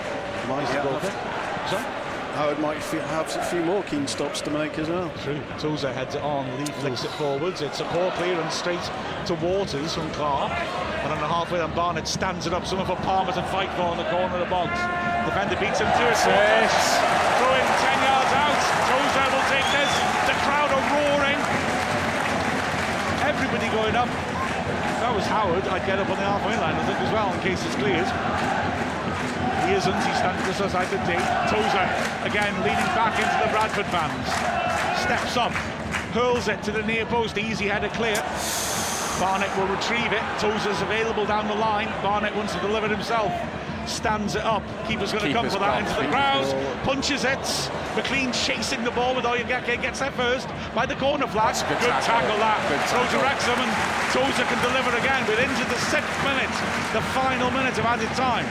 might 0.51 0.63
is 0.63 0.69
the 0.69 0.81
have, 0.81 0.83
goalkeeper. 0.83 1.67
Sorry? 1.69 2.01
Howard 2.35 2.59
might 2.59 2.81
fe- 2.81 3.03
have 3.11 3.27
a 3.35 3.43
few 3.51 3.61
more 3.61 3.83
keen 3.83 4.07
stops 4.07 4.39
to 4.41 4.49
make 4.51 4.79
as 4.79 4.87
well. 4.89 5.11
True. 5.23 5.39
Tozer 5.59 5.91
heads 5.91 6.15
it 6.15 6.23
on, 6.23 6.47
Lee 6.57 6.65
flicks 6.79 7.03
it 7.03 7.11
forwards. 7.19 7.61
It's 7.61 7.81
a 7.81 7.85
poor 7.91 8.09
clearance 8.11 8.55
straight 8.55 8.83
to 9.27 9.35
Waters 9.35 9.93
from 9.95 10.09
Clark. 10.11 10.51
And 11.03 11.11
on 11.11 11.19
the 11.19 11.27
halfway 11.27 11.59
line, 11.59 11.75
Barnett 11.75 12.07
stands 12.07 12.47
it 12.47 12.53
up. 12.53 12.65
Someone 12.65 12.87
for 12.87 12.95
Palmer 13.03 13.33
to 13.33 13.43
fight 13.51 13.69
for 13.75 13.91
in 13.91 13.97
the 13.97 14.07
corner 14.07 14.31
of 14.31 14.39
the 14.39 14.51
box. 14.51 14.71
Defender 15.27 15.59
beats 15.59 15.79
him 15.83 15.91
to 15.91 16.03
it. 16.07 16.15
Six. 16.15 16.71
Throw 17.35 17.51
in 17.51 17.67
10 17.67 17.99
yards 17.99 18.31
out. 18.31 18.59
Tozer 18.87 19.27
will 19.35 19.47
take 19.51 19.67
this. 19.75 19.91
The 20.31 20.35
crowd 20.47 20.71
are 20.71 20.85
roaring. 20.87 21.39
Everybody 23.27 23.67
going 23.75 23.95
up. 23.95 24.07
If 24.07 25.03
that 25.03 25.13
was 25.15 25.25
Howard, 25.25 25.67
I'd 25.67 25.85
get 25.85 25.99
up 25.99 26.09
on 26.09 26.15
the 26.15 26.23
halfway 26.23 26.55
line, 26.55 26.75
I 26.75 26.83
think, 26.85 26.99
as 27.01 27.11
well, 27.11 27.33
in 27.33 27.39
case 27.41 27.59
it's 27.65 27.75
cleared. 27.75 28.07
He 29.71 29.77
isn't. 29.77 29.95
He's 30.03 30.17
standing 30.19 30.45
just 30.45 30.59
outside 30.59 30.91
the 30.91 30.99
D. 31.07 31.15
Tozer 31.47 31.87
again 32.27 32.51
leaning 32.59 32.91
back 32.91 33.15
into 33.15 33.37
the 33.39 33.49
Bradford 33.55 33.85
fans. 33.87 34.27
Steps 34.99 35.37
up, 35.37 35.53
hurls 36.11 36.49
it 36.49 36.61
to 36.63 36.73
the 36.73 36.83
near 36.83 37.05
post. 37.05 37.37
Easy 37.37 37.71
header 37.71 37.87
clear. 37.95 38.19
Barnett 39.15 39.47
will 39.55 39.71
retrieve 39.71 40.11
it. 40.11 40.19
Tozer's 40.43 40.81
available 40.81 41.25
down 41.25 41.47
the 41.47 41.55
line. 41.55 41.87
Barnett 42.03 42.35
wants 42.35 42.53
to 42.53 42.59
deliver 42.59 42.87
it 42.87 42.91
himself. 42.91 43.31
Stands 43.87 44.35
it 44.35 44.43
up. 44.43 44.61
Keeper's 44.89 45.13
going 45.13 45.23
to 45.23 45.31
come 45.31 45.49
for 45.49 45.59
that 45.59 45.79
into 45.87 45.95
the 46.03 46.07
crowd. 46.11 46.51
Punches 46.83 47.23
it. 47.23 47.39
McClean 47.95 48.35
chasing 48.35 48.83
the 48.83 48.91
ball 48.91 49.15
with 49.15 49.23
Oyegoke. 49.23 49.81
Gets 49.81 49.99
there 50.01 50.11
first 50.11 50.49
by 50.75 50.85
the 50.85 50.95
corner 50.95 51.27
flag. 51.27 51.55
Good 51.55 51.79
good 51.79 51.95
tackle. 52.03 52.27
tackle 52.27 52.37
that. 52.43 52.59
Throws 52.91 53.07
to. 53.15 53.23
Wrexham 53.23 53.55
and 53.55 53.71
Tozer 54.11 54.43
can 54.43 54.59
deliver 54.67 54.91
again. 54.99 55.23
But 55.23 55.39
into 55.39 55.63
the 55.71 55.79
sixth 55.87 56.19
minute, 56.27 56.51
the 56.91 56.99
final 57.15 57.49
minute 57.51 57.79
of 57.79 57.85
added 57.87 58.11
time. 58.19 58.43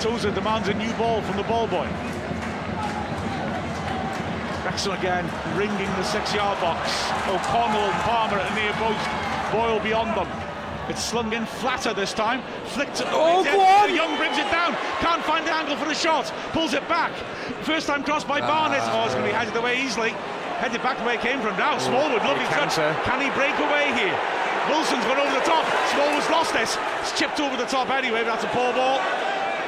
Tozer 0.00 0.30
demands 0.30 0.68
a 0.68 0.74
new 0.74 0.92
ball 0.94 1.20
from 1.22 1.36
the 1.36 1.42
ball 1.42 1.66
boy. 1.66 1.86
Wrexham 4.64 4.92
again 4.92 5.24
ringing 5.56 5.90
the 5.96 6.04
six-yard 6.04 6.60
box. 6.60 6.88
O'Connell 7.28 7.80
and 7.80 8.02
Palmer 8.02 8.38
at 8.38 8.48
the 8.48 8.60
near 8.60 8.72
post. 8.74 9.52
Boyle 9.52 9.80
beyond 9.80 10.16
them. 10.16 10.28
It's 10.88 11.04
slung 11.04 11.32
in 11.34 11.44
flatter 11.44 11.92
this 11.92 12.14
time. 12.14 12.42
Flicked. 12.66 13.02
Oh, 13.06 13.44
go 13.44 13.60
on. 13.60 13.94
Young 13.94 14.16
brings 14.16 14.38
it 14.38 14.50
down. 14.50 14.74
Can't 15.00 15.22
find 15.24 15.46
the 15.46 15.52
angle 15.52 15.76
for 15.76 15.84
the 15.84 15.94
shot. 15.94 16.32
Pulls 16.52 16.72
it 16.72 16.86
back. 16.88 17.12
First 17.62 17.86
time 17.86 18.02
cross 18.02 18.24
by 18.24 18.40
Barnett. 18.40 18.80
Ah. 18.82 19.02
Oh, 19.02 19.04
it's 19.04 19.14
going 19.14 19.26
to 19.26 19.30
be 19.30 19.36
headed 19.36 19.54
away 19.56 19.82
easily. 19.82 20.10
Headed 20.60 20.82
back 20.82 20.98
the 20.98 21.04
way 21.04 21.14
it 21.14 21.20
came 21.20 21.40
from. 21.40 21.56
Now 21.56 21.76
Smallwood, 21.78 22.22
lovely 22.22 22.44
touch. 22.46 22.76
Can 23.04 23.20
he 23.20 23.30
break 23.36 23.54
away 23.58 23.92
here? 24.00 24.16
Wilson's 24.68 25.04
gone 25.04 25.18
over 25.18 25.32
the 25.34 25.44
top. 25.44 25.64
Smallwood's 25.92 26.28
lost 26.30 26.52
this. 26.52 26.76
It's 27.00 27.12
chipped 27.18 27.40
over 27.40 27.56
the 27.56 27.66
top 27.66 27.90
anyway, 27.90 28.22
but 28.24 28.36
that's 28.38 28.44
a 28.44 28.52
poor 28.52 28.72
ball. 28.72 29.00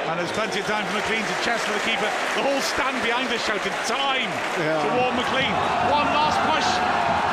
And 0.09 0.19
there's 0.19 0.31
plenty 0.31 0.59
of 0.59 0.65
time 0.65 0.85
for 0.89 0.97
McClean 0.97 1.21
to 1.21 1.35
chest 1.45 1.65
for 1.65 1.73
the 1.73 1.85
keeper. 1.85 2.09
The 2.35 2.43
whole 2.43 2.59
stand 2.61 2.97
behind 3.03 3.29
us 3.29 3.45
shouted 3.45 3.71
time 3.85 4.29
Yeah. 4.57 4.81
to 4.81 4.89
warn 4.97 5.13
McClean. 5.15 5.53
One 5.93 6.07
last 6.13 6.37
push. 6.49 6.67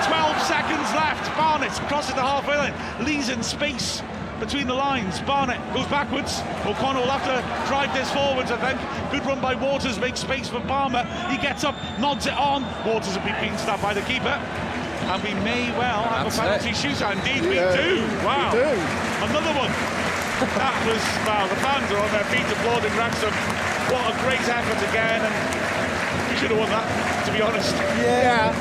12 0.06 0.42
seconds 0.42 0.88
left. 0.94 1.24
Barnett 1.36 1.72
crosses 1.88 2.14
the 2.14 2.20
halfway 2.22 2.56
line. 2.56 2.74
Lee's 3.00 3.28
in 3.30 3.42
space 3.42 4.02
between 4.38 4.66
the 4.68 4.74
lines. 4.74 5.20
Barnett 5.22 5.58
goes 5.74 5.86
backwards. 5.86 6.40
O'Connell 6.64 7.02
will 7.02 7.10
have 7.10 7.24
to 7.24 7.68
drive 7.68 7.92
this 7.94 8.10
forwards, 8.12 8.50
I 8.52 8.56
think. 8.58 8.78
Good 9.10 9.26
run 9.26 9.40
by 9.40 9.54
Waters, 9.54 9.98
makes 9.98 10.20
space 10.20 10.48
for 10.48 10.60
Palmer. 10.60 11.02
He 11.30 11.36
gets 11.38 11.64
up, 11.64 11.74
nods 11.98 12.26
it 12.26 12.34
on. 12.34 12.62
Waters 12.86 13.16
will 13.16 13.24
be 13.24 13.34
being 13.40 13.56
stopped 13.58 13.82
by 13.82 13.94
the 13.94 14.02
keeper. 14.02 14.38
And 15.08 15.22
we 15.24 15.32
may 15.40 15.72
well 15.72 16.04
have 16.04 16.24
That's 16.28 16.36
a 16.38 16.40
penalty 16.42 16.70
it. 16.70 16.76
shootout. 16.76 17.16
Indeed, 17.16 17.48
Yeah, 17.54 17.72
we 17.72 17.76
do. 17.80 18.04
Wow. 18.24 18.52
we 18.52 18.60
do. 18.60 18.70
Another 19.24 19.54
one. 19.56 19.72
that 20.54 20.76
was, 20.86 21.02
wow, 21.26 21.48
the 21.48 21.56
fans 21.64 21.88
are 21.90 21.98
on 21.98 22.10
their 22.12 22.28
feet 22.28 22.44
applauding 22.46 22.92
Wrexham. 22.96 23.32
What 23.90 24.04
a 24.12 24.14
great 24.22 24.44
effort 24.46 24.80
again. 24.92 25.20
And 25.24 25.34
we 26.30 26.36
should 26.36 26.50
have 26.52 26.60
won 26.60 26.68
that, 26.70 26.86
to 27.26 27.32
be 27.32 27.40
honest. 27.40 27.74
Yeah, 28.04 28.52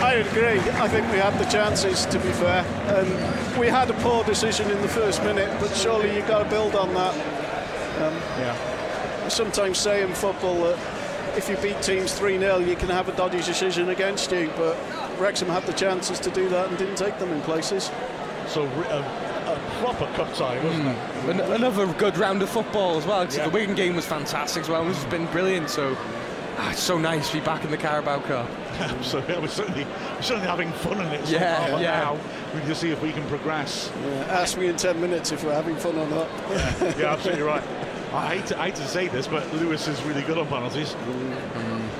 I 0.00 0.14
agree. 0.22 0.60
I 0.80 0.88
think 0.88 1.10
we 1.10 1.18
had 1.18 1.36
the 1.38 1.44
chances, 1.50 2.06
to 2.06 2.18
be 2.18 2.30
fair. 2.38 2.62
And 2.94 3.58
we 3.58 3.66
had 3.66 3.90
a 3.90 3.94
poor 3.94 4.22
decision 4.24 4.70
in 4.70 4.80
the 4.82 4.88
first 4.88 5.22
minute, 5.24 5.50
but 5.60 5.74
surely 5.76 6.14
you've 6.14 6.28
got 6.28 6.42
to 6.44 6.48
build 6.48 6.76
on 6.76 6.94
that. 6.94 7.14
Um, 8.00 8.14
yeah. 8.38 9.22
I 9.24 9.28
sometimes 9.28 9.78
say 9.78 10.02
in 10.02 10.14
football 10.14 10.54
that 10.64 10.78
if 11.36 11.48
you 11.50 11.56
beat 11.56 11.82
teams 11.82 12.12
3 12.14 12.38
0, 12.38 12.58
you 12.58 12.76
can 12.76 12.88
have 12.90 13.08
a 13.08 13.12
dodgy 13.16 13.38
decision 13.42 13.88
against 13.90 14.30
you, 14.32 14.50
but 14.56 14.76
Wrexham 15.18 15.48
had 15.48 15.64
the 15.64 15.72
chances 15.72 16.18
to 16.20 16.30
do 16.30 16.48
that 16.50 16.68
and 16.68 16.78
didn't 16.78 16.96
take 16.96 17.18
them 17.18 17.32
in 17.32 17.40
places. 17.42 17.90
So 18.48 18.62
a, 18.64 18.66
a 18.66 19.60
proper 19.80 20.06
cup 20.14 20.32
tie, 20.34 20.62
wasn't 20.64 20.88
it? 20.88 20.96
An- 21.30 21.52
another 21.52 21.86
good 21.94 22.16
round 22.16 22.42
of 22.42 22.48
football 22.48 22.96
as 22.98 23.06
well. 23.06 23.24
'cause 23.24 23.36
Yeah. 23.36 23.44
The 23.44 23.50
Wigan 23.50 23.74
game 23.74 23.96
was 23.96 24.06
fantastic 24.06 24.62
as 24.62 24.68
well. 24.68 24.88
It's 24.88 25.04
been 25.06 25.26
brilliant. 25.26 25.68
So 25.70 25.96
ah, 26.58 26.70
it's 26.70 26.80
so 26.82 26.98
nice 26.98 27.28
to 27.30 27.34
be 27.38 27.44
back 27.44 27.64
in 27.64 27.70
the 27.70 27.76
Carabao 27.76 28.20
Cup. 28.20 28.48
so 29.02 29.18
yeah, 29.28 29.38
we're 29.40 29.48
certainly, 29.48 29.84
we're 29.84 30.22
certainly 30.22 30.48
having 30.48 30.70
fun 30.72 31.00
in 31.00 31.06
it. 31.12 31.26
so 31.26 31.32
Yeah, 31.32 31.66
far, 31.70 31.80
yeah. 31.82 32.00
Now 32.00 32.18
we 32.54 32.60
need 32.60 32.68
to 32.68 32.74
see 32.74 32.90
if 32.90 33.02
we 33.02 33.12
can 33.12 33.24
progress. 33.28 33.90
Yeah, 34.04 34.10
ask 34.30 34.56
me 34.58 34.66
in 34.68 34.76
10 34.76 35.00
minutes 35.00 35.32
if 35.32 35.42
we're 35.44 35.54
having 35.54 35.76
fun 35.76 35.96
or 35.96 36.06
not. 36.08 36.28
yeah, 36.98 37.12
absolutely 37.12 37.42
right. 37.42 37.62
I 38.12 38.36
hate, 38.36 38.46
to, 38.46 38.60
I 38.60 38.66
hate 38.66 38.76
to 38.76 38.86
say 38.86 39.08
this, 39.08 39.26
but 39.26 39.52
Lewis 39.54 39.88
is 39.88 40.00
really 40.04 40.22
good 40.22 40.38
on 40.38 40.46
penalties. 40.46 40.94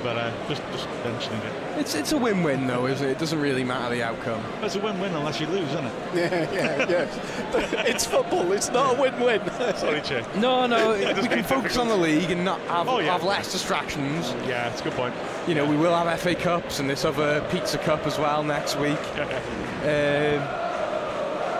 But 0.03 0.17
uh, 0.17 0.31
just, 0.47 0.61
just 0.71 0.87
mentioning 1.03 1.41
it. 1.41 1.79
It's 1.79 1.95
it's 1.95 2.11
a 2.11 2.17
win-win 2.17 2.67
though, 2.67 2.85
isn't 2.85 3.05
it? 3.05 3.11
It 3.11 3.17
doesn't 3.19 3.39
really 3.41 3.63
matter 3.63 3.95
the 3.95 4.03
outcome. 4.03 4.43
It's 4.61 4.75
a 4.75 4.79
win-win 4.79 5.11
unless 5.15 5.39
you 5.39 5.47
lose, 5.47 5.67
isn't 5.69 5.85
it? 5.85 5.93
Yeah, 6.15 6.51
yeah, 6.53 6.89
yeah. 6.89 7.83
it's 7.87 8.05
football, 8.05 8.51
it's 8.51 8.69
not 8.69 8.97
a 8.97 9.01
win 9.01 9.19
win. 9.19 9.41
Sorry, 9.75 10.01
Che. 10.01 10.23
No, 10.37 10.67
no, 10.67 10.91
It 10.93 11.15
we 11.17 11.23
can 11.23 11.37
made 11.37 11.45
focus 11.45 11.77
on 11.77 11.87
the 11.87 11.97
league 11.97 12.29
and 12.29 12.45
not 12.45 12.59
have, 12.61 12.87
Oh, 12.87 12.99
yeah. 12.99 13.11
have 13.13 13.23
less 13.23 13.51
distractions. 13.51 14.29
Yeah, 14.47 14.69
it's 14.69 14.81
a 14.81 14.83
good 14.85 14.93
point. 14.93 15.15
You 15.47 15.55
know, 15.55 15.65
we 15.65 15.75
will 15.75 15.95
have 15.95 16.19
FA 16.19 16.35
Cups 16.35 16.79
and 16.79 16.89
this 16.89 17.03
other 17.03 17.41
Pizza 17.51 17.77
Cup 17.79 18.05
as 18.05 18.17
well 18.19 18.43
next 18.43 18.77
week. 18.79 18.99
Um, 19.17 20.43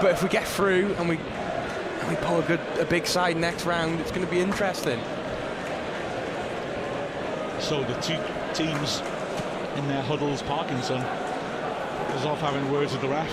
but 0.01 0.11
if 0.11 0.22
we 0.22 0.30
get 0.30 0.47
through 0.47 0.93
and 0.99 1.09
we 1.09 1.18
Can 1.18 2.09
we 2.09 2.15
pull 2.18 2.39
a 2.39 2.43
good, 2.43 2.59
a 2.80 2.85
big 2.85 3.07
side 3.07 3.35
next 3.38 3.65
round? 3.65 3.99
It's 3.99 4.11
going 4.11 4.26
to 4.26 4.31
be 4.31 4.39
interesting. 4.39 4.99
So 7.59 7.84
the 7.84 7.93
two 7.95 8.17
teams 8.53 9.01
in 9.75 9.88
their 9.88 10.01
huddles, 10.01 10.41
Parkinson 10.43 11.01
is 11.01 12.25
off 12.25 12.39
having 12.39 12.71
words 12.71 12.93
with 12.93 13.01
the 13.01 13.09
ref. 13.09 13.29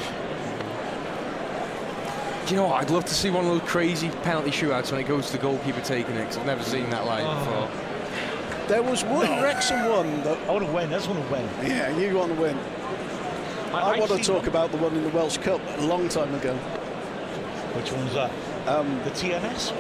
Do 2.47 2.51
you 2.55 2.61
know 2.61 2.67
what? 2.69 2.83
I'd 2.83 2.91
love 2.91 3.05
to 3.07 3.15
see 3.15 3.31
one 3.31 3.45
of 3.47 3.51
those 3.59 3.69
crazy 3.69 4.11
penalty 4.23 4.51
shootouts 4.51 4.91
when 4.93 5.01
it 5.01 5.09
goes 5.09 5.27
to 5.27 5.33
the 5.33 5.39
goalkeeper 5.39 5.81
taking 5.81 6.15
it, 6.17 6.21
because 6.21 6.37
I've 6.39 6.47
never 6.47 6.63
seen 6.63 6.91
that 6.91 7.07
live 7.07 7.25
Oh. 7.27 7.39
before. 7.39 7.69
There 8.69 8.83
was 8.83 9.05
one 9.05 9.27
No. 9.27 9.43
Wrexham 9.43 9.89
one 9.89 10.23
that. 10.25 10.39
I 10.49 10.53
want 10.53 10.67
to 10.67 10.73
win. 10.73 10.89
I 10.93 10.97
just 10.97 11.09
want 11.09 11.27
to 11.27 11.33
win. 11.33 11.49
Yeah, 11.65 11.91
you 11.97 12.17
want 12.17 12.35
to 12.35 12.41
win. 12.41 12.59
I- 13.73 13.95
I, 13.95 13.99
want 13.99 14.11
to 14.13 14.19
talk 14.19 14.43
them. 14.43 14.49
about 14.49 14.71
the 14.73 14.77
one 14.79 14.95
in 14.95 15.03
the 15.03 15.09
Welsh 15.11 15.37
Cup 15.39 15.61
a 15.79 15.83
long 15.83 16.09
time 16.09 16.35
ago. 16.35 16.55
Which 17.75 17.93
one's 17.93 18.15
that? 18.15 18.31
Um, 18.67 19.01
The 19.05 19.11
TNS? 19.11 19.73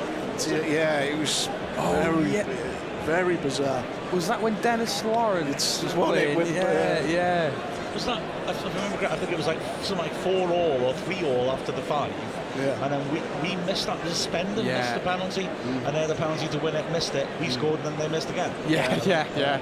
yeah, 0.71 1.01
it 1.01 1.19
was 1.19 1.49
Oh, 1.79 1.93
very, 1.93 2.31
yeah. 2.33 2.45
very 3.05 3.37
bizarre. 3.37 3.83
Was 4.15 4.29
that 4.29 4.41
when 4.41 4.55
Dennis 4.63 5.05
Lawrence 5.05 5.83
was 5.83 5.95
Won 5.95 6.17
it 6.17 6.37
with, 6.37 6.55
yeah, 6.55 6.63
uh, 6.63 7.07
yeah. 7.07 7.93
Was 7.95 8.05
that? 8.07 8.23
I 8.47 8.69
remember 8.69 9.07
I 9.07 9.17
think 9.17 9.33
it 9.33 9.37
was 9.37 9.47
like 9.47 9.59
something 9.83 10.07
like 10.07 10.13
four 10.13 10.49
all 10.49 10.85
or 10.85 10.95
three 10.95 11.25
all 11.25 11.51
after 11.51 11.73
the 11.73 11.83
five. 11.83 12.13
Yeah. 12.57 12.85
And 12.85 12.93
then 12.93 13.13
we, 13.13 13.21
we 13.43 13.57
missed 13.67 13.87
that. 13.87 14.01
The 14.05 14.11
suspended, 14.11 14.65
Yeah. 14.65 14.79
missed 14.79 14.95
the 14.95 15.01
penalty, 15.01 15.47
and 15.85 15.97
they 15.97 16.01
had 16.01 16.11
a 16.11 16.15
penalty 16.15 16.47
to 16.49 16.59
win 16.59 16.77
it, 16.77 16.89
missed 16.93 17.15
it. 17.15 17.27
We 17.41 17.51
scored, 17.51 17.81
and 17.81 17.87
then 17.87 17.99
they 17.99 18.09
missed 18.09 18.31
again. 18.31 18.53
Yeah, 18.69 19.01
yeah, 19.07 19.27
yeah. 19.37 19.61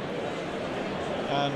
Um, 1.30 1.52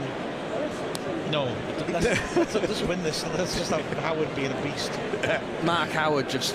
no, 1.30 1.44
let's, 1.90 2.36
let's, 2.36 2.54
let's 2.54 2.82
win 2.82 3.02
this. 3.02 3.24
Let's 3.36 3.58
just 3.58 3.70
have 3.70 3.82
Howard 3.98 4.34
being 4.34 4.52
a 4.52 4.62
beast. 4.62 4.90
Mark 5.64 5.90
Howard 5.90 6.30
just 6.30 6.54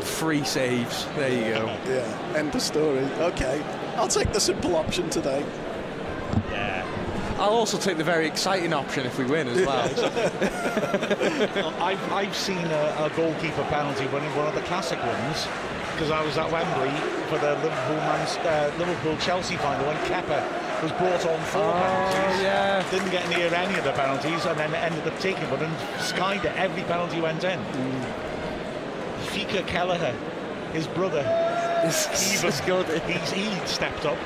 three 0.00 0.44
saves. 0.44 1.06
There 1.16 1.32
you 1.32 1.54
go. 1.54 1.66
Yeah, 1.86 2.36
end 2.36 2.54
of 2.54 2.62
story. 2.62 3.04
Okay, 3.18 3.62
I'll 3.96 4.08
take 4.08 4.32
the 4.32 4.40
simple 4.40 4.76
option 4.76 5.10
today. 5.10 5.44
Yeah. 6.50 6.86
I'll 7.38 7.50
also 7.50 7.78
take 7.78 7.96
the 7.96 8.04
very 8.04 8.26
exciting 8.26 8.72
option 8.74 9.06
if 9.06 9.18
we 9.18 9.24
win 9.24 9.48
as 9.48 9.66
well. 9.66 9.88
I've, 11.82 12.12
I've 12.12 12.36
seen 12.36 12.58
a, 12.66 12.96
a 13.06 13.10
goalkeeper 13.16 13.64
penalty 13.64 14.06
winning 14.08 14.34
one 14.36 14.46
of 14.46 14.54
the 14.54 14.60
classic 14.62 14.98
ones 15.02 15.46
because 15.92 16.10
I 16.10 16.22
was 16.24 16.36
at 16.38 16.50
Wembley 16.50 16.90
for 17.28 17.38
the 17.38 17.54
Liverpool 17.56 17.96
man's, 17.96 18.36
uh, 18.38 18.72
Liverpool 18.78 19.16
Chelsea 19.18 19.56
final 19.56 19.86
when 19.86 19.96
Kepa 20.04 20.42
was 20.82 20.92
brought 20.92 21.24
on 21.26 21.40
for 21.46 21.58
Oh, 21.58 21.72
penalties. 21.72 22.42
yeah. 22.42 22.90
Didn't 22.90 23.10
get 23.10 23.28
near 23.30 23.52
any 23.54 23.78
of 23.78 23.84
the 23.84 23.92
penalties 23.92 24.44
and 24.46 24.58
then 24.58 24.74
ended 24.74 25.06
up 25.06 25.18
taking 25.20 25.48
one 25.50 25.60
and 25.62 26.00
skied 26.00 26.44
it. 26.44 26.54
Every 26.56 26.82
penalty 26.84 27.20
went 27.20 27.44
in. 27.44 27.58
Mm. 27.58 28.04
Fika 29.28 29.62
Kelleher, 29.62 30.14
his 30.72 30.86
brother, 30.88 31.22
good. 32.62 32.86
he's, 33.02 33.30
he 33.30 33.50
stepped 33.66 34.04
up 34.04 34.18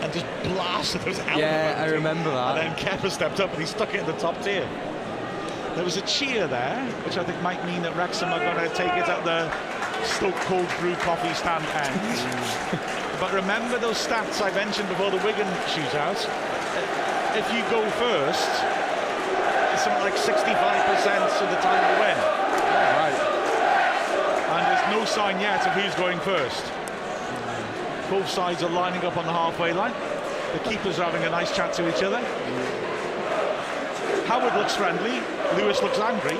and 0.00 0.12
just 0.12 0.26
blasted 0.42 1.02
those 1.02 1.18
out. 1.20 1.38
Yeah, 1.38 1.76
I 1.78 1.90
remember 1.90 2.30
that. 2.30 2.58
And 2.58 2.76
then 2.76 2.98
Kepa 2.98 3.10
stepped 3.10 3.40
up 3.40 3.50
and 3.50 3.60
he 3.60 3.66
stuck 3.66 3.94
it 3.94 4.00
in 4.00 4.06
the 4.06 4.14
top 4.14 4.40
tier. 4.42 4.68
There 5.74 5.84
was 5.84 5.96
a 5.96 6.02
cheer 6.02 6.46
there, 6.48 6.84
which 7.06 7.16
I 7.16 7.24
think 7.24 7.40
might 7.42 7.64
mean 7.64 7.82
that 7.82 7.94
Wrexham 7.96 8.30
are 8.30 8.40
going 8.40 8.68
to 8.68 8.74
take 8.74 8.92
it 8.92 9.08
at 9.08 9.24
the 9.24 9.46
Stoke 10.04 10.34
Cold 10.48 10.66
Brew 10.80 10.94
coffee 10.96 11.32
stand 11.34 11.64
end. 11.76 12.00
but 13.20 13.32
remember 13.32 13.78
those 13.78 13.96
stats 13.96 14.42
I 14.42 14.50
mentioned 14.54 14.88
before 14.88 15.10
the 15.10 15.22
Wigan 15.22 15.46
shootout? 15.70 16.18
If 17.36 17.46
you 17.54 17.62
go 17.70 17.84
first, 18.02 18.50
it's 19.72 19.84
something 19.84 20.02
like 20.02 20.18
65% 20.18 20.34
of 20.34 21.48
the 21.48 21.60
time 21.62 21.80
you 21.86 21.96
win. 22.02 22.18
Right. 22.98 23.18
And 24.50 24.66
there's 24.66 24.86
no 24.90 25.04
sign 25.04 25.38
yet 25.38 25.64
of 25.66 25.72
who's 25.74 25.94
going 25.94 26.18
first. 26.20 26.79
Both 28.10 28.28
sides 28.28 28.64
are 28.64 28.70
lining 28.70 29.04
up 29.04 29.16
on 29.16 29.24
the 29.24 29.32
halfway 29.32 29.72
line. 29.72 29.94
The 30.52 30.58
keepers 30.68 30.98
are 30.98 31.08
having 31.10 31.24
a 31.24 31.30
nice 31.30 31.54
chat 31.54 31.72
to 31.74 31.88
each 31.88 32.02
other. 32.02 32.18
Howard 34.26 34.52
looks 34.56 34.74
friendly. 34.74 35.20
Lewis 35.56 35.80
looks 35.80 35.98
angry. 36.00 36.36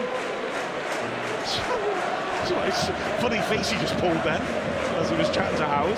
So 2.44 2.60
it's 2.62 2.88
a 2.88 2.92
funny 3.20 3.40
face 3.42 3.70
he 3.70 3.78
just 3.78 3.96
pulled 3.98 4.20
then 4.24 4.42
as 4.98 5.08
he 5.08 5.16
was 5.16 5.30
chatting 5.30 5.56
to 5.58 5.66
Howard. 5.66 5.96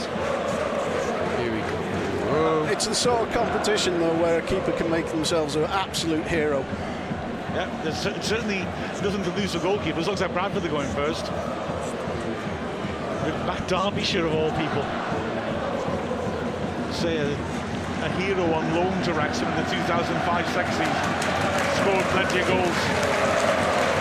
Here 1.40 1.50
we 1.50 1.60
go. 1.60 2.68
It's 2.70 2.86
the 2.86 2.94
sort 2.94 3.26
of 3.26 3.32
competition 3.32 3.98
though 3.98 4.14
where 4.20 4.40
a 4.40 4.42
keeper 4.42 4.72
can 4.72 4.90
make 4.90 5.06
themselves 5.06 5.56
an 5.56 5.64
absolute 5.64 6.26
hero. 6.26 6.60
Yeah, 7.54 7.80
there's 7.82 7.96
cer- 7.96 8.20
certainly 8.22 8.60
nothing 9.02 9.24
to 9.24 9.30
lose 9.30 9.54
for 9.54 9.60
goalkeepers. 9.60 10.06
Looks 10.06 10.20
like 10.20 10.34
Bradford 10.34 10.66
are 10.66 10.68
going 10.68 10.88
first. 10.90 11.22
With 13.24 13.46
Matt 13.46 13.66
Derbyshire 13.68 14.26
of 14.26 14.34
all 14.34 14.50
people. 14.52 14.84
Say 16.92 17.16
a, 17.16 17.26
a 18.04 18.08
hero 18.20 18.44
on 18.52 18.74
loan 18.74 18.92
to 19.04 19.14
Wrexham 19.14 19.48
in 19.48 19.56
the 19.56 19.70
2005 19.70 20.46
second 20.52 20.74
season. 20.76 21.00
Scored 21.80 22.04
plenty 22.12 22.44
of 22.44 22.46
goals. 22.52 22.80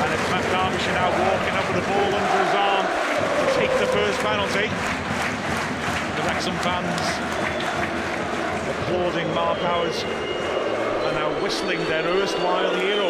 And 0.04 0.10
it's 0.12 0.28
Matt 0.28 0.44
Derbyshire 0.52 0.94
now 0.94 1.10
walking 1.16 1.56
up 1.56 1.66
with 1.72 1.80
the 1.80 1.88
ball 1.88 2.12
under 2.12 2.38
his 2.44 2.54
arm 2.54 2.86
to 2.86 3.46
take 3.56 3.72
the 3.80 3.88
first 3.96 4.20
penalty. 4.20 4.68
The 4.68 6.24
Wrexham 6.28 6.58
fans 6.62 7.02
applauding 8.76 9.34
Mark 9.34 9.58
Howard 9.60 9.96
and 9.96 11.16
now 11.16 11.32
whistling 11.42 11.80
their 11.86 12.04
erstwhile 12.04 12.76
hero, 12.76 13.10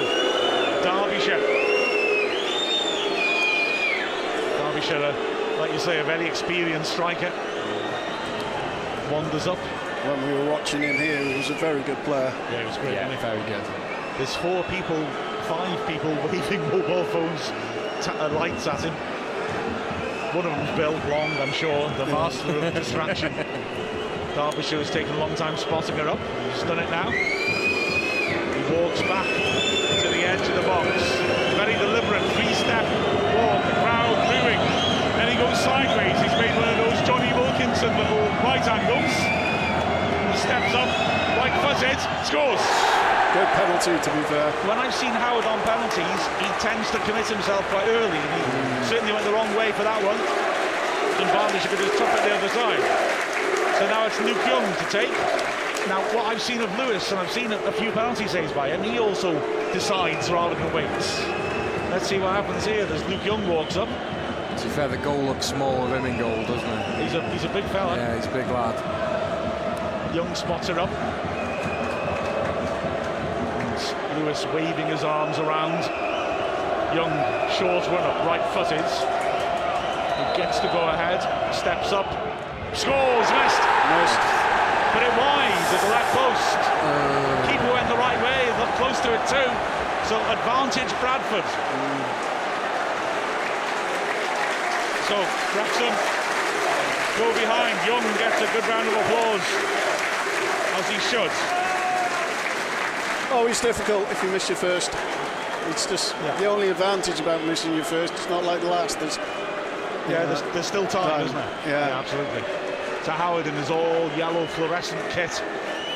Derbyshire. 0.85 1.41
Derbyshire, 4.61 5.57
like 5.59 5.73
you 5.73 5.79
say, 5.79 5.99
a 5.99 6.03
very 6.03 6.27
experienced 6.27 6.93
striker. 6.93 7.33
Wanders 9.21 9.45
up. 9.45 9.57
When 9.57 10.17
we 10.25 10.33
were 10.33 10.49
watching 10.49 10.81
him 10.81 10.95
here, 10.97 11.19
he 11.23 11.37
was 11.37 11.49
a 11.51 11.53
very 11.61 11.83
good 11.83 11.97
player. 12.09 12.33
Yeah, 12.49 12.61
it 12.61 12.65
was 12.65 12.77
great. 12.77 12.97
wasn't 12.97 13.21
very 13.21 13.43
good. 13.45 13.61
There's 14.17 14.33
four 14.35 14.63
people, 14.63 14.97
five 15.45 15.77
people 15.87 16.09
waving 16.25 16.61
mobile 16.73 17.05
phones, 17.13 17.49
ta- 18.01 18.17
uh, 18.19 18.29
lights 18.33 18.65
at 18.65 18.81
him. 18.81 18.93
One 20.33 20.47
of 20.49 20.57
them's 20.57 20.75
Bill 20.75 20.97
Long, 21.05 21.29
I'm 21.37 21.53
sure, 21.53 21.87
the 22.01 22.07
master 22.07 22.49
of 22.49 22.73
distraction. 22.81 23.31
Derbyshire 24.33 24.79
has 24.81 24.89
taken 24.89 25.13
a 25.13 25.19
long 25.19 25.35
time 25.35 25.55
spotting 25.55 25.97
her 25.97 26.09
up. 26.09 26.19
He's 26.49 26.63
done 26.63 26.79
it 26.79 26.89
now. 26.89 27.11
He 27.11 28.61
walks 28.73 29.01
back 29.05 29.27
to 30.01 30.07
the 30.09 30.23
edge 30.25 30.41
of 30.49 30.55
the 30.57 30.65
box. 30.65 30.89
Very 31.61 31.77
deliberate, 31.77 32.25
three-step 32.33 32.89
walk, 33.37 33.61
the 33.69 33.77
crowd 33.85 34.17
booing. 34.25 34.61
Then 35.19 35.29
he 35.29 35.37
goes 35.37 35.59
sideways. 35.61 36.17
He's 36.25 36.33
made 36.41 36.55
one 36.57 36.65
of 36.73 36.77
those 36.81 36.97
Jonny 37.05 37.29
Wilkinson 37.37 37.91
little 37.99 38.25
right 38.61 38.77
angles. 38.77 39.13
He 40.29 40.37
steps 40.37 40.73
up, 40.77 40.89
like 41.41 41.53
footed, 41.65 41.97
scores. 42.25 42.61
Good 43.33 43.49
penalty, 43.57 43.97
to 43.97 44.09
be 44.13 44.23
fair. 44.29 44.51
When 44.67 44.77
I've 44.77 44.93
seen 44.93 45.11
Howard 45.11 45.45
on 45.45 45.59
penalties, 45.61 46.21
he 46.37 46.47
tends 46.61 46.91
to 46.91 46.99
commit 47.09 47.25
himself 47.25 47.65
quite 47.69 47.87
early. 47.87 48.17
and 48.17 48.31
He 48.37 48.89
certainly 48.89 49.13
went 49.13 49.25
the 49.25 49.31
wrong 49.31 49.49
way 49.55 49.71
for 49.71 49.83
that 49.83 50.03
one. 50.03 50.19
And 51.17 51.27
Barnish 51.33 51.65
could 51.69 51.79
have 51.79 51.97
took 51.97 52.11
it 52.11 52.21
the 52.21 52.33
other 52.37 52.49
side. 52.49 52.83
So 53.79 53.87
now 53.87 54.05
it's 54.05 54.19
Luke 54.21 54.41
Young 54.45 54.65
to 54.77 54.85
take. 54.91 55.15
Now, 55.87 56.01
what 56.13 56.25
I've 56.25 56.41
seen 56.41 56.61
of 56.61 56.69
Lewis, 56.77 57.09
and 57.09 57.19
I've 57.19 57.31
seen 57.31 57.51
a, 57.51 57.57
a 57.65 57.71
few 57.71 57.91
penalty 57.91 58.27
saves 58.27 58.51
by 58.51 58.69
him, 58.69 58.83
he 58.83 58.99
also 58.99 59.33
decides 59.73 60.29
rather 60.29 60.53
than 60.53 60.71
waits. 60.73 61.19
Let's 61.89 62.07
see 62.07 62.19
what 62.19 62.33
happens 62.33 62.65
here 62.65 62.85
as 62.85 63.03
Luke 63.09 63.25
Young 63.25 63.47
walks 63.47 63.75
up. 63.75 63.89
To 64.57 64.63
be 64.63 64.69
fair, 64.69 64.87
the 64.87 64.97
goal 64.97 65.23
looks 65.23 65.47
small 65.47 65.83
of 65.83 65.91
him 65.91 66.05
in 66.05 66.19
goal, 66.19 66.35
doesn't 66.45 66.69
it? 66.69 66.80
He's 67.01 67.13
a 67.15 67.21
he's 67.33 67.43
a 67.43 67.49
big 67.49 67.65
fella. 67.73 67.97
Yeah, 67.97 68.15
he's 68.15 68.27
a 68.27 68.31
big 68.31 68.47
lad. 68.53 68.77
Young 70.13 70.35
spots 70.35 70.67
her 70.67 70.79
up. 70.79 70.89
And 74.11 74.23
Lewis 74.23 74.45
waving 74.53 74.85
his 74.85 75.03
arms 75.03 75.39
around. 75.39 75.81
Young, 76.93 77.09
short 77.57 77.87
run 77.89 78.05
up, 78.05 78.21
right 78.29 78.43
footed. 78.53 78.85
He 78.85 80.25
gets 80.37 80.59
to 80.59 80.67
go 80.69 80.93
ahead, 80.93 81.25
steps 81.55 81.91
up, 81.91 82.05
scores, 82.77 83.27
missed. 83.33 83.63
Missed. 83.97 84.21
But 84.93 85.01
it 85.01 85.13
wide 85.17 85.57
at 85.73 85.81
the 85.81 85.89
left 85.89 86.11
post. 86.13 86.59
Uh, 86.85 87.49
Keeper 87.49 87.71
went 87.73 87.87
the 87.89 87.97
right 87.97 88.19
way, 88.21 88.45
looked 88.61 88.77
close 88.77 88.99
to 89.01 89.09
it 89.09 89.23
too. 89.25 89.49
So 90.05 90.21
advantage 90.29 90.91
Bradford. 91.01 91.47
Mm. 91.49 92.03
So 95.07 95.15
Wrexham 95.55 96.21
go 97.21 97.29
behind. 97.37 97.77
Young 97.85 98.01
gets 98.17 98.41
a 98.41 98.49
good 98.53 98.65
round 98.67 98.87
of 98.89 98.95
applause, 99.05 99.45
as 100.81 100.85
he 100.89 100.97
should. 101.13 101.29
Oh, 103.29 103.37
Always 103.37 103.61
difficult 103.61 104.09
if 104.11 104.21
you 104.23 104.29
miss 104.31 104.49
your 104.49 104.57
first. 104.57 104.91
It's 105.69 105.85
just 105.85 106.15
the 106.39 106.45
only 106.45 106.69
advantage 106.69 107.19
about 107.19 107.45
missing 107.45 107.75
your 107.75 107.83
first. 107.85 108.13
It's 108.13 108.27
not 108.29 108.43
like 108.43 108.61
the 108.61 108.67
last. 108.67 108.99
There's, 108.99 109.17
Yeah, 110.09 110.25
there's, 110.25 110.41
there's 110.53 110.65
still 110.65 110.87
time, 110.87 111.09
Time, 111.09 111.25
isn't 111.27 111.35
there? 111.37 111.53
yeah. 111.67 111.99
absolutely. 111.99 112.41
So 113.05 113.11
Howard 113.11 113.45
in 113.47 113.53
his 113.53 113.69
all 113.69 114.09
yellow 114.17 114.45
fluorescent 114.47 115.01
kit 115.11 115.43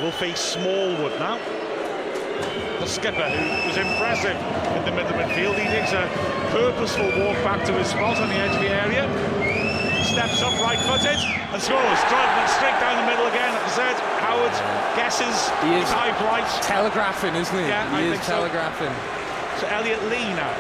will 0.02 0.12
face 0.12 0.40
Smallwood 0.40 1.18
now. 1.20 1.40
The 2.80 2.86
skipper, 2.88 3.28
who 3.30 3.68
was 3.68 3.78
impressive 3.78 4.38
in 4.78 4.86
the 4.86 4.92
middle 4.92 5.10
of 5.10 5.18
the 5.18 5.24
midfield, 5.24 5.56
he 5.58 5.66
takes 5.66 5.92
a 5.94 6.06
purposeful 6.52 7.08
walk 7.26 7.38
back 7.44 7.66
to 7.66 7.74
his 7.74 7.88
spot 7.88 8.18
on 8.18 8.30
the 8.30 8.36
edge 8.36 8.54
of 8.54 8.62
the 8.62 8.70
area, 8.70 9.06
steps 10.16 10.42
up 10.42 10.56
right 10.64 10.80
footed 10.80 11.20
and 11.52 11.60
scores. 11.62 12.00
Driving 12.08 12.40
it 12.40 12.50
straight 12.56 12.80
down 12.80 12.96
the 13.04 13.12
middle 13.12 13.28
again. 13.28 13.52
Like 13.52 13.68
I 13.68 13.76
said, 13.76 13.96
Howard 14.24 14.56
guesses. 14.96 15.52
He 15.60 15.76
is 15.76 15.90
dived 15.92 16.22
right. 16.24 16.48
telegraphing, 16.64 17.36
isn't 17.36 17.52
he? 17.60 17.68
Yeah, 17.68 17.84
he 17.90 17.96
I 17.96 18.02
is 18.08 18.12
think 18.14 18.24
so. 18.24 18.40
telegraphing. 18.40 18.96
So 19.60 19.68
Elliot 19.68 20.02
Lee 20.08 20.32
now. 20.40 20.56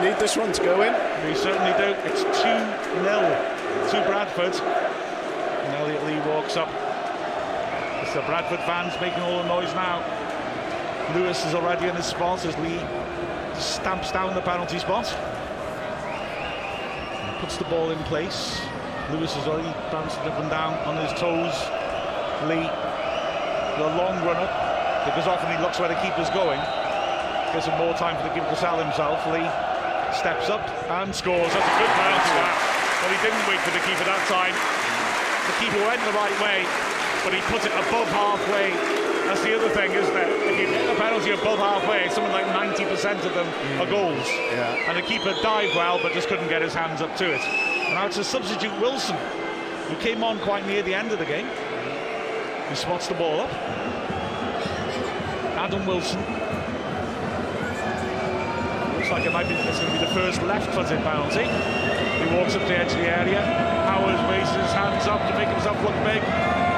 Need 0.00 0.16
this 0.18 0.38
one 0.38 0.52
to 0.52 0.62
go 0.64 0.80
in. 0.80 0.94
We 1.28 1.36
certainly 1.36 1.76
do. 1.76 1.92
It's 2.08 2.24
2 2.24 2.32
0 2.32 3.28
to 3.92 3.96
Bradford. 4.08 4.56
And 4.56 5.74
Elliot 5.76 6.02
Lee 6.04 6.18
walks 6.32 6.56
up. 6.56 6.72
It's 8.00 8.14
the 8.14 8.22
Bradford 8.22 8.60
fans 8.60 8.98
making 9.02 9.20
all 9.20 9.42
the 9.42 9.48
noise 9.48 9.72
now. 9.74 10.00
Lewis 11.14 11.44
is 11.44 11.52
already 11.52 11.88
in 11.88 11.94
his 11.94 12.06
spot 12.06 12.42
as 12.46 12.56
Lee 12.56 12.80
stamps 13.60 14.12
down 14.12 14.34
the 14.34 14.40
penalty 14.40 14.78
spot. 14.78 15.04
Puts 17.44 17.60
the 17.60 17.68
ball 17.68 17.92
in 17.92 18.00
place. 18.08 18.56
Lewis 19.12 19.36
is 19.36 19.44
already 19.44 19.68
bouncing 19.92 20.24
up 20.24 20.40
and 20.40 20.48
down 20.48 20.72
on 20.88 20.96
his 20.96 21.12
toes. 21.20 21.52
Lee, 22.48 22.64
the 23.76 23.84
long 24.00 24.16
run 24.24 24.40
up, 24.40 24.48
because 25.04 25.28
often 25.28 25.52
he 25.52 25.60
looks 25.60 25.76
where 25.76 25.92
the 25.92 26.00
keeper's 26.00 26.32
going. 26.32 26.56
Gives 27.52 27.68
him 27.68 27.76
more 27.76 27.92
time 28.00 28.16
for 28.16 28.24
the 28.24 28.32
keeper 28.32 28.48
to 28.48 28.56
sell 28.56 28.80
himself. 28.80 29.20
Lee 29.28 29.44
steps 30.16 30.48
up 30.48 30.64
and 30.88 31.12
scores. 31.12 31.52
That's 31.52 31.68
a 31.68 31.76
good 31.84 31.92
penalty 32.00 32.32
that. 32.32 32.56
But 33.04 33.12
he 33.12 33.20
didn't 33.20 33.44
wait 33.44 33.60
for 33.60 33.76
the 33.76 33.84
keeper 33.84 34.08
that 34.08 34.24
time. 34.24 34.56
The 35.44 35.56
keeper 35.60 35.84
went 35.84 36.00
the 36.00 36.16
right 36.16 36.38
way, 36.40 36.64
but 37.28 37.36
he 37.36 37.44
put 37.52 37.60
it 37.60 37.76
above 37.76 38.08
halfway. 38.08 39.03
That's 39.34 39.46
the 39.46 39.58
other 39.58 39.68
thing, 39.70 39.90
isn't 39.90 40.16
it? 40.16 40.28
If 40.46 40.60
you 40.60 40.66
hit 40.68 40.88
a 40.88 40.94
penalty 40.94 41.32
above 41.32 41.58
halfway, 41.58 42.08
something 42.10 42.30
like 42.30 42.46
90% 42.46 43.26
of 43.26 43.34
them 43.34 43.44
hmm. 43.44 43.80
are 43.80 43.90
goals. 43.90 44.28
Yeah. 44.30 44.86
And 44.86 44.96
the 44.96 45.02
keeper 45.02 45.34
dived 45.42 45.74
well, 45.74 45.98
but 46.00 46.12
just 46.12 46.28
couldn't 46.28 46.46
get 46.46 46.62
his 46.62 46.72
hands 46.72 47.02
up 47.02 47.16
to 47.16 47.34
it. 47.34 47.40
And 47.40 47.94
now 47.94 48.06
it's 48.06 48.16
a 48.16 48.22
substitute 48.22 48.70
Wilson, 48.80 49.16
who 49.88 49.96
came 49.96 50.22
on 50.22 50.38
quite 50.38 50.64
near 50.68 50.84
the 50.84 50.94
end 50.94 51.10
of 51.10 51.18
the 51.18 51.24
game. 51.24 51.48
He 52.68 52.76
spots 52.76 53.08
the 53.08 53.14
ball 53.14 53.40
up. 53.40 53.50
Adam 55.58 55.84
Wilson 55.84 56.20
Looks 58.94 59.10
like 59.10 59.26
it 59.26 59.32
might 59.32 59.48
be 59.48 59.54
it's 59.54 59.80
going 59.80 59.90
to 59.90 59.98
be 59.98 60.06
the 60.06 60.14
first 60.14 60.42
left-footed 60.42 61.02
penalty. 61.02 61.42
He 61.42 62.36
walks 62.38 62.54
up 62.54 62.62
to 62.62 62.68
the 62.68 62.78
edge 62.78 62.92
of 62.92 62.98
the 62.98 63.10
area. 63.10 63.42
Howard 63.42 64.30
raises 64.30 64.54
his 64.54 64.70
hands 64.70 65.08
up 65.08 65.26
to 65.26 65.34
make 65.36 65.48
himself 65.48 65.74
look 65.82 65.96
big. 66.06 66.22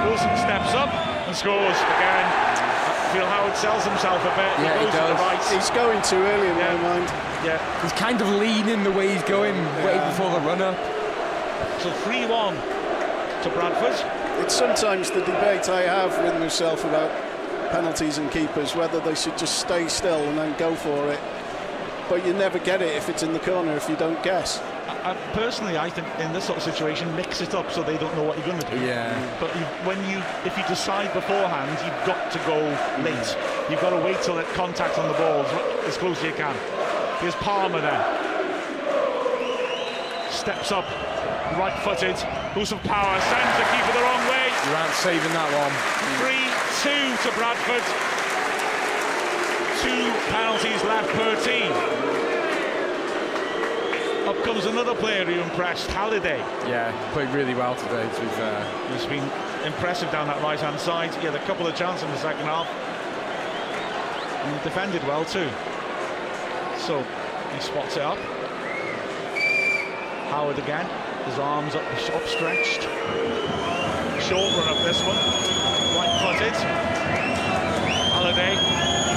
Wilson 0.09 0.33
steps 0.41 0.73
up 0.73 1.16
and 1.27 1.37
scores 1.37 1.77
again. 1.77 2.27
I 2.27 3.11
feel 3.13 3.27
Howard 3.27 3.57
sells 3.57 3.85
himself 3.85 4.21
a 4.23 4.33
bit. 4.37 4.53
Yeah, 4.65 4.79
he 4.79 4.87
he 4.87 4.93
goes 4.93 4.95
to 4.95 5.01
the 5.01 5.15
does. 5.15 5.21
right. 5.21 5.43
He's 5.55 5.71
going 5.71 6.03
too 6.03 6.17
early 6.23 6.49
in 6.49 6.57
Yeah. 6.59 6.75
my 6.77 6.83
mind. 6.99 7.07
Yeah. 7.45 7.83
He's 7.83 7.93
kind 7.93 8.21
of 8.21 8.29
leaning 8.29 8.83
the 8.85 8.91
way 8.93 9.09
he's 9.13 9.23
going, 9.23 9.55
waiting 9.85 10.03
before 10.09 10.31
the 10.31 10.41
run 10.41 10.61
up. 10.63 10.77
So 11.81 11.91
3-1 12.05 12.55
to 13.43 13.49
Bradford. 13.51 13.95
It's 14.43 14.55
sometimes 14.55 15.11
the 15.11 15.21
debate 15.21 15.69
I 15.69 15.83
have 15.83 16.17
with 16.23 16.39
myself 16.41 16.85
about 16.85 17.11
penalties 17.71 18.19
and 18.19 18.31
keepers, 18.31 18.75
whether 18.75 19.01
they 19.01 19.15
should 19.15 19.39
just 19.39 19.59
stay 19.59 19.89
still 19.89 20.21
and 20.29 20.37
then 20.39 20.55
go 20.59 20.75
for 20.75 21.09
it. 21.09 21.21
But 22.09 22.27
you 22.27 22.33
never 22.35 22.59
get 22.59 22.83
it 22.83 22.95
if 22.97 23.09
it's 23.09 23.23
in 23.23 23.33
the 23.33 23.39
corner 23.41 23.73
if 23.77 23.89
you 23.89 23.97
don't 23.97 24.23
guess. 24.23 24.61
I, 24.87 25.11
I, 25.11 25.15
personally, 25.33 25.77
I 25.77 25.91
think 25.91 26.07
in 26.21 26.33
this 26.33 26.45
sort 26.45 26.59
of 26.59 26.63
situation, 26.63 27.15
mix 27.17 27.41
it 27.41 27.55
up 27.55 27.71
so 27.73 27.83
they 27.83 27.99
don't 27.99 28.15
know 28.15 28.23
what 28.23 28.39
you're 28.39 28.47
going 28.47 28.61
to 28.61 28.71
do. 28.71 28.85
Yeah. 28.85 29.11
But 29.41 29.55
you, 29.57 29.63
when 29.83 29.99
you, 30.09 30.23
if 30.45 30.57
you 30.57 30.65
decide 30.69 31.13
beforehand, 31.13 31.71
you've 31.83 32.07
got 32.07 32.31
to 32.31 32.39
go 32.47 32.59
late. 33.03 33.15
Mm. 33.15 33.71
You've 33.71 33.81
got 33.81 33.91
to 33.91 34.01
wait 34.05 34.23
till 34.23 34.39
it 34.39 34.47
contact 34.55 34.99
on 34.99 35.09
the 35.09 35.19
ball 35.19 35.43
as 35.87 35.97
close 35.97 36.19
as 36.19 36.25
you 36.25 36.33
can. 36.33 36.55
Here's 37.19 37.35
Palmer 37.37 37.81
there. 37.81 37.99
Steps 40.31 40.71
up, 40.71 40.87
right-footed, 41.59 42.15
boost 42.55 42.73
of 42.73 42.83
power, 42.85 43.21
sends 43.27 43.55
the 43.59 43.67
keeper 43.75 43.93
the 43.99 44.05
wrong 44.07 44.23
way. 44.31 44.47
You 44.47 44.73
aren't 44.77 44.95
saving 44.95 45.33
that 45.35 45.51
one. 45.51 45.75
3-2 46.23 47.27
to 47.27 47.31
Bradford. 47.35 47.83
Two 49.83 50.07
penalties 50.31 50.83
left 50.85 51.11
per 51.15 51.35
team. 51.43 52.16
Up 54.37 54.45
comes 54.45 54.67
another 54.67 54.95
player 54.95 55.25
who 55.25 55.41
impressed, 55.41 55.91
Halliday. 55.91 56.39
Yeah, 56.69 56.93
played 57.13 57.31
really 57.31 57.55
well 57.55 57.75
today, 57.75 58.03
to 58.03 58.21
be 58.21 58.27
fair. 58.29 58.91
He's 58.93 59.07
been 59.07 59.25
impressive 59.65 60.11
down 60.11 60.27
that 60.27 60.43
right 60.43 60.59
hand 60.61 60.79
side. 60.79 61.15
He 61.17 61.27
had 61.27 61.35
a 61.35 61.45
couple 61.47 61.67
of 61.67 61.75
chances 61.75 62.05
in 62.05 62.11
the 62.11 62.19
second 62.19 62.45
half. 62.45 62.67
And 64.45 64.57
he 64.57 64.63
defended 64.63 65.03
well 65.05 65.25
too. 65.25 65.49
So 66.79 67.03
he 67.55 67.61
spots 67.61 67.97
it 67.97 68.03
up. 68.03 68.19
Howard 70.31 70.59
again, 70.59 70.87
his 71.25 71.39
arms 71.39 71.75
up 71.75 71.83
upstretched. 72.15 72.83
Short 74.23 74.53
run 74.59 74.69
up 74.69 74.85
this 74.85 75.01
one. 75.03 75.17
Right 75.97 76.13
footed. 76.21 76.55
Halliday 78.13 78.55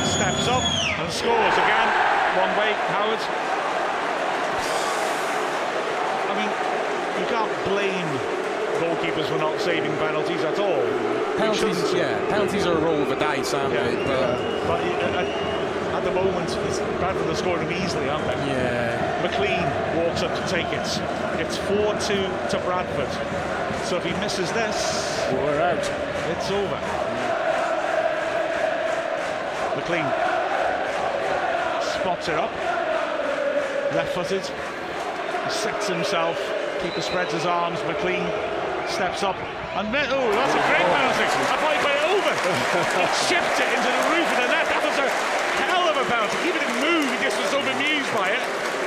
steps 0.06 0.48
up 0.48 0.64
and 1.00 1.12
scores 1.12 1.54
again. 1.54 1.90
One 2.38 2.52
way, 2.58 2.74
Howard. 2.94 3.20
I 6.30 6.34
mean, 6.38 6.52
you 7.18 7.26
can't 7.26 7.52
blame 7.70 8.08
goalkeepers 8.82 9.28
for 9.28 9.38
not 9.38 9.60
saving 9.62 9.92
penalties 9.98 10.42
at 10.42 10.58
all. 10.60 10.82
Penalties, 11.38 11.94
yeah, 11.94 12.18
penalties 12.30 12.66
are 12.66 12.78
a 12.78 12.82
roll 12.82 13.02
of 13.02 13.10
the 13.10 13.16
dice, 13.16 13.54
aren't 13.54 13.74
Yeah, 13.74 13.88
they? 13.90 13.96
But 14.04 14.68
But 14.68 14.82
uh, 14.82 15.20
at, 15.20 15.28
at 15.96 16.04
the 16.04 16.12
moment, 16.12 16.50
it's 16.68 16.80
Bradford 17.00 17.28
are 17.30 17.36
scoring 17.36 17.68
them 17.68 17.82
easily, 17.84 18.10
aren't 18.10 18.26
they? 18.26 18.34
yeah, 18.52 19.26
McClean 19.26 19.64
walks 20.04 20.22
up 20.24 20.34
to 20.36 20.48
take 20.52 20.68
it. 20.68 20.88
It's 21.40 21.58
4-2 21.58 22.50
to 22.52 22.58
Bradford. 22.66 23.10
So 23.86 23.98
if 23.98 24.04
he 24.04 24.12
misses 24.20 24.52
this, 24.52 25.28
We're 25.32 25.62
out. 25.62 25.78
it's 26.32 26.52
over. 26.52 26.80
McClean 29.80 30.08
spots 32.00 32.28
it 32.28 32.36
up. 32.36 32.52
Left-footed. 33.94 34.44
Sets 35.52 35.88
himself. 35.88 36.38
Keeper 36.82 37.02
spreads 37.02 37.34
his 37.34 37.46
arms. 37.46 37.80
McClean 37.84 38.24
steps 38.88 39.24
up. 39.24 39.36
And 39.76 39.94
then, 39.94 40.08
oh, 40.10 40.32
that's 40.32 40.56
a 40.56 40.64
great 40.72 40.88
penalty. 40.88 41.28
I 41.28 41.56
thought 41.60 41.76
he 41.76 41.82
put 41.84 41.94
it 41.94 42.06
over. 42.08 42.32
he 42.98 43.06
chipped 43.28 43.58
it 43.60 43.70
into 43.70 43.92
the 43.92 44.04
roof 44.16 44.28
of 44.32 44.40
the 44.40 44.50
net. 44.50 44.66
That 44.72 44.82
was 44.82 44.98
a 44.98 45.08
hell 45.68 45.86
of 45.92 45.96
a 46.00 46.06
penalty. 46.08 46.38
Even 46.48 46.60
didn't 46.64 46.82
move. 46.82 47.06
He 47.12 47.20
just 47.24 47.38
was 47.38 47.50
so 47.52 47.60
bemused 47.62 48.12
by 48.16 48.32
it. 48.32 48.44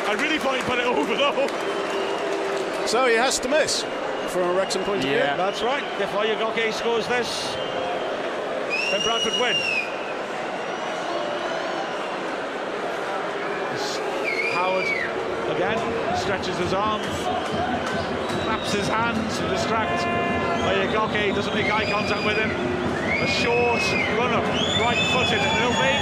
I 0.08 0.14
really 0.18 0.38
thought 0.38 0.56
he 0.56 0.62
put 0.64 0.78
it 0.78 0.86
over 0.86 1.14
though. 1.14 1.46
So 2.86 3.06
he 3.06 3.14
has 3.14 3.38
to 3.40 3.48
miss 3.48 3.84
from 4.28 4.42
a 4.48 4.52
Wrexham 4.54 4.82
point 4.82 4.98
of 4.98 5.04
view. 5.04 5.16
Yeah, 5.16 5.36
that's 5.36 5.62
right. 5.62 5.84
If 6.00 6.10
Oyegoke 6.12 6.72
scores 6.72 7.06
this, 7.06 7.54
then 8.90 9.00
Bradford 9.04 9.38
win. 9.40 9.56
Howard 14.52 14.86
again 15.54 15.78
stretches 16.16 16.56
his 16.58 16.72
arms, 16.72 17.06
his 18.72 18.88
hands 18.88 19.36
to 19.36 19.44
distract. 19.52 20.00
Oyegoke 20.64 21.34
doesn't 21.36 21.52
make 21.52 21.68
eye 21.68 21.84
contact 21.84 22.24
with 22.24 22.40
him. 22.40 22.48
A 23.20 23.28
short 23.28 23.84
run 24.16 24.32
up, 24.32 24.44
right 24.80 24.96
footed, 25.12 25.44
and 25.44 25.54
it'll 25.60 25.76
be. 25.76 25.92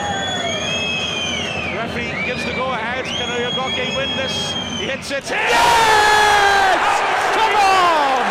The 1.66 1.74
referee 1.74 2.14
gives 2.30 2.46
the 2.46 2.54
go 2.54 2.70
ahead. 2.70 3.10
Can 3.10 3.26
Oyegoke 3.26 3.96
win 3.98 4.06
this? 4.14 4.54
He 4.78 4.86
hits 4.86 5.10
it. 5.10 5.26
Yes! 5.26 6.78
Come 7.34 7.54
on! 7.58 8.22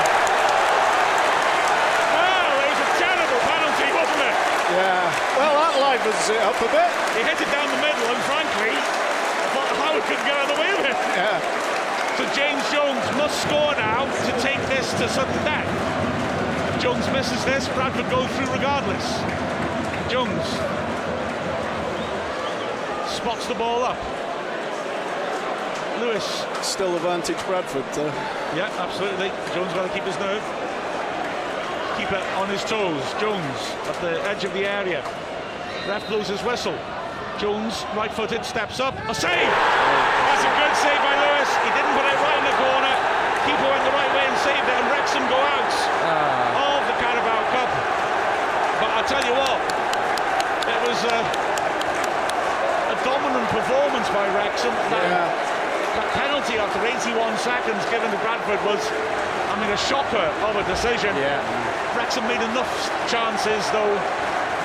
Well, 2.15 2.55
it 2.63 2.69
was 2.71 2.79
a 2.79 2.89
terrible 2.95 3.41
penalty, 3.43 3.87
wasn't 3.91 4.23
it? 4.23 4.35
Yeah. 4.71 5.03
Well, 5.35 5.53
that 5.67 5.73
livens 5.83 6.25
it 6.31 6.39
uh, 6.39 6.47
up 6.47 6.59
a 6.63 6.69
bit. 6.71 6.89
He 7.19 7.27
hit 7.27 7.43
it 7.43 7.51
down 7.51 7.67
the 7.67 7.81
middle, 7.83 8.07
and 8.07 8.23
frankly, 8.23 8.71
I 8.71 9.47
thought 9.51 9.67
Howard 9.83 10.03
couldn't 10.07 10.23
get 10.23 10.35
out 10.39 10.47
of 10.47 10.55
the 10.55 10.59
way 10.63 10.71
of 10.71 10.83
it. 10.87 10.95
Yeah. 10.95 11.58
So 13.29 13.37
James 13.37 13.37
Jones 13.37 13.37
must 13.37 13.41
score 13.41 13.75
now 13.75 14.05
to 14.05 14.41
take 14.41 14.61
this 14.67 14.91
to 14.93 15.07
sudden 15.09 15.33
death. 15.45 16.75
If 16.75 16.81
Jones 16.81 17.07
misses 17.13 17.43
this, 17.45 17.67
Bradford 17.69 18.09
go 18.09 18.27
through 18.27 18.51
regardless. 18.53 19.21
Jones 20.11 20.45
spots 23.13 23.47
the 23.47 23.55
ball 23.55 23.83
up. 23.83 23.97
Lewis. 25.99 26.45
Still 26.61 26.95
advantage 26.95 27.37
Bradford. 27.45 27.83
Uh, 27.97 28.11
Yeah, 28.55 28.69
absolutely. 28.79 29.29
Jones 29.53 29.73
got 29.73 29.83
to 29.85 29.93
keep 29.93 30.03
his 30.03 30.17
nerve. 30.19 30.41
Keep 31.97 32.11
it 32.11 32.23
on 32.37 32.47
his 32.49 32.63
toes. 32.63 33.03
Jones 33.19 33.59
at 33.87 33.99
the 34.01 34.21
edge 34.23 34.45
of 34.45 34.53
the 34.53 34.65
area. 34.65 35.03
Ref 35.87 36.07
blows 36.07 36.29
his 36.29 36.41
whistle. 36.43 36.77
Jones, 37.37 37.85
right-footed, 37.95 38.43
steps 38.45 38.79
up. 38.79 38.95
A 39.07 39.13
save! 39.15 39.31
That's 39.31 40.43
a 40.43 40.51
good 40.59 40.75
save 40.79 40.99
by 41.03 41.15
Lewis. 41.19 41.49
He 41.63 41.69
didn't 41.71 41.93
put 41.95 42.05
it 42.07 42.15
right 42.15 42.37
in 42.39 42.45
the 42.47 42.57
corner. 42.57 42.98
Went 43.59 43.83
the 43.83 43.91
right 43.91 44.11
way 44.15 44.23
and 44.23 44.37
saved 44.39 44.63
it, 44.63 44.75
and 44.79 44.87
Wrexham 44.87 45.25
go 45.27 45.35
out 45.35 45.73
ah. 46.07 46.79
of 46.79 46.81
the 46.87 46.95
Carabao 46.95 47.41
Cup. 47.51 47.71
But 48.79 48.91
I 48.95 49.01
tell 49.03 49.23
you 49.27 49.35
what, 49.35 49.59
it 50.63 50.79
was 50.87 50.99
a, 51.03 51.19
a 52.95 52.97
dominant 53.03 53.47
performance 53.51 54.07
by 54.15 54.23
Wrexham. 54.31 54.71
That- 54.95 55.03
yeah. 55.03 55.27
that 55.99 56.07
penalty 56.15 56.55
after 56.55 56.79
81 56.79 57.35
seconds 57.43 57.83
given 57.91 58.07
to 58.07 58.19
Bradford 58.23 58.63
was, 58.63 58.79
I 59.51 59.59
mean, 59.59 59.71
a 59.75 59.81
shocker 59.91 60.27
of 60.47 60.55
a 60.55 60.63
decision. 60.63 61.11
Yeah. 61.19 61.43
Wrexham 61.99 62.23
made 62.31 62.39
enough 62.39 62.71
chances, 63.11 63.59
though, 63.75 63.95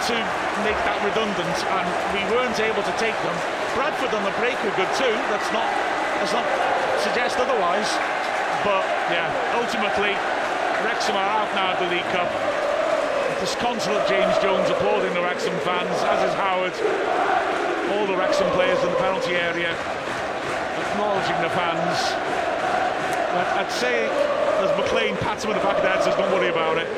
to 0.06 0.14
make 0.62 0.78
that 0.86 1.00
redundant, 1.02 1.56
and 1.66 1.86
we 2.14 2.23
weren't 2.31 2.60
able 2.62 2.84
to 2.84 2.94
take 3.00 3.16
them. 3.26 3.36
Bradford 3.74 4.14
on 4.14 4.23
the 4.23 4.34
break 4.39 4.55
were 4.62 4.74
good 4.78 4.92
too. 4.94 5.14
That's 5.34 5.50
not, 5.50 5.66
that's 6.23 6.31
not 6.31 6.47
suggest 7.02 7.42
otherwise. 7.42 7.90
But 8.65 8.84
yeah, 9.12 9.28
ultimately, 9.60 10.17
Wrexham 10.83 11.17
are 11.17 11.28
out 11.28 11.52
now 11.55 11.76
of 11.76 11.78
the 11.84 11.89
League 11.94 12.09
Cup. 12.10 12.33
Disconsolate 13.41 14.09
James 14.09 14.33
Jones 14.41 14.68
applauding 14.70 15.12
the 15.12 15.20
Wrexham 15.20 15.55
fans, 15.60 15.93
as 16.09 16.20
is 16.28 16.34
Howard. 16.34 16.73
All 17.93 18.07
the 18.07 18.17
Wrexham 18.17 18.51
players 18.52 18.83
in 18.83 18.91
the 18.91 18.97
penalty 18.97 19.36
area 19.36 19.76
acknowledging 20.94 21.39
the 21.43 21.51
fans. 21.51 21.99
I'd, 23.34 23.67
I'd 23.67 23.73
say, 23.73 24.07
as 24.62 24.70
McClean 24.78 25.18
pats 25.20 25.44
him 25.44 25.51
in 25.51 25.59
the 25.59 25.62
back 25.65 25.76
of 25.76 25.83
the 25.83 25.89
head, 25.89 26.02
says, 26.02 26.15
"Don't 26.15 26.33
worry 26.33 26.49
about 26.49 26.78
it." 26.78 26.89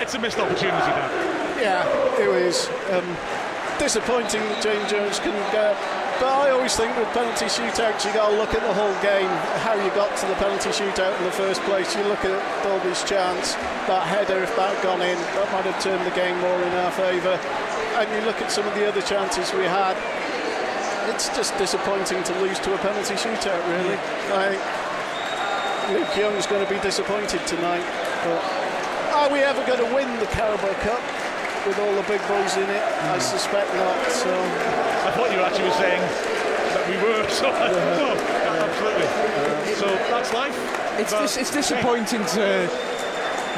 It's 0.00 0.14
a 0.14 0.18
missed 0.18 0.38
opportunity 0.38 0.92
now. 0.92 1.08
Yeah, 1.56 2.20
it 2.20 2.28
was 2.28 2.68
um, 2.92 3.16
disappointing 3.78 4.42
that 4.42 4.62
James 4.62 4.90
Jones 4.90 5.18
couldn't 5.18 5.48
go. 5.52 5.72
But 6.20 6.30
I 6.30 6.50
always 6.50 6.76
think 6.76 6.96
with 6.96 7.08
penalty 7.10 7.46
shootouts, 7.46 8.06
you 8.06 8.14
got 8.14 8.30
to 8.30 8.36
look 8.36 8.54
at 8.54 8.62
the 8.62 8.72
whole 8.72 8.94
game, 9.02 9.26
how 9.66 9.74
you 9.74 9.90
got 9.98 10.14
to 10.22 10.26
the 10.26 10.38
penalty 10.38 10.70
shootout 10.70 11.10
in 11.18 11.24
the 11.24 11.34
first 11.34 11.60
place. 11.62 11.94
You 11.96 12.04
look 12.04 12.24
at 12.24 12.38
Dalby's 12.62 13.02
chance, 13.02 13.54
that 13.90 14.06
header, 14.06 14.38
if 14.38 14.54
that 14.54 14.74
had 14.74 14.82
gone 14.82 15.02
in, 15.02 15.18
that 15.18 15.50
might 15.50 15.66
have 15.66 15.82
turned 15.82 16.06
the 16.06 16.14
game 16.14 16.38
more 16.38 16.62
in 16.62 16.72
our 16.86 16.92
favour. 16.92 17.34
And 17.98 18.06
you 18.14 18.22
look 18.24 18.40
at 18.40 18.50
some 18.50 18.66
of 18.66 18.74
the 18.74 18.86
other 18.86 19.02
chances 19.02 19.52
we 19.52 19.66
had, 19.66 19.98
it's 21.10 21.28
just 21.34 21.58
disappointing 21.58 22.22
to 22.22 22.32
lose 22.40 22.58
to 22.60 22.74
a 22.74 22.78
penalty 22.78 23.14
shootout, 23.14 23.60
really. 23.74 23.98
I 24.30 24.54
think 24.54 25.98
Luke 25.98 26.16
Young's 26.16 26.46
going 26.46 26.64
to 26.64 26.70
be 26.70 26.80
disappointed 26.80 27.44
tonight. 27.46 27.84
But 28.22 28.40
are 29.18 29.30
we 29.30 29.40
ever 29.40 29.66
going 29.66 29.82
to 29.82 29.94
win 29.94 30.08
the 30.18 30.26
Carabao 30.30 30.72
Cup 30.80 31.02
with 31.66 31.78
all 31.78 31.94
the 31.94 32.06
big 32.08 32.20
boys 32.28 32.56
in 32.56 32.68
it? 32.68 32.82
I 32.82 33.14
hmm. 33.14 33.20
suspect 33.20 33.72
not. 33.74 33.96
So 34.10 34.30
I 34.30 35.10
thought 35.16 35.32
you 35.32 35.40
actually 35.40 35.68
were 35.68 35.80
saying 35.80 36.00
that 36.00 36.84
we 36.88 36.96
were. 37.02 37.24
So 37.34 37.50
no, 37.50 38.14
absolutely. 38.68 39.74
So 39.74 39.86
that's 40.12 40.32
life. 40.32 40.56
It's 40.98 41.12
But- 41.12 41.22
dis- 41.22 41.36
it's 41.36 41.50
disappointing 41.50 42.24
to 42.38 42.70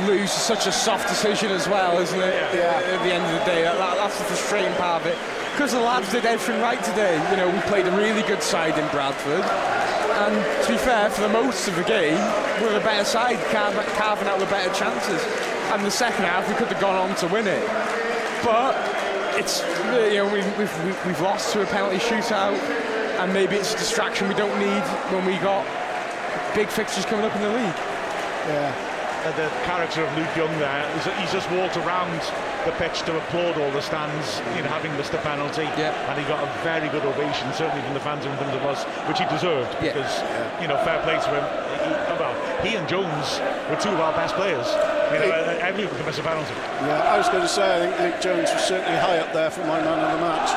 lose 0.06 0.30
such 0.30 0.66
a 0.66 0.72
soft 0.72 1.08
decision 1.08 1.50
as 1.50 1.68
well, 1.68 1.98
isn't 1.98 2.20
it? 2.20 2.34
Yeah. 2.54 2.94
At 2.94 3.02
the 3.02 3.12
end 3.12 3.24
of 3.24 3.32
the 3.38 3.44
day, 3.44 3.62
that, 3.62 3.76
that- 3.78 3.96
that's 3.96 4.18
the 4.18 4.24
frustrating 4.24 4.72
part 4.74 5.02
of 5.02 5.06
it. 5.08 5.18
Because 5.52 5.72
the 5.72 5.80
lads 5.80 6.12
did 6.12 6.26
everything 6.26 6.60
right 6.60 6.82
today. 6.84 7.16
You 7.30 7.36
know, 7.38 7.48
we 7.48 7.58
played 7.60 7.86
a 7.86 7.96
really 7.96 8.22
good 8.22 8.42
side 8.42 8.78
in 8.78 8.86
Bradford, 8.88 9.40
and 9.42 10.64
to 10.64 10.72
be 10.72 10.78
fair, 10.78 11.08
for 11.08 11.22
the 11.22 11.30
most 11.30 11.66
of 11.66 11.76
the 11.76 11.84
game, 11.84 12.20
we 12.60 12.66
were 12.68 12.76
a 12.76 12.80
better 12.80 13.04
side, 13.04 13.38
carving, 13.52 13.80
carving 13.96 14.28
out 14.28 14.38
the 14.38 14.46
better 14.46 14.72
chances. 14.74 15.22
And 15.72 15.84
the 15.84 15.90
second 15.90 16.24
half, 16.24 16.48
we 16.48 16.54
could 16.54 16.68
have 16.68 16.80
gone 16.80 16.96
on 16.96 17.14
to 17.16 17.26
win 17.28 17.46
it. 17.46 17.66
But 18.44 18.74
it's 19.38 19.60
you 20.10 20.18
know 20.22 20.26
we, 20.32 20.40
we've 20.56 20.84
we've 20.84 21.06
we've 21.06 21.20
lost 21.20 21.52
to 21.52 21.62
a 21.62 21.66
penalty 21.66 21.98
shootout, 21.98 22.56
and 23.20 23.32
maybe 23.32 23.56
it's 23.56 23.74
a 23.74 23.78
distraction 23.78 24.28
we 24.28 24.34
don't 24.34 24.56
need 24.58 24.82
when 25.12 25.26
we 25.26 25.36
got 25.38 25.66
big 26.54 26.68
fixtures 26.68 27.04
coming 27.04 27.24
up 27.24 27.34
in 27.36 27.42
the 27.42 27.48
league. 27.48 27.76
yeah. 28.48 28.92
Uh, 29.26 29.34
the 29.34 29.48
character 29.66 30.04
of 30.06 30.16
Luke 30.16 30.30
Young 30.36 30.52
there 30.62 30.86
he's 31.18 31.32
just 31.32 31.50
walked 31.50 31.76
around 31.78 32.14
the 32.64 32.70
pitch 32.78 33.02
to 33.02 33.16
applaud 33.18 33.58
all 33.58 33.72
the 33.72 33.82
stands, 33.82 34.38
know, 34.62 34.70
having 34.70 34.94
missed 34.96 35.10
the 35.10 35.18
penalty. 35.18 35.66
Yeah. 35.74 35.90
And 36.06 36.14
he 36.14 36.22
got 36.30 36.38
a 36.46 36.50
very 36.62 36.88
good 36.94 37.02
ovation, 37.04 37.50
certainly 37.52 37.82
from 37.82 37.94
the 37.94 38.00
fans 38.06 38.24
in 38.24 38.30
front 38.36 38.54
of 38.54 38.62
us, 38.62 38.84
which 39.10 39.18
he 39.18 39.26
deserved 39.26 39.66
Yeah. 39.82 39.98
because, 39.98 40.22
you 40.62 40.68
know, 40.68 40.78
fair 40.86 41.02
play 41.02 41.18
to 41.18 41.30
him. 41.34 41.42
He, 41.82 41.90
well, 42.22 42.34
he 42.62 42.76
and 42.78 42.86
Jones 42.86 43.42
were 43.66 43.74
two 43.82 43.90
of 43.90 43.98
our 43.98 44.14
best 44.14 44.36
players. 44.38 44.66
You 45.12 45.18
know, 45.20 45.58
everyone 45.62 45.94
can 45.96 46.06
miss 46.06 46.18
a 46.18 46.22
penalty. 46.22 46.54
Yeah, 46.82 47.14
I 47.14 47.18
was 47.18 47.28
going 47.28 47.42
to 47.42 47.48
say, 47.48 47.62
I 47.62 47.78
think 47.78 48.00
Luke 48.00 48.20
Jones 48.20 48.50
was 48.52 48.64
certainly 48.64 48.98
high 48.98 49.18
up 49.18 49.32
there 49.32 49.50
for 49.50 49.60
my 49.60 49.80
man 49.80 49.98
of 49.98 50.10
the 50.12 50.20
match. 50.20 50.50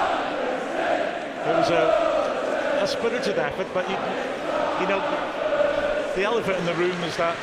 It 1.45 1.55
was 1.55 1.69
a, 1.69 2.81
a 2.81 2.87
spirited 2.87 3.37
effort, 3.37 3.67
but 3.73 3.87
you, 3.89 3.95
you 4.81 4.87
know, 4.89 5.01
the 6.15 6.23
elephant 6.23 6.57
in 6.57 6.65
the 6.65 6.73
room 6.75 6.97
is 7.03 7.15
that 7.17 7.37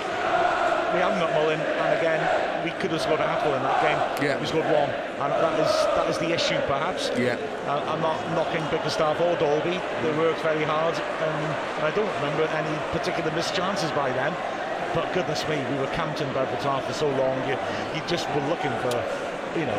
we 0.94 1.00
haven't 1.00 1.18
got 1.18 1.32
Mullen, 1.32 1.60
and 1.60 1.98
again, 1.98 2.20
we 2.64 2.70
could 2.80 2.90
have 2.90 3.00
scored 3.00 3.20
a 3.20 3.26
hatful 3.26 3.54
in 3.54 3.62
that 3.62 3.78
game. 3.82 3.98
Yeah. 4.24 4.40
We 4.40 4.46
scored 4.46 4.66
one, 4.66 4.90
and 4.90 5.30
that 5.30 5.60
is 5.60 5.70
that 5.94 6.10
is 6.10 6.18
the 6.18 6.30
issue, 6.32 6.58
perhaps. 6.66 7.10
Yeah. 7.18 7.38
Uh, 7.66 7.82
I'm 7.86 8.00
not 8.00 8.18
knocking 8.34 8.62
Bickerstaff 8.70 9.20
or 9.20 9.36
Dalby. 9.36 9.78
They 10.02 10.12
worked 10.18 10.40
very 10.40 10.64
hard, 10.64 10.94
and 10.94 11.84
I 11.84 11.90
don't 11.94 12.10
remember 12.22 12.44
any 12.54 12.74
particular 12.90 13.30
missed 13.32 13.54
chances 13.54 13.90
by 13.92 14.10
them. 14.10 14.34
But 14.96 15.12
goodness 15.12 15.46
me, 15.46 15.62
we 15.70 15.76
were 15.78 15.92
counting 15.92 16.32
Bradford's 16.32 16.64
half 16.64 16.86
for 16.86 16.94
so 16.94 17.06
long. 17.06 17.36
You, 17.46 17.58
you 17.94 18.00
just 18.08 18.26
were 18.34 18.40
looking 18.48 18.72
for, 18.80 18.96
you 19.54 19.66
know, 19.66 19.78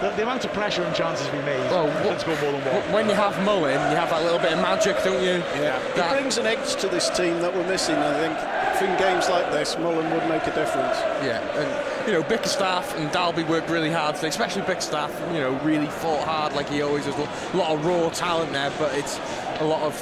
the, 0.00 0.08
the 0.16 0.22
amount 0.22 0.46
of 0.46 0.54
pressure 0.54 0.82
and 0.82 0.96
chances 0.96 1.30
we 1.32 1.38
made. 1.40 1.60
Well, 1.70 1.84
we 1.86 2.08
should 2.08 2.20
score 2.20 2.34
more 2.40 2.52
than 2.52 2.64
one. 2.64 2.92
When 2.94 3.08
you 3.10 3.14
have 3.14 3.36
Mullen, 3.44 3.74
you 3.90 3.96
have 3.96 4.08
that 4.08 4.22
little 4.22 4.38
bit 4.38 4.52
of 4.54 4.58
magic, 4.60 4.96
don't 5.04 5.22
you? 5.22 5.44
Yeah. 5.60 5.76
It 5.76 5.96
That- 5.96 6.12
brings 6.18 6.38
an 6.38 6.46
edge 6.46 6.76
to 6.76 6.88
this 6.88 7.10
team 7.10 7.40
that 7.42 7.54
we're 7.54 7.66
missing, 7.68 7.96
I 7.96 8.14
think. 8.14 8.58
In 8.80 8.96
games 8.96 9.28
like 9.28 9.50
this, 9.50 9.76
Mullen 9.76 10.08
would 10.12 10.26
make 10.28 10.42
a 10.46 10.54
difference. 10.54 10.96
Yeah, 11.20 11.40
and 11.58 12.06
you 12.08 12.14
know, 12.14 12.22
Bickerstaff 12.22 12.96
and 12.96 13.10
Dalby 13.10 13.42
worked 13.42 13.68
really 13.68 13.90
hard 13.90 14.14
today, 14.14 14.28
especially 14.28 14.62
Bickerstaff, 14.62 15.10
you 15.32 15.40
know, 15.40 15.58
really 15.64 15.88
fought 15.88 16.24
hard 16.24 16.54
like 16.54 16.68
he 16.70 16.80
always 16.80 17.04
does. 17.04 17.16
A 17.18 17.56
lot 17.56 17.72
of 17.72 17.84
raw 17.84 18.08
talent 18.10 18.52
there, 18.52 18.72
but 18.78 18.94
it's 18.94 19.18
a 19.60 19.64
lot 19.64 19.82
of. 19.82 19.94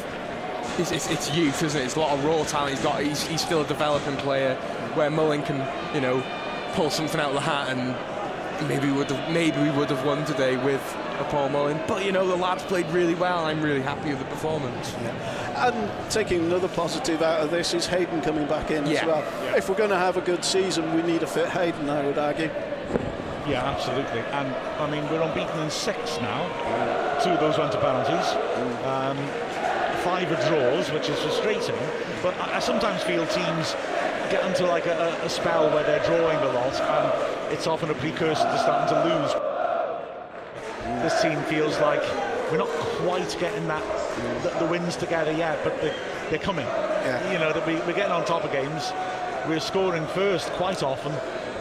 It's, 0.79 0.93
it's, 0.93 1.11
it's 1.11 1.35
youth, 1.35 1.63
isn't 1.63 1.81
it? 1.81 1.85
It's 1.85 1.97
a 1.97 2.01
lot 2.01 2.17
of 2.17 2.25
raw 2.25 2.45
talent. 2.45 2.75
He's 2.75 2.83
got. 2.83 3.03
He's, 3.03 3.27
he's 3.27 3.41
still 3.41 3.63
a 3.63 3.67
developing 3.67 4.17
player. 4.17 4.55
Where 4.95 5.11
Mullen 5.11 5.43
can, 5.43 5.57
you 5.95 6.01
know, 6.01 6.23
pull 6.75 6.91
something 6.91 7.21
out 7.21 7.29
of 7.29 7.35
the 7.35 7.41
hat, 7.41 7.69
and 7.77 8.69
maybe 8.69 8.91
would 8.91 9.11
have, 9.11 9.33
maybe 9.33 9.59
we 9.61 9.71
would 9.71 9.91
have 9.91 10.05
won 10.05 10.25
today 10.25 10.57
with 10.57 10.81
a 11.21 11.25
Paul 11.31 11.49
Mullen. 11.51 11.81
But 11.87 12.05
you 12.05 12.13
know, 12.13 12.27
the 12.27 12.37
lads 12.37 12.63
played 12.65 12.87
really 12.89 13.15
well. 13.15 13.45
I'm 13.47 13.61
really 13.63 13.83
happy 13.83 14.11
with 14.11 14.19
the 14.19 14.25
performance. 14.27 14.95
And 15.57 16.11
taking 16.11 16.41
another 16.45 16.69
positive 16.69 17.23
out 17.23 17.41
of 17.41 17.51
this 17.51 17.73
is 17.73 17.87
Hayden 17.87 18.21
coming 18.21 18.47
back 18.47 18.71
in 18.71 18.87
Yeah. 18.87 19.01
as 19.01 19.07
well. 19.07 19.55
If 19.57 19.69
we're 19.69 19.77
going 19.77 19.91
to 19.91 19.97
have 19.97 20.17
a 20.19 20.21
good 20.21 20.45
season, 20.45 20.95
we 20.95 21.03
need 21.03 21.23
a 21.23 21.27
fit 21.27 21.49
Hayden, 21.49 21.89
I 21.89 22.05
would 22.07 22.19
argue. 22.19 22.51
Yeah, 23.49 23.65
absolutely. 23.65 24.21
And 24.21 24.49
I 24.81 24.91
mean, 24.91 25.09
we're 25.11 25.23
unbeaten 25.23 25.59
in 25.61 25.71
six 25.71 26.19
now. 26.21 26.43
Two 27.23 27.31
of 27.31 27.41
those 27.41 27.57
went 27.59 27.73
to 27.73 27.81
penalties. 27.81 28.33
Um, 28.85 29.17
five 30.07 30.31
are 30.31 30.49
draws, 30.49 30.93
which 30.93 31.09
is 31.09 31.19
frustrating. 31.21 31.75
But 32.23 32.35
I, 32.39 32.57
I 32.57 32.59
sometimes 32.61 33.03
feel 33.03 33.27
teams 33.27 33.75
get 34.31 34.45
into 34.47 34.65
like 34.67 34.87
a, 34.87 34.93
a- 34.97 35.27
a 35.27 35.29
spell 35.29 35.69
where 35.75 35.83
they're 35.83 36.05
drawing 36.07 36.39
a 36.39 36.53
lot, 36.53 36.75
and 36.81 37.53
it's 37.53 37.67
often 37.67 37.91
a 37.91 37.95
precursor 37.95 38.45
to 38.45 38.59
starting 38.59 38.89
to 38.95 38.99
lose. 39.09 39.33
This 41.03 41.21
team 41.23 41.41
feels 41.45 41.77
like 41.81 42.03
we're 42.53 42.59
not 42.59 42.69
quite 43.03 43.37
getting 43.41 43.67
that 43.67 43.83
the, 44.45 44.51
the 44.61 44.67
wins 44.67 44.95
together 44.97 45.33
yet, 45.33 45.59
but 45.65 45.81
they, 45.81 45.93
they're 46.31 46.39
coming. 46.39 46.67
Yeah. 46.67 47.33
You 47.33 47.39
know 47.41 47.53
that 47.53 47.67
we, 47.67 47.75
we're 47.87 47.93
getting 48.01 48.13
on 48.13 48.25
top 48.25 48.45
of 48.45 48.53
games. 48.53 48.93
We're 49.49 49.61
scoring 49.61 50.07
first 50.09 50.49
quite 50.53 50.83
often, 50.85 51.13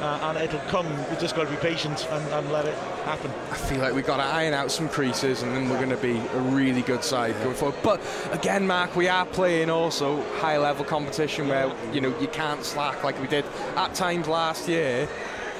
uh, 0.01 0.19
and 0.23 0.37
it'll 0.37 0.59
come. 0.61 0.87
We've 1.09 1.19
just 1.19 1.35
got 1.35 1.45
to 1.45 1.49
be 1.49 1.57
patient 1.57 2.07
and, 2.09 2.25
and 2.33 2.51
let 2.51 2.65
it 2.65 2.75
happen. 3.05 3.31
I 3.51 3.55
feel 3.55 3.79
like 3.79 3.93
we've 3.93 4.05
got 4.05 4.17
to 4.17 4.23
iron 4.23 4.53
out 4.53 4.71
some 4.71 4.89
creases 4.89 5.43
and 5.43 5.55
then 5.55 5.69
we're 5.69 5.77
going 5.77 5.89
to 5.89 5.97
be 5.97 6.17
a 6.17 6.39
really 6.39 6.81
good 6.81 7.03
side 7.03 7.35
going 7.43 7.55
forward. 7.55 7.77
But 7.83 8.01
again, 8.31 8.67
Mark, 8.67 8.95
we 8.95 9.07
are 9.07 9.25
playing 9.25 9.69
also 9.69 10.23
high 10.35 10.57
level 10.57 10.85
competition 10.85 11.47
where, 11.47 11.73
you 11.93 12.01
know, 12.01 12.17
you 12.19 12.27
can't 12.27 12.63
slack 12.63 13.03
like 13.03 13.19
we 13.21 13.27
did 13.27 13.45
at 13.75 13.93
times 13.93 14.27
last 14.27 14.67
year. 14.67 15.07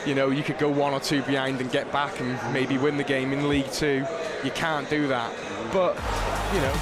You 0.05 0.13
know, 0.13 0.29
you 0.29 0.43
could 0.43 0.59
go 0.59 0.69
one 0.69 0.93
or 0.93 0.99
two 0.99 1.23
behind 1.23 1.59
and 1.61 1.71
get 1.71 1.91
back 1.91 2.19
and 2.19 2.37
maybe 2.53 2.77
win 2.77 2.97
the 2.97 3.03
game 3.03 3.33
in 3.33 3.49
League 3.49 3.71
Two. 3.71 4.05
You 4.43 4.51
can't 4.51 4.87
do 4.89 5.07
that. 5.07 5.33
But, 5.73 5.95
you 6.53 6.61
know, 6.61 6.73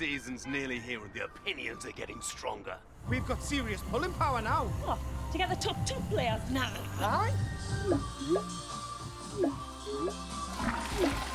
season's 0.00 0.46
nearly 0.46 0.78
here 0.78 0.98
and 1.04 1.12
the 1.12 1.26
opinions 1.26 1.84
are 1.84 1.92
getting 1.92 2.22
stronger. 2.22 2.74
We've 3.10 3.26
got 3.26 3.42
serious 3.42 3.82
pulling 3.90 4.14
power 4.14 4.40
now. 4.40 4.64
What? 4.82 4.98
To 5.30 5.36
get 5.36 5.50
the 5.50 5.56
top 5.56 5.76
two 5.86 6.00
players 6.08 6.40
now. 6.50 6.72
Aye? 7.00 7.34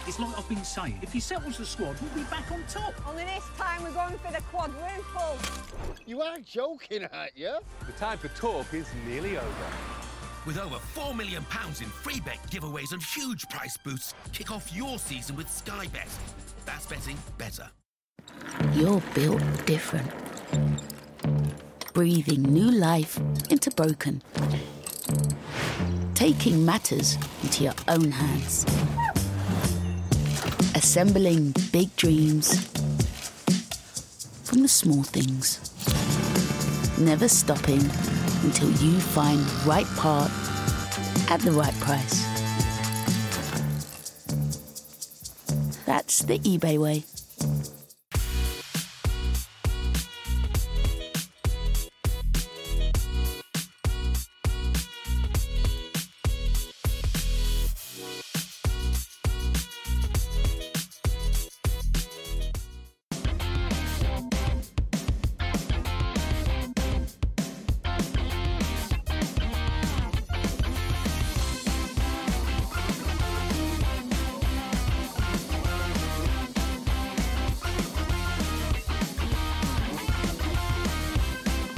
It's 0.07 0.19
like 0.19 0.35
I've 0.35 0.49
been 0.49 0.63
saying. 0.63 0.97
If 1.03 1.13
he 1.13 1.19
settles 1.19 1.59
the 1.59 1.65
squad, 1.67 1.95
we'll 2.01 2.15
be 2.15 2.27
back 2.31 2.51
on 2.51 2.63
top. 2.67 2.95
Only 3.07 3.25
this 3.25 3.43
time 3.55 3.83
we're 3.83 3.91
going 3.91 4.17
for 4.17 4.31
the 4.31 4.41
quadruple. 4.51 5.37
You 6.07 6.23
are 6.23 6.39
joking, 6.39 7.05
aren't 7.13 7.37
you? 7.37 7.59
The 7.85 7.93
time 7.99 8.17
for 8.17 8.29
talk 8.29 8.73
is 8.73 8.87
nearly 9.07 9.37
over. 9.37 9.67
With 10.47 10.57
over 10.57 10.77
£4 10.95 11.15
million 11.15 11.43
in 11.43 11.89
free 12.01 12.19
bet 12.19 12.39
giveaways 12.49 12.93
and 12.93 13.03
huge 13.03 13.47
price 13.49 13.77
boosts, 13.77 14.15
kick 14.33 14.51
off 14.51 14.75
your 14.75 14.97
season 14.97 15.35
with 15.35 15.51
Sky 15.51 15.85
Bet. 15.93 16.09
That's 16.65 16.87
betting 16.87 17.17
better. 17.37 17.69
You're 18.73 19.01
built 19.13 19.41
different. 19.65 20.11
Breathing 21.93 22.43
new 22.43 22.71
life 22.71 23.17
into 23.49 23.71
broken. 23.71 24.21
Taking 26.13 26.65
matters 26.65 27.17
into 27.43 27.63
your 27.63 27.73
own 27.87 28.11
hands. 28.11 28.65
Assembling 30.75 31.53
big 31.71 31.95
dreams 31.95 32.67
from 34.43 34.61
the 34.61 34.67
small 34.67 35.03
things. 35.03 35.59
Never 36.99 37.27
stopping 37.27 37.81
until 38.43 38.69
you 38.71 38.99
find 38.99 39.39
the 39.39 39.63
right 39.65 39.87
part 39.97 40.31
at 41.29 41.39
the 41.41 41.51
right 41.51 41.73
price. 41.79 42.23
That's 45.85 46.19
the 46.19 46.39
eBay 46.39 46.77
way. 46.77 47.03